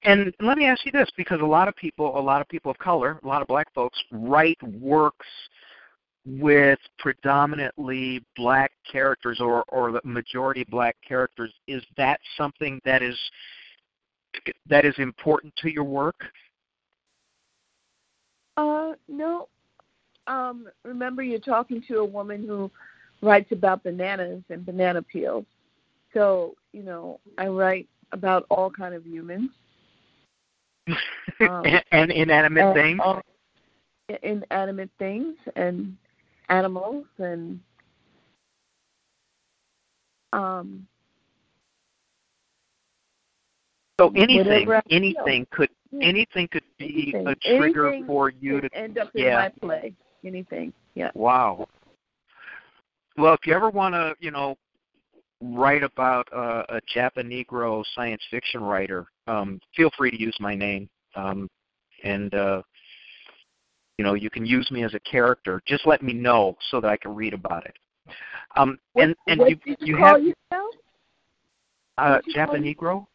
And 0.03 0.34
let 0.41 0.57
me 0.57 0.65
ask 0.65 0.85
you 0.85 0.91
this, 0.91 1.09
because 1.15 1.39
a 1.41 1.45
lot 1.45 1.67
of 1.67 1.75
people, 1.75 2.17
a 2.17 2.19
lot 2.19 2.41
of 2.41 2.49
people 2.49 2.69
of 2.69 2.77
color, 2.77 3.19
a 3.23 3.27
lot 3.27 3.41
of 3.41 3.47
black 3.47 3.73
folks 3.73 3.97
write 4.11 4.61
works 4.63 5.27
with 6.25 6.79
predominantly 6.99 8.23
black 8.35 8.71
characters 8.89 9.39
or, 9.39 9.63
or 9.67 9.91
the 9.91 10.01
majority 10.03 10.65
black 10.69 10.95
characters. 11.05 11.51
Is 11.67 11.83
that 11.97 12.19
something 12.37 12.79
that 12.85 13.01
is 13.01 13.17
that 14.67 14.85
is 14.85 14.95
important 14.97 15.53
to 15.57 15.69
your 15.69 15.83
work? 15.83 16.15
Uh, 18.57 18.93
no. 19.07 19.47
Um, 20.27 20.69
remember, 20.83 21.21
you're 21.21 21.39
talking 21.39 21.83
to 21.87 21.97
a 21.97 22.05
woman 22.05 22.47
who 22.47 22.71
writes 23.21 23.51
about 23.51 23.83
bananas 23.83 24.43
and 24.49 24.65
banana 24.65 25.01
peels. 25.01 25.45
So, 26.13 26.55
you 26.71 26.83
know, 26.83 27.19
I 27.37 27.47
write 27.47 27.87
about 28.11 28.45
all 28.49 28.69
kind 28.69 28.93
of 28.93 29.05
humans. 29.05 29.49
Um, 31.39 31.65
and, 31.65 31.83
and 31.91 32.11
inanimate 32.11 32.63
and 32.63 32.75
things? 32.75 32.99
all 33.03 33.23
inanimate 34.21 34.89
things 34.99 35.35
and 35.55 35.95
animals 36.49 37.06
and 37.18 37.60
um 40.34 40.88
So 43.99 44.11
anything, 44.15 44.38
whatever 44.68 44.78
I 44.78 44.82
feel. 44.82 44.98
anything 44.98 45.48
could 45.52 45.70
Yeah. 45.91 46.07
anything 46.07 46.48
could 46.48 46.64
be 46.80 47.14
anything. 47.14 47.28
a 47.28 47.36
trigger 47.57 47.88
Anything 47.90 48.07
for 48.07 48.32
you 48.32 48.60
to 48.61 48.70
end 48.76 48.98
up 48.98 49.10
in 49.14 49.26
yeah. 49.26 49.36
my 49.36 49.49
play. 49.61 49.94
Anything. 50.26 50.74
Yeah. 50.95 51.11
Wow. 51.14 51.68
Well, 53.18 53.34
if 53.34 53.45
you 53.45 53.53
ever 53.53 53.70
want 53.70 53.94
to, 53.94 54.15
you 54.20 54.32
know, 54.32 54.57
write 55.41 55.84
about 55.84 56.28
uh, 56.34 56.64
a 56.70 56.80
Japanegro 56.95 57.84
science 57.94 58.24
fiction 58.32 58.64
writer, 58.64 59.06
um, 59.28 59.60
feel 59.76 59.91
free 59.95 60.10
to 60.10 60.20
use 60.20 60.36
my 60.40 60.56
name, 60.56 60.90
um, 61.15 61.48
and 62.03 62.34
uh, 62.34 62.61
you 63.98 64.06
know, 64.06 64.14
you 64.15 64.30
can 64.30 64.45
use 64.45 64.70
me 64.72 64.84
as 64.84 64.94
a 64.94 64.99
character. 65.02 65.61
Just 65.65 65.86
let 65.86 66.02
me 66.02 66.14
know 66.14 66.57
so 66.72 66.82
that 66.82 66.90
I 66.90 66.98
can 66.98 67.14
read 67.15 67.34
about 67.34 67.65
it. 67.65 67.76
Um, 68.56 68.78
What, 68.94 69.03
and 69.06 69.15
and 69.28 69.40
what 69.40 69.49
you 69.49 69.56
did 69.57 69.78
you, 69.82 69.88
you 69.88 69.98
call 69.98 70.07
have 70.07 70.22
yourself? 70.24 70.76
uh, 71.98 72.20
you 72.26 72.34
call 72.34 72.56
it? 72.56 72.60
Japanegro. 72.78 73.06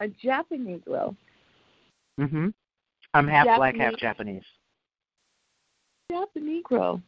A 0.00 0.08
Japanese 0.08 0.80
girl. 0.86 1.16
Mm-hmm. 2.20 2.48
I'm 3.14 3.28
half 3.28 3.46
black, 3.56 3.76
half 3.76 3.96
Japanese. 3.96 4.44
Japanese. 6.10 6.62
Japanegro. 6.70 7.02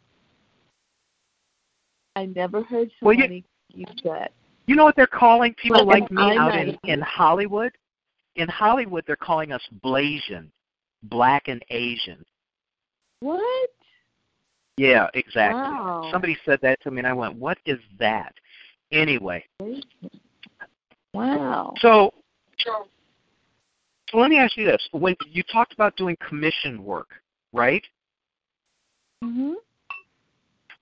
I 2.16 2.26
never 2.26 2.62
heard 2.62 2.90
Well, 3.02 3.14
you- 3.14 3.22
somebody 3.22 3.44
use 3.72 4.00
that. 4.04 4.32
You 4.66 4.76
know 4.76 4.84
what 4.84 4.94
they're 4.94 5.06
calling 5.06 5.54
people 5.54 5.84
Well, 5.86 6.00
like 6.00 6.10
me 6.12 6.22
I'm 6.22 6.38
out 6.38 6.56
in, 6.56 6.78
in 6.84 7.00
Hollywood? 7.00 7.72
In 8.36 8.48
Hollywood, 8.48 9.02
they're 9.06 9.16
calling 9.16 9.50
us 9.52 9.62
Blasian, 9.84 10.48
black 11.04 11.48
and 11.48 11.64
Asian. 11.70 12.24
What? 13.20 13.70
Yeah, 14.76 15.08
exactly. 15.14 15.60
Wow. 15.60 16.08
Somebody 16.10 16.36
said 16.44 16.58
that 16.62 16.80
to 16.82 16.90
me, 16.90 16.98
and 16.98 17.06
I 17.06 17.12
went, 17.12 17.34
"What 17.34 17.58
is 17.66 17.78
that?" 17.98 18.34
Anyway, 18.92 19.44
Wow. 21.12 21.74
so 21.78 22.14
so 22.58 22.88
let 24.14 24.30
me 24.30 24.38
ask 24.38 24.56
you 24.56 24.64
this: 24.64 24.88
when 24.92 25.16
you 25.26 25.42
talked 25.44 25.72
about 25.72 25.96
doing 25.96 26.16
commission 26.16 26.82
work, 26.82 27.22
right? 27.52 27.86
Mhm. 29.22 29.56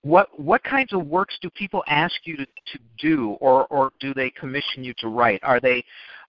What 0.02 0.38
what 0.38 0.62
kinds 0.62 0.92
of 0.92 1.06
works 1.06 1.36
do 1.42 1.50
people 1.50 1.82
ask 1.88 2.14
you 2.24 2.36
to, 2.36 2.46
to 2.46 2.78
do, 2.98 3.30
or 3.40 3.66
or 3.66 3.92
do 3.98 4.14
they 4.14 4.30
commission 4.30 4.84
you 4.84 4.94
to 4.98 5.08
write? 5.08 5.42
Are 5.42 5.60
they 5.60 5.84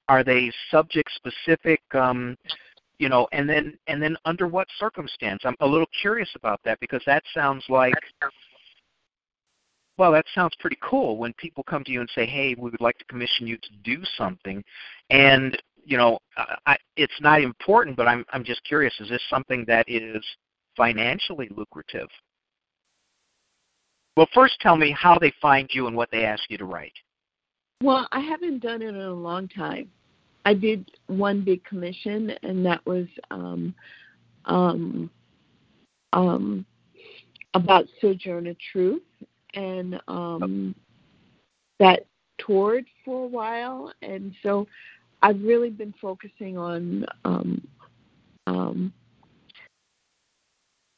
are 0.07 0.23
they 0.23 0.51
subject 0.71 1.11
specific? 1.13 1.81
Um, 1.93 2.35
you 2.99 3.09
know, 3.09 3.27
and 3.31 3.49
then 3.49 3.77
and 3.87 4.01
then 4.01 4.15
under 4.25 4.47
what 4.47 4.67
circumstance? 4.77 5.41
I'm 5.45 5.55
a 5.61 5.67
little 5.67 5.87
curious 6.01 6.29
about 6.35 6.59
that 6.65 6.79
because 6.79 7.01
that 7.05 7.23
sounds 7.33 7.63
like 7.69 7.95
well, 9.97 10.13
that 10.13 10.25
sounds 10.33 10.53
pretty 10.59 10.77
cool 10.81 11.17
when 11.17 11.33
people 11.33 11.63
come 11.63 11.83
to 11.83 11.91
you 11.91 12.01
and 12.01 12.09
say, 12.13 12.25
"Hey, 12.25 12.55
we 12.57 12.69
would 12.69 12.81
like 12.81 12.97
to 12.99 13.05
commission 13.05 13.47
you 13.47 13.57
to 13.57 13.69
do 13.83 14.03
something," 14.17 14.63
and 15.09 15.61
you 15.83 15.97
know, 15.97 16.19
I, 16.65 16.77
it's 16.95 17.19
not 17.21 17.41
important, 17.41 17.97
but 17.97 18.07
I'm 18.07 18.25
I'm 18.31 18.43
just 18.43 18.63
curious: 18.63 18.93
is 18.99 19.09
this 19.09 19.23
something 19.29 19.65
that 19.67 19.85
is 19.87 20.23
financially 20.75 21.49
lucrative? 21.55 22.09
Well, 24.15 24.27
first 24.33 24.59
tell 24.59 24.75
me 24.75 24.91
how 24.91 25.17
they 25.17 25.33
find 25.41 25.69
you 25.71 25.87
and 25.87 25.95
what 25.95 26.11
they 26.11 26.25
ask 26.25 26.43
you 26.49 26.57
to 26.57 26.65
write. 26.65 26.93
Well, 27.81 28.07
I 28.11 28.19
haven't 28.19 28.59
done 28.59 28.81
it 28.81 28.89
in 28.89 28.95
a 28.95 29.13
long 29.13 29.47
time. 29.47 29.89
I 30.45 30.53
did 30.53 30.89
one 31.07 31.41
big 31.41 31.63
commission, 31.63 32.31
and 32.43 32.65
that 32.65 32.85
was 32.85 33.07
um, 33.31 33.73
um, 34.45 35.09
um, 36.13 36.65
about 37.53 37.85
Sojourner 38.01 38.55
Truth, 38.71 39.03
and 39.53 39.99
um, 40.07 40.75
that 41.79 42.05
toured 42.37 42.85
for 43.03 43.25
a 43.25 43.27
while, 43.27 43.91
and 44.01 44.33
so 44.43 44.67
I've 45.21 45.41
really 45.41 45.69
been 45.69 45.93
focusing 46.01 46.57
on 46.57 47.05
um, 47.25 47.67
um, 48.47 48.93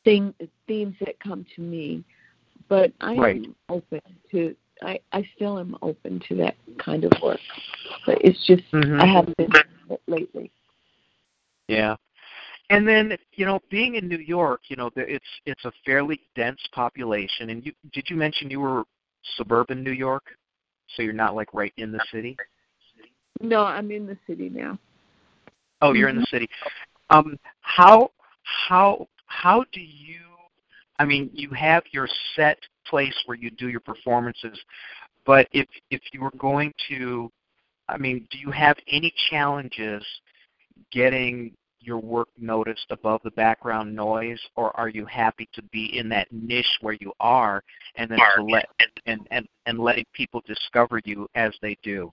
thing, 0.04 0.34
themes 0.68 0.96
that 1.00 1.20
come 1.20 1.46
to 1.56 1.62
me. 1.62 2.04
But 2.68 2.94
I 3.02 3.16
Right. 3.16 3.36
am 3.38 3.56
open 3.70 4.02
to. 4.32 4.56
I, 4.82 5.00
I 5.12 5.28
still 5.36 5.60
am 5.60 5.78
open 5.82 6.22
to 6.28 6.36
that 6.38 6.56
kind 6.78 7.04
of 7.04 7.12
work, 7.22 7.40
but 8.06 8.18
it's 8.22 8.46
just 8.46 8.64
Mhm. 8.72 9.02
I 9.02 9.06
haven't 9.06 9.38
been 9.38 9.52
it 9.90 10.02
lately. 10.08 10.52
Yeah. 11.68 11.96
And 12.70 12.88
then, 12.88 13.18
you 13.34 13.46
know, 13.46 13.60
being 13.70 13.96
in 13.96 14.08
New 14.08 14.18
York, 14.18 14.62
you 14.70 14.76
know, 14.76 14.90
it's 14.96 15.26
it's 15.46 15.66
a 15.66 15.72
fairly 15.86 16.22
dense 16.36 16.62
population. 16.72 17.50
And 17.50 17.66
you 17.66 17.74
did 17.92 18.10
you 18.10 18.16
mention 18.16 18.50
you 18.50 18.62
were 18.62 18.86
suburban 19.36 19.84
New 19.84 19.92
York, 19.92 20.24
so 20.96 21.02
you're 21.02 21.14
not 21.14 21.36
like 21.36 21.54
right 21.54 21.74
in 21.78 21.92
the 21.92 22.00
city. 22.12 22.38
No, 23.42 23.64
I'm 23.64 23.92
in 23.92 24.06
the 24.06 24.18
city 24.26 24.50
now. 24.50 24.80
Oh, 25.82 25.94
you're 25.94 26.10
in 26.10 26.18
the 26.18 26.28
city. 26.28 26.48
Um, 27.10 27.38
how 27.62 28.12
how 28.44 29.08
how 29.26 29.66
do 29.72 29.82
you? 29.82 30.20
I 31.00 31.06
mean, 31.06 31.30
you 31.34 31.50
have 31.50 31.84
your 31.92 32.08
set 32.36 32.60
place 32.88 33.16
where 33.26 33.38
you 33.38 33.52
do 33.52 33.70
your 33.70 33.80
performances, 33.80 34.58
but 35.26 35.48
if 35.52 35.68
if 35.90 36.02
you 36.14 36.22
were 36.22 36.34
going 36.38 36.74
to, 36.90 37.32
I 37.88 37.98
mean, 37.98 38.28
do 38.32 38.38
you 38.38 38.52
have 38.52 38.78
any 38.88 39.14
challenges 39.30 40.04
getting 40.92 41.54
your 41.80 42.00
work 42.00 42.28
noticed 42.38 42.86
above 42.92 43.22
the 43.24 43.32
background 43.32 43.96
noise, 43.96 44.40
or 44.56 44.76
are 44.80 44.90
you 44.90 45.06
happy 45.06 45.50
to 45.54 45.64
be 45.64 45.98
in 45.98 46.08
that 46.10 46.28
niche 46.32 46.78
where 46.82 46.96
you 47.00 47.12
are, 47.20 47.64
and 47.96 48.10
then 48.10 48.20
to 48.36 48.44
let 48.44 48.68
and 49.06 49.28
and 49.32 49.48
and 49.66 49.80
letting 49.80 50.06
people 50.14 50.44
discover 50.46 51.02
you 51.06 51.28
as 51.36 51.54
they 51.62 51.76
do? 51.84 52.12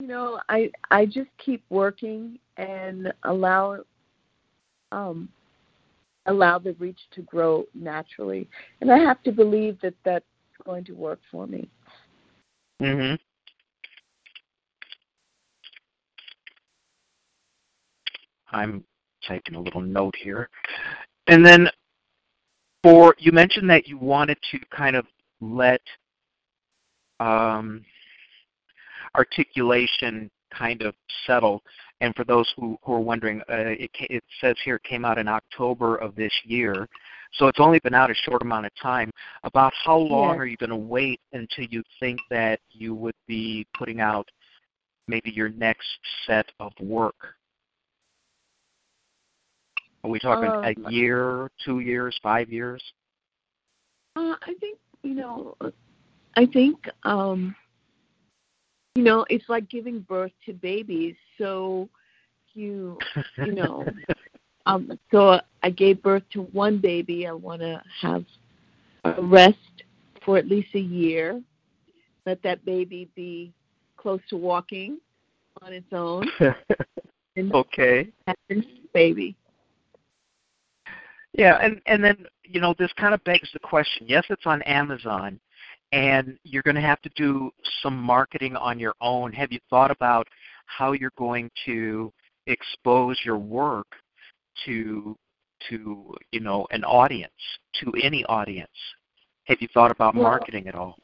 You 0.00 0.08
know, 0.08 0.40
I 0.48 0.70
I 0.90 1.06
just 1.06 1.30
keep 1.38 1.62
working 1.70 2.38
and 2.56 3.12
allow 3.22 3.78
um 4.92 5.28
allow 6.26 6.58
the 6.58 6.72
reach 6.74 7.00
to 7.12 7.22
grow 7.22 7.64
naturally, 7.74 8.48
and 8.80 8.90
I 8.90 8.98
have 8.98 9.22
to 9.24 9.32
believe 9.32 9.80
that 9.82 9.94
that's 10.04 10.24
going 10.64 10.84
to 10.84 10.92
work 10.92 11.20
for 11.30 11.46
me. 11.46 11.68
Mhm. 12.80 13.18
I'm 18.50 18.84
taking 19.22 19.56
a 19.56 19.60
little 19.60 19.80
note 19.80 20.14
here. 20.16 20.48
And 21.26 21.44
then 21.44 21.68
for 22.82 23.14
you 23.18 23.32
mentioned 23.32 23.68
that 23.70 23.88
you 23.88 23.98
wanted 23.98 24.38
to 24.52 24.58
kind 24.70 24.94
of 24.94 25.06
let 25.40 25.80
um, 27.20 27.84
articulation 29.14 30.30
kind 30.52 30.82
of 30.82 30.94
settle. 31.26 31.62
And 32.00 32.14
for 32.14 32.24
those 32.24 32.52
who, 32.56 32.76
who 32.82 32.94
are 32.94 33.00
wondering, 33.00 33.40
uh, 33.42 33.74
it, 33.78 33.90
it 33.94 34.24
says 34.40 34.56
here 34.64 34.76
it 34.76 34.82
came 34.82 35.04
out 35.04 35.18
in 35.18 35.28
October 35.28 35.96
of 35.96 36.14
this 36.14 36.32
year. 36.44 36.88
So 37.34 37.46
it's 37.46 37.60
only 37.60 37.78
been 37.80 37.94
out 37.94 38.10
a 38.10 38.14
short 38.14 38.42
amount 38.42 38.66
of 38.66 38.72
time. 38.80 39.10
About 39.42 39.72
how 39.84 39.96
long 39.96 40.34
Yes. 40.34 40.40
are 40.40 40.46
you 40.46 40.56
going 40.56 40.70
to 40.70 40.76
wait 40.76 41.20
until 41.32 41.64
you 41.64 41.82
think 42.00 42.20
that 42.30 42.60
you 42.70 42.94
would 42.94 43.14
be 43.26 43.66
putting 43.76 44.00
out 44.00 44.28
maybe 45.08 45.30
your 45.30 45.48
next 45.48 45.88
set 46.26 46.46
of 46.60 46.72
work? 46.80 47.16
Are 50.02 50.10
we 50.10 50.18
talking 50.18 50.50
Um, 50.50 50.64
a 50.64 50.90
year, 50.90 51.50
two 51.64 51.80
years, 51.80 52.18
five 52.22 52.52
years? 52.52 52.82
Uh, 54.16 54.36
I 54.42 54.54
think 54.60 54.78
you 55.02 55.14
know. 55.14 55.56
I 56.36 56.46
think 56.46 56.88
um, 57.04 57.54
you 58.94 59.02
know 59.02 59.24
it's 59.28 59.48
like 59.48 59.68
giving 59.68 60.00
birth 60.00 60.32
to 60.46 60.52
babies. 60.52 61.16
So 61.38 61.88
you 62.54 62.98
you 63.38 63.54
know. 63.54 63.86
um, 64.66 64.98
so 65.10 65.40
I 65.62 65.70
gave 65.70 66.02
birth 66.02 66.22
to 66.32 66.42
one 66.42 66.78
baby. 66.78 67.26
I 67.26 67.32
want 67.32 67.60
to 67.60 67.82
have 68.00 68.24
a 69.04 69.20
rest 69.22 69.58
for 70.24 70.38
at 70.38 70.46
least 70.46 70.74
a 70.74 70.80
year. 70.80 71.40
Let 72.26 72.42
that 72.42 72.64
baby 72.64 73.08
be 73.14 73.52
close 73.96 74.20
to 74.30 74.36
walking 74.36 74.98
on 75.62 75.72
its 75.72 75.92
own, 75.92 76.26
okay. 77.54 78.08
have 78.26 78.36
the 78.48 78.56
next 78.56 78.68
baby. 78.92 79.36
Yeah, 81.32 81.58
and 81.60 81.80
and 81.86 82.02
then 82.02 82.26
you 82.44 82.60
know 82.60 82.74
this 82.78 82.92
kind 82.96 83.14
of 83.14 83.22
begs 83.24 83.50
the 83.52 83.58
question. 83.58 84.06
Yes, 84.08 84.24
it's 84.30 84.46
on 84.46 84.62
Amazon, 84.62 85.40
and 85.94 86.36
you're 86.42 86.62
going 86.64 86.74
to 86.74 86.80
have 86.82 87.00
to 87.02 87.10
do 87.14 87.50
some 87.82 87.96
marketing 87.96 88.56
on 88.56 88.80
your 88.80 88.94
own. 89.00 89.32
Have 89.32 89.52
you 89.52 89.60
thought 89.70 89.92
about 89.92 90.26
how 90.66 90.90
you're 90.92 91.12
going 91.16 91.48
to 91.66 92.12
expose 92.46 93.16
your 93.24 93.38
work 93.38 93.86
to 94.66 95.16
to 95.70 96.14
you 96.32 96.40
know 96.40 96.66
an 96.72 96.82
audience, 96.84 97.32
to 97.80 97.92
any 98.02 98.24
audience? 98.24 98.76
Have 99.44 99.58
you 99.60 99.68
thought 99.72 99.90
about 99.92 100.14
Well- 100.14 100.24
marketing 100.24 100.66
at 100.68 100.74
all? 100.74 100.98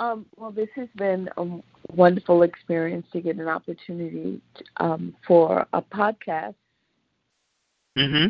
Um, 0.00 0.26
well, 0.36 0.52
this 0.52 0.68
has 0.76 0.88
been 0.94 1.28
a 1.36 1.44
wonderful 1.92 2.44
experience 2.44 3.04
to 3.12 3.20
get 3.20 3.36
an 3.36 3.48
opportunity 3.48 4.40
to, 4.54 4.64
um, 4.84 5.16
for 5.26 5.66
a 5.72 5.82
podcast, 5.82 6.54
Mm-hmm. 7.96 8.28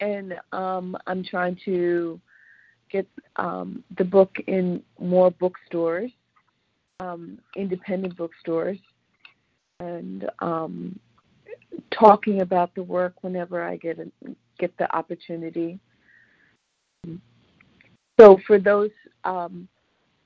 and 0.00 0.34
um, 0.52 0.94
I'm 1.06 1.24
trying 1.24 1.56
to 1.64 2.20
get 2.94 3.08
um, 3.36 3.82
the 3.98 4.04
book 4.04 4.36
in 4.46 4.80
more 5.00 5.32
bookstores, 5.32 6.12
um, 7.00 7.38
independent 7.56 8.16
bookstores, 8.16 8.78
and 9.80 10.30
um, 10.38 10.98
talking 11.90 12.40
about 12.40 12.72
the 12.76 12.82
work 12.82 13.24
whenever 13.24 13.64
I 13.64 13.76
get 13.76 13.98
a, 13.98 14.06
get 14.60 14.76
the 14.78 14.94
opportunity. 14.96 15.80
So 18.20 18.38
for 18.46 18.60
those 18.60 18.92
um, 19.24 19.66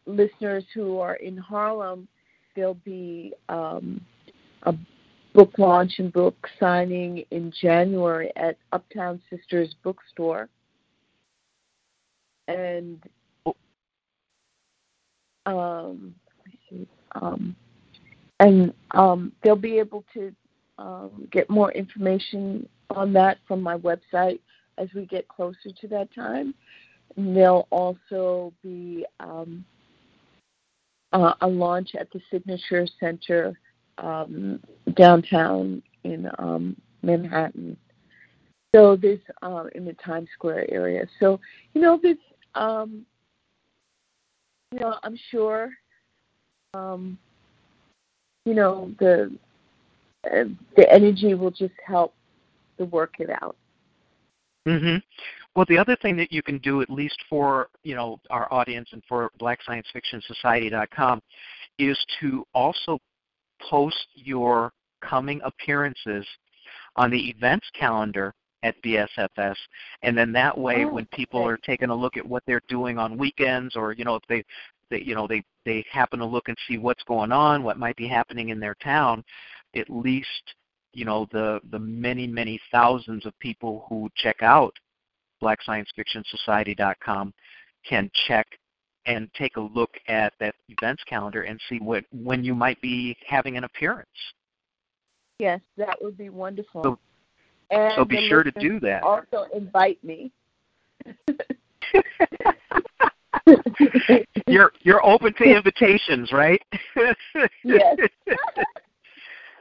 listeners 0.05 0.65
who 0.75 0.99
are 0.99 1.15
in 1.15 1.39
Harlem, 1.39 2.07
there'll 2.55 2.75
be 2.75 3.33
um, 3.49 3.99
a 4.65 4.75
book 5.35 5.53
launch 5.57 5.95
and 5.99 6.13
book 6.13 6.37
signing 6.61 7.25
in 7.31 7.51
January 7.63 8.31
at 8.37 8.59
Uptown 8.73 9.23
Sisters 9.31 9.75
Bookstore. 9.83 10.51
And 12.49 13.01
um, 15.47 16.15
um, 17.15 17.57
and 18.41 18.73
um, 18.93 19.33
they'll 19.43 19.57
be 19.57 19.79
able 19.79 20.05
to 20.15 20.35
um, 20.79 21.29
get 21.33 21.49
more 21.51 21.73
information 21.73 22.69
on 22.91 23.13
that 23.15 23.39
from 23.47 23.63
my 23.63 23.77
website 23.79 24.41
as 24.77 24.89
we 24.95 25.07
get 25.07 25.27
closer 25.29 25.71
to 25.81 25.89
that 25.89 26.15
time. 26.15 26.55
And 27.17 27.37
there'll 27.37 27.67
also 27.71 28.53
be 28.63 29.05
um, 29.21 29.65
uh, 31.13 31.35
a 31.41 31.47
launch 31.47 31.95
at 31.99 32.11
the 32.13 32.21
Signature 32.31 32.87
Center 33.01 33.59
um, 33.99 34.61
downtown 34.95 35.83
in 36.05 36.31
Manhattan. 37.03 37.77
So 38.75 38.97
this 38.97 39.19
uh, 39.43 39.65
in 39.75 39.85
the 39.87 39.95
Times 39.95 40.29
Square 40.35 40.71
area. 40.71 41.07
So 41.21 41.41
you 41.73 41.81
know 41.81 41.99
this. 42.01 42.19
Um, 42.55 43.07
you 44.73 44.81
know, 44.81 44.97
I'm 45.03 45.19
sure. 45.31 45.71
Um, 46.75 47.19
you 48.49 48.55
know 48.55 48.91
the 48.99 49.31
uh, 50.25 50.45
the 50.77 50.91
energy 50.91 51.35
will 51.35 51.51
just 51.51 51.75
help 51.87 52.15
to 52.79 52.87
work 52.87 53.15
it 53.19 53.31
out. 53.43 53.57
hmm 54.67 54.97
Well, 55.55 55.67
the 55.69 55.79
other 55.79 55.97
thing 55.97 56.17
that 56.17 56.33
you 56.33 56.43
can 56.43 56.59
do, 56.59 56.81
at 56.81 56.89
least 56.89 57.19
for 57.29 57.69
you 57.83 57.95
know 57.95 58.19
our 58.31 58.51
audience 58.53 58.89
and 58.93 59.03
for 59.07 59.31
BlackScienceFictionSociety.com, 59.39 61.21
is 61.79 61.99
to 62.21 62.47
also 62.55 62.99
post 63.69 64.07
your 64.15 64.73
coming 65.03 65.41
appearances 65.45 66.27
on 66.97 67.11
the 67.11 67.29
events 67.29 67.67
calendar 67.79 68.35
at 68.63 68.81
BSFS, 68.83 69.57
and 70.03 70.17
then 70.17 70.33
that 70.33 70.57
way, 70.57 70.85
Oh, 70.85 70.89
when 70.95 71.07
people 71.07 71.41
okay. 71.41 71.51
are 71.51 71.57
taking 71.59 71.91
a 71.91 71.95
look 71.95 72.17
at 72.17 72.27
what 72.27 72.43
they're 72.47 72.63
doing 72.69 72.99
on 72.99 73.17
weekends, 73.19 73.77
or 73.77 73.93
you 73.93 74.05
know 74.05 74.17
if 74.17 74.23
they, 74.29 74.45
they 74.91 75.01
you 75.01 75.15
know 75.15 75.27
they 75.27 75.43
they 75.65 75.85
happen 75.91 76.19
to 76.19 76.25
look 76.27 76.49
and 76.49 76.57
see 76.67 76.79
what's 76.79 77.03
going 77.05 77.33
on, 77.33 77.63
what 77.63 77.79
might 77.79 77.97
be 77.97 78.09
happening 78.09 78.49
in 78.49 78.59
their 78.61 78.75
town, 78.77 79.23
at 79.77 79.89
least 79.89 80.55
you 80.93 81.05
know 81.05 81.27
the 81.33 81.61
the 81.71 81.79
many 81.79 82.27
many 82.27 82.61
thousands 82.73 83.27
of 83.27 83.39
people 83.39 83.87
who 83.89 84.09
check 84.17 84.43
out 84.43 84.75
blacksciencefictionsociety.com 85.43 87.33
can 87.89 88.11
check 88.27 88.47
and 89.07 89.33
take 89.35 89.57
a 89.57 89.61
look 89.61 89.91
at 90.09 90.33
that 90.41 90.55
events 90.69 91.03
calendar 91.05 91.43
and 91.43 91.61
see 91.69 91.79
what 91.79 92.05
when 92.13 92.45
you 92.45 92.55
might 92.55 92.81
be 92.81 93.17
having 93.27 93.57
an 93.57 93.65
appearance. 93.65 94.09
Yes, 95.39 95.61
that 95.77 95.97
would 96.03 96.19
be 96.19 96.29
wonderful. 96.31 96.83
So- 96.83 96.99
and 97.71 97.93
so 97.97 98.05
be 98.05 98.29
sure 98.29 98.43
to 98.43 98.51
do 98.53 98.81
that. 98.81 99.03
Also 99.03 99.47
invite 99.55 100.03
me. 100.03 100.31
you're 104.47 104.73
you're 104.81 105.05
open 105.05 105.33
to 105.35 105.45
invitations, 105.45 106.33
right? 106.33 106.63
Yes. 107.65 107.97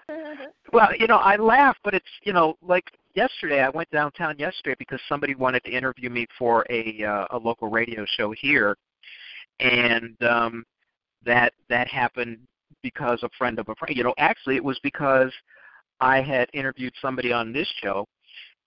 well, 0.74 0.90
you 0.98 1.08
know, 1.08 1.18
I 1.18 1.36
laugh, 1.36 1.78
but 1.84 1.94
it's 1.94 2.06
you 2.24 2.34
know, 2.34 2.58
like 2.62 2.86
yesterday, 3.16 3.62
I 3.62 3.70
went 3.70 3.90
downtown 3.92 4.36
yesterday 4.38 4.76
because 4.80 5.00
somebody 5.08 5.36
wanted 5.36 5.64
to 5.66 5.72
interview 5.72 6.10
me 6.10 6.28
for 6.38 6.66
a 6.70 7.04
uh, 7.04 7.26
a 7.32 7.38
local 7.38 7.70
radio 7.70 8.06
show 8.06 8.32
here, 8.32 8.78
and 9.60 10.16
um, 10.24 10.64
that 11.26 11.54
that 11.70 11.88
happened 11.88 12.38
because 12.82 13.24
a 13.24 13.30
friend 13.38 13.60
of 13.60 13.70
a 13.70 13.76
friend. 13.76 13.96
You 13.96 14.04
know, 14.04 14.14
actually, 14.18 14.56
it 14.56 14.64
was 14.64 14.80
because 14.82 15.32
I 16.00 16.22
had 16.22 16.50
interviewed 16.54 16.94
somebody 17.02 17.32
on 17.32 17.52
this 17.54 17.68
show, 17.82 18.06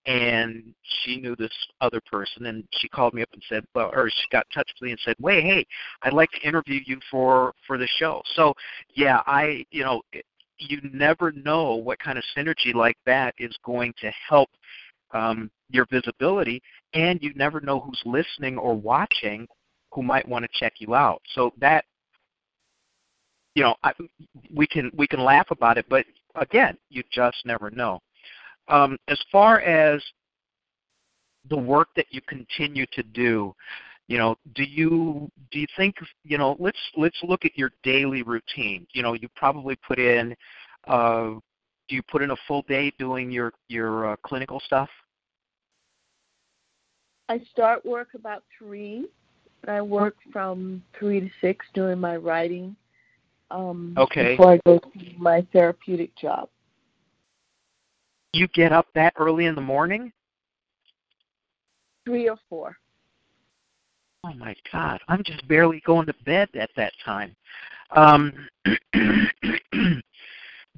and 0.06 0.74
she 0.82 1.20
knew 1.20 1.36
this 1.36 1.52
other 1.80 2.00
person 2.10 2.46
and 2.46 2.64
she 2.72 2.88
called 2.88 3.12
me 3.12 3.20
up 3.20 3.28
and 3.34 3.42
said 3.50 3.62
well 3.74 3.90
or 3.92 4.08
she 4.08 4.24
got 4.32 4.46
in 4.50 4.54
touch 4.54 4.70
with 4.80 4.86
me 4.86 4.92
and 4.92 5.00
said 5.04 5.14
wait 5.20 5.44
hey 5.44 5.66
i'd 6.02 6.14
like 6.14 6.30
to 6.30 6.40
interview 6.40 6.80
you 6.86 6.98
for 7.10 7.52
for 7.66 7.76
the 7.76 7.86
show. 7.98 8.22
So 8.34 8.54
yeah 8.94 9.20
i 9.26 9.62
you 9.70 9.84
know 9.84 10.00
you 10.60 10.80
never 10.92 11.32
know 11.32 11.74
what 11.74 11.98
kind 11.98 12.18
of 12.18 12.24
synergy 12.36 12.74
like 12.74 12.96
that 13.06 13.34
is 13.38 13.54
going 13.64 13.92
to 14.00 14.10
help 14.28 14.48
um, 15.12 15.50
your 15.70 15.86
visibility 15.90 16.62
and 16.94 17.22
you 17.22 17.32
never 17.34 17.60
know 17.60 17.80
who's 17.80 18.00
listening 18.04 18.58
or 18.58 18.74
watching 18.74 19.46
who 19.92 20.02
might 20.02 20.28
want 20.28 20.44
to 20.44 20.48
check 20.58 20.74
you 20.78 20.94
out. 20.94 21.20
So 21.34 21.52
that 21.58 21.84
you 23.54 23.62
know 23.62 23.74
I, 23.82 23.92
we 24.54 24.66
can 24.66 24.90
we 24.94 25.06
can 25.06 25.20
laugh 25.20 25.50
about 25.50 25.76
it 25.76 25.86
but 25.88 26.04
again 26.36 26.76
you 26.88 27.02
just 27.12 27.36
never 27.44 27.70
know 27.70 28.00
um, 28.68 28.96
as 29.08 29.20
far 29.32 29.60
as 29.60 30.02
the 31.48 31.56
work 31.56 31.88
that 31.96 32.06
you 32.10 32.20
continue 32.22 32.86
to 32.92 33.02
do, 33.02 33.54
you 34.08 34.18
know, 34.18 34.36
do 34.54 34.64
you 34.64 35.30
do 35.50 35.58
you 35.58 35.66
think 35.76 35.96
you 36.24 36.38
know? 36.38 36.56
Let's 36.58 36.78
let's 36.96 37.16
look 37.22 37.44
at 37.44 37.56
your 37.56 37.72
daily 37.82 38.22
routine. 38.22 38.86
You 38.92 39.02
know, 39.02 39.14
you 39.14 39.28
probably 39.36 39.76
put 39.86 39.98
in. 39.98 40.34
Uh, 40.86 41.34
do 41.88 41.96
you 41.96 42.02
put 42.10 42.22
in 42.22 42.30
a 42.30 42.36
full 42.46 42.62
day 42.62 42.92
doing 42.98 43.30
your 43.30 43.52
your 43.68 44.12
uh, 44.12 44.16
clinical 44.24 44.60
stuff? 44.64 44.88
I 47.28 47.40
start 47.52 47.84
work 47.86 48.08
about 48.14 48.42
three. 48.58 49.06
I 49.68 49.80
work 49.80 50.16
from 50.32 50.82
three 50.98 51.20
to 51.20 51.30
six 51.40 51.64
doing 51.74 52.00
my 52.00 52.16
writing. 52.16 52.74
Um, 53.50 53.94
okay. 53.96 54.36
Before 54.36 54.52
I 54.52 54.60
go 54.64 54.78
to 54.78 54.90
my 55.18 55.46
therapeutic 55.52 56.14
job. 56.16 56.48
You 58.32 58.46
get 58.48 58.72
up 58.72 58.86
that 58.94 59.12
early 59.18 59.46
in 59.46 59.54
the 59.54 59.60
morning? 59.60 60.12
Three 62.04 62.28
or 62.28 62.38
four. 62.48 62.76
Oh 64.22 64.34
my 64.34 64.54
God! 64.70 65.00
I'm 65.08 65.24
just 65.24 65.46
barely 65.48 65.82
going 65.86 66.06
to 66.06 66.14
bed 66.24 66.48
at 66.54 66.70
that 66.76 66.92
time. 67.04 67.34
Um, 67.96 68.32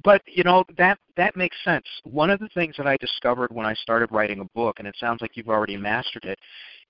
but 0.03 0.21
you 0.25 0.43
know 0.43 0.63
that 0.77 0.97
that 1.17 1.35
makes 1.35 1.57
sense. 1.63 1.85
One 2.03 2.29
of 2.29 2.39
the 2.39 2.49
things 2.53 2.75
that 2.77 2.87
I 2.87 2.97
discovered 2.97 3.53
when 3.53 3.65
I 3.65 3.73
started 3.73 4.11
writing 4.11 4.39
a 4.39 4.45
book, 4.55 4.77
and 4.79 4.87
it 4.87 4.95
sounds 4.97 5.21
like 5.21 5.35
you've 5.35 5.49
already 5.49 5.77
mastered 5.77 6.23
it, 6.23 6.39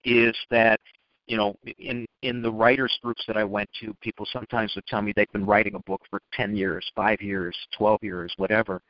is 0.05 0.35
that 0.51 0.80
you 1.28 1.38
know 1.38 1.56
in 1.80 2.06
in 2.22 2.41
the 2.41 2.52
writers 2.52 2.98
groups 3.02 3.24
that 3.28 3.38
I 3.38 3.44
went 3.44 3.70
to, 3.82 3.94
people 4.02 4.26
sometimes 4.32 4.74
would 4.76 4.86
tell 4.88 5.02
me 5.02 5.14
they've 5.16 5.32
been 5.32 5.45
writing 5.45 5.76
a 5.76 5.80
book 5.80 6.02
for 6.10 6.22
10 6.34 6.56
years, 6.56 6.90
5 6.95 7.22
years, 7.22 7.56
12 7.78 8.00
years, 8.02 8.34
whatever. 8.38 8.82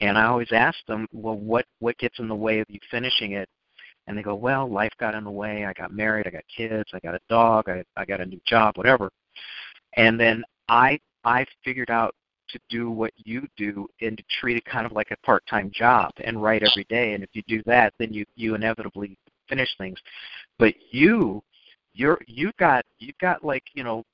And 0.00 0.18
I 0.18 0.24
always 0.24 0.52
ask 0.52 0.76
them, 0.86 1.06
well, 1.12 1.36
what 1.36 1.64
what 1.78 1.98
gets 1.98 2.18
in 2.18 2.28
the 2.28 2.34
way 2.34 2.60
of 2.60 2.66
you 2.68 2.80
finishing 2.90 3.32
it? 3.32 3.48
And 4.06 4.18
they 4.18 4.22
go, 4.22 4.34
well, 4.34 4.68
life 4.68 4.92
got 5.00 5.14
in 5.14 5.24
the 5.24 5.30
way. 5.30 5.64
I 5.64 5.72
got 5.72 5.92
married. 5.92 6.26
I 6.26 6.30
got 6.30 6.42
kids. 6.54 6.90
I 6.92 7.00
got 7.00 7.14
a 7.14 7.20
dog. 7.28 7.68
I 7.68 7.82
I 7.96 8.04
got 8.04 8.20
a 8.20 8.26
new 8.26 8.40
job. 8.46 8.76
Whatever. 8.76 9.10
And 9.96 10.18
then 10.18 10.44
I 10.68 10.98
I 11.24 11.46
figured 11.64 11.90
out 11.90 12.14
to 12.50 12.58
do 12.68 12.90
what 12.90 13.12
you 13.16 13.46
do 13.56 13.88
and 14.00 14.16
to 14.18 14.24
treat 14.40 14.56
it 14.56 14.64
kind 14.64 14.86
of 14.86 14.92
like 14.92 15.10
a 15.10 15.16
part-time 15.26 15.70
job 15.74 16.10
and 16.22 16.42
write 16.42 16.62
every 16.62 16.84
day. 16.88 17.14
And 17.14 17.24
if 17.24 17.30
you 17.32 17.42
do 17.48 17.62
that, 17.66 17.94
then 17.98 18.12
you 18.12 18.24
you 18.36 18.54
inevitably 18.54 19.16
finish 19.48 19.68
things. 19.78 19.98
But 20.58 20.74
you, 20.90 21.42
you're 21.94 22.18
you've 22.26 22.56
got 22.56 22.84
you've 22.98 23.18
got 23.18 23.44
like 23.44 23.64
you 23.74 23.84
know 23.84 24.04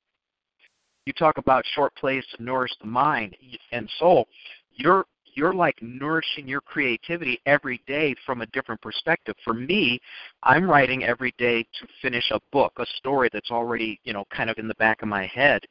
you 1.05 1.13
talk 1.13 1.37
about 1.37 1.65
short 1.73 1.93
plays 1.95 2.23
to 2.35 2.43
nourish 2.43 2.71
the 2.79 2.87
mind 2.87 3.35
and 3.71 3.89
soul. 3.97 4.27
You're 4.71 5.05
you're 5.33 5.53
like 5.53 5.81
nourishing 5.81 6.47
your 6.47 6.61
creativity 6.61 7.39
every 7.45 7.81
day 7.87 8.13
from 8.25 8.41
a 8.41 8.45
different 8.47 8.81
perspective. 8.81 9.35
For 9.43 9.53
me, 9.53 9.99
I'm 10.43 10.69
writing 10.69 11.03
every 11.03 11.33
day 11.37 11.63
to 11.63 11.87
finish 12.01 12.29
a 12.31 12.39
book, 12.51 12.73
a 12.77 12.85
story 12.97 13.29
that's 13.31 13.51
already, 13.51 13.99
you 14.03 14.13
know, 14.13 14.25
kind 14.29 14.49
of 14.49 14.57
in 14.57 14.67
the 14.67 14.75
back 14.75 15.01
of 15.01 15.07
my 15.07 15.25
head. 15.27 15.61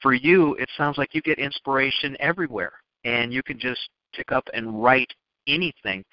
For 0.00 0.14
you, 0.14 0.54
it 0.54 0.70
sounds 0.76 0.96
like 0.96 1.14
you 1.14 1.20
get 1.20 1.38
inspiration 1.38 2.16
everywhere 2.20 2.72
and 3.04 3.32
you 3.32 3.42
can 3.42 3.58
just 3.58 3.90
pick 4.14 4.32
up 4.32 4.48
and 4.54 4.82
write 4.82 5.12
anything. 5.46 6.04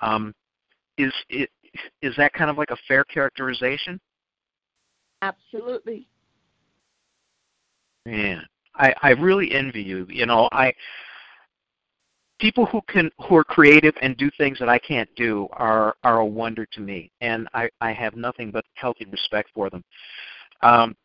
Um, 0.00 0.34
is 0.96 1.12
it 1.28 1.50
is 2.00 2.14
that 2.16 2.32
kind 2.32 2.50
of 2.50 2.56
like 2.56 2.70
a 2.70 2.76
fair 2.88 3.04
characterization? 3.04 4.00
Absolutely. 5.22 6.08
Man, 8.04 8.44
I 8.74 8.94
I 9.02 9.10
really 9.10 9.52
envy 9.52 9.82
you. 9.82 10.06
You 10.08 10.26
know, 10.26 10.48
I 10.52 10.72
people 12.38 12.66
who 12.66 12.80
can 12.88 13.10
who 13.26 13.36
are 13.36 13.44
creative 13.44 13.94
and 14.02 14.16
do 14.16 14.30
things 14.38 14.58
that 14.58 14.68
I 14.68 14.78
can't 14.78 15.08
do 15.16 15.48
are 15.52 15.96
are 16.04 16.18
a 16.18 16.26
wonder 16.26 16.66
to 16.66 16.80
me, 16.80 17.10
and 17.20 17.48
I 17.54 17.68
I 17.80 17.92
have 17.92 18.14
nothing 18.14 18.50
but 18.50 18.64
healthy 18.74 19.06
respect 19.06 19.50
for 19.54 19.70
them. 19.70 19.82
Um, 20.62 20.96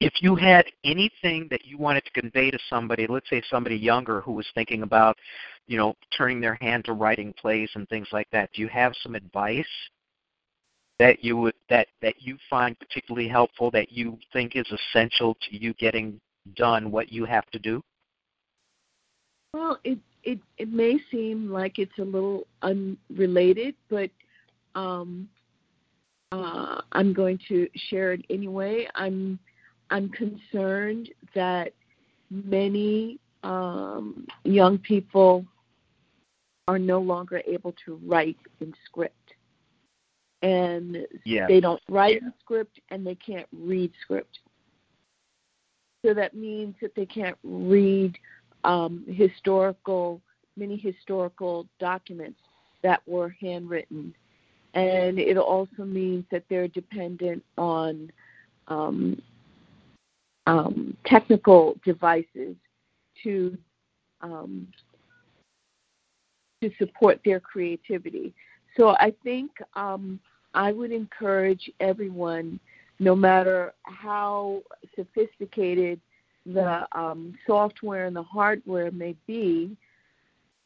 if 0.00 0.14
you 0.20 0.34
had 0.34 0.66
anything 0.84 1.48
that 1.50 1.64
you 1.64 1.78
wanted 1.78 2.04
to 2.04 2.20
convey 2.20 2.50
to 2.50 2.58
somebody, 2.68 3.06
let's 3.06 3.30
say 3.30 3.42
somebody 3.48 3.76
younger 3.76 4.20
who 4.20 4.32
was 4.32 4.46
thinking 4.54 4.82
about, 4.82 5.16
you 5.66 5.78
know, 5.78 5.94
turning 6.16 6.40
their 6.40 6.56
hand 6.60 6.84
to 6.84 6.92
writing 6.92 7.32
plays 7.32 7.70
and 7.74 7.88
things 7.88 8.08
like 8.12 8.28
that, 8.30 8.50
do 8.52 8.60
you 8.60 8.68
have 8.68 8.92
some 9.02 9.14
advice 9.14 9.64
that 10.98 11.24
you 11.24 11.36
would 11.36 11.54
that 11.68 11.88
that 12.02 12.14
you 12.20 12.36
find 12.48 12.78
particularly 12.78 13.28
helpful 13.28 13.70
that 13.70 13.92
you 13.92 14.18
think 14.32 14.56
is 14.56 14.66
essential 14.70 15.36
to 15.42 15.56
you 15.56 15.74
getting 15.74 16.20
done 16.56 16.90
what 16.90 17.12
you 17.12 17.24
have 17.24 17.46
to 17.50 17.58
do? 17.58 17.82
Well, 19.52 19.78
it 19.84 19.98
it 20.22 20.40
it 20.58 20.72
may 20.72 20.98
seem 21.10 21.50
like 21.50 21.78
it's 21.78 21.98
a 21.98 22.04
little 22.04 22.46
unrelated, 22.62 23.74
but 23.88 24.10
um, 24.74 25.28
uh, 26.32 26.80
I'm 26.92 27.12
going 27.12 27.38
to 27.48 27.68
share 27.88 28.12
it 28.12 28.24
anyway. 28.30 28.88
I'm 28.94 29.38
I'm 29.90 30.10
concerned 30.10 31.10
that 31.34 31.72
many 32.30 33.18
um, 33.42 34.26
young 34.44 34.78
people 34.78 35.44
are 36.66 36.78
no 36.78 36.98
longer 36.98 37.42
able 37.46 37.74
to 37.84 38.00
write 38.04 38.38
in 38.60 38.72
script, 38.86 39.23
and 40.44 41.06
yeah. 41.24 41.46
they 41.48 41.58
don't 41.58 41.80
write 41.88 42.20
yeah. 42.22 42.28
script 42.38 42.78
and 42.90 43.06
they 43.06 43.14
can't 43.14 43.48
read 43.50 43.90
script. 44.02 44.40
So 46.04 46.12
that 46.12 46.34
means 46.34 46.74
that 46.82 46.94
they 46.94 47.06
can't 47.06 47.38
read 47.42 48.18
um, 48.62 49.04
historical, 49.08 50.20
many 50.58 50.76
historical 50.76 51.66
documents 51.80 52.38
that 52.82 53.00
were 53.06 53.34
handwritten. 53.40 54.14
And 54.74 55.18
it 55.18 55.38
also 55.38 55.84
means 55.84 56.26
that 56.30 56.44
they're 56.50 56.68
dependent 56.68 57.42
on 57.56 58.10
um, 58.68 59.22
um, 60.46 60.94
technical 61.06 61.78
devices 61.86 62.54
to 63.22 63.56
um, 64.20 64.68
to 66.60 66.70
support 66.78 67.20
their 67.24 67.40
creativity. 67.40 68.34
So 68.76 68.90
I 68.90 69.14
think 69.22 69.50
um, 69.74 70.18
I 70.54 70.72
would 70.72 70.92
encourage 70.92 71.70
everyone, 71.80 72.60
no 72.98 73.14
matter 73.14 73.72
how 73.82 74.62
sophisticated 74.94 76.00
the 76.46 76.86
um, 76.92 77.36
software 77.46 78.06
and 78.06 78.14
the 78.14 78.22
hardware 78.22 78.90
may 78.90 79.16
be 79.26 79.76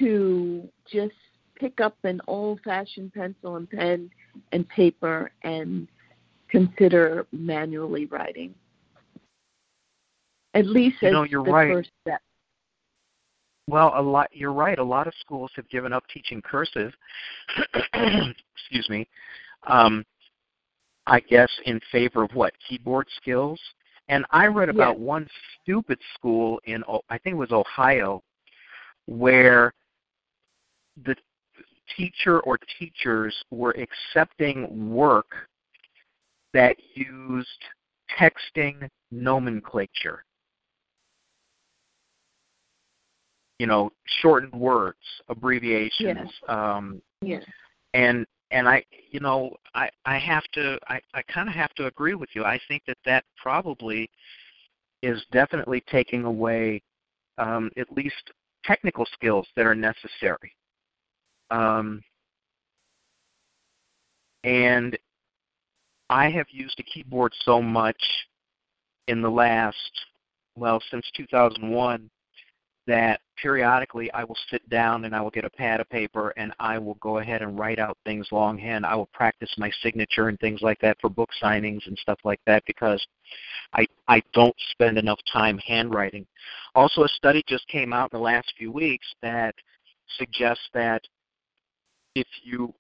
to 0.00 0.68
just 0.90 1.14
pick 1.56 1.80
up 1.80 1.96
an 2.04 2.20
old 2.26 2.60
fashioned 2.64 3.12
pencil 3.14 3.56
and 3.56 3.68
pen 3.70 4.10
and 4.52 4.68
paper 4.68 5.30
and 5.42 5.88
consider 6.48 7.26
manually 7.32 8.06
writing. 8.06 8.54
At 10.54 10.66
least 10.66 10.96
you 11.02 11.08
as 11.08 11.12
know, 11.12 11.24
you're 11.24 11.44
the 11.44 11.50
right. 11.50 11.72
first 11.72 11.90
step. 12.02 12.20
Well, 13.68 13.92
a 13.94 14.00
lot. 14.00 14.28
You're 14.32 14.52
right. 14.52 14.78
A 14.78 14.84
lot 14.84 15.06
of 15.06 15.12
schools 15.20 15.50
have 15.56 15.68
given 15.68 15.92
up 15.92 16.04
teaching 16.12 16.40
cursive. 16.40 16.92
excuse 17.94 18.88
me. 18.88 19.06
Um, 19.66 20.04
I 21.06 21.20
guess 21.20 21.50
in 21.64 21.80
favor 21.90 22.22
of 22.22 22.30
what 22.34 22.52
keyboard 22.68 23.06
skills 23.16 23.60
and 24.08 24.24
I 24.30 24.46
read 24.46 24.68
about 24.68 24.98
yes. 24.98 25.06
one 25.06 25.28
stupid 25.62 25.98
school 26.14 26.60
in 26.64 26.82
I 27.08 27.18
think 27.18 27.34
it 27.34 27.38
was 27.38 27.52
Ohio 27.52 28.22
where 29.06 29.72
the 31.04 31.14
teacher 31.96 32.40
or 32.40 32.58
teachers 32.78 33.34
were 33.50 33.74
accepting 33.76 34.90
work 34.90 35.26
that 36.54 36.76
used 36.94 37.48
texting 38.18 38.88
nomenclature. 39.10 40.24
You 43.58 43.66
know, 43.66 43.90
shortened 44.22 44.54
words, 44.54 44.98
abbreviations. 45.28 45.90
Yes. 46.00 46.28
Um, 46.48 47.02
yes. 47.20 47.44
And 47.94 48.24
and 48.50 48.68
I, 48.68 48.84
you 49.10 49.20
know, 49.20 49.54
I 49.74 49.90
I 50.04 50.18
have 50.18 50.44
to 50.54 50.78
I 50.88 51.00
I 51.14 51.22
kind 51.22 51.48
of 51.48 51.54
have 51.54 51.74
to 51.74 51.86
agree 51.86 52.14
with 52.14 52.30
you. 52.34 52.44
I 52.44 52.58
think 52.68 52.82
that 52.86 52.98
that 53.04 53.24
probably 53.36 54.10
is 55.02 55.22
definitely 55.32 55.82
taking 55.88 56.24
away 56.24 56.82
um, 57.38 57.70
at 57.76 57.90
least 57.92 58.32
technical 58.64 59.06
skills 59.14 59.46
that 59.56 59.66
are 59.66 59.74
necessary. 59.74 60.52
Um, 61.50 62.02
And 64.44 64.96
I 66.10 66.30
have 66.30 66.46
used 66.50 66.78
a 66.80 66.82
keyboard 66.82 67.32
so 67.44 67.60
much 67.60 68.02
in 69.08 69.20
the 69.20 69.30
last, 69.30 69.90
well, 70.56 70.82
since 70.90 71.06
2001, 71.16 72.08
that 72.86 73.20
periodically 73.40 74.12
I 74.12 74.24
will 74.24 74.36
sit 74.50 74.68
down 74.68 75.04
and 75.04 75.14
I 75.14 75.20
will 75.20 75.30
get 75.30 75.44
a 75.44 75.50
pad 75.50 75.80
of 75.80 75.88
paper 75.88 76.32
and 76.36 76.52
I 76.58 76.78
will 76.78 76.94
go 76.94 77.18
ahead 77.18 77.42
and 77.42 77.58
write 77.58 77.78
out 77.78 77.96
things 78.04 78.26
longhand. 78.32 78.84
I 78.84 78.94
will 78.94 79.08
practice 79.12 79.50
my 79.58 79.70
signature 79.82 80.28
and 80.28 80.38
things 80.40 80.60
like 80.62 80.78
that 80.80 80.98
for 81.00 81.08
book 81.08 81.30
signings 81.42 81.86
and 81.86 81.96
stuff 81.98 82.18
like 82.24 82.40
that 82.46 82.62
because 82.66 83.04
I 83.72 83.86
I 84.06 84.22
don't 84.32 84.54
spend 84.70 84.98
enough 84.98 85.20
time 85.32 85.58
handwriting. 85.58 86.26
Also, 86.74 87.04
a 87.04 87.08
study 87.08 87.42
just 87.48 87.66
came 87.68 87.92
out 87.92 88.10
in 88.12 88.18
the 88.18 88.24
last 88.24 88.52
few 88.56 88.72
weeks 88.72 89.06
that 89.22 89.54
suggests 90.18 90.68
that 90.74 91.02
if 92.14 92.26
you 92.42 92.74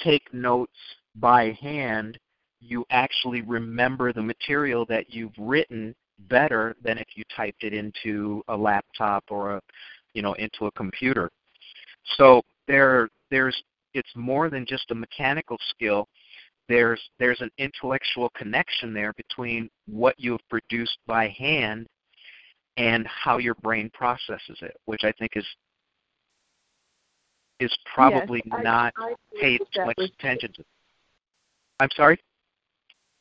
take 0.00 0.32
notes 0.32 0.72
by 1.16 1.56
hand, 1.60 2.18
you 2.60 2.84
actually 2.90 3.42
remember 3.42 4.12
the 4.12 4.22
material 4.22 4.86
that 4.86 5.12
you've 5.12 5.36
written 5.38 5.94
better 6.28 6.74
than 6.82 6.98
if 6.98 7.06
you 7.14 7.24
typed 7.36 7.64
it 7.64 7.72
into 7.72 8.42
a 8.48 8.56
laptop 8.56 9.24
or 9.28 9.56
a 9.56 9.60
you 10.14 10.22
know 10.22 10.34
into 10.34 10.66
a 10.66 10.70
computer. 10.72 11.30
So 12.16 12.42
there 12.66 13.08
there's 13.30 13.60
it's 13.94 14.10
more 14.14 14.50
than 14.50 14.66
just 14.66 14.90
a 14.90 14.94
mechanical 14.94 15.56
skill. 15.70 16.08
There's 16.68 17.00
there's 17.18 17.40
an 17.40 17.50
intellectual 17.58 18.30
connection 18.36 18.92
there 18.92 19.12
between 19.14 19.68
what 19.86 20.14
you 20.18 20.32
have 20.32 20.48
produced 20.48 20.98
by 21.06 21.28
hand 21.28 21.86
and 22.76 23.06
how 23.06 23.38
your 23.38 23.54
brain 23.56 23.90
processes 23.92 24.58
it, 24.62 24.76
which 24.86 25.04
I 25.04 25.12
think 25.12 25.32
is 25.36 25.46
is 27.60 27.76
probably 27.94 28.42
yes, 28.46 28.60
not 28.62 28.92
I, 28.96 29.10
I 29.10 29.40
paid 29.40 29.60
too 29.72 29.84
much 29.84 29.98
attention 29.98 30.52
to. 30.54 30.64
I'm 31.80 31.88
sorry. 31.96 32.18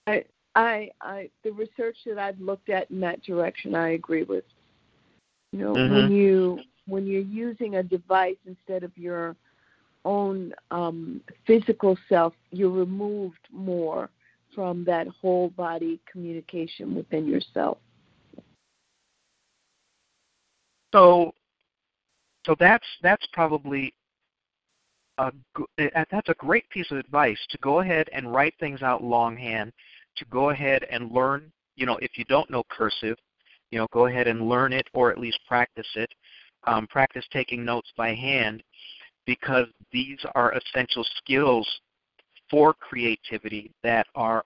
I, 0.08 0.24
I, 0.56 0.90
I, 1.02 1.30
the 1.44 1.52
research 1.52 1.98
that 2.06 2.20
I've 2.20 2.40
looked 2.40 2.70
at 2.70 2.90
in 2.92 3.00
that 3.00 3.24
direction, 3.24 3.76
I 3.76 3.90
agree 3.90 4.24
with. 4.24 4.44
You 5.52 5.60
know, 5.60 5.74
mm-hmm. 5.74 5.94
when 5.94 6.12
you 6.12 6.60
when 6.86 7.08
you're 7.08 7.22
using 7.22 7.76
a 7.76 7.84
device 7.84 8.38
instead 8.46 8.84
of 8.84 8.96
your 8.98 9.36
own 10.06 10.54
um, 10.72 11.22
physical 11.48 11.98
self, 12.10 12.34
you're 12.52 12.70
removed 12.70 13.48
more 13.52 14.10
from 14.54 14.84
that 14.86 15.08
whole 15.08 15.50
body 15.50 16.00
communication 16.12 16.96
within 16.96 17.28
yourself. 17.28 17.78
So, 20.94 21.34
so 22.46 22.56
that's 22.60 22.86
that's 23.02 23.26
probably 23.32 23.94
a 25.18 25.32
that's 26.12 26.30
a 26.30 26.36
great 26.36 26.70
piece 26.70 26.90
of 26.92 26.98
advice 26.98 27.40
to 27.50 27.58
go 27.60 27.80
ahead 27.80 28.10
and 28.14 28.32
write 28.32 28.56
things 28.60 28.82
out 28.82 29.04
longhand 29.04 29.72
to 30.18 30.26
go 30.26 30.50
ahead 30.50 30.86
and 30.90 31.12
learn, 31.12 31.52
you 31.76 31.86
know, 31.86 31.98
if 32.02 32.18
you 32.18 32.26
don't 32.26 32.50
know 32.50 32.64
cursive, 32.70 33.18
you 33.72 33.80
know, 33.80 33.88
go 33.92 34.06
ahead 34.06 34.28
and 34.28 34.48
learn 34.48 34.74
it 34.74 34.88
or 34.94 35.12
at 35.12 35.18
least 35.18 35.40
practice 35.48 35.88
it. 35.96 36.14
Um, 36.66 36.88
practice 36.88 37.26
taking 37.34 37.66
notes 37.66 37.92
by 37.98 38.14
hand 38.14 38.64
because 39.26 39.68
these 39.92 40.20
are 40.36 40.54
essential 40.54 41.06
skills 41.18 41.68
for 42.50 42.74
creativity 42.74 43.72
that 43.84 44.08
are, 44.16 44.46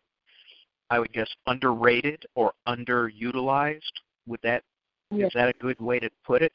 I 0.90 1.00
would 1.00 1.12
guess, 1.14 1.30
underrated 1.46 2.26
or 2.36 2.54
underutilized. 2.68 3.82
Would 4.28 4.40
that 4.44 4.64
yes. 5.12 5.28
is 5.28 5.34
that 5.34 5.50
a 5.50 5.54
good 5.60 5.80
way 5.80 6.00
to 6.00 6.10
put 6.26 6.42
it? 6.42 6.54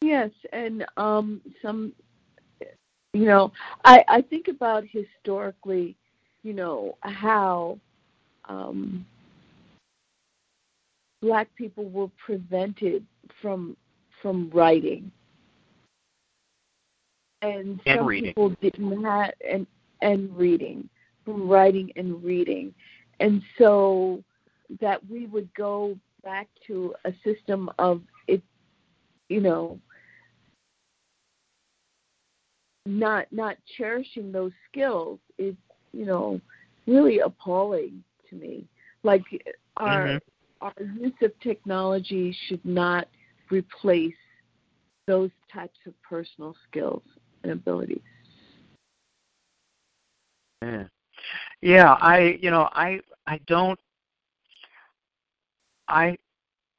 Yes, 0.00 0.30
and 0.52 0.84
um, 0.96 1.40
some, 1.60 1.92
you 3.12 3.26
know, 3.26 3.52
I 3.84 4.04
I 4.08 4.22
think 4.22 4.48
about 4.48 4.84
historically 4.90 5.96
you 6.42 6.52
know 6.52 6.96
how 7.02 7.78
um, 8.48 9.06
black 11.20 11.48
people 11.56 11.88
were 11.88 12.10
prevented 12.24 13.06
from 13.40 13.76
from 14.20 14.50
writing 14.52 15.10
and, 17.42 17.80
and 17.86 17.98
some 17.98 18.06
reading. 18.06 18.30
people 18.30 18.54
didn't 18.60 19.04
and 19.48 19.66
and 20.00 20.36
reading 20.36 20.88
from 21.24 21.48
writing 21.48 21.90
and 21.96 22.22
reading 22.22 22.74
and 23.20 23.42
so 23.58 24.22
that 24.80 24.98
we 25.08 25.26
would 25.26 25.52
go 25.54 25.96
back 26.24 26.48
to 26.66 26.94
a 27.04 27.12
system 27.24 27.70
of 27.78 28.02
it 28.26 28.42
you 29.28 29.40
know 29.40 29.78
not 32.84 33.26
not 33.30 33.56
cherishing 33.76 34.32
those 34.32 34.52
skills 34.68 35.18
is 35.38 35.54
you 35.92 36.06
know, 36.06 36.40
really 36.86 37.20
appalling 37.20 38.02
to 38.30 38.36
me. 38.36 38.66
Like 39.02 39.22
our 39.76 40.06
mm-hmm. 40.06 40.64
our 40.64 40.74
use 40.98 41.12
of 41.22 41.32
technology 41.40 42.36
should 42.48 42.64
not 42.64 43.08
replace 43.50 44.14
those 45.06 45.30
types 45.52 45.78
of 45.86 45.94
personal 46.02 46.54
skills 46.68 47.02
and 47.42 47.52
abilities. 47.52 48.00
Yeah. 50.62 50.84
Yeah, 51.60 51.92
I 52.00 52.38
you 52.40 52.50
know, 52.50 52.68
I 52.72 53.00
I 53.26 53.38
don't 53.46 53.78
I 55.88 56.16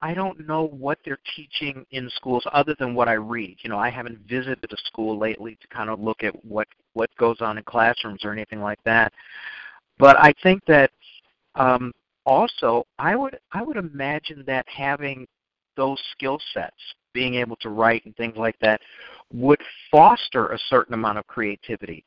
I 0.04 0.14
don't 0.14 0.46
know 0.46 0.68
what 0.68 1.00
they're 1.06 1.22
teaching 1.34 1.86
in 1.92 2.10
schools 2.10 2.46
other 2.52 2.76
than 2.78 2.94
what 2.94 3.08
I 3.08 3.14
read. 3.14 3.56
You 3.62 3.70
know, 3.70 3.80
I 3.80 3.90
haven't 3.90 4.20
visited 4.28 4.70
a 4.70 4.78
school 4.86 5.18
lately 5.18 5.58
to 5.62 5.68
kind 5.70 5.90
of 5.90 6.02
look 6.02 6.26
at 6.26 6.44
what 6.44 6.68
what 6.92 7.10
goes 7.18 7.38
on 7.40 7.58
in 7.58 7.64
classrooms 7.64 8.26
or 8.26 8.34
anything 8.34 8.60
like 8.60 8.84
that. 8.84 9.14
But 9.98 10.18
I 10.20 10.34
think 10.44 10.62
that 10.68 10.92
um, 11.56 11.94
also 12.26 12.86
I 13.00 13.16
would 13.16 13.40
I 13.54 13.64
would 13.64 13.78
imagine 13.78 14.44
that 14.46 14.66
having 14.68 15.26
those 15.78 16.04
skill 16.12 16.38
sets, 16.54 16.76
being 17.14 17.36
able 17.36 17.56
to 17.62 17.70
write 17.70 18.04
and 18.04 18.14
things 18.18 18.36
like 18.36 18.60
that, 18.60 18.82
would 19.32 19.62
foster 19.90 20.48
a 20.48 20.60
certain 20.68 20.96
amount 20.96 21.18
of 21.18 21.26
creativity 21.28 22.04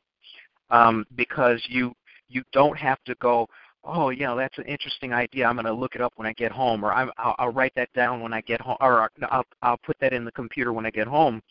um, 0.69 1.03
because 1.15 1.59
you 1.67 1.95
you 2.29 2.43
don't 2.51 2.77
have 2.77 3.03
to 3.05 3.15
go 3.15 3.47
oh 3.87 4.09
yeah 4.09 4.35
that's 4.35 4.57
an 4.57 4.65
interesting 4.65 5.13
idea. 5.13 5.45
I'm 5.45 5.55
going 5.55 5.65
to 5.65 5.73
look 5.73 5.95
it 5.95 6.01
up 6.01 6.13
when 6.15 6.27
i 6.27 6.33
get 6.33 6.51
home 6.51 6.83
or 6.83 6.93
I'm, 6.93 7.11
I'll, 7.17 7.35
I'll 7.39 7.51
write 7.51 7.73
that 7.75 7.91
down 7.93 8.21
when 8.21 8.33
i 8.33 8.41
get 8.41 8.61
home 8.61 8.77
or 8.81 9.09
I'll, 9.31 9.45
I'll 9.61 9.77
put 9.77 9.97
that 9.99 10.13
in 10.13 10.25
the 10.25 10.31
computer 10.31 10.73
when 10.73 10.85
i 10.85 10.91
get 10.91 11.07
home 11.07 11.41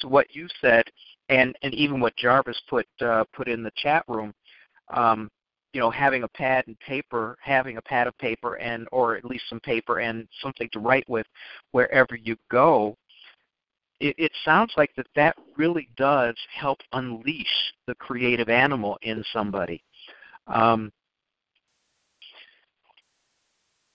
to 0.00 0.08
what 0.08 0.34
you 0.34 0.48
said 0.60 0.84
and 1.28 1.56
and 1.62 1.74
even 1.74 2.00
what 2.00 2.16
jarvis 2.16 2.60
put 2.68 2.86
uh, 3.00 3.24
put 3.32 3.48
in 3.48 3.62
the 3.62 3.72
chat 3.76 4.04
room. 4.08 4.34
Um, 4.92 5.30
you 5.74 5.80
know 5.80 5.90
having 5.90 6.22
a 6.22 6.28
pad 6.28 6.64
and 6.66 6.78
paper 6.80 7.36
having 7.40 7.76
a 7.76 7.82
pad 7.82 8.06
of 8.06 8.16
paper 8.18 8.56
and 8.56 8.88
or 8.90 9.16
at 9.16 9.24
least 9.24 9.44
some 9.48 9.60
paper 9.60 10.00
and 10.00 10.26
something 10.42 10.68
to 10.72 10.78
write 10.78 11.08
with 11.08 11.26
wherever 11.72 12.16
you 12.16 12.36
go 12.50 12.96
it, 14.00 14.14
it 14.18 14.32
sounds 14.44 14.72
like 14.76 14.94
that 14.96 15.06
that 15.16 15.36
really 15.56 15.88
does 15.96 16.36
help 16.54 16.78
unleash 16.92 17.46
the 17.86 17.94
creative 17.96 18.48
animal 18.48 18.98
in 19.02 19.24
somebody. 19.32 19.82
Um, 20.46 20.92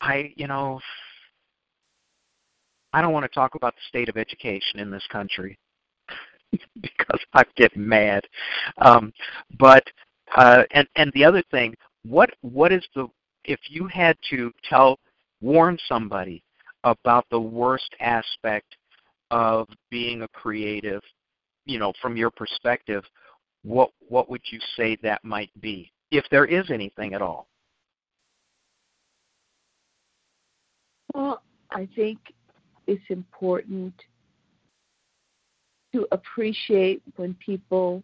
I, 0.04 0.34
you 0.36 0.48
know, 0.48 0.82
I 2.92 3.02
don't 3.02 3.14
want 3.14 3.24
to 3.24 3.34
talk 3.34 3.56
about 3.56 3.74
the 3.74 3.82
state 3.88 4.10
of 4.10 4.18
education 4.18 4.80
in 4.80 4.92
this 4.92 5.06
country 5.10 5.58
because 6.82 7.20
I 7.34 7.44
get 7.56 7.76
mad. 7.78 8.24
Um, 8.80 9.14
but 9.58 9.84
uh, 10.36 10.64
and 10.72 10.88
and 10.98 11.12
the 11.14 11.24
other 11.24 11.42
thing, 11.52 11.74
what 12.04 12.30
what 12.42 12.74
is 12.74 12.86
the 12.96 13.08
if 13.46 13.60
you 13.70 13.88
had 13.88 14.18
to 14.30 14.52
tell 14.70 15.00
warn 15.42 15.78
somebody 15.88 16.44
about 16.84 17.26
the 17.32 17.40
worst 17.40 17.90
aspect 18.02 18.76
of 19.32 19.70
being 19.90 20.24
a 20.24 20.28
creative, 20.28 21.02
you 21.66 21.80
know, 21.80 21.94
from 22.02 22.18
your 22.18 22.30
perspective, 22.30 23.06
what 23.64 23.90
what 24.10 24.30
would 24.30 24.42
you 24.52 24.60
say 24.76 24.98
that 25.02 25.24
might 25.24 25.50
be, 25.62 25.90
if 26.12 26.26
there 26.30 26.46
is 26.46 26.70
anything 26.70 27.14
at 27.14 27.22
all? 27.22 27.48
Well, 31.14 31.42
I 31.72 31.88
think 31.96 32.20
it's 32.88 33.04
important 33.10 33.94
to 35.94 36.08
appreciate 36.12 37.02
when 37.16 37.36
people 37.36 38.04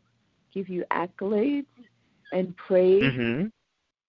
give 0.54 0.70
you 0.70 0.86
accolades 0.92 1.66
and 2.32 2.56
praise. 2.58 3.04
Mm-hmm. 3.04 3.48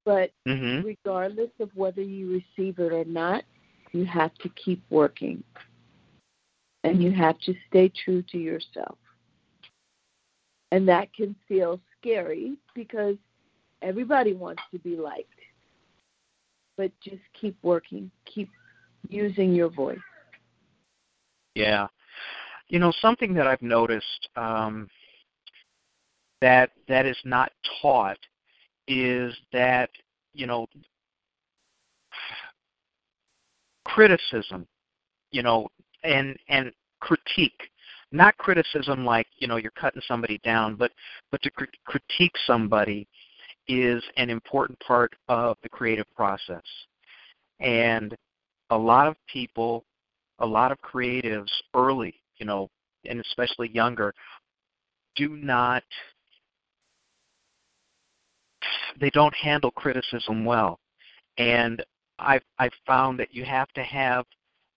But 0.04 0.30
mm-hmm. 0.46 0.86
regardless 0.86 1.50
of 1.60 1.70
whether 1.74 2.02
you 2.02 2.42
receive 2.58 2.78
it 2.78 2.92
or 2.92 3.04
not, 3.04 3.44
you 3.92 4.04
have 4.04 4.34
to 4.36 4.48
keep 4.50 4.82
working. 4.90 5.42
And 6.84 7.02
you 7.02 7.12
have 7.12 7.38
to 7.40 7.54
stay 7.68 7.92
true 8.04 8.22
to 8.30 8.38
yourself. 8.38 8.96
And 10.72 10.88
that 10.88 11.12
can 11.12 11.34
feel 11.46 11.80
scary 11.98 12.56
because 12.74 13.16
everybody 13.82 14.32
wants 14.32 14.62
to 14.72 14.78
be 14.78 14.96
liked. 14.96 15.28
But 16.78 16.92
just 17.00 17.20
keep 17.38 17.56
working, 17.62 18.10
keep 18.24 18.48
using 19.08 19.54
your 19.54 19.68
voice. 19.68 19.98
Yeah. 21.54 21.88
You 22.68 22.78
know, 22.78 22.92
something 23.00 23.34
that 23.34 23.46
I've 23.46 23.62
noticed 23.62 24.28
um, 24.36 24.88
that 26.40 26.70
that 26.88 27.06
is 27.06 27.16
not 27.24 27.52
taught 27.82 28.18
is 28.86 29.34
that 29.52 29.90
you 30.32 30.46
know 30.46 30.66
criticism, 33.84 34.66
you 35.32 35.42
know, 35.42 35.68
and 36.04 36.36
and 36.48 36.72
critique, 37.00 37.60
not 38.12 38.36
criticism 38.38 39.04
like 39.04 39.26
you 39.38 39.48
know 39.48 39.56
you're 39.56 39.72
cutting 39.72 40.02
somebody 40.06 40.38
down, 40.44 40.76
but 40.76 40.92
but 41.30 41.42
to 41.42 41.50
cr- 41.50 41.64
critique 41.84 42.34
somebody 42.46 43.06
is 43.68 44.02
an 44.16 44.30
important 44.30 44.78
part 44.80 45.12
of 45.28 45.56
the 45.62 45.68
creative 45.68 46.06
process. 46.14 46.62
And 47.60 48.16
a 48.70 48.78
lot 48.78 49.06
of 49.06 49.16
people, 49.26 49.84
a 50.38 50.46
lot 50.46 50.72
of 50.72 50.78
creatives 50.80 51.50
early, 51.74 52.14
you 52.38 52.46
know, 52.46 52.68
and 53.04 53.20
especially 53.20 53.68
younger, 53.70 54.14
do 55.16 55.36
not 55.36 55.82
they 59.00 59.10
don't 59.10 59.34
handle 59.34 59.70
criticism 59.70 60.44
well. 60.44 60.78
And 61.38 61.82
I've 62.18 62.42
I've 62.58 62.72
found 62.86 63.18
that 63.18 63.34
you 63.34 63.44
have 63.44 63.68
to 63.68 63.82
have 63.82 64.24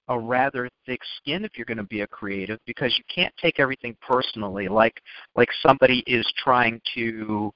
a 0.09 0.19
rather 0.19 0.69
thick 0.85 0.99
skin 1.17 1.45
if 1.45 1.51
you're 1.55 1.65
going 1.65 1.77
to 1.77 1.83
be 1.83 2.01
a 2.01 2.07
creative 2.07 2.59
because 2.65 2.93
you 2.97 3.03
can't 3.13 3.33
take 3.41 3.59
everything 3.59 3.95
personally 4.05 4.67
like 4.67 5.01
like 5.35 5.47
somebody 5.65 6.03
is 6.07 6.29
trying 6.37 6.81
to 6.93 7.53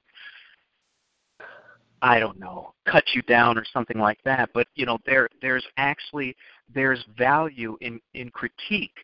I 2.02 2.18
don't 2.20 2.38
know, 2.38 2.74
cut 2.86 3.04
you 3.14 3.22
down 3.22 3.58
or 3.58 3.64
something 3.72 3.98
like 3.98 4.18
that. 4.24 4.50
But 4.54 4.68
you 4.74 4.86
know, 4.86 4.98
there 5.06 5.28
there's 5.42 5.66
actually 5.76 6.36
there's 6.72 7.04
value 7.16 7.76
in 7.80 8.00
in 8.14 8.30
critique 8.30 8.96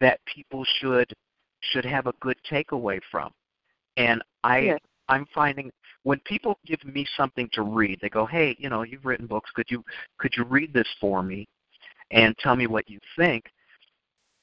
that 0.00 0.20
people 0.26 0.64
should 0.80 1.12
should 1.60 1.84
have 1.84 2.06
a 2.06 2.12
good 2.20 2.36
takeaway 2.50 3.00
from. 3.10 3.30
And 3.96 4.22
I 4.44 4.58
Yes. 4.60 4.80
I'm 5.08 5.26
finding 5.34 5.70
when 6.04 6.20
people 6.20 6.58
give 6.66 6.84
me 6.84 7.06
something 7.16 7.48
to 7.52 7.62
read, 7.62 7.98
they 8.00 8.08
go, 8.08 8.26
"Hey, 8.26 8.56
you 8.58 8.68
know, 8.68 8.82
you've 8.82 9.04
written 9.04 9.26
books. 9.26 9.50
Could 9.52 9.70
you 9.70 9.84
could 10.18 10.36
you 10.36 10.44
read 10.44 10.72
this 10.72 10.88
for 11.00 11.22
me 11.22 11.46
and 12.10 12.36
tell 12.38 12.56
me 12.56 12.66
what 12.66 12.88
you 12.88 12.98
think?" 13.16 13.44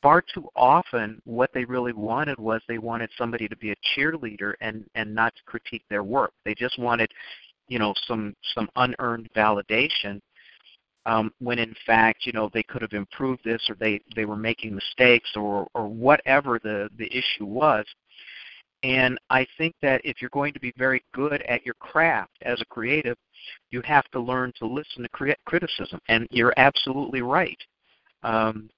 Far 0.01 0.21
too 0.21 0.47
often, 0.55 1.21
what 1.25 1.51
they 1.53 1.65
really 1.65 1.91
wanted 1.91 2.39
was 2.39 2.61
they 2.67 2.77
wanted 2.77 3.09
somebody 3.17 3.49
to 3.49 3.55
be 3.57 3.71
a 3.71 3.75
cheerleader 3.95 4.53
and 4.61 4.85
and 4.95 5.13
not 5.13 5.35
to 5.35 5.43
critique 5.43 5.83
their 5.89 6.03
work. 6.03 6.31
They 6.45 6.55
just 6.55 6.79
wanted, 6.79 7.11
you 7.69 7.79
know, 7.79 7.93
some 8.07 8.35
some 8.53 8.69
unearned 8.75 9.29
validation. 9.35 10.19
Um, 11.05 11.31
when 11.39 11.59
in 11.59 11.73
fact, 11.85 12.25
you 12.25 12.33
know, 12.33 12.49
they 12.53 12.63
could 12.63 12.81
have 12.81 12.93
improved 12.93 13.43
this, 13.45 13.61
or 13.69 13.75
they 13.75 14.01
they 14.15 14.25
were 14.25 14.35
making 14.35 14.75
mistakes, 14.75 15.29
or 15.35 15.67
or 15.73 15.87
whatever 15.87 16.59
the 16.61 16.89
the 16.97 17.07
issue 17.07 17.45
was. 17.45 17.85
And 18.83 19.19
I 19.29 19.45
think 19.57 19.75
that 19.81 20.01
if 20.03 20.21
you're 20.21 20.29
going 20.29 20.53
to 20.53 20.59
be 20.59 20.73
very 20.77 21.03
good 21.13 21.41
at 21.43 21.65
your 21.65 21.75
craft 21.75 22.31
as 22.43 22.61
a 22.61 22.65
creative, 22.65 23.17
you 23.71 23.81
have 23.81 24.09
to 24.11 24.19
learn 24.19 24.53
to 24.57 24.65
listen 24.65 25.03
to 25.03 25.09
cri- 25.09 25.35
criticism. 25.45 25.99
And 26.07 26.27
you're 26.31 26.53
absolutely 26.55 27.21
right. 27.21 27.57
Um, 28.23 28.69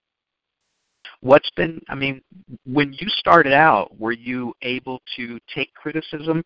what's 1.22 1.50
been, 1.52 1.80
I 1.88 1.96
mean, 1.96 2.22
when 2.66 2.94
you 2.94 3.10
started 3.10 3.54
out, 3.54 3.98
were 4.00 4.12
you 4.12 4.54
able 4.64 5.02
to 5.18 5.40
take 5.54 5.74
criticism? 5.76 6.44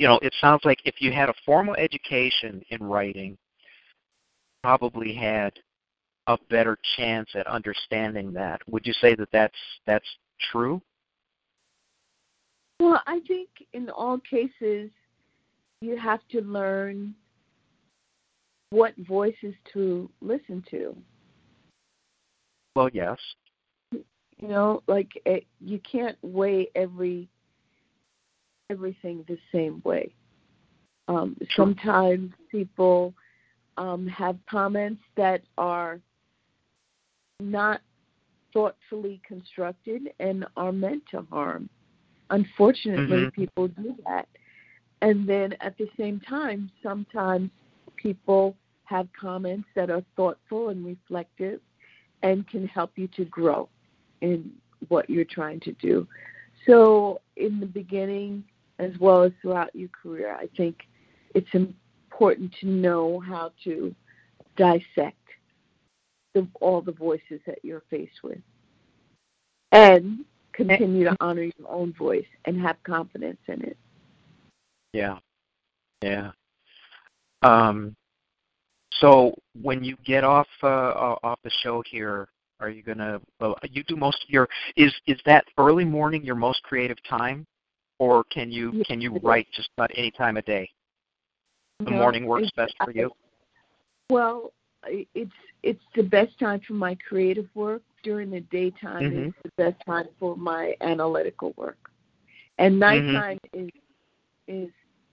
You 0.00 0.08
know, 0.08 0.18
it 0.22 0.34
sounds 0.40 0.62
like 0.64 0.78
if 0.86 1.02
you 1.02 1.12
had 1.12 1.28
a 1.28 1.34
formal 1.44 1.74
education 1.74 2.62
in 2.70 2.82
writing, 2.82 3.36
probably 4.62 5.14
had 5.14 5.52
a 6.26 6.38
better 6.48 6.78
chance 6.96 7.28
at 7.34 7.46
understanding 7.46 8.32
that. 8.32 8.62
Would 8.66 8.86
you 8.86 8.94
say 8.94 9.14
that 9.16 9.28
that's 9.30 9.58
that's 9.84 10.08
true? 10.50 10.80
Well, 12.80 13.02
I 13.06 13.20
think 13.28 13.50
in 13.74 13.90
all 13.90 14.16
cases, 14.20 14.90
you 15.82 15.98
have 15.98 16.20
to 16.30 16.40
learn 16.40 17.14
what 18.70 18.94
voices 19.06 19.54
to 19.74 20.10
listen 20.22 20.64
to. 20.70 20.96
Well, 22.74 22.88
yes. 22.94 23.18
You 23.92 24.48
know, 24.48 24.82
like 24.86 25.10
it, 25.26 25.44
you 25.60 25.78
can't 25.80 26.16
weigh 26.22 26.70
every 26.74 27.28
everything 28.70 29.24
the 29.28 29.38
same 29.52 29.82
way. 29.84 30.14
Um, 31.08 31.36
Sure. 31.48 31.66
sometimes 31.66 32.32
people 32.50 33.12
um, 33.76 34.06
have 34.06 34.36
comments 34.46 35.02
that 35.16 35.42
are 35.58 36.00
not 37.40 37.80
thoughtfully 38.52 39.20
constructed 39.26 40.12
and 40.20 40.46
are 40.56 40.72
meant 40.72 41.02
to 41.10 41.22
harm. 41.30 41.68
Unfortunately, 42.30 43.26
Mhm. 43.26 43.32
people 43.32 43.68
do 43.68 43.96
that. 44.04 44.28
And 45.02 45.26
then 45.26 45.54
at 45.60 45.76
the 45.78 45.88
same 45.96 46.20
time, 46.20 46.70
sometimes 46.82 47.50
people 47.96 48.56
have 48.84 49.08
comments 49.12 49.68
that 49.74 49.90
are 49.90 50.02
thoughtful 50.14 50.68
and 50.68 50.84
reflective 50.84 51.60
and 52.22 52.46
can 52.48 52.66
help 52.66 52.98
you 52.98 53.08
to 53.08 53.24
grow 53.24 53.68
in 54.20 54.52
what 54.88 55.08
you're 55.08 55.24
trying 55.24 55.60
to 55.60 55.72
do. 55.72 56.06
So, 56.66 57.20
in 57.36 57.60
the 57.60 57.66
beginning, 57.66 58.44
as 58.80 58.98
well 58.98 59.22
as 59.22 59.32
throughout 59.42 59.74
your 59.74 59.90
career, 59.90 60.34
I 60.34 60.48
think 60.56 60.88
it's 61.34 61.52
important 61.54 62.52
to 62.60 62.66
know 62.66 63.20
how 63.20 63.52
to 63.64 63.94
dissect 64.56 65.16
the, 66.34 66.46
all 66.60 66.80
the 66.80 66.92
voices 66.92 67.40
that 67.46 67.58
you're 67.62 67.82
faced 67.90 68.22
with 68.22 68.38
and 69.72 70.24
continue 70.52 71.04
to 71.04 71.16
honor 71.20 71.42
your 71.42 71.68
own 71.68 71.92
voice 71.92 72.26
and 72.44 72.60
have 72.60 72.76
confidence 72.82 73.38
in 73.48 73.62
it. 73.62 73.76
Yeah. 74.92 75.18
Yeah. 76.02 76.32
Um, 77.42 77.94
so 78.94 79.34
when 79.60 79.84
you 79.84 79.96
get 80.04 80.24
off 80.24 80.48
uh, 80.62 81.16
off 81.22 81.38
the 81.44 81.50
show 81.62 81.82
here, 81.90 82.28
are 82.60 82.68
you 82.68 82.82
gonna? 82.82 83.20
Well, 83.40 83.56
you 83.70 83.82
do 83.84 83.96
most 83.96 84.22
of 84.24 84.30
your. 84.30 84.48
Is 84.76 84.92
is 85.06 85.18
that 85.26 85.44
early 85.58 85.84
morning 85.84 86.24
your 86.24 86.34
most 86.34 86.62
creative 86.62 86.98
time, 87.08 87.46
or 88.00 88.24
can 88.24 88.50
you 88.50 88.82
can 88.84 89.00
you 89.00 89.16
write 89.22 89.46
just 89.52 89.68
about 89.76 89.90
any 89.94 90.10
time 90.10 90.36
of 90.36 90.44
day? 90.46 90.68
The 91.84 91.90
No, 91.90 91.98
morning 91.98 92.26
works 92.26 92.50
best 92.56 92.74
for 92.82 92.90
you. 92.90 93.12
Well, 94.10 94.52
it's 94.86 95.30
it's 95.62 95.84
the 95.94 96.02
best 96.02 96.36
time 96.40 96.60
for 96.66 96.72
my 96.72 96.96
creative 97.06 97.48
work. 97.54 97.82
During 98.02 98.30
the 98.30 98.40
daytime 98.40 99.02
Mhm. 99.02 99.28
is 99.28 99.34
the 99.44 99.50
best 99.58 99.76
time 99.86 100.08
for 100.18 100.34
my 100.34 100.74
analytical 100.80 101.52
work, 101.58 101.90
and 102.58 102.80
nighttime 102.80 103.38
is 103.52 103.68
is 104.48 104.70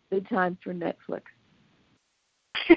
the 0.09 0.21
time 0.21 0.57
for 0.63 0.73
Netflix. 0.73 1.23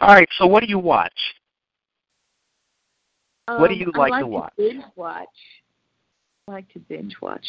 All 0.00 0.14
right. 0.14 0.28
So 0.38 0.46
what 0.46 0.62
do 0.62 0.68
you 0.70 0.78
watch? 0.78 1.12
What 3.58 3.68
do 3.68 3.74
Um, 3.74 3.80
you 3.80 3.92
I 3.94 3.98
like 3.98 4.10
like 4.10 4.20
to 4.22 4.26
watch? 4.26 4.52
binge 4.56 4.84
watch. 4.96 5.28
I 6.48 6.52
like 6.52 6.72
to 6.74 6.78
binge 6.78 7.16
watch. 7.20 7.44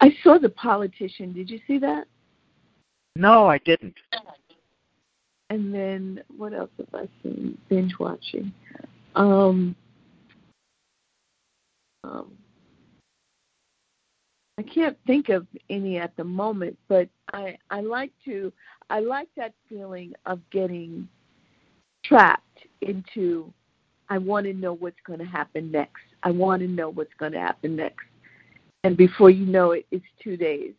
I 0.00 0.12
saw 0.22 0.38
The 0.38 0.48
Politician. 0.48 1.32
Did 1.32 1.48
you 1.48 1.60
see 1.66 1.78
that? 1.78 2.06
No, 3.14 3.46
I 3.46 3.58
didn't. 3.58 3.94
And 5.50 5.72
then 5.72 6.20
what 6.36 6.52
else 6.52 6.70
have 6.78 6.88
I 6.92 7.08
seen? 7.22 7.56
Binge 7.68 7.92
watching. 8.00 8.52
Um, 9.14 9.76
um, 12.02 12.32
I 14.58 14.62
can't 14.62 14.96
think 15.06 15.28
of 15.28 15.46
any 15.70 15.98
at 15.98 16.16
the 16.16 16.24
moment, 16.24 16.76
but 16.88 17.08
I 17.32 17.56
I 17.70 17.80
like 17.80 18.12
to 18.24 18.52
I 18.90 19.00
like 19.00 19.28
that 19.36 19.54
feeling 19.68 20.12
of 20.26 20.40
getting 20.50 21.08
trapped 22.04 22.66
into 22.80 23.52
I 24.08 24.18
want 24.18 24.46
to 24.46 24.52
know 24.52 24.74
what's 24.74 25.00
going 25.06 25.20
to 25.20 25.24
happen 25.24 25.70
next. 25.70 26.02
I 26.22 26.30
want 26.30 26.62
to 26.62 26.68
know 26.68 26.90
what's 26.90 27.14
going 27.18 27.32
to 27.32 27.40
happen 27.40 27.76
next. 27.76 28.04
And 28.84 28.96
before 28.98 29.30
you 29.30 29.46
know 29.46 29.72
it, 29.72 29.86
it's 29.90 30.04
2 30.22 30.36
days. 30.36 30.74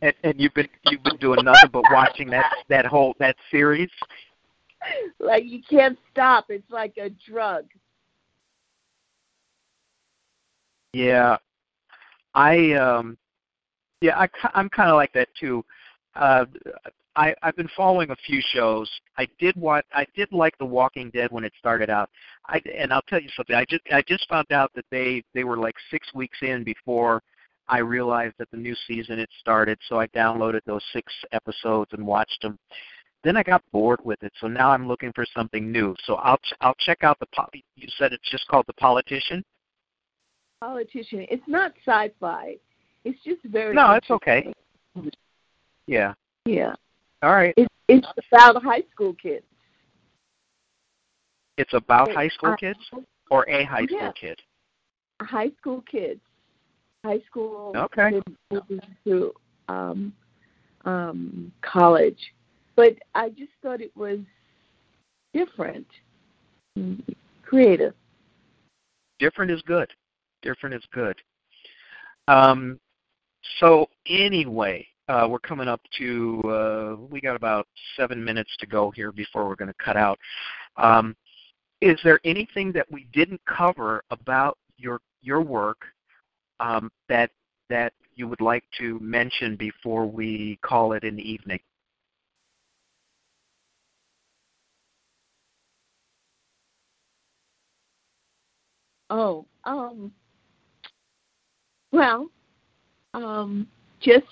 And, 0.00 0.14
and 0.24 0.40
you've 0.40 0.54
been 0.54 0.68
you've 0.86 1.02
been 1.02 1.16
doing 1.18 1.44
nothing 1.44 1.70
but 1.72 1.84
watching 1.92 2.28
that 2.30 2.52
that 2.68 2.86
whole 2.86 3.14
that 3.20 3.36
series. 3.50 3.90
like 5.20 5.44
you 5.44 5.60
can't 5.68 5.98
stop. 6.10 6.46
It's 6.48 6.68
like 6.70 6.96
a 6.96 7.10
drug. 7.10 7.66
Yeah, 10.92 11.36
I 12.34 12.72
um, 12.72 13.16
yeah, 14.00 14.18
I 14.18 14.28
I'm 14.54 14.68
kind 14.68 14.90
of 14.90 14.96
like 14.96 15.12
that 15.12 15.28
too. 15.38 15.64
Uh, 16.16 16.46
I 17.16 17.34
I've 17.42 17.56
been 17.56 17.68
following 17.76 18.10
a 18.10 18.16
few 18.16 18.40
shows. 18.52 18.90
I 19.18 19.28
did 19.38 19.54
what 19.56 19.84
I 19.94 20.06
did 20.14 20.32
like 20.32 20.56
The 20.58 20.64
Walking 20.64 21.10
Dead 21.10 21.30
when 21.30 21.44
it 21.44 21.52
started 21.58 21.90
out. 21.90 22.08
I 22.46 22.60
and 22.76 22.92
I'll 22.92 23.02
tell 23.02 23.20
you 23.20 23.28
something. 23.36 23.56
I 23.56 23.64
just 23.68 23.82
I 23.92 24.02
just 24.06 24.28
found 24.28 24.50
out 24.52 24.70
that 24.74 24.86
they 24.90 25.22
they 25.34 25.44
were 25.44 25.58
like 25.58 25.74
six 25.90 26.12
weeks 26.14 26.38
in 26.42 26.64
before 26.64 27.22
I 27.68 27.78
realized 27.78 28.34
that 28.38 28.50
the 28.50 28.56
new 28.56 28.74
season 28.86 29.18
had 29.18 29.28
started. 29.40 29.78
So 29.88 30.00
I 30.00 30.06
downloaded 30.08 30.60
those 30.66 30.82
six 30.92 31.12
episodes 31.32 31.92
and 31.92 32.06
watched 32.06 32.42
them. 32.42 32.58
Then 33.24 33.36
I 33.36 33.42
got 33.42 33.62
bored 33.72 34.00
with 34.04 34.20
it, 34.24 34.32
so 34.40 34.48
now 34.48 34.70
I'm 34.70 34.88
looking 34.88 35.12
for 35.14 35.24
something 35.36 35.70
new. 35.70 35.94
So 36.04 36.14
I'll 36.16 36.38
ch- 36.38 36.54
I'll 36.60 36.74
check 36.80 37.04
out 37.04 37.18
the. 37.20 37.26
Po- 37.34 37.46
you 37.76 37.88
said 37.98 38.12
it's 38.12 38.30
just 38.30 38.48
called 38.48 38.64
The 38.66 38.72
Politician. 38.74 39.44
Politician. 40.60 41.26
It's 41.30 41.46
not 41.46 41.72
sci-fi. 41.86 42.56
it's 43.04 43.18
just 43.24 43.42
very. 43.44 43.74
No, 43.74 43.92
it's 43.92 44.10
okay. 44.10 44.52
Yeah. 45.86 46.14
Yeah. 46.46 46.74
All 47.22 47.32
right. 47.32 47.54
It's 47.56 47.68
it's 47.88 48.06
about 48.32 48.62
high 48.62 48.82
school 48.92 49.14
kids. 49.14 49.44
It's 51.58 51.72
about 51.74 52.08
It- 52.08 52.14
high 52.16 52.28
school 52.28 52.50
I- 52.52 52.56
kids 52.56 52.78
or 53.30 53.48
a 53.48 53.64
high 53.64 53.84
school 53.86 53.98
Yeah. 53.98 54.12
kid. 54.12 54.40
High 55.20 55.50
school 55.58 55.82
kids. 55.82 56.20
High 57.04 57.20
school 57.20 57.72
Okay. 57.76 58.20
kids 58.50 58.84
to 59.04 59.34
um, 59.68 60.14
um, 60.84 61.52
college, 61.60 62.34
but 62.74 62.98
I 63.14 63.30
just 63.30 63.52
thought 63.62 63.80
it 63.80 63.96
was 63.96 64.18
different, 65.32 65.86
creative. 67.42 67.94
Different 69.18 69.50
is 69.50 69.62
good. 69.62 69.92
Different 70.42 70.74
is 70.74 70.84
good. 70.86 71.20
Um, 72.26 72.80
so 73.58 73.88
anyway, 74.06 74.86
uh, 75.08 75.26
we're 75.28 75.38
coming 75.38 75.68
up 75.68 75.80
to 75.98 76.40
uh, 76.44 76.96
we 77.10 77.20
got 77.20 77.36
about 77.36 77.66
seven 77.96 78.24
minutes 78.24 78.50
to 78.58 78.66
go 78.66 78.90
here 78.90 79.12
before 79.12 79.46
we're 79.48 79.56
going 79.56 79.68
to 79.72 79.84
cut 79.84 79.96
out. 79.96 80.18
Um, 80.76 81.16
is 81.80 81.98
there 82.04 82.20
anything 82.24 82.72
that 82.72 82.90
we 82.90 83.06
didn't 83.12 83.40
cover 83.44 84.04
about 84.10 84.58
your 84.76 85.00
your 85.22 85.40
work 85.40 85.84
um, 86.60 86.90
that 87.08 87.30
that 87.68 87.92
you 88.14 88.28
would 88.28 88.40
like 88.40 88.64
to 88.78 88.98
mention 89.00 89.56
before 89.56 90.06
we 90.06 90.58
call 90.62 90.92
it 90.92 91.04
an 91.04 91.18
evening? 91.18 91.60
Oh, 99.10 99.44
um, 99.64 100.10
well, 101.90 102.30
um, 103.12 103.66
just 104.00 104.24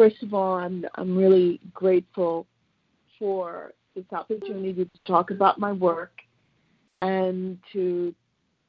first 0.00 0.22
of 0.22 0.32
all, 0.32 0.54
I'm 0.54 0.86
I'm 0.94 1.14
really 1.14 1.60
grateful 1.74 2.46
for 3.18 3.72
this 3.94 4.06
opportunity 4.12 4.72
to 4.72 4.88
talk 5.06 5.30
about 5.30 5.58
my 5.58 5.72
work 5.72 6.12
and 7.02 7.58
to 7.74 8.14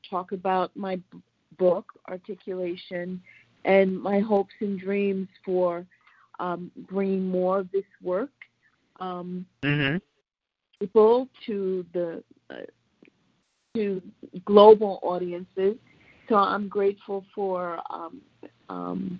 talk 0.09 0.33
about 0.33 0.75
my 0.75 0.99
book, 1.57 1.85
Articulation, 2.09 3.21
and 3.63 3.97
my 3.97 4.19
hopes 4.19 4.53
and 4.59 4.77
dreams 4.77 5.29
for 5.45 5.85
um, 6.41 6.69
bringing 6.89 7.29
more 7.29 7.59
of 7.59 7.71
this 7.71 7.85
work 8.03 8.31
um, 8.99 9.45
Mm-hmm. 9.63 9.97
people 10.81 11.29
to 11.45 11.85
the 11.93 12.21
uh, 12.49 12.55
to 13.75 14.01
global 14.43 14.99
audiences. 15.01 15.77
So 16.27 16.35
I'm 16.35 16.67
grateful 16.67 17.23
for 17.33 17.79
um, 17.89 18.21
um, 18.67 19.19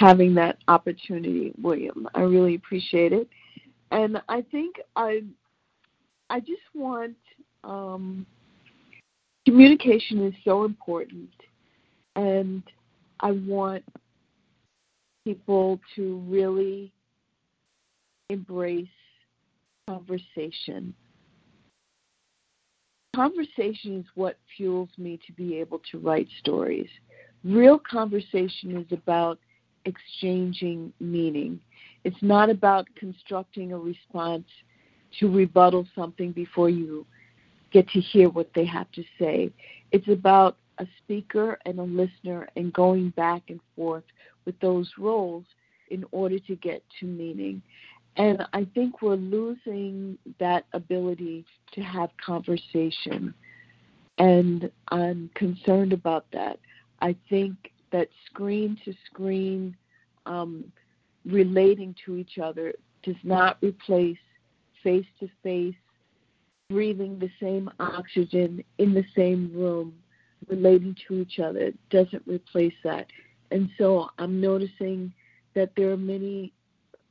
having 0.00 0.34
that 0.34 0.56
opportunity, 0.66 1.52
William. 1.60 2.08
I 2.14 2.22
really 2.22 2.54
appreciate 2.54 3.12
it, 3.12 3.28
and 3.90 4.20
I 4.28 4.42
think 4.50 4.76
I 4.96 5.22
I 6.30 6.40
just 6.40 6.62
want 6.74 7.16
um, 7.64 8.26
communication 9.44 10.26
is 10.26 10.34
so 10.42 10.64
important, 10.64 11.28
and 12.16 12.62
I 13.20 13.32
want 13.32 13.84
people 15.26 15.78
to 15.96 16.24
really 16.26 16.90
embrace 18.30 18.88
conversation. 19.86 20.94
Conversation 23.14 23.98
is 23.98 24.06
what 24.14 24.38
fuels 24.56 24.88
me 24.96 25.20
to 25.26 25.32
be 25.34 25.58
able 25.58 25.82
to 25.90 25.98
write 25.98 26.28
stories. 26.38 26.88
Real 27.44 27.78
conversation 27.78 28.78
is 28.78 28.86
about 28.92 29.38
exchanging 29.84 30.92
meaning. 31.00 31.60
It's 32.04 32.22
not 32.22 32.50
about 32.50 32.86
constructing 32.94 33.72
a 33.72 33.78
response 33.78 34.46
to 35.18 35.30
rebuttal 35.30 35.86
something 35.94 36.32
before 36.32 36.70
you 36.70 37.06
get 37.70 37.88
to 37.90 38.00
hear 38.00 38.28
what 38.28 38.50
they 38.54 38.64
have 38.64 38.90
to 38.92 39.04
say. 39.18 39.50
It's 39.92 40.08
about 40.08 40.56
a 40.78 40.86
speaker 40.98 41.58
and 41.66 41.78
a 41.78 41.82
listener 41.82 42.48
and 42.56 42.72
going 42.72 43.10
back 43.10 43.42
and 43.48 43.60
forth 43.76 44.04
with 44.44 44.58
those 44.60 44.90
roles 44.98 45.44
in 45.90 46.04
order 46.10 46.38
to 46.38 46.56
get 46.56 46.82
to 47.00 47.06
meaning. 47.06 47.62
And 48.16 48.44
I 48.52 48.66
think 48.74 49.02
we're 49.02 49.16
losing 49.16 50.18
that 50.38 50.64
ability 50.72 51.44
to 51.72 51.80
have 51.82 52.10
conversation. 52.24 53.34
And 54.18 54.70
I'm 54.88 55.30
concerned 55.34 55.92
about 55.92 56.26
that. 56.32 56.58
I 57.00 57.14
think 57.28 57.54
that 57.92 58.08
screen 58.26 58.78
to 58.84 58.94
screen 59.06 59.76
um, 60.26 60.64
relating 61.24 61.94
to 62.04 62.16
each 62.16 62.38
other 62.38 62.72
does 63.02 63.16
not 63.22 63.58
replace 63.62 64.18
face 64.82 65.06
to 65.18 65.28
face, 65.42 65.74
breathing 66.68 67.18
the 67.18 67.30
same 67.40 67.70
oxygen 67.80 68.62
in 68.78 68.94
the 68.94 69.04
same 69.14 69.50
room, 69.54 69.92
relating 70.48 70.96
to 71.06 71.14
each 71.14 71.38
other. 71.38 71.72
Doesn't 71.90 72.22
replace 72.26 72.74
that. 72.84 73.06
And 73.50 73.68
so 73.78 74.10
I'm 74.18 74.40
noticing 74.40 75.12
that 75.54 75.72
there 75.76 75.90
are 75.90 75.96
many 75.96 76.52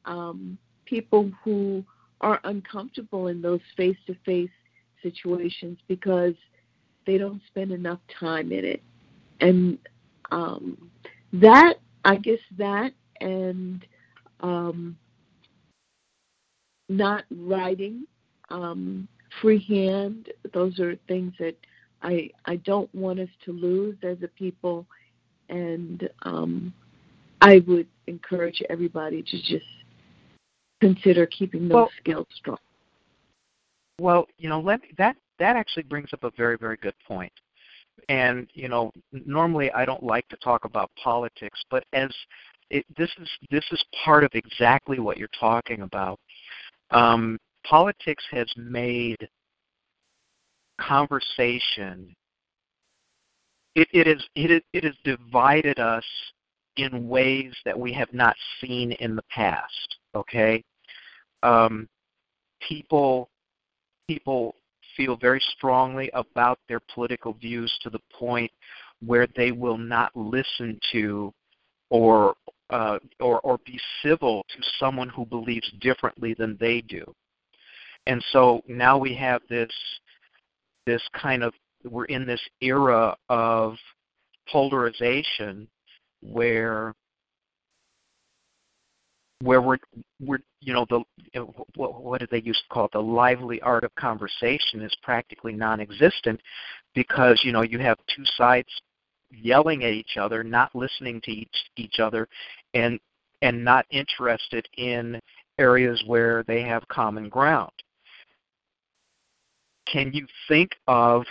um, 0.06 0.58
people 0.86 1.32
who 1.44 1.84
are 2.22 2.40
uncomfortable 2.44 3.28
in 3.28 3.42
those 3.42 3.62
face 3.78 3.98
to 4.08 4.16
face 4.26 4.50
situations 5.04 5.78
because 5.88 6.34
they 7.06 7.18
don't 7.18 7.42
spend 7.48 7.72
enough 7.72 8.00
time 8.20 8.52
in 8.52 8.66
it. 8.66 8.82
And 9.42 9.78
um, 10.32 10.92
that, 11.34 11.76
I 12.06 12.16
guess, 12.16 12.40
that 12.58 12.94
and 13.22 13.86
um, 14.42 14.98
not 16.88 17.24
writing 17.32 18.06
um, 18.50 19.08
freehand, 19.42 20.30
those 20.54 20.80
are 20.80 20.96
things 21.08 21.34
that 21.40 21.56
I, 22.02 22.30
I 22.46 22.56
don't 22.58 22.94
want 22.96 23.20
us 23.20 23.30
to 23.46 23.52
lose 23.52 23.98
as 24.04 24.18
a 24.24 24.28
people. 24.28 24.86
And 25.50 26.10
um, 26.24 26.74
I 27.42 27.64
would 27.68 27.88
encourage 28.08 28.62
everybody 28.70 29.24
to 29.24 29.38
just 29.42 29.66
consider 30.82 31.26
keeping 31.26 31.68
those 31.68 31.76
Well- 31.76 31.92
skills 32.00 32.28
strong. 32.36 32.58
Well, 34.00 34.28
you 34.38 34.48
know, 34.48 34.62
let 34.62 34.82
me, 34.82 34.90
that 34.98 35.18
that 35.40 35.58
actually 35.58 35.84
brings 35.84 36.14
up 36.14 36.24
a 36.24 36.32
very 36.32 36.58
very 36.58 36.78
good 36.78 36.94
point. 37.06 37.34
And 38.08 38.48
you 38.54 38.68
know, 38.68 38.92
normally 39.12 39.72
I 39.72 39.86
don't 39.86 40.04
like 40.04 40.28
to 40.30 40.38
talk 40.38 40.66
about 40.66 40.92
politics, 41.02 41.62
but 41.70 41.84
as 41.94 42.10
it, 42.70 42.86
this 42.98 43.10
is 43.20 43.30
this 43.50 43.66
is 43.72 43.84
part 44.04 44.24
of 44.24 44.32
exactly 44.34 45.00
what 45.00 45.18
you're 45.18 45.30
talking 45.40 45.82
about. 45.82 46.20
Um, 46.92 47.38
politics 47.66 48.24
has 48.32 48.48
made 48.56 49.18
conversation. 50.80 52.16
It, 53.76 53.88
it 53.94 54.08
is 54.08 54.24
it 54.36 54.64
it 54.74 54.84
has 54.84 54.96
divided 55.04 55.80
us 55.80 56.06
in 56.78 57.08
ways 57.08 57.54
that 57.66 57.78
we 57.78 57.92
have 57.94 58.12
not 58.14 58.36
seen 58.62 58.94
in 58.94 59.16
the 59.16 59.24
past. 59.30 59.98
Okay, 60.16 60.64
um, 61.44 61.88
people 62.62 63.30
people 64.08 64.56
feel 65.00 65.16
very 65.16 65.42
strongly 65.56 66.12
about 66.14 66.60
their 66.68 66.82
political 66.94 67.32
views 67.32 67.74
to 67.82 67.90
the 67.90 68.02
point 68.12 68.52
where 69.06 69.28
they 69.38 69.54
will 69.54 69.78
not 69.78 70.12
listen 70.14 70.78
to 70.92 71.34
or 71.90 72.36
uh, 72.70 73.00
or 73.22 73.40
or 73.40 73.58
be 73.66 73.80
civil 74.04 74.46
to 74.50 74.62
someone 74.78 75.08
who 75.08 75.26
believes 75.26 75.72
differently 75.80 76.36
than 76.38 76.58
they 76.60 76.82
do. 76.82 77.04
And 78.08 78.24
so 78.34 78.62
now 78.68 78.98
we 78.98 79.16
have 79.16 79.42
this 79.50 79.72
this 80.86 81.02
kind 81.14 81.44
of 81.44 81.54
we're 81.90 82.06
in 82.06 82.26
this 82.26 82.42
era 82.60 83.16
of 83.30 83.76
polarization 84.52 85.66
where 86.22 86.94
where 89.42 89.62
we're 89.62 89.78
we're 90.20 90.40
you 90.62 90.74
know 90.74 90.86
the 90.90 91.02
eh, 91.34 91.40
what, 91.76 92.04
what 92.04 92.20
did 92.20 92.30
they 92.30 92.42
used 92.42 92.62
to 92.64 92.74
call 92.74 92.86
it? 92.86 92.92
The 92.92 93.02
lively 93.02 93.62
art 93.62 93.84
of 93.84 93.94
conversation 93.96 94.82
is 94.82 94.94
practically 95.02 95.54
non-existent 95.54 96.42
because 96.94 97.40
you 97.44 97.52
know 97.52 97.62
you 97.62 97.80
have 97.80 97.98
two 98.14 98.26
sides 98.38 98.68
yelling 99.32 99.84
at 99.84 99.92
each 99.92 100.18
other 100.20 100.44
not 100.44 100.76
listening 100.76 101.22
to 101.22 101.32
each 101.32 101.56
each 101.78 102.00
other 102.00 102.28
and 102.74 103.00
and 103.42 103.64
not 103.64 103.86
interested 103.92 104.68
in 104.78 105.20
areas 105.58 106.04
where 106.06 106.44
they 106.44 106.62
have 106.62 106.86
common 106.90 107.30
ground. 107.30 107.72
Can 109.88 110.12
you 110.14 110.28
think 110.48 110.72
of 110.88 111.24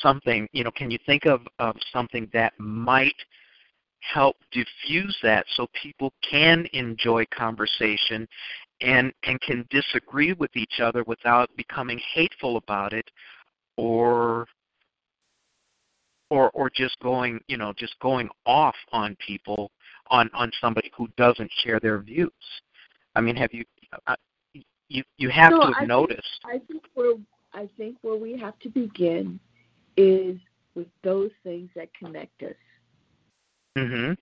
something 0.00 0.48
you 0.52 0.64
know 0.64 0.72
can 0.72 0.90
you 0.90 0.98
think 1.06 1.26
of, 1.26 1.42
of 1.60 1.76
something 1.92 2.28
that 2.32 2.52
might 2.58 3.14
help 4.00 4.36
diffuse 4.52 5.16
that 5.22 5.44
so 5.56 5.66
people 5.80 6.12
can 6.28 6.66
enjoy 6.72 7.24
conversation 7.36 8.26
and 8.80 9.12
and 9.24 9.40
can 9.40 9.66
disagree 9.70 10.32
with 10.34 10.54
each 10.56 10.80
other 10.80 11.02
without 11.04 11.48
becoming 11.56 11.98
hateful 12.14 12.56
about 12.56 12.92
it 12.92 13.10
or 13.76 14.46
or 16.30 16.50
or 16.50 16.70
just 16.70 16.98
going 17.00 17.40
you 17.48 17.56
know 17.56 17.72
just 17.76 17.98
going 18.00 18.28
off 18.44 18.74
on 18.92 19.16
people 19.26 19.70
on 20.10 20.30
on 20.34 20.50
somebody 20.60 20.90
who 20.96 21.08
doesn't 21.16 21.50
share 21.64 21.80
their 21.80 21.98
views. 22.00 22.30
I 23.14 23.20
mean, 23.20 23.34
have 23.36 23.52
you 23.52 23.64
uh, 24.06 24.14
you 24.88 25.02
you 25.18 25.30
have 25.30 25.52
No, 25.52 25.58
to 25.60 25.62
I 25.64 25.66
have 25.68 25.76
think- 25.78 25.88
noticed? 25.88 26.40
I 26.44 26.58
think 26.68 26.82
where 26.94 27.14
I 27.54 27.68
think 27.76 27.96
where 28.02 28.16
we 28.16 28.36
have 28.38 28.58
to 28.60 28.68
begin 28.68 29.40
is 29.96 30.36
with 30.74 30.88
those 31.02 31.30
things 31.42 31.70
that 31.74 31.88
connect 31.94 32.42
us. 32.42 32.54
Hmm 33.76 34.12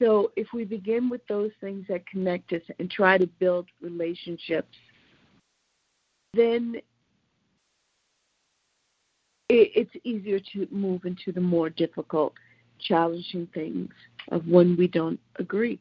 So 0.00 0.30
if 0.36 0.48
we 0.52 0.64
begin 0.64 1.08
with 1.08 1.26
those 1.26 1.50
things 1.60 1.86
that 1.88 2.06
connect 2.06 2.52
us 2.52 2.62
and 2.78 2.90
try 2.90 3.16
to 3.16 3.26
build 3.26 3.66
relationships, 3.80 4.76
then 6.34 6.76
it, 9.48 9.72
it's 9.74 10.04
easier 10.04 10.38
to 10.52 10.68
move 10.70 11.04
into 11.06 11.32
the 11.32 11.40
more 11.40 11.70
difficult, 11.70 12.34
challenging 12.78 13.48
things 13.54 13.90
of 14.30 14.46
when 14.46 14.76
we 14.76 14.86
don't 14.86 15.18
agree. 15.36 15.80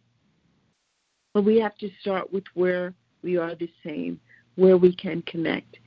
But 1.33 1.43
we 1.43 1.59
have 1.59 1.77
to 1.79 1.89
start 2.01 2.31
with 2.31 2.45
where 2.53 2.93
we 3.21 3.37
are 3.37 3.53
the 3.53 3.69
same, 3.85 4.19
where 4.55 4.77
we 4.77 4.95
can 4.95 5.21
connect, 5.23 5.77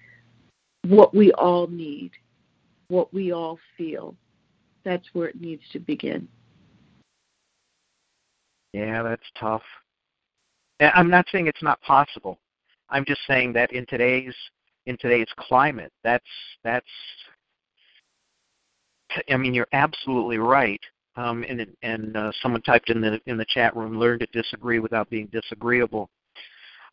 what 0.86 1.14
we 1.14 1.32
all 1.32 1.66
need, 1.66 2.12
what 2.88 3.12
we 3.12 3.32
all 3.32 3.58
feel. 3.76 4.14
That's 4.84 5.06
where 5.14 5.28
it 5.28 5.40
needs 5.40 5.62
to 5.72 5.78
begin. 5.78 6.28
Yeah, 8.72 9.02
that's 9.02 9.22
tough. 9.38 9.62
I'm 10.80 11.10
not 11.10 11.26
saying 11.30 11.46
it's 11.46 11.62
not 11.62 11.80
possible. 11.82 12.38
I'm 12.88 13.04
just 13.04 13.20
saying 13.26 13.52
that 13.54 13.72
in 13.72 13.86
today's 13.86 14.34
in 14.86 14.96
today's 14.98 15.28
climate, 15.36 15.92
that's 16.02 16.24
that's. 16.64 16.86
I 19.28 19.36
mean, 19.36 19.54
you're 19.54 19.68
absolutely 19.72 20.38
right. 20.38 20.80
Um, 21.16 21.44
and 21.48 21.66
and 21.82 22.16
uh, 22.16 22.32
someone 22.40 22.62
typed 22.62 22.90
in 22.90 23.00
the 23.00 23.20
in 23.26 23.36
the 23.36 23.44
chat 23.46 23.76
room, 23.76 23.98
"Learn 23.98 24.18
to 24.20 24.26
disagree 24.26 24.78
without 24.78 25.10
being 25.10 25.26
disagreeable." 25.26 26.08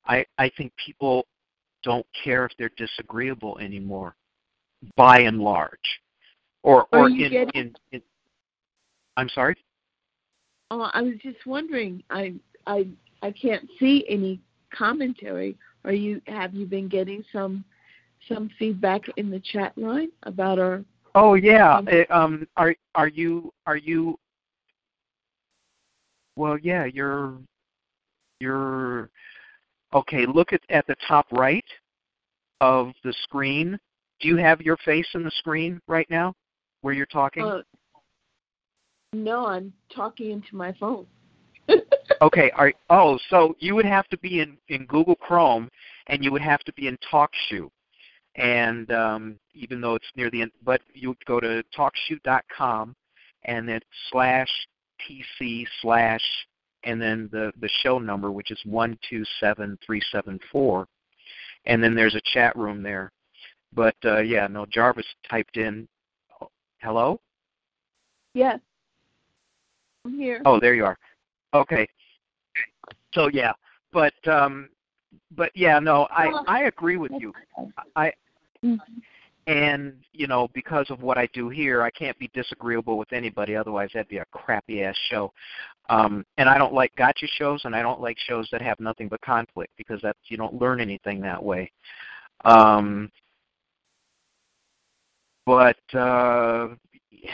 I 0.05 0.25
I 0.37 0.49
think 0.57 0.73
people 0.83 1.25
don't 1.83 2.05
care 2.23 2.45
if 2.45 2.51
they're 2.57 2.71
disagreeable 2.77 3.57
anymore, 3.59 4.15
by 4.95 5.19
and 5.19 5.39
large, 5.39 6.01
or 6.63 6.87
or 6.91 7.09
in, 7.09 7.17
getting- 7.17 7.49
in 7.53 7.75
in. 7.91 8.01
I'm 9.15 9.29
sorry. 9.29 9.55
Oh, 10.69 10.89
I 10.93 11.01
was 11.01 11.13
just 11.21 11.45
wondering. 11.45 12.03
I 12.09 12.33
I 12.65 12.87
I 13.21 13.31
can't 13.31 13.67
see 13.79 14.05
any 14.09 14.39
commentary. 14.73 15.57
Are 15.85 15.93
you 15.93 16.21
have 16.27 16.53
you 16.53 16.65
been 16.65 16.87
getting 16.87 17.23
some 17.31 17.63
some 18.27 18.49
feedback 18.59 19.01
in 19.17 19.29
the 19.29 19.39
chat 19.39 19.77
line 19.77 20.09
about 20.23 20.59
our? 20.59 20.83
Oh 21.15 21.35
yeah. 21.35 21.77
Um, 21.77 21.87
Um, 22.09 22.47
are 22.57 22.75
are 22.95 23.07
you 23.07 23.53
are 23.65 23.77
you? 23.77 24.17
Well, 26.35 26.57
yeah. 26.57 26.85
You're 26.85 27.37
you're 28.39 29.09
okay. 29.93 30.25
Look 30.25 30.53
at 30.53 30.61
at 30.69 30.85
the 30.87 30.95
top 31.07 31.27
right 31.31 31.65
of 32.59 32.93
the 33.03 33.13
screen. 33.23 33.79
Do 34.19 34.27
you 34.27 34.37
have 34.37 34.61
your 34.61 34.77
face 34.77 35.07
in 35.13 35.23
the 35.23 35.31
screen 35.31 35.79
right 35.87 36.09
now, 36.09 36.33
where 36.81 36.93
you're 36.93 37.05
talking? 37.05 37.43
Uh, 37.43 37.61
no, 39.23 39.47
I'm 39.47 39.73
talking 39.93 40.31
into 40.31 40.55
my 40.55 40.73
phone. 40.79 41.05
okay. 42.21 42.51
Are 42.51 42.73
oh, 42.89 43.19
so 43.29 43.55
you 43.59 43.75
would 43.75 43.85
have 43.85 44.07
to 44.09 44.17
be 44.19 44.39
in 44.39 44.57
in 44.69 44.85
Google 44.85 45.15
Chrome, 45.15 45.69
and 46.07 46.23
you 46.23 46.31
would 46.31 46.41
have 46.41 46.61
to 46.61 46.73
be 46.73 46.87
in 46.87 46.97
TalkShoe. 47.11 47.69
And 48.35 48.91
um, 48.91 49.39
even 49.53 49.81
though 49.81 49.95
it's 49.95 50.11
near 50.15 50.29
the 50.29 50.43
end, 50.43 50.51
but 50.63 50.81
you 50.93 51.09
would 51.09 51.25
go 51.25 51.39
to 51.39 51.63
TalkShoe.com, 51.75 52.95
and 53.43 53.67
then 53.67 53.79
slash 54.11 54.49
TC 55.01 55.65
slash, 55.81 56.21
and 56.83 57.01
then 57.01 57.29
the 57.31 57.51
the 57.59 57.69
show 57.81 57.99
number, 57.99 58.31
which 58.31 58.51
is 58.51 58.59
one 58.65 58.97
two 59.09 59.23
seven 59.39 59.77
three 59.85 60.01
seven 60.11 60.39
four, 60.51 60.87
and 61.65 61.83
then 61.83 61.95
there's 61.95 62.15
a 62.15 62.21
chat 62.33 62.55
room 62.55 62.83
there. 62.83 63.11
But 63.73 63.95
uh, 64.05 64.19
yeah, 64.19 64.47
no, 64.47 64.65
Jarvis 64.65 65.05
typed 65.29 65.57
in, 65.57 65.87
hello. 66.81 67.19
Yes, 68.33 68.59
I'm 70.07 70.17
here. 70.17 70.41
Oh, 70.45 70.57
there 70.57 70.73
you 70.73 70.85
are. 70.85 70.97
Okay. 71.53 71.85
So 73.13 73.27
yeah, 73.27 73.51
but 73.91 74.13
um, 74.25 74.69
but 75.35 75.51
yeah, 75.53 75.79
no, 75.79 76.07
I 76.11 76.31
I 76.47 76.63
agree 76.63 76.95
with 76.95 77.11
you. 77.19 77.33
I 77.95 78.13
Mhm. 78.63 78.79
and 79.47 80.03
you 80.13 80.27
know 80.27 80.47
because 80.53 80.89
of 80.89 81.01
what 81.01 81.17
I 81.17 81.27
do 81.33 81.49
here, 81.49 81.83
I 81.83 81.89
can't 81.89 82.17
be 82.19 82.29
disagreeable 82.33 82.97
with 82.97 83.11
anybody. 83.11 83.55
Otherwise, 83.55 83.89
that'd 83.93 84.07
be 84.07 84.19
a 84.19 84.25
crappy 84.31 84.83
ass 84.83 84.95
show. 85.09 85.33
Um, 85.89 86.25
and 86.37 86.47
I 86.47 86.57
don't 86.57 86.73
like 86.73 86.95
gotcha 86.95 87.27
shows, 87.27 87.65
and 87.65 87.75
I 87.75 87.81
don't 87.81 87.99
like 87.99 88.17
shows 88.17 88.47
that 88.53 88.61
have 88.61 88.79
nothing 88.79 89.09
but 89.09 89.19
conflict 89.21 89.73
because 89.77 90.01
that's 90.01 90.19
you 90.29 90.37
don't 90.37 90.59
learn 90.61 90.79
anything 90.79 91.19
that 91.21 91.43
way. 91.43 91.69
Um, 92.45 93.11
but 95.45 95.77
uh, 95.93 96.69
it 97.11 97.29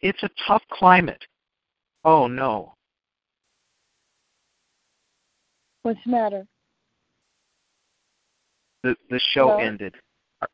it's 0.00 0.22
a 0.22 0.30
tough 0.46 0.62
climate. 0.70 1.22
Oh 2.04 2.26
no. 2.26 2.74
What's 5.82 6.00
the 6.04 6.10
matter? 6.10 6.46
The 8.82 8.96
the 9.10 9.20
show 9.32 9.48
Hello? 9.48 9.58
ended. 9.58 9.94
Are, 10.42 10.48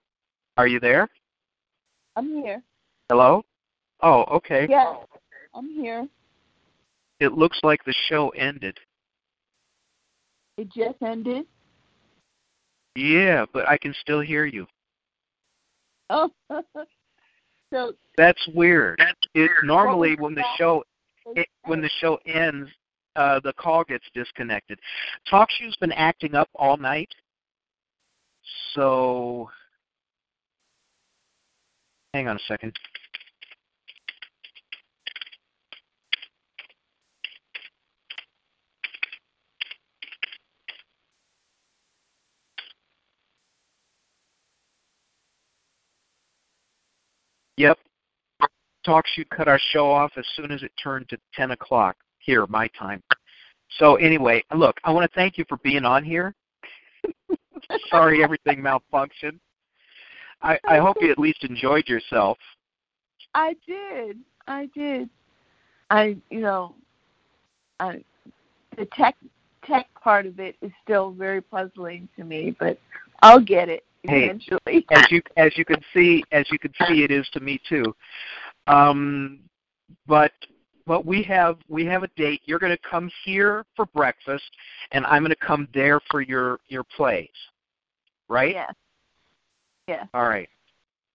are 0.56 0.66
you 0.66 0.80
there? 0.80 1.08
I'm 2.16 2.28
here. 2.28 2.62
Hello? 3.08 3.44
Oh, 4.02 4.24
okay. 4.24 4.66
Yes, 4.68 4.96
I'm 5.54 5.68
here. 5.68 6.06
It 7.20 7.32
looks 7.32 7.58
like 7.62 7.84
the 7.84 7.94
show 8.08 8.30
ended. 8.30 8.78
It 10.56 10.68
just 10.72 11.02
ended. 11.02 11.46
Yeah, 12.96 13.44
but 13.52 13.68
I 13.68 13.76
can 13.76 13.94
still 14.00 14.20
hear 14.20 14.44
you. 14.44 14.66
Oh, 16.10 16.30
so 17.74 17.92
That's 18.16 18.48
weird. 18.54 19.00
It 19.34 19.50
normally 19.64 20.16
when 20.16 20.34
the 20.34 20.42
that? 20.42 20.56
show 20.56 20.84
it, 21.34 21.48
when 21.64 21.80
the 21.80 21.90
show 22.00 22.18
ends, 22.26 22.70
uh, 23.16 23.40
the 23.42 23.52
call 23.54 23.84
gets 23.84 24.04
disconnected. 24.14 24.78
TalkShoe's 25.30 25.76
been 25.80 25.92
acting 25.92 26.34
up 26.34 26.48
all 26.54 26.76
night, 26.76 27.08
so 28.74 29.48
hang 32.12 32.28
on 32.28 32.36
a 32.36 32.40
second. 32.46 32.78
Yep. 47.56 47.78
TalkShoe 48.86 49.28
cut 49.30 49.48
our 49.48 49.60
show 49.72 49.90
off 49.90 50.12
as 50.16 50.26
soon 50.36 50.50
as 50.50 50.62
it 50.62 50.72
turned 50.82 51.08
to 51.08 51.18
10 51.34 51.52
o'clock 51.52 51.96
here, 52.18 52.46
my 52.48 52.68
time. 52.78 53.02
So 53.78 53.96
anyway, 53.96 54.44
look, 54.54 54.76
I 54.84 54.92
want 54.92 55.10
to 55.10 55.14
thank 55.14 55.38
you 55.38 55.44
for 55.48 55.56
being 55.58 55.84
on 55.84 56.04
here. 56.04 56.34
Sorry 57.90 58.22
everything 58.22 58.60
malfunctioned. 58.62 59.38
I, 60.42 60.58
I 60.68 60.78
hope 60.78 60.98
you 61.00 61.10
at 61.10 61.18
least 61.18 61.44
enjoyed 61.44 61.88
yourself. 61.88 62.38
I 63.34 63.56
did. 63.66 64.18
I 64.46 64.68
did. 64.74 65.08
I, 65.90 66.16
you 66.30 66.40
know, 66.40 66.74
I, 67.80 68.04
the 68.76 68.86
tech 68.96 69.16
tech 69.66 69.88
part 70.02 70.26
of 70.26 70.38
it 70.38 70.56
is 70.60 70.70
still 70.82 71.10
very 71.10 71.40
puzzling 71.40 72.08
to 72.16 72.24
me, 72.24 72.54
but 72.60 72.78
I'll 73.22 73.40
get 73.40 73.70
it 73.70 73.84
Hey, 74.06 74.24
eventually. 74.24 74.86
As 74.90 75.10
you 75.10 75.22
as 75.36 75.56
you 75.56 75.64
can 75.64 75.80
see, 75.94 76.22
as 76.30 76.46
you 76.50 76.58
can 76.58 76.72
see, 76.86 77.04
it 77.04 77.10
is 77.10 77.26
to 77.32 77.40
me 77.40 77.60
too. 77.68 77.94
Um, 78.66 79.40
but 80.06 80.32
but 80.86 81.06
we 81.06 81.22
have 81.22 81.56
we 81.68 81.84
have 81.86 82.02
a 82.02 82.08
date. 82.16 82.42
You're 82.44 82.58
going 82.58 82.76
to 82.76 82.88
come 82.88 83.10
here 83.24 83.64
for 83.74 83.86
breakfast, 83.86 84.44
and 84.92 85.06
I'm 85.06 85.22
going 85.22 85.30
to 85.30 85.46
come 85.46 85.68
there 85.72 86.00
for 86.10 86.20
your 86.20 86.60
your 86.68 86.84
plays, 86.84 87.28
right? 88.28 88.54
Yes. 88.54 88.74
Yes. 89.88 90.06
All 90.12 90.28
right, 90.28 90.48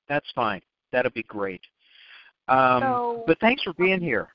that's 0.08 0.30
fine. 0.34 0.62
That'll 0.92 1.12
be 1.12 1.24
great. 1.24 1.62
Um, 2.48 2.82
So- 2.82 3.24
but 3.28 3.40
thanks 3.40 3.64
for 3.64 3.74
being 3.74 4.02
here. 4.02 4.30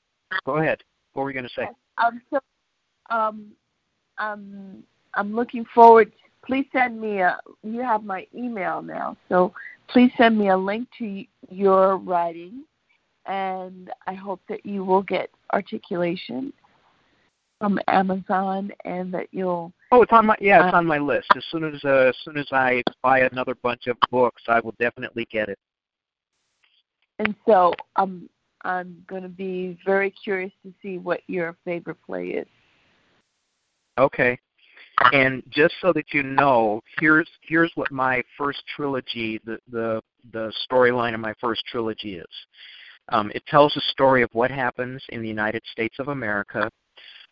Go 0.45 0.57
ahead. 0.57 0.81
What 1.13 1.23
were 1.23 1.29
you 1.29 1.33
going 1.33 1.47
to 1.47 1.53
say? 1.53 1.69
Um, 1.97 2.21
so, 2.29 2.39
um, 3.09 3.51
um, 4.17 4.83
I'm 5.13 5.33
looking 5.35 5.65
forward. 5.73 6.11
Please 6.45 6.65
send 6.71 6.99
me 6.99 7.19
a. 7.21 7.37
You 7.63 7.81
have 7.81 8.03
my 8.03 8.27
email 8.35 8.81
now, 8.81 9.17
so 9.29 9.53
please 9.89 10.11
send 10.17 10.37
me 10.37 10.49
a 10.49 10.57
link 10.57 10.87
to 10.99 11.05
y- 11.05 11.27
your 11.49 11.97
writing, 11.97 12.63
and 13.25 13.91
I 14.07 14.13
hope 14.13 14.41
that 14.49 14.65
you 14.65 14.83
will 14.83 15.01
get 15.01 15.29
articulation 15.53 16.53
from 17.59 17.79
Amazon, 17.87 18.71
and 18.85 19.13
that 19.13 19.27
you'll. 19.31 19.71
Oh, 19.91 20.01
it's 20.01 20.11
on 20.11 20.27
my 20.27 20.35
yeah, 20.39 20.65
it's 20.67 20.73
Uh, 20.73 20.77
on 20.77 20.85
my 20.85 20.97
list. 20.97 21.27
As 21.35 21.43
soon 21.51 21.63
as 21.63 21.83
uh, 21.83 22.09
as 22.09 22.15
soon 22.23 22.37
as 22.37 22.47
I 22.51 22.83
buy 23.01 23.21
another 23.21 23.55
bunch 23.55 23.87
of 23.87 23.97
books, 24.11 24.43
I 24.47 24.59
will 24.59 24.75
definitely 24.79 25.25
get 25.31 25.49
it. 25.49 25.57
and 27.19 27.33
so 27.47 27.73
um, 27.95 28.29
I'm 28.63 29.03
going 29.07 29.23
to 29.23 29.29
be 29.29 29.77
very 29.85 30.11
curious 30.11 30.51
to 30.63 30.73
see 30.81 30.97
what 30.97 31.21
your 31.27 31.55
favorite 31.65 31.97
play 32.05 32.27
is. 32.27 32.47
Okay. 33.97 34.37
And 35.11 35.43
just 35.49 35.75
so 35.81 35.91
that 35.93 36.13
you 36.13 36.23
know, 36.23 36.81
here's 36.99 37.29
here's 37.41 37.71
what 37.75 37.91
my 37.91 38.23
first 38.37 38.63
trilogy, 38.75 39.41
the 39.45 39.59
the 39.69 40.01
the 40.31 40.53
storyline 40.69 41.13
of 41.13 41.19
my 41.19 41.33
first 41.39 41.63
trilogy 41.65 42.15
is. 42.15 42.25
Um, 43.09 43.31
it 43.35 43.45
tells 43.47 43.75
a 43.75 43.81
story 43.91 44.23
of 44.23 44.29
what 44.33 44.49
happens 44.49 45.03
in 45.09 45.21
the 45.21 45.27
United 45.27 45.61
States 45.71 45.97
of 45.99 46.07
America 46.07 46.69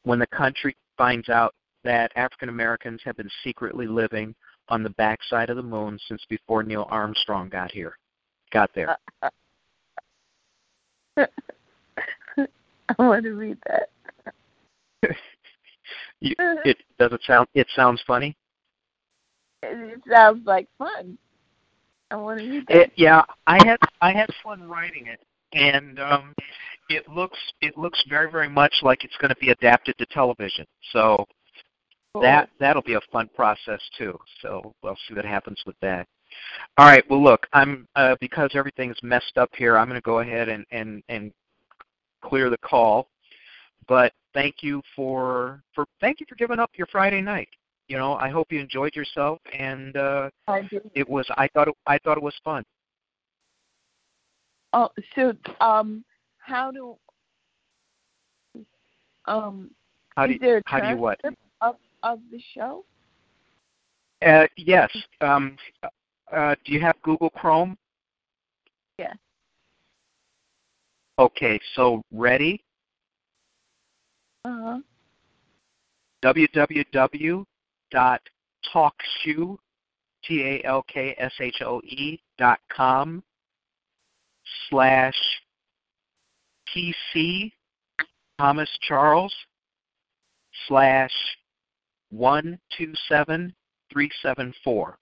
when 0.04 0.20
the 0.20 0.28
country 0.28 0.76
finds 0.98 1.30
out 1.30 1.56
that 1.84 2.12
African 2.16 2.50
Americans 2.50 3.02
have 3.04 3.18
been 3.18 3.30
secretly 3.44 3.88
living 3.88 4.36
on 4.70 4.84
the 4.84 4.92
backside 4.92 5.50
of 5.50 5.58
the 5.58 5.64
moon 5.64 6.00
since 6.08 6.24
before 6.30 6.64
Neil 6.64 6.88
Armstrong 6.90 7.50
got 7.50 7.72
here, 7.72 7.98
got 8.52 8.70
there. 8.76 8.98
I 11.18 11.28
want 13.00 13.24
to 13.24 13.32
read 13.32 13.58
that. 13.68 13.90
you, 16.24 16.36
it 16.66 16.78
does 16.98 17.12
it 17.12 17.22
sound 17.26 17.48
it 17.54 17.68
sounds 17.76 18.02
funny. 18.06 18.36
It 19.62 20.02
sounds 20.12 20.46
like 20.46 20.68
fun. 20.78 21.18
I 22.12 22.16
want 22.16 22.40
to 22.40 22.50
read 22.50 22.66
that. 22.68 22.92
Yeah, 22.96 23.24
I 23.48 23.64
had 23.66 23.78
I 24.02 24.12
had 24.12 24.30
fun 24.44 24.68
writing 24.68 25.08
it, 25.08 25.20
and 25.54 26.00
um, 26.00 26.34
it 26.90 27.08
looks 27.08 27.38
it 27.62 27.78
looks 27.78 28.04
very 28.10 28.32
very 28.32 28.50
much 28.50 28.74
like 28.82 29.04
it's 29.04 29.18
going 29.18 29.30
to 29.30 29.40
be 29.40 29.50
adapted 29.50 29.98
to 29.98 30.06
television. 30.08 30.66
So 30.92 31.26
Cool. 32.14 32.22
that 32.22 32.50
that'll 32.60 32.84
be 32.84 32.94
a 32.94 33.02
fun 33.12 33.28
process 33.36 33.82
too. 33.98 34.18
So 34.42 34.74
we'll 34.84 34.98
see 35.08 35.16
what 35.16 35.26
happens 35.26 35.60
with 35.66 35.76
that. 35.82 36.08
All 36.78 36.86
right. 36.86 37.04
Well, 37.10 37.24
look, 37.24 37.48
I'm 37.54 37.88
uh, 37.96 38.16
because 38.22 38.52
everything's 38.54 39.02
messed 39.02 39.38
up 39.38 39.50
here. 39.56 39.78
I'm 39.78 39.88
going 39.88 40.00
to 40.00 40.06
go 40.06 40.20
ahead 40.20 40.48
and 40.48 40.64
and 40.72 41.02
and 41.10 41.32
clear 42.24 42.52
the 42.52 42.58
call. 42.60 43.08
But 43.88 44.14
thank 44.34 44.56
you 44.62 44.82
for 44.96 45.62
for 45.74 45.86
thank 46.02 46.20
you 46.20 46.26
for 46.28 46.36
giving 46.36 46.60
up 46.60 46.72
your 46.76 46.88
Friday 46.88 47.22
night. 47.22 47.50
You 47.88 47.98
know, 47.98 48.14
I 48.14 48.30
hope 48.30 48.52
you 48.52 48.60
enjoyed 48.60 48.96
yourself, 48.96 49.40
and 49.58 49.96
uh, 49.98 50.30
I 50.48 50.70
it 50.96 51.08
was 51.08 51.28
I 51.38 51.48
thought 51.54 51.68
it, 51.68 51.76
I 51.86 51.98
thought 52.00 52.18
it 52.18 52.24
was 52.24 52.36
fun. 52.44 52.64
Oh, 54.74 54.90
so 55.16 55.34
um, 55.62 56.04
how 56.40 56.72
do 56.72 56.98
um 59.26 59.70
How 60.16 60.26
do 60.26 60.34
is 60.34 60.40
there 60.40 60.56
you, 60.56 60.64
a 60.66 60.70
how 60.70 60.80
do 60.80 60.88
you 60.88 60.98
what? 60.98 61.20
of 61.62 61.76
of 62.04 62.20
the 62.32 62.42
show? 62.54 62.84
Uh, 64.26 64.48
yes. 64.56 64.90
Um, 65.22 65.58
uh, 66.32 66.56
do 66.66 66.72
you 66.74 66.80
have 66.80 66.96
Google 67.04 67.30
Chrome? 67.30 67.78
Yes. 68.98 69.18
Okay. 71.20 71.60
So 71.76 72.02
ready? 72.12 72.64
Uh 74.46 74.62
huh. 74.62 74.80
www.talkshoe, 76.24 77.46
T-A-L-K-S-H-O-E 80.26 82.22
dot 82.38 82.60
com 82.76 83.24
slash 84.70 85.16
TC 86.76 87.52
Thomas 88.38 88.70
Charles 88.82 89.34
slash 90.68 91.14
one 92.10 92.60
two 92.78 92.94
seven 93.08 93.56
three 93.92 94.12
seven 94.22 94.54
four. 94.64 94.98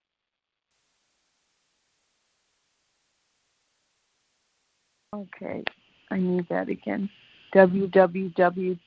Okay, 5.14 5.64
I 6.12 6.20
need 6.20 6.48
that 6.50 6.70
again. 6.70 7.10
www 7.56 8.80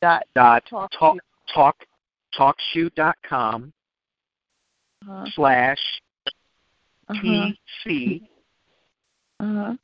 dot 0.00 0.24
Dot 0.34 0.64
Talk 0.68 0.90
talk 0.98 1.16
talk 1.52 1.76
talkshoe 2.38 2.94
dot 2.94 3.16
com 3.28 3.72
uh 5.08 5.24
slash 5.34 5.78
huh 7.08 7.14
TC 7.14 8.22
uh 9.40 9.44
huh 9.44 9.74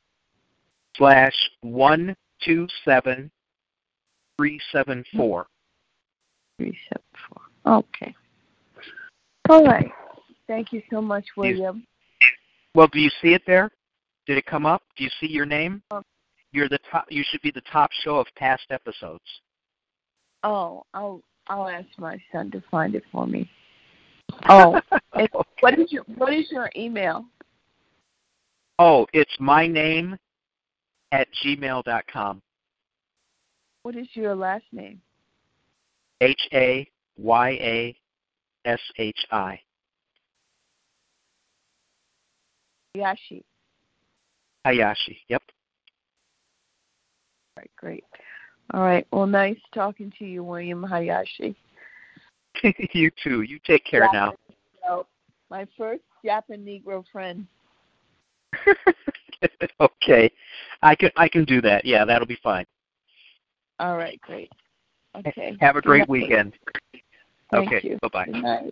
slash 0.97 1.33
one 1.61 2.15
two 2.43 2.67
seven 2.83 3.31
three 4.37 4.59
seven 4.71 5.03
four. 5.15 5.47
three 6.57 6.77
seven 6.89 7.03
four. 7.29 7.77
Okay. 7.79 8.15
All 9.49 9.63
right. 9.63 9.89
Thank 10.47 10.71
you 10.71 10.81
so 10.91 11.01
much, 11.01 11.25
William. 11.35 11.85
Well, 12.75 12.87
do 12.91 12.99
you 12.99 13.09
see 13.21 13.33
it 13.33 13.41
there? 13.47 13.71
Did 14.27 14.37
it 14.37 14.45
come 14.45 14.65
up? 14.65 14.83
Do 14.97 15.03
you 15.03 15.09
see 15.19 15.27
your 15.27 15.45
name? 15.45 15.81
Um, 15.91 16.03
You're 16.51 16.69
the 16.69 16.79
top. 16.91 17.05
You 17.09 17.23
should 17.29 17.41
be 17.41 17.51
the 17.51 17.61
top 17.71 17.91
show 18.03 18.17
of 18.17 18.27
past 18.35 18.63
episodes. 18.69 19.23
Oh, 20.45 20.85
I'll 20.93 21.23
I'll 21.47 21.67
ask 21.67 21.87
my 21.97 22.21
son 22.31 22.51
to 22.51 22.63
find 22.69 22.95
it 22.95 23.03
for 23.11 23.27
me. 23.27 23.49
Oh, 24.47 24.79
what 25.61 25.79
is 25.79 25.91
your 25.91 26.03
what 26.17 26.33
is 26.33 26.51
your 26.51 26.69
email? 26.75 27.25
oh, 28.77 29.07
it's 29.13 29.35
my 29.39 29.65
name 29.65 30.17
at 31.11 31.27
gmail 31.43 31.83
dot 31.83 32.03
com. 32.11 32.41
What 33.83 33.95
is 33.95 34.07
your 34.13 34.35
last 34.35 34.65
name? 34.71 35.01
H 36.21 36.41
A 36.53 36.87
Y 37.17 37.49
A 37.49 37.97
S 38.65 38.79
H 38.97 39.25
I. 39.31 39.59
Yashi. 42.95 43.43
Hayashi. 44.65 45.17
Yep. 45.29 45.43
All 47.57 47.61
right, 47.61 47.71
great. 47.77 48.03
All 48.73 48.81
right. 48.81 49.05
Well, 49.11 49.27
nice 49.27 49.57
talking 49.73 50.11
to 50.19 50.25
you, 50.25 50.43
William 50.43 50.83
Hayashi. 50.83 51.55
you 52.93 53.11
too. 53.23 53.41
You 53.41 53.59
take 53.65 53.85
care 53.85 54.07
now. 54.11 54.33
So, 54.85 55.05
my 55.49 55.67
first 55.77 56.01
Japanese 56.23 56.81
Negro 56.85 57.03
friend. 57.11 57.45
okay. 59.79 60.31
I 60.81 60.95
can 60.95 61.11
I 61.17 61.27
can 61.27 61.45
do 61.45 61.61
that. 61.61 61.85
Yeah, 61.85 62.05
that'll 62.05 62.27
be 62.27 62.39
fine. 62.41 62.65
All 63.79 63.97
right, 63.97 64.19
great. 64.21 64.51
Okay. 65.15 65.57
Have 65.59 65.75
a 65.75 65.81
great 65.81 66.07
weekend. 66.09 66.53
Thank 67.51 67.71
okay. 67.71 67.87
you. 67.87 67.99
Bye 68.01 68.25
bye. 68.31 68.71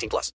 18 0.01 0.09
plus. 0.09 0.29